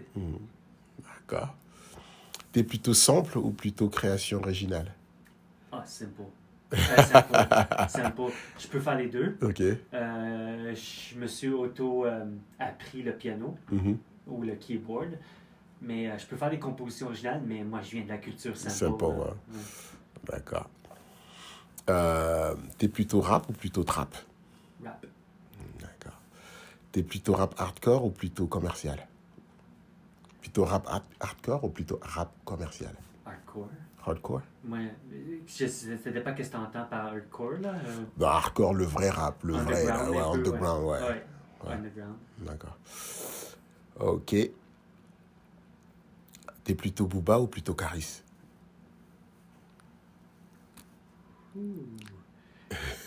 D'accord. 1.00 1.56
T'es 2.52 2.64
plutôt 2.64 2.94
sample 2.94 3.38
ou 3.38 3.50
plutôt 3.52 3.88
création 3.90 4.40
originale? 4.40 4.94
Ah, 5.84 5.88
simple. 5.88 6.22
Euh, 6.74 6.78
simple. 7.04 7.34
simple. 7.90 8.22
Je 8.58 8.68
peux 8.68 8.80
faire 8.80 8.96
les 8.98 9.08
deux. 9.10 9.38
Ok. 9.42 9.62
Euh, 9.94 10.74
je 10.76 11.18
me 11.20 11.28
suis 11.28 11.50
auto-appris 11.50 13.04
le 13.04 13.14
piano 13.16 13.58
Mhm. 13.72 13.98
ou 14.28 14.44
le 14.44 14.56
keyboard. 14.56 15.18
Mais 15.82 16.10
euh, 16.10 16.18
je 16.18 16.26
peux 16.26 16.38
faire 16.38 16.50
des 16.50 16.60
compositions 16.60 17.08
originales, 17.08 17.42
mais 17.46 17.64
moi, 17.64 17.82
je 17.82 17.92
viens 17.92 18.04
de 18.04 18.10
la 18.10 18.18
culture 18.18 18.56
simple. 18.56 18.74
Simple, 18.76 19.04
euh, 19.04 19.08
ouais. 19.10 19.34
D'accord. 20.32 20.70
Euh, 21.90 22.56
T'es 22.78 22.88
plutôt 22.88 23.20
rap 23.20 23.50
ou 23.50 23.54
plutôt 23.54 23.84
trap? 23.84 24.16
Rap. 24.84 25.06
D'accord. 25.80 26.18
T'es 26.94 27.04
plutôt 27.04 27.34
rap 27.34 27.54
hardcore 27.60 28.06
ou 28.06 28.10
plutôt 28.10 28.48
commercial? 28.48 29.06
Plutôt 30.40 30.64
rap 30.64 30.88
hard- 30.88 31.04
hardcore 31.20 31.64
ou 31.66 31.70
plutôt 31.70 32.00
rap 32.02 32.32
commercial? 32.46 32.94
Hardcore. 33.26 33.70
Hardcore 34.06 34.42
euh, 34.70 34.88
je 35.48 35.64
ne 35.64 36.20
pas 36.20 36.34
qu'est-ce 36.34 36.50
que 36.52 36.58
tu 36.58 36.62
entends 36.62 36.86
par 36.86 37.06
hardcore, 37.08 37.54
là. 37.62 37.74
euh, 37.86 38.24
hardcore, 38.26 38.74
le 38.74 38.84
vrai 38.84 39.10
rap, 39.10 39.42
le 39.44 39.54
vrai, 39.54 39.86
là, 39.86 40.10
ouais, 40.12 40.18
peu, 40.18 40.24
underground, 40.24 40.84
ouais. 40.86 41.00
Ouais. 41.00 41.26
Ouais. 41.66 41.74
Underground. 41.74 42.16
D'accord. 42.40 42.78
Ok. 44.00 44.36
T'es 46.66 46.76
plutôt 46.76 47.08
Booba 47.08 47.40
ou 47.40 47.48
plutôt 47.48 47.74
Caris 47.74 48.22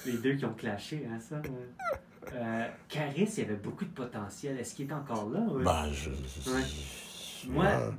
Les 0.06 0.18
deux 0.18 0.34
qui 0.34 0.44
ont 0.44 0.54
clashé, 0.54 1.06
hein, 1.10 1.18
ça. 1.20 1.36
ouais. 1.40 2.30
Euh, 2.32 2.68
Caris, 2.88 3.28
il 3.36 3.38
y 3.38 3.42
avait 3.42 3.54
beaucoup 3.56 3.84
de 3.84 3.90
potentiel. 3.90 4.58
Est-ce 4.58 4.74
qu'il 4.74 4.88
est 4.88 4.92
encore 4.94 5.28
là? 5.30 5.40
ouais? 5.40 5.62
Bah, 5.64 5.90
je. 5.92 6.10
Ouais. 6.10 6.62
Moi, 7.48 7.64
ouais. 7.64 7.90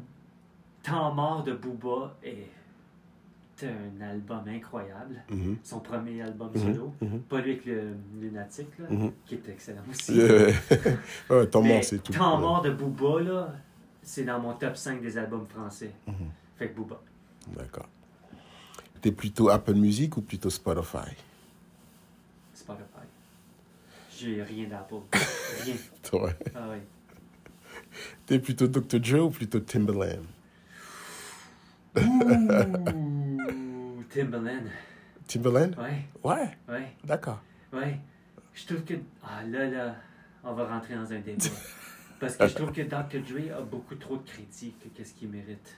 Temps 0.84 1.14
mort 1.14 1.43
de 1.43 1.54
Booba 1.54 2.16
est 2.24 2.48
un 3.64 4.01
album 4.01 4.43
incroyable. 4.47 5.22
Mhm. 5.30 5.58
Son 5.64 5.80
premier 5.80 6.22
album 6.22 6.51
Mhm, 6.53 6.62
solo. 6.74 6.93
mhm. 7.01 7.22
Pas 7.22 7.41
lui 7.41 7.51
avec 7.53 7.66
le 7.66 7.93
lunatique, 8.20 8.78
là, 8.80 8.88
qui 9.26 9.36
est 9.36 9.49
excellent 9.49 9.82
aussi. 9.89 10.14
Yeah. 10.16 10.47
ouais, 11.30 11.49
mort, 11.53 11.84
c'est 11.84 12.03
tout. 12.03 12.14
Temps 12.14 12.38
mort 12.38 12.62
de 12.62 12.72
Booba, 12.72 13.22
là, 13.22 13.53
c'est 14.01 14.24
dans 14.24 14.39
mon 14.39 14.53
top 14.53 14.76
5 14.78 15.01
des 15.01 15.18
albums 15.18 15.47
français. 15.47 15.91
Fait 16.58 16.70
que 16.70 16.76
Booba. 16.76 16.99
D'accord. 17.55 17.88
T'es 19.01 19.12
plutôt 19.12 19.49
Apple 19.49 19.76
Music 19.76 20.18
ou 20.18 20.22
plutôt 20.22 20.49
Spotify? 20.49 21.14
Spotify. 22.53 22.84
J'ai 24.18 24.41
rien 24.43 24.68
d'Apple. 24.68 24.95
Rien. 25.64 25.76
Ouais. 26.20 26.36
Ah. 26.55 26.74
T'es 28.26 28.39
plutôt 28.39 28.68
Dr. 28.68 28.99
Dre 28.99 29.26
ou 29.26 29.30
plutôt 29.30 29.60
Timberland 29.60 30.24
Timbaland. 34.10 34.64
Timberland? 35.28 35.76
Ouais, 35.78 36.05
Ouais, 36.24 36.49
ouais, 36.70 36.88
d'accord. 37.03 37.41
ouais. 37.74 37.99
Je 38.53 38.66
trouve 38.66 38.84
que. 38.84 38.93
Ah 39.24 39.43
là, 39.43 39.66
là, 39.70 39.95
on 40.43 40.53
va 40.53 40.66
rentrer 40.68 40.95
dans 40.95 41.12
un 41.12 41.20
débat. 41.20 41.43
Parce 42.20 42.36
que 42.36 42.47
je 42.47 42.55
trouve 42.55 42.72
que 42.72 42.82
Dr. 42.82 43.20
Dre 43.22 43.55
a 43.58 43.62
beaucoup 43.62 43.93
trop 43.95 44.18
de 44.18 44.24
crédit 44.24 44.74
que 44.84 44.88
qu'est-ce 44.89 45.14
qu'il 45.14 45.30
mérite. 45.30 45.76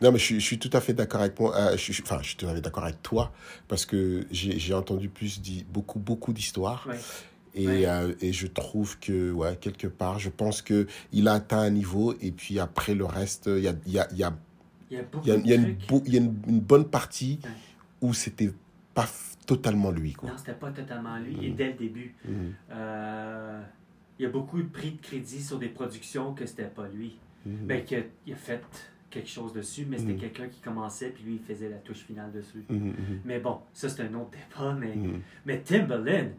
Non, 0.00 0.10
mais 0.10 0.18
je, 0.18 0.24
suis- 0.24 0.40
je 0.40 0.44
suis 0.46 0.58
tout 0.58 0.70
à 0.72 0.80
fait 0.80 0.94
d'accord 0.94 1.20
avec 1.20 1.38
moi. 1.38 1.54
euh, 1.54 1.72
je, 1.76 1.92
suis- 1.92 2.02
enfin, 2.02 2.18
je 2.22 2.28
suis 2.28 2.36
tout 2.36 2.46
à 2.46 2.54
fait 2.54 2.60
d'accord 2.62 2.84
avec 2.84 3.02
toi 3.02 3.32
parce 3.68 3.84
que 3.84 4.26
j'ai 4.30 4.58
j'ai 4.58 4.72
entendu 4.74 5.08
plus 5.10 5.40
dit 5.42 5.66
beaucoup 5.68 5.98
beaucoup 5.98 6.32
d'histoires 6.32 6.86
Ouais. 6.88 6.98
et, 7.54 7.66
Ouais. 7.68 7.86
euh, 7.86 8.14
et 8.22 8.32
je 8.32 8.46
trouve 8.46 8.98
que 8.98 9.30
ouais 9.30 9.56
quelque 9.60 9.86
part, 9.86 10.18
je 10.18 10.30
pense 10.30 10.62
que 10.62 10.86
il 11.12 11.28
a 11.28 11.34
atteint 11.34 11.60
un 11.60 11.70
niveau 11.70 12.14
et 12.22 12.32
puis 12.32 12.58
après 12.58 12.94
le 12.94 13.04
reste, 13.04 13.46
il 13.48 13.62
y 13.62 13.68
a 13.68 13.74
y 13.86 13.98
a 13.98 14.08
y 14.14 14.22
a 14.24 14.32
Il 14.92 14.96
y 14.96 15.00
a 15.00 15.02
beaucoup 15.04 15.26
il 15.26 15.28
y 15.30 15.32
a, 15.32 15.36
il 15.38 15.46
y 15.46 15.52
a 15.54 15.56
de 15.56 15.62
une, 15.68 15.76
trucs. 15.78 15.88
beau- 15.88 16.02
il 16.06 16.12
y 16.14 16.18
a 16.18 16.20
une, 16.20 16.36
une 16.46 16.60
bonne 16.60 16.84
partie 16.88 17.40
Ouais. 17.42 17.50
où 18.02 18.12
c'était 18.14 18.50
pas 18.94 19.06
totalement 19.46 19.90
lui 19.90 20.12
quoi. 20.12 20.28
Non, 20.30 20.36
c'était 20.36 20.52
pas 20.52 20.70
totalement 20.70 21.18
lui. 21.18 21.46
Et 21.46 21.50
dès 21.50 21.68
le 21.68 21.72
début, 21.74 22.14
Mhm. 22.26 22.52
euh, 22.72 23.62
il 24.18 24.22
y 24.22 24.26
a 24.26 24.28
beaucoup 24.28 24.60
de 24.62 24.68
prix 24.68 24.92
de 24.92 25.00
crédit 25.00 25.42
sur 25.42 25.58
des 25.58 25.68
productions 25.68 26.34
que 26.34 26.44
c'était 26.46 26.64
pas 26.66 26.88
lui. 26.88 27.18
Mhm. 27.46 27.66
Ben, 27.66 27.84
qu'il 27.84 27.98
a, 27.98 28.02
il 28.26 28.32
a 28.34 28.36
fait 28.36 28.62
quelque 29.10 29.28
chose 29.28 29.52
dessus, 29.52 29.86
mais 29.88 29.98
c'était 29.98 30.12
Mhm. 30.12 30.18
quelqu'un 30.20 30.48
qui 30.48 30.60
commençait, 30.60 31.08
puis 31.10 31.24
lui, 31.24 31.34
il 31.34 31.40
faisait 31.40 31.68
la 31.70 31.78
touche 31.78 31.98
finale 32.04 32.30
dessus. 32.32 32.64
Mais 33.24 33.40
bon, 33.40 33.58
ça, 33.72 33.88
c'est 33.88 34.02
un 34.02 34.14
autre 34.14 34.30
débat. 34.30 34.74
Mais, 34.78 34.94
mais 35.46 35.60
Timberland, 35.60 36.30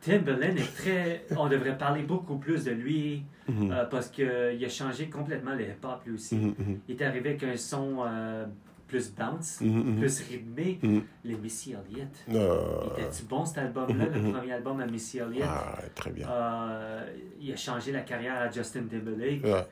Timberland 0.00 0.56
est 0.56 0.74
très. 0.76 1.24
On 1.36 1.48
devrait 1.48 1.76
parler 1.76 2.02
beaucoup 2.02 2.36
plus 2.38 2.64
de 2.64 2.70
lui 2.72 3.22
Mhm. 3.48 3.72
euh, 3.72 3.84
parce 3.86 4.08
qu'il 4.08 4.26
a 4.64 4.68
changé 4.68 5.08
complètement 5.08 5.54
le 5.54 5.62
hip-hop 5.64 6.02
lui 6.06 6.14
aussi. 6.14 6.36
Mhm, 6.36 6.54
mhm. 6.58 6.80
Il 6.88 6.96
est 6.96 7.04
arrivé 7.04 7.30
avec 7.30 7.42
un 7.44 7.56
son 7.56 8.04
euh, 8.06 8.44
plus 8.86 9.12
bounce, 9.14 9.60
Mhm, 9.62 9.98
plus 9.98 10.20
rythmé. 10.20 10.78
Les 11.24 11.34
Missy 11.36 11.72
Elliott. 11.72 12.08
Euh, 12.30 12.94
Était-tu 12.98 13.24
bon 13.24 13.44
cet 13.44 13.58
album-là, 13.58 14.04
le 14.06 14.32
premier 14.32 14.52
album 14.52 14.80
à 14.80 14.86
Missy 14.86 15.18
Elliott? 15.18 15.46
ah, 15.48 15.78
très 15.94 16.10
bien. 16.10 16.28
Euh, 16.28 17.06
il 17.40 17.52
a 17.52 17.56
changé 17.56 17.90
la 17.92 18.00
carrière 18.02 18.36
à 18.40 18.50
Justin 18.50 18.82
Timberlake. 18.84 19.44
Ouais. 19.44 19.66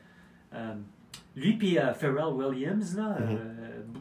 Euh, 0.55 0.75
lui 1.37 1.53
puis 1.57 1.77
Pharrell 1.99 2.33
Williams 2.35 2.97
là, 2.97 3.19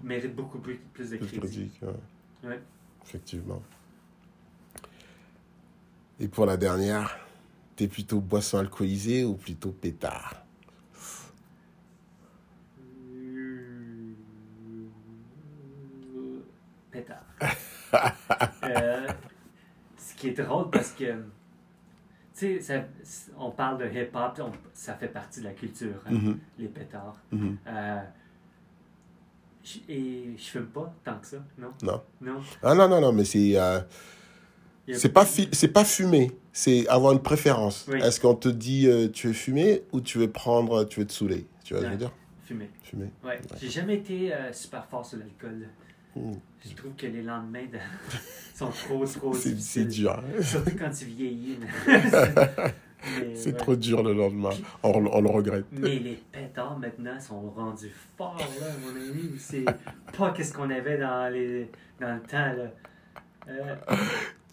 méritent 0.03 0.35
beaucoup 0.35 0.59
plus, 0.59 0.79
de 0.97 1.17
crédit. 1.17 1.71
Ouais. 2.43 2.59
Effectivement. 3.05 3.61
Et 6.19 6.27
pour 6.27 6.45
la 6.45 6.57
dernière, 6.57 7.17
t'es 7.75 7.87
plutôt 7.87 8.19
boisson 8.21 8.57
alcoolisée 8.57 9.23
ou 9.23 9.35
plutôt 9.35 9.71
pétard? 9.71 10.45
Pétard. 16.91 17.25
Euh, 18.65 19.07
ce 19.97 20.15
qui 20.15 20.27
est 20.29 20.41
drôle 20.41 20.69
parce 20.69 20.91
que, 20.91 21.13
tu 22.35 22.59
sais, 22.61 22.85
on 23.37 23.51
parle 23.51 23.77
de 23.77 23.85
hip-hop, 23.85 24.41
ça 24.73 24.95
fait 24.95 25.07
partie 25.07 25.39
de 25.39 25.45
la 25.45 25.53
culture, 25.53 26.01
hein, 26.05 26.11
Mhm, 26.11 26.39
les 26.57 26.67
pétards. 26.67 27.15
mhm. 27.31 27.57
Euh, 27.67 28.01
et 29.87 30.33
je 30.35 30.43
fume 30.43 30.65
pas 30.65 30.93
tant 31.05 31.17
que 31.19 31.27
ça, 31.27 31.37
non? 31.57 31.69
Non. 31.83 32.01
Non? 32.21 32.41
Ah 32.61 32.73
non, 32.75 32.89
non, 32.89 32.99
non, 32.99 33.13
mais 33.13 33.23
c'est 33.23 33.53
euh, 33.57 33.79
c'est 34.93 35.09
pas, 35.09 35.25
c'est 35.25 35.67
pas 35.67 35.83
fumer, 35.85 36.31
c'est 36.53 36.87
avoir 36.87 37.13
une 37.13 37.21
préférence. 37.21 37.85
Oui. 37.91 37.99
Est-ce 38.01 38.19
qu'on 38.19 38.35
te 38.35 38.49
dit 38.49 38.87
euh, 38.87 39.07
tu 39.09 39.27
veux 39.27 39.33
fumer 39.33 39.83
ou 39.91 40.01
tu 40.01 40.17
veux 40.19 40.29
prendre, 40.31 40.83
tu 40.85 40.99
veux 40.99 41.05
te 41.07 41.13
saouler? 41.13 41.45
Tu 41.63 41.73
vois 41.73 41.81
ce 41.81 41.85
que 41.85 41.91
je 41.91 41.93
veux 41.93 41.99
dire? 41.99 42.11
Fumer. 42.45 42.69
Fumer. 42.83 43.09
Ouais. 43.23 43.39
J'ai 43.59 43.69
jamais 43.69 43.95
été 43.95 44.33
euh, 44.33 44.53
super 44.53 44.85
fort 44.85 45.05
sur 45.05 45.17
l'alcool. 45.17 45.67
Mhm. 46.15 46.39
Je 46.67 46.73
trouve 46.75 46.93
que 46.95 47.07
les 47.07 47.21
lendemains 47.23 47.65
de- 47.65 47.77
sont 48.55 48.69
trop, 48.69 49.05
trop 49.05 49.33
C'est 49.33 49.85
dur. 49.85 50.11
hein. 50.11 50.41
Surtout 50.41 50.71
quand 50.77 50.89
tu 50.91 51.05
vieillis. 51.05 51.57
C'est 53.35 53.47
ouais. 53.51 53.53
trop 53.57 53.75
dur 53.75 54.01
le 54.01 54.13
lendemain. 54.13 54.49
On, 54.81 54.89
on 55.05 55.21
le 55.21 55.29
regrette. 55.29 55.65
Mais 55.71 55.99
les 55.99 56.19
pétards 56.31 56.79
maintenant 56.79 57.19
sont 57.19 57.49
rendus 57.51 57.91
forts, 58.17 58.37
là, 58.59 58.67
mon 58.83 58.89
ami. 58.99 59.31
C'est 59.37 59.65
pas 60.17 60.31
qu'est-ce 60.31 60.53
qu'on 60.53 60.69
avait 60.71 60.97
dans, 60.97 61.31
les, 61.31 61.69
dans 61.99 62.15
le 62.15 62.21
temps, 62.21 62.53
là. 62.53 62.71
Euh, 63.47 63.75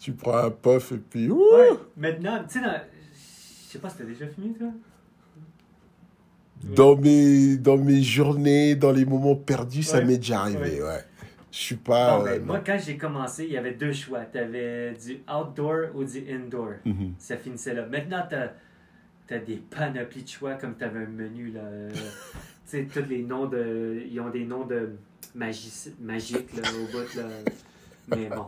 Tu 0.03 0.11
prends 0.11 0.37
un 0.37 0.49
puff 0.51 0.91
et 0.91 0.97
puis. 0.97 1.29
ouh 1.29 1.37
ouais, 1.55 1.69
maintenant, 1.95 2.43
tu 2.43 2.59
sais, 2.59 2.65
dans- 2.65 2.81
je 3.13 3.71
sais 3.71 3.79
pas 3.79 3.89
si 3.89 3.97
t'as 3.97 4.03
déjà 4.03 4.27
fumé, 4.27 4.53
toi. 4.57 4.67
Dans 6.75 6.95
mes, 6.95 7.57
dans 7.57 7.77
mes 7.77 8.01
journées, 8.01 8.75
dans 8.75 8.91
les 8.91 9.05
moments 9.05 9.35
perdus, 9.35 9.83
ça 9.83 10.01
m'est 10.01 10.17
déjà 10.17 10.41
arrivé, 10.41 10.81
ouais. 10.81 11.03
Je 11.51 11.57
suis 11.57 11.75
pas... 11.75 12.23
Ben, 12.23 12.31
euh, 12.31 12.39
moi, 12.43 12.59
quand 12.65 12.77
j'ai 12.83 12.97
commencé, 12.97 13.45
il 13.45 13.51
y 13.51 13.57
avait 13.57 13.73
deux 13.73 13.93
choix. 13.93 14.21
T'avais 14.21 14.93
du 14.93 15.21
outdoor 15.31 15.93
ou 15.95 16.03
du 16.03 16.23
indoor. 16.33 16.73
Mhm. 16.83 17.13
Ça 17.19 17.37
finissait 17.37 17.73
là. 17.75 17.85
Maintenant, 17.85 18.23
t'as 18.29 18.49
as 19.35 19.39
des 19.39 19.57
panoplies 19.57 20.23
de 20.23 20.27
choix 20.29 20.53
comme 20.55 20.75
t'avais 20.75 20.99
un 21.05 21.07
menu, 21.07 21.51
là. 21.51 21.61
Tu 22.69 22.79
sais, 22.79 22.87
tous 22.91 23.07
les 23.09 23.21
noms 23.23 23.45
de... 23.45 24.01
Ils 24.09 24.19
ont 24.19 24.29
des 24.29 24.45
noms 24.45 24.65
de 24.65 24.91
magi- 25.35 25.93
magiques, 26.01 26.55
là, 26.55 26.63
au 26.71 26.91
bout, 26.91 27.15
là. 27.15 27.23
Mais 28.07 28.29
bon. 28.29 28.45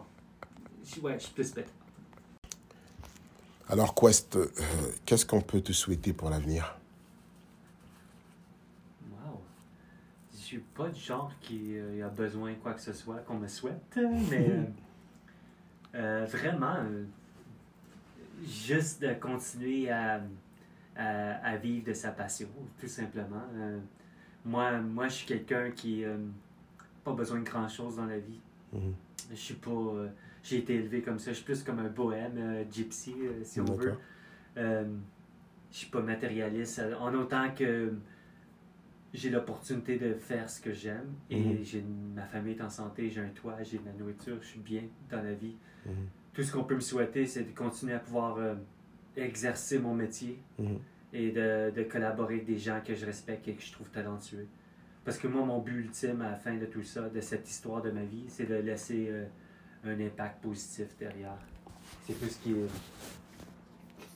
Je- 0.86 1.00
Ouais, 1.02 1.14
je 1.20 1.26
suis 1.26 1.34
plus 1.34 1.54
bête. 1.54 1.72
Alors, 3.68 3.96
Quest, 3.96 4.36
euh, 4.36 4.48
qu'est-ce 5.06 5.26
qu'on 5.26 5.42
peut 5.42 5.62
te 5.62 5.72
souhaiter 5.72 6.14
pour 6.14 6.30
l'avenir? 6.30 6.78
Wow. 9.10 9.42
Je 10.32 10.38
suis 10.38 10.60
pas 10.60 10.90
du 10.90 11.00
genre 11.02 11.32
qui 11.42 11.76
euh, 11.76 12.06
a 12.06 12.10
besoin 12.10 12.52
de 12.52 12.58
quoi 12.58 12.74
que 12.74 12.82
ce 12.82 12.94
soit 12.94 13.18
qu'on 13.26 13.40
me 13.40 13.48
souhaite, 13.48 14.00
mais 14.30 14.50
euh, 14.52 14.64
euh, 15.96 16.26
vraiment, 16.26 16.78
juste 18.46 19.02
de 19.02 19.14
continuer 19.16 19.90
à, 19.90 20.22
à, 20.96 21.58
vivre 21.58 21.88
de 21.88 21.94
sa 21.94 22.12
passion, 22.12 22.50
tout 22.80 22.88
simplement. 22.88 23.42
moi, 24.46 24.80
moi, 24.80 25.08
je 25.08 25.14
suis 25.16 25.26
quelqu'un 25.26 25.72
qui 25.72 26.02
n'a 26.04 26.18
pas 27.04 27.14
besoin 27.14 27.40
de 27.40 27.46
grand-chose 27.46 27.96
dans 27.96 28.06
la 28.06 28.20
vie. 28.20 28.40
Mhm. 28.72 28.94
Je 29.32 29.36
suis 29.36 29.56
pas... 29.56 29.72
j'ai 30.46 30.58
été 30.58 30.76
élevé 30.76 31.02
comme 31.02 31.20
ça. 31.20 31.32
Je 31.32 31.38
suis 31.38 31.46
plus 31.46 31.64
comme 31.64 31.80
un 31.80 31.90
bohème, 31.90 32.66
gypsy, 32.72 33.16
si 33.44 33.60
on 33.60 33.66
veut. 33.66 33.96
je 34.56 34.86
suis 35.72 35.90
pas 35.90 36.02
matérialiste. 36.02 36.82
En 37.00 37.14
autant 37.14 37.50
que 37.54 37.92
j'ai 39.16 39.30
l'opportunité 39.30 39.98
de 39.98 40.14
faire 40.14 40.50
ce 40.50 40.62
que 40.62 40.74
j'aime 40.74 41.14
et 41.30 41.40
mhm. 41.40 41.64
j'ai 41.64 41.84
ma 42.14 42.26
famille 42.26 42.54
est 42.54 42.62
en 42.62 42.70
santé, 42.70 43.10
j'ai 43.10 43.22
un 43.22 43.30
toit, 43.30 43.56
j'ai 43.64 43.78
de 43.78 43.86
la 43.86 43.94
nourriture, 43.94 44.38
je 44.42 44.48
suis 44.48 44.60
bien 44.60 44.84
dans 45.10 45.22
la 45.22 45.34
vie. 45.34 45.56
Mhm. 45.86 45.94
Tout 46.34 46.44
ce 46.44 46.52
qu'on 46.52 46.64
peut 46.64 46.76
me 46.76 46.82
souhaiter, 46.82 47.26
c'est 47.26 47.44
de 47.44 47.56
continuer 47.56 47.94
à 47.94 48.00
pouvoir 48.00 48.38
euh, 48.38 48.56
exercer 49.16 49.80
mon 49.80 49.94
métier 49.94 50.38
mhm. 50.60 50.80
et 51.14 51.32
de, 51.32 51.72
de, 51.72 51.84
collaborer 51.84 52.36
avec 52.36 52.46
des 52.46 52.58
gens 52.58 52.82
que 52.86 52.94
je 52.94 53.06
respecte 53.06 53.48
et 53.48 53.54
que 53.54 53.64
je 53.64 53.72
trouve 53.72 53.90
talentueux. 53.90 54.48
Parce 55.06 55.18
que 55.18 55.28
moi, 55.28 55.46
mon 55.46 55.60
but 55.60 55.80
ultime 55.86 56.22
à 56.22 56.32
la 56.32 56.36
fin 56.36 56.56
de 56.56 56.66
tout 56.66 56.84
ça, 56.84 57.10
de 57.10 57.22
cette 57.22 57.50
histoire 57.50 57.82
de 57.82 57.92
ma 57.92 58.04
vie, 58.04 58.26
c'est 58.28 58.48
de 58.48 58.56
laisser 58.56 59.08
euh, 59.10 59.26
un 59.86 60.00
impact 60.00 60.42
positif 60.44 60.88
derrière. 61.00 61.38
C'est 62.06 62.20
tout 62.20 62.28
ce 62.28 62.38
qui 62.38 62.56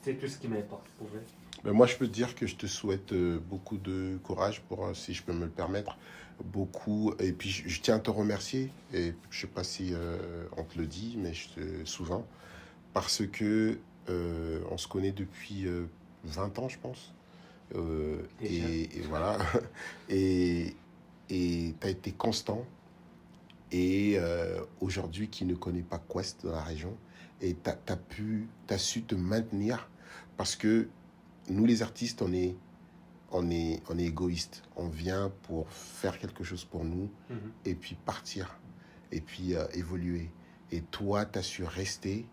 c'est 0.01 0.13
tout 0.13 0.28
ce 0.28 0.38
qui 0.38 0.47
m'importe 0.47 0.88
pour 0.97 1.07
vrai. 1.07 1.22
Ben, 1.63 1.74
moi, 1.74 1.88
je 1.88 1.97
peux 1.97 2.07
te 2.07 2.13
dire 2.13 2.36
que 2.36 2.47
je 2.47 2.55
te 2.55 2.67
souhaite 2.67 3.11
euh, 3.11 3.38
beaucoup 3.38 3.78
de 3.78 4.17
courage 4.24 4.61
pour, 4.61 4.86
euh, 4.86 4.93
si 4.93 5.13
je 5.13 5.24
peux 5.24 5.34
me 5.34 5.43
le 5.43 5.51
permettre, 5.51 5.97
beaucoup. 6.43 7.13
Et 7.20 7.34
puis, 7.34 7.49
je, 7.49 7.82
tiens 7.82 7.97
à 7.97 7.99
te 7.99 8.09
remercier. 8.09 8.72
Et 8.93 9.13
je 9.30 9.41
sais 9.41 9.47
pas 9.47 9.63
si 9.63 9.93
euh, 9.93 10.45
on 10.55 10.63
te 10.63 10.78
le 10.78 10.86
dit, 10.86 11.15
mais 11.17 11.34
je 11.34 11.49
te, 11.49 11.86
souvent, 11.86 12.26
parce 12.93 13.26
que 13.28 13.78
on 14.72 14.78
se 14.78 14.88
connaît 14.88 15.11
depuis 15.11 15.67
20 16.24 16.57
ans, 16.57 16.67
je 16.67 16.80
pense. 16.80 17.13
Et, 18.41 18.89
voilà. 19.07 19.38
Et 20.09 20.76
tu 21.28 21.76
as 21.84 21.89
été 21.89 22.11
constant. 22.11 22.65
Et 23.72 24.17
aujourd'hui, 24.82 25.30
qui 25.30 25.45
ne 25.45 25.53
connaît 25.53 25.84
pas 25.84 26.01
Quest 26.11 26.43
dans 26.45 26.51
la 26.51 26.63
région, 26.63 26.97
et 27.41 27.55
tu 27.55 27.70
as, 27.70 27.97
pu, 27.97 28.47
as 28.70 28.78
su 28.78 29.03
te 29.03 29.15
maintenir 29.15 29.89
parce 30.38 30.55
que 30.55 30.88
nous 31.49 31.65
les 31.65 31.82
artistes, 31.82 32.22
on 32.22 32.32
est, 32.34 32.55
on 33.32 33.49
est, 33.49 33.82
on 33.89 33.97
est 33.97 34.05
égoïste. 34.05 34.63
On 34.76 34.88
vient 34.88 35.32
pour 35.43 35.70
faire 35.70 36.20
quelque 36.20 36.43
chose 36.43 36.65
pour 36.65 36.84
nous 36.84 37.09
mhm. 37.30 37.51
et 37.65 37.76
puis 37.76 37.95
partir 38.05 38.59
et 39.11 39.22
puis 39.22 39.55
euh, 39.55 39.65
évoluer. 39.74 40.30
Et 40.72 40.82
toi, 40.82 41.26
tu 41.26 41.39
as 41.39 41.43
su 41.43 41.63
rester 41.63 42.26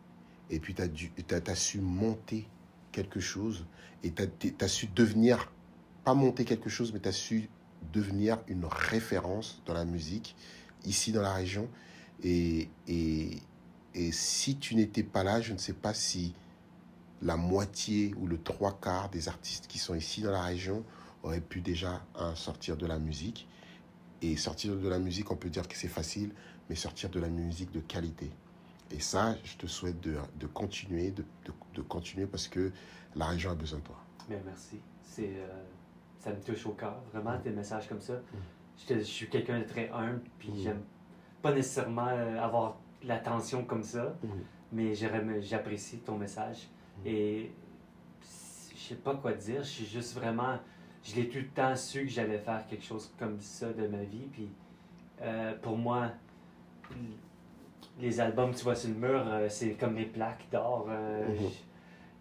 et 0.51 0.61
puis 0.61 0.75
tu 0.75 0.83
as, 0.83 1.51
as, 1.51 1.55
su 1.55 1.81
monter 1.81 2.47
quelque 2.93 3.21
chose 3.21 3.67
et 4.03 4.13
tu 4.13 4.55
as, 4.61 4.69
su 4.69 4.87
devenir, 4.95 5.51
pas 6.05 6.15
monter 6.15 6.45
quelque 6.45 6.69
chose, 6.69 6.93
mais 6.93 7.01
tu 7.01 7.09
as 7.09 7.13
su 7.13 7.49
devenir 7.93 8.39
une 8.49 8.65
référence 8.65 9.63
dans 9.67 9.75
la 9.75 9.85
musique 9.85 10.37
ici 10.87 11.13
dans 11.13 11.23
la 11.23 11.35
région. 11.35 11.69
Et, 12.23 12.69
et, 12.89 13.43
et 13.95 14.13
si 14.13 14.57
tu 14.57 14.75
n'étais 14.75 15.03
pas 15.03 15.23
là, 15.23 15.41
je 15.41 15.53
ne 15.53 15.59
sais 15.59 15.73
pas 15.73 15.95
si 15.95 16.35
la 17.23 17.37
moitié 17.37 18.15
ou 18.19 18.27
le 18.27 18.39
trois 18.39 18.79
quarts 18.79 19.09
des 19.11 19.29
artistes 19.29 19.67
qui 19.67 19.79
sont 19.79 19.95
ici 19.95 20.23
dans 20.23 20.33
la 20.33 20.43
région 20.43 20.85
auraient 21.23 21.41
pu 21.41 21.61
déjà 21.61 22.05
sortir 22.35 22.77
de 22.77 22.87
la 22.87 22.99
musique. 22.99 23.49
Et 24.23 24.37
sortir 24.37 24.77
de 24.77 24.89
la 24.89 24.99
musique, 24.99 25.31
on 25.31 25.37
peut 25.37 25.51
dire 25.51 25.69
que 25.69 25.77
c'est 25.77 25.89
facile, 25.89 26.33
mais 26.71 26.75
sortir 26.75 27.11
de 27.11 27.21
la 27.21 27.29
musique 27.29 27.71
de 27.71 27.81
qualité. 27.81 28.31
Et 28.91 29.01
ça, 29.01 29.37
je 29.45 29.57
te 29.57 29.67
souhaite 29.67 30.01
de, 30.01 30.17
de 30.39 30.47
continuer, 30.47 31.11
de, 31.11 31.25
de, 31.75 31.83
continuer 31.83 32.27
parce 32.27 32.49
que 32.49 32.73
la 33.15 33.27
région 33.27 33.51
a 33.51 33.55
besoin 33.55 33.81
de 33.81 33.85
toi. 33.85 33.97
Bien, 34.29 34.39
merci. 34.45 34.81
C'est, 35.03 35.35
euh, 35.37 35.63
ça 36.19 36.31
me 36.31 36.41
touche 36.41 36.65
au 36.67 36.73
cœur, 36.73 37.01
vraiment, 37.13 37.39
tes 37.39 37.51
messages 37.51 37.89
comme 37.89 38.01
ça. 38.01 38.15
Mm. 38.15 38.37
Je, 38.77 38.95
je, 38.95 39.01
suis 39.01 39.29
quelqu'un 39.29 39.61
de 39.61 39.65
très 39.65 39.91
humble, 39.91 40.23
puis 40.39 40.51
mm. 40.51 40.59
j'aime 40.59 40.83
pas 41.43 41.53
nécessairement 41.53 42.09
euh, 42.09 42.43
avoir 42.43 42.77
l'attention 43.03 43.65
comme 43.65 43.83
ça, 43.83 44.17
mm. 44.23 44.29
mais 44.73 44.95
j'apprécie 44.95 45.99
ton 45.99 46.17
message. 46.17 46.69
Et 47.05 47.51
je 48.87 48.95
sais 48.95 48.95
pas 49.01 49.15
quoi 49.15 49.33
dire. 49.33 49.63
Je 49.63 49.69
suis 49.69 49.87
juste 49.87 50.15
vraiment. 50.15 50.59
Je 51.03 51.15
l'ai 51.17 51.29
tout 51.29 51.39
le 51.39 51.49
temps 51.49 51.75
su 51.77 52.05
que 52.05 52.11
j'allais 52.11 52.39
faire 52.39 52.67
quelque 52.67 52.85
chose 52.85 53.13
comme 53.19 53.41
ça 53.41 53.73
de 53.73 53.87
ma 53.87 54.03
vie. 54.03 54.29
Puis 54.33 54.49
euh, 55.23 55.55
pour 55.61 55.77
moi, 55.77 56.11
les 58.01 58.21
albums 58.21 58.55
tu 58.55 58.65
vois 58.65 58.75
sur 58.75 58.91
le 58.91 58.97
mur, 58.97 59.25
euh, 59.27 59.49
c'est 59.49 59.71
comme 59.73 59.95
mes 59.95 60.05
plaques 60.05 60.47
d'or. 60.51 60.87
Euh, 60.89 61.29
mhm. 61.29 61.51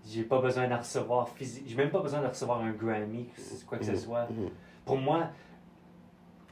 J'ai 0.07 0.23
pas 0.23 0.39
besoin 0.39 0.67
de 0.67 0.73
recevoir 0.73 1.29
physique. 1.29 1.63
J'ai 1.67 1.75
même 1.75 1.89
pas 1.89 2.01
besoin 2.01 2.21
de 2.21 2.27
recevoir 2.27 2.61
un 2.61 2.71
Grammy, 2.71 3.27
quoi 3.67 3.79
que 3.79 3.85
ce 3.85 3.95
soit. 3.95 4.29
Mhm. 4.29 4.49
Pour 4.85 4.97
moi, 4.97 5.29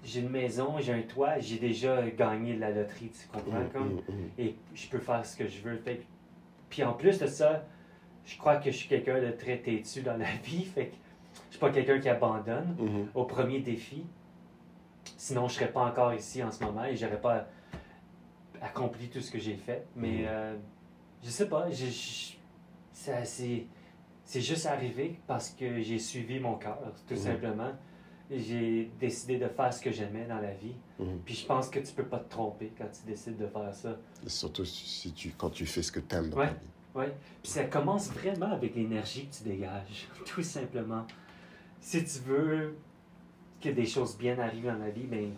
j'ai 0.04 0.20
une 0.20 0.30
maison, 0.30 0.76
j'ai 0.80 0.94
un 0.94 1.02
toit, 1.02 1.40
j'ai 1.40 1.58
déjà 1.58 2.02
gagné 2.10 2.56
la 2.56 2.72
loterie, 2.72 3.10
tu 3.10 3.28
comprends? 3.28 3.64
Comme, 3.72 4.02
et 4.38 4.56
je 4.74 4.88
peux 4.88 5.00
faire 5.00 5.26
ce 5.26 5.38
que 5.38 5.48
je 5.48 5.62
veux. 5.62 5.82
puis 6.70 6.84
en 6.84 6.94
plus 6.94 7.20
de 7.20 7.28
ça, 7.28 7.66
je 8.26 8.38
crois 8.38 8.58
que 8.58 8.72
je 8.72 8.78
suis 8.78 8.88
quelqu'un 8.88 9.22
de 9.22 9.32
très 9.32 9.58
têtu 9.58 10.02
dans 10.02 10.18
la 10.18 10.32
vie. 10.44 10.66
Fait 10.66 10.88
que 10.88 10.96
je 11.48 11.52
suis 11.52 11.60
pas 11.60 11.72
quelqu'un 11.72 12.00
qui 12.00 12.10
abandonne 12.10 12.76
mhm. 12.80 13.08
au 13.14 13.26
premier 13.26 13.60
défi. 13.60 14.06
Sinon, 15.18 15.48
je 15.48 15.56
serais 15.56 15.72
pas 15.72 15.86
encore 15.86 16.14
ici 16.14 16.44
en 16.44 16.52
ce 16.52 16.64
moment 16.64 16.86
et 16.86 16.96
j'aurais 16.96 17.22
pas 17.22 17.48
accompli 18.62 19.10
tout 19.10 19.22
ce 19.22 19.32
que 19.32 19.40
j'ai 19.40 19.56
fait. 19.56 19.86
Mais 19.96 20.20
mhm. 20.20 20.26
euh, 20.28 20.56
je 21.24 21.30
sais 21.30 21.48
pas, 21.48 21.68
c'est 22.94 24.42
juste 24.42 24.66
arrivé 24.66 25.20
parce 25.28 25.50
que 25.50 25.82
j'ai 25.82 26.00
suivi 26.00 26.40
mon 26.40 26.56
cœur, 26.56 26.80
tout 27.08 27.14
mhm. 27.14 27.20
simplement. 27.20 27.72
J'ai 28.32 28.90
décidé 29.00 29.38
de 29.38 29.48
faire 29.48 29.74
ce 29.74 29.82
que 29.82 29.92
j'aimais 29.92 30.26
dans 30.26 30.40
la 30.40 30.54
vie. 30.54 30.76
Puis 31.26 31.36
je 31.36 31.46
pense 31.46 31.70
que 31.70 31.80
tu 31.80 31.94
peux 31.94 32.06
pas 32.06 32.20
te 32.20 32.30
tromper 32.30 32.72
quand 32.78 32.88
tu 32.92 33.06
décides 33.06 33.38
de 33.38 33.48
faire 33.48 33.74
ça. 33.74 33.98
surtout 34.28 34.66
si 34.66 35.12
tu, 35.12 35.34
quand 35.38 35.50
tu 35.50 35.66
fais 35.66 35.82
ce 35.82 35.92
que 35.92 36.00
tu 36.00 36.16
aimes 36.16 36.30
dans 36.30 36.42
vie. 36.42 36.50
Oui. 36.96 37.06
Puis 37.42 37.52
ça 37.52 37.64
commence 37.66 38.10
vraiment 38.12 38.52
avec 38.52 38.76
l'énergie 38.76 39.28
que 39.28 39.36
tu 39.36 39.44
dégages, 39.44 40.08
tout 40.26 40.44
simplement. 40.44 41.06
Si 41.80 42.04
tu 42.04 42.20
veux 42.20 42.78
que 43.60 43.70
des 43.70 43.86
choses 43.86 44.18
bien 44.18 44.38
arrivent 44.40 44.66
dans 44.66 44.78
la 44.78 44.90
vie, 44.90 45.08
ben, 45.08 45.32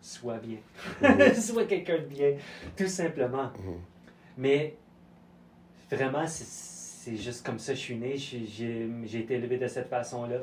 sois 0.00 0.38
bien. 0.38 0.58
Mhm. 1.02 1.34
sois 1.40 1.64
quelqu'un 1.64 1.98
de 1.98 2.06
bien, 2.06 2.36
tout 2.76 2.88
simplement. 2.88 3.50
Mhm. 3.58 3.80
Mais 4.36 4.76
vraiment, 5.90 6.26
c'est 6.26 7.16
juste 7.16 7.44
comme 7.44 7.58
ça 7.58 7.74
je 7.74 7.80
suis 7.80 7.96
né. 7.96 8.16
J'ai 8.16 9.18
été 9.18 9.34
élevé 9.34 9.58
de 9.58 9.66
cette 9.66 9.88
façon-là. 9.88 10.40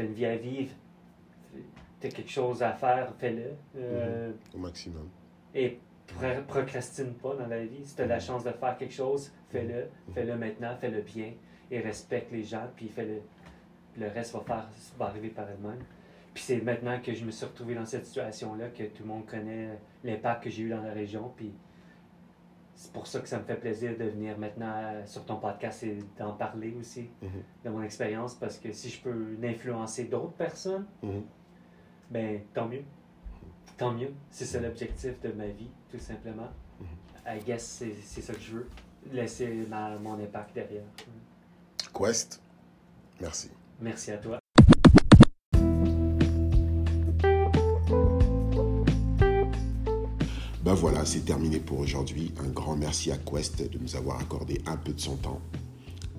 Tu 0.00 0.06
as 0.06 0.08
une 0.08 0.14
vie 0.14 0.26
à 0.26 0.36
vivre. 0.36 0.72
Tu 2.00 2.06
as 2.06 2.10
quelque 2.10 2.30
chose 2.30 2.62
à 2.62 2.72
faire, 2.72 3.12
fais-le. 3.18 3.52
Euh. 3.76 4.32
Au 4.54 4.58
maximum. 4.58 5.08
Et 5.54 5.78
procrastine 6.48 7.12
pas 7.14 7.34
dans 7.34 7.46
la 7.46 7.64
vie. 7.64 7.84
Si 7.84 7.94
tu 7.94 8.02
as 8.02 8.06
la 8.06 8.16
mm-hmm. 8.16 8.26
chance 8.26 8.44
de 8.44 8.50
faire 8.50 8.78
quelque 8.78 8.94
chose, 8.94 9.30
fais-le. 9.50 9.74
Mm-hmm. 9.74 10.14
Fais-le 10.14 10.36
maintenant, 10.36 10.76
fais-le 10.80 11.02
bien 11.02 11.34
et 11.70 11.80
respecte 11.80 12.32
les 12.32 12.42
gens, 12.42 12.66
puis 12.74 12.88
fais-le. 12.88 13.20
Le 13.98 14.08
reste 14.08 14.32
va, 14.32 14.40
faire, 14.40 14.68
va 14.98 15.06
arriver 15.06 15.28
par 15.28 15.48
elle-même. 15.50 15.84
Puis 16.32 16.44
c'est 16.44 16.60
maintenant 16.62 16.98
que 17.00 17.12
je 17.12 17.24
me 17.24 17.30
suis 17.30 17.44
retrouvé 17.44 17.74
dans 17.74 17.84
cette 17.84 18.06
situation-là 18.06 18.68
que 18.68 18.84
tout 18.84 19.02
le 19.02 19.08
monde 19.08 19.26
connaît 19.26 19.78
l'impact 20.02 20.44
que 20.44 20.50
j'ai 20.50 20.62
eu 20.62 20.70
dans 20.70 20.80
la 20.80 20.92
région. 20.92 21.30
Puis 21.36 21.52
c'est 22.80 22.92
pour 22.92 23.06
ça 23.06 23.20
que 23.20 23.28
ça 23.28 23.38
me 23.38 23.44
fait 23.44 23.56
plaisir 23.56 23.96
de 23.98 24.04
venir 24.04 24.38
maintenant 24.38 25.04
sur 25.04 25.24
ton 25.26 25.36
podcast 25.36 25.82
et 25.82 25.98
d'en 26.18 26.32
parler 26.32 26.74
aussi 26.80 27.10
mm-hmm. 27.22 27.64
de 27.64 27.70
mon 27.70 27.82
expérience 27.82 28.34
parce 28.34 28.56
que 28.56 28.72
si 28.72 28.88
je 28.88 29.02
peux 29.02 29.36
influencer 29.42 30.04
d'autres 30.04 30.32
personnes, 30.32 30.86
ben 32.10 32.40
tant 32.54 32.66
mieux 32.66 32.84
tant 33.80 33.92
mieux. 33.92 34.12
C'est 34.30 34.44
ça 34.44 34.60
l'objectif 34.60 35.18
de 35.22 35.32
ma 35.32 35.46
vie, 35.46 35.70
tout 35.90 35.98
simplement. 35.98 36.50
I 37.26 37.38
guess 37.44 37.82
c'est 38.02 38.20
ça 38.22 38.34
que 38.34 38.40
je 38.40 38.52
veux. 38.52 38.68
Laisser 39.10 39.66
mon 40.02 40.22
impact 40.22 40.54
derrière. 40.54 40.84
Quest, 41.94 42.42
merci. 43.20 43.50
Merci 43.80 44.12
à 44.12 44.18
toi. 44.18 44.39
Ben 50.70 50.76
voilà, 50.76 51.04
c'est 51.04 51.24
terminé 51.24 51.58
pour 51.58 51.80
aujourd'hui. 51.80 52.30
Un 52.38 52.46
grand 52.46 52.76
merci 52.76 53.10
à 53.10 53.16
Quest 53.16 53.60
de 53.60 53.76
nous 53.80 53.96
avoir 53.96 54.20
accordé 54.20 54.62
un 54.66 54.76
peu 54.76 54.92
de 54.92 55.00
son 55.00 55.16
temps. 55.16 55.40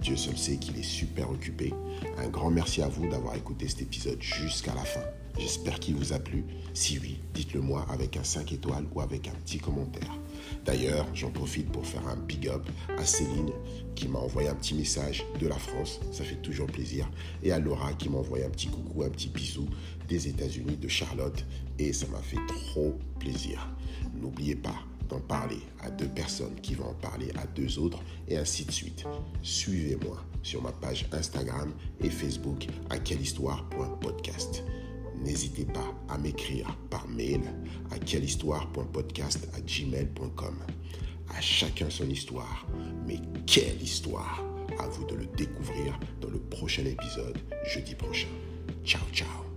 Dieu 0.02 0.18
seul 0.18 0.38
sait 0.38 0.57
qu'il 0.57 0.78
est 0.78 0.84
super 0.84 1.32
occupé. 1.32 1.73
Un 2.18 2.28
grand 2.28 2.52
merci 2.52 2.82
à 2.82 2.90
vous 2.90 3.07
d'avoir 3.07 3.38
écouté 3.38 3.69
cet 3.69 3.84
épisode 3.84 4.22
jusqu'à 4.22 4.76
la 4.76 4.84
fin. 4.84 5.06
J'espère 5.40 5.80
qu'il 5.80 5.95
vous 5.95 6.11
a 6.11 6.19
plu. 6.19 6.44
Si 6.73 6.99
oui, 6.99 7.22
dites-le 7.34 7.61
moi 7.61 7.86
avec 7.90 8.18
un 8.18 8.26
5 8.26 8.52
étoiles 8.52 8.84
ou 8.94 8.99
avec 8.99 9.30
un 9.30 9.34
petit 9.45 9.57
commentaire. 9.57 10.19
D'ailleurs, 10.65 11.07
j'en 11.14 11.32
profite 11.32 11.72
pour 11.72 11.88
faire 11.88 12.06
un 12.10 12.18
big 12.18 12.49
up 12.49 12.68
à 12.98 13.06
Céline 13.06 13.52
qui 13.95 14.10
m'a 14.10 14.19
envoyé 14.19 14.49
un 14.49 14.56
petit 14.56 14.73
message 14.73 15.23
de 15.40 15.48
la 15.48 15.57
France, 15.57 16.02
ça 16.11 16.26
fait 16.26 16.41
toujours 16.41 16.68
plaisir, 16.68 17.10
et 17.41 17.53
à 17.53 17.60
Laura 17.60 17.94
qui 17.94 18.10
m'a 18.10 18.18
envoyé 18.18 18.44
un 18.44 18.49
petit 18.49 18.68
coucou, 18.68 19.03
un 19.03 19.10
petit 19.10 19.30
bisou 19.30 19.69
des 20.10 20.28
États-Unis, 20.28 20.76
de 20.76 20.88
Charlotte, 20.90 21.45
et 21.80 21.94
ça 21.94 22.07
m'a 22.07 22.19
fait 22.19 22.40
trop 22.48 22.98
plaisir. 23.18 23.65
N'oubliez 24.14 24.56
pas 24.56 24.76
d'en 25.10 25.19
parler 25.19 25.60
à 25.82 25.90
deux 25.90 26.07
personnes 26.07 26.56
qui 26.61 26.76
vont 26.76 26.90
en 26.90 26.94
parler 26.94 27.32
à 27.36 27.48
deux 27.48 27.80
autres, 27.80 27.99
et 28.28 28.38
ainsi 28.38 28.65
de 28.65 28.72
suite. 28.72 29.03
Suivez-moi 29.41 30.23
sur 30.41 30.61
ma 30.61 30.72
page 30.72 31.07
Instagram 31.11 31.73
et 31.99 32.10
Facebook 32.10 32.68
à 32.90 32.98
quellehistoire.podcast. 32.98 34.64
N'hésitez 35.23 35.65
pas 35.65 35.94
à 36.10 36.18
m'écrire 36.18 36.76
par 36.90 37.07
mail 37.07 37.41
à 37.91 37.99
quellehistoire.podcast@gmail.com. 37.99 40.56
À 41.30 41.40
chacun 41.41 41.90
son 41.90 42.10
histoire, 42.10 42.65
mais 43.06 43.19
quelle 43.45 43.82
histoire 43.82 44.44
À 44.80 44.88
vous 44.88 45.06
de 45.06 45.15
le 45.15 45.26
découvrir 45.28 45.98
dans 46.22 46.30
le 46.30 46.40
prochain 46.40 46.86
épisode, 46.86 47.38
jeudi 47.65 47.95
prochain. 47.95 48.30
Ciao, 48.84 49.03
ciao 49.14 49.51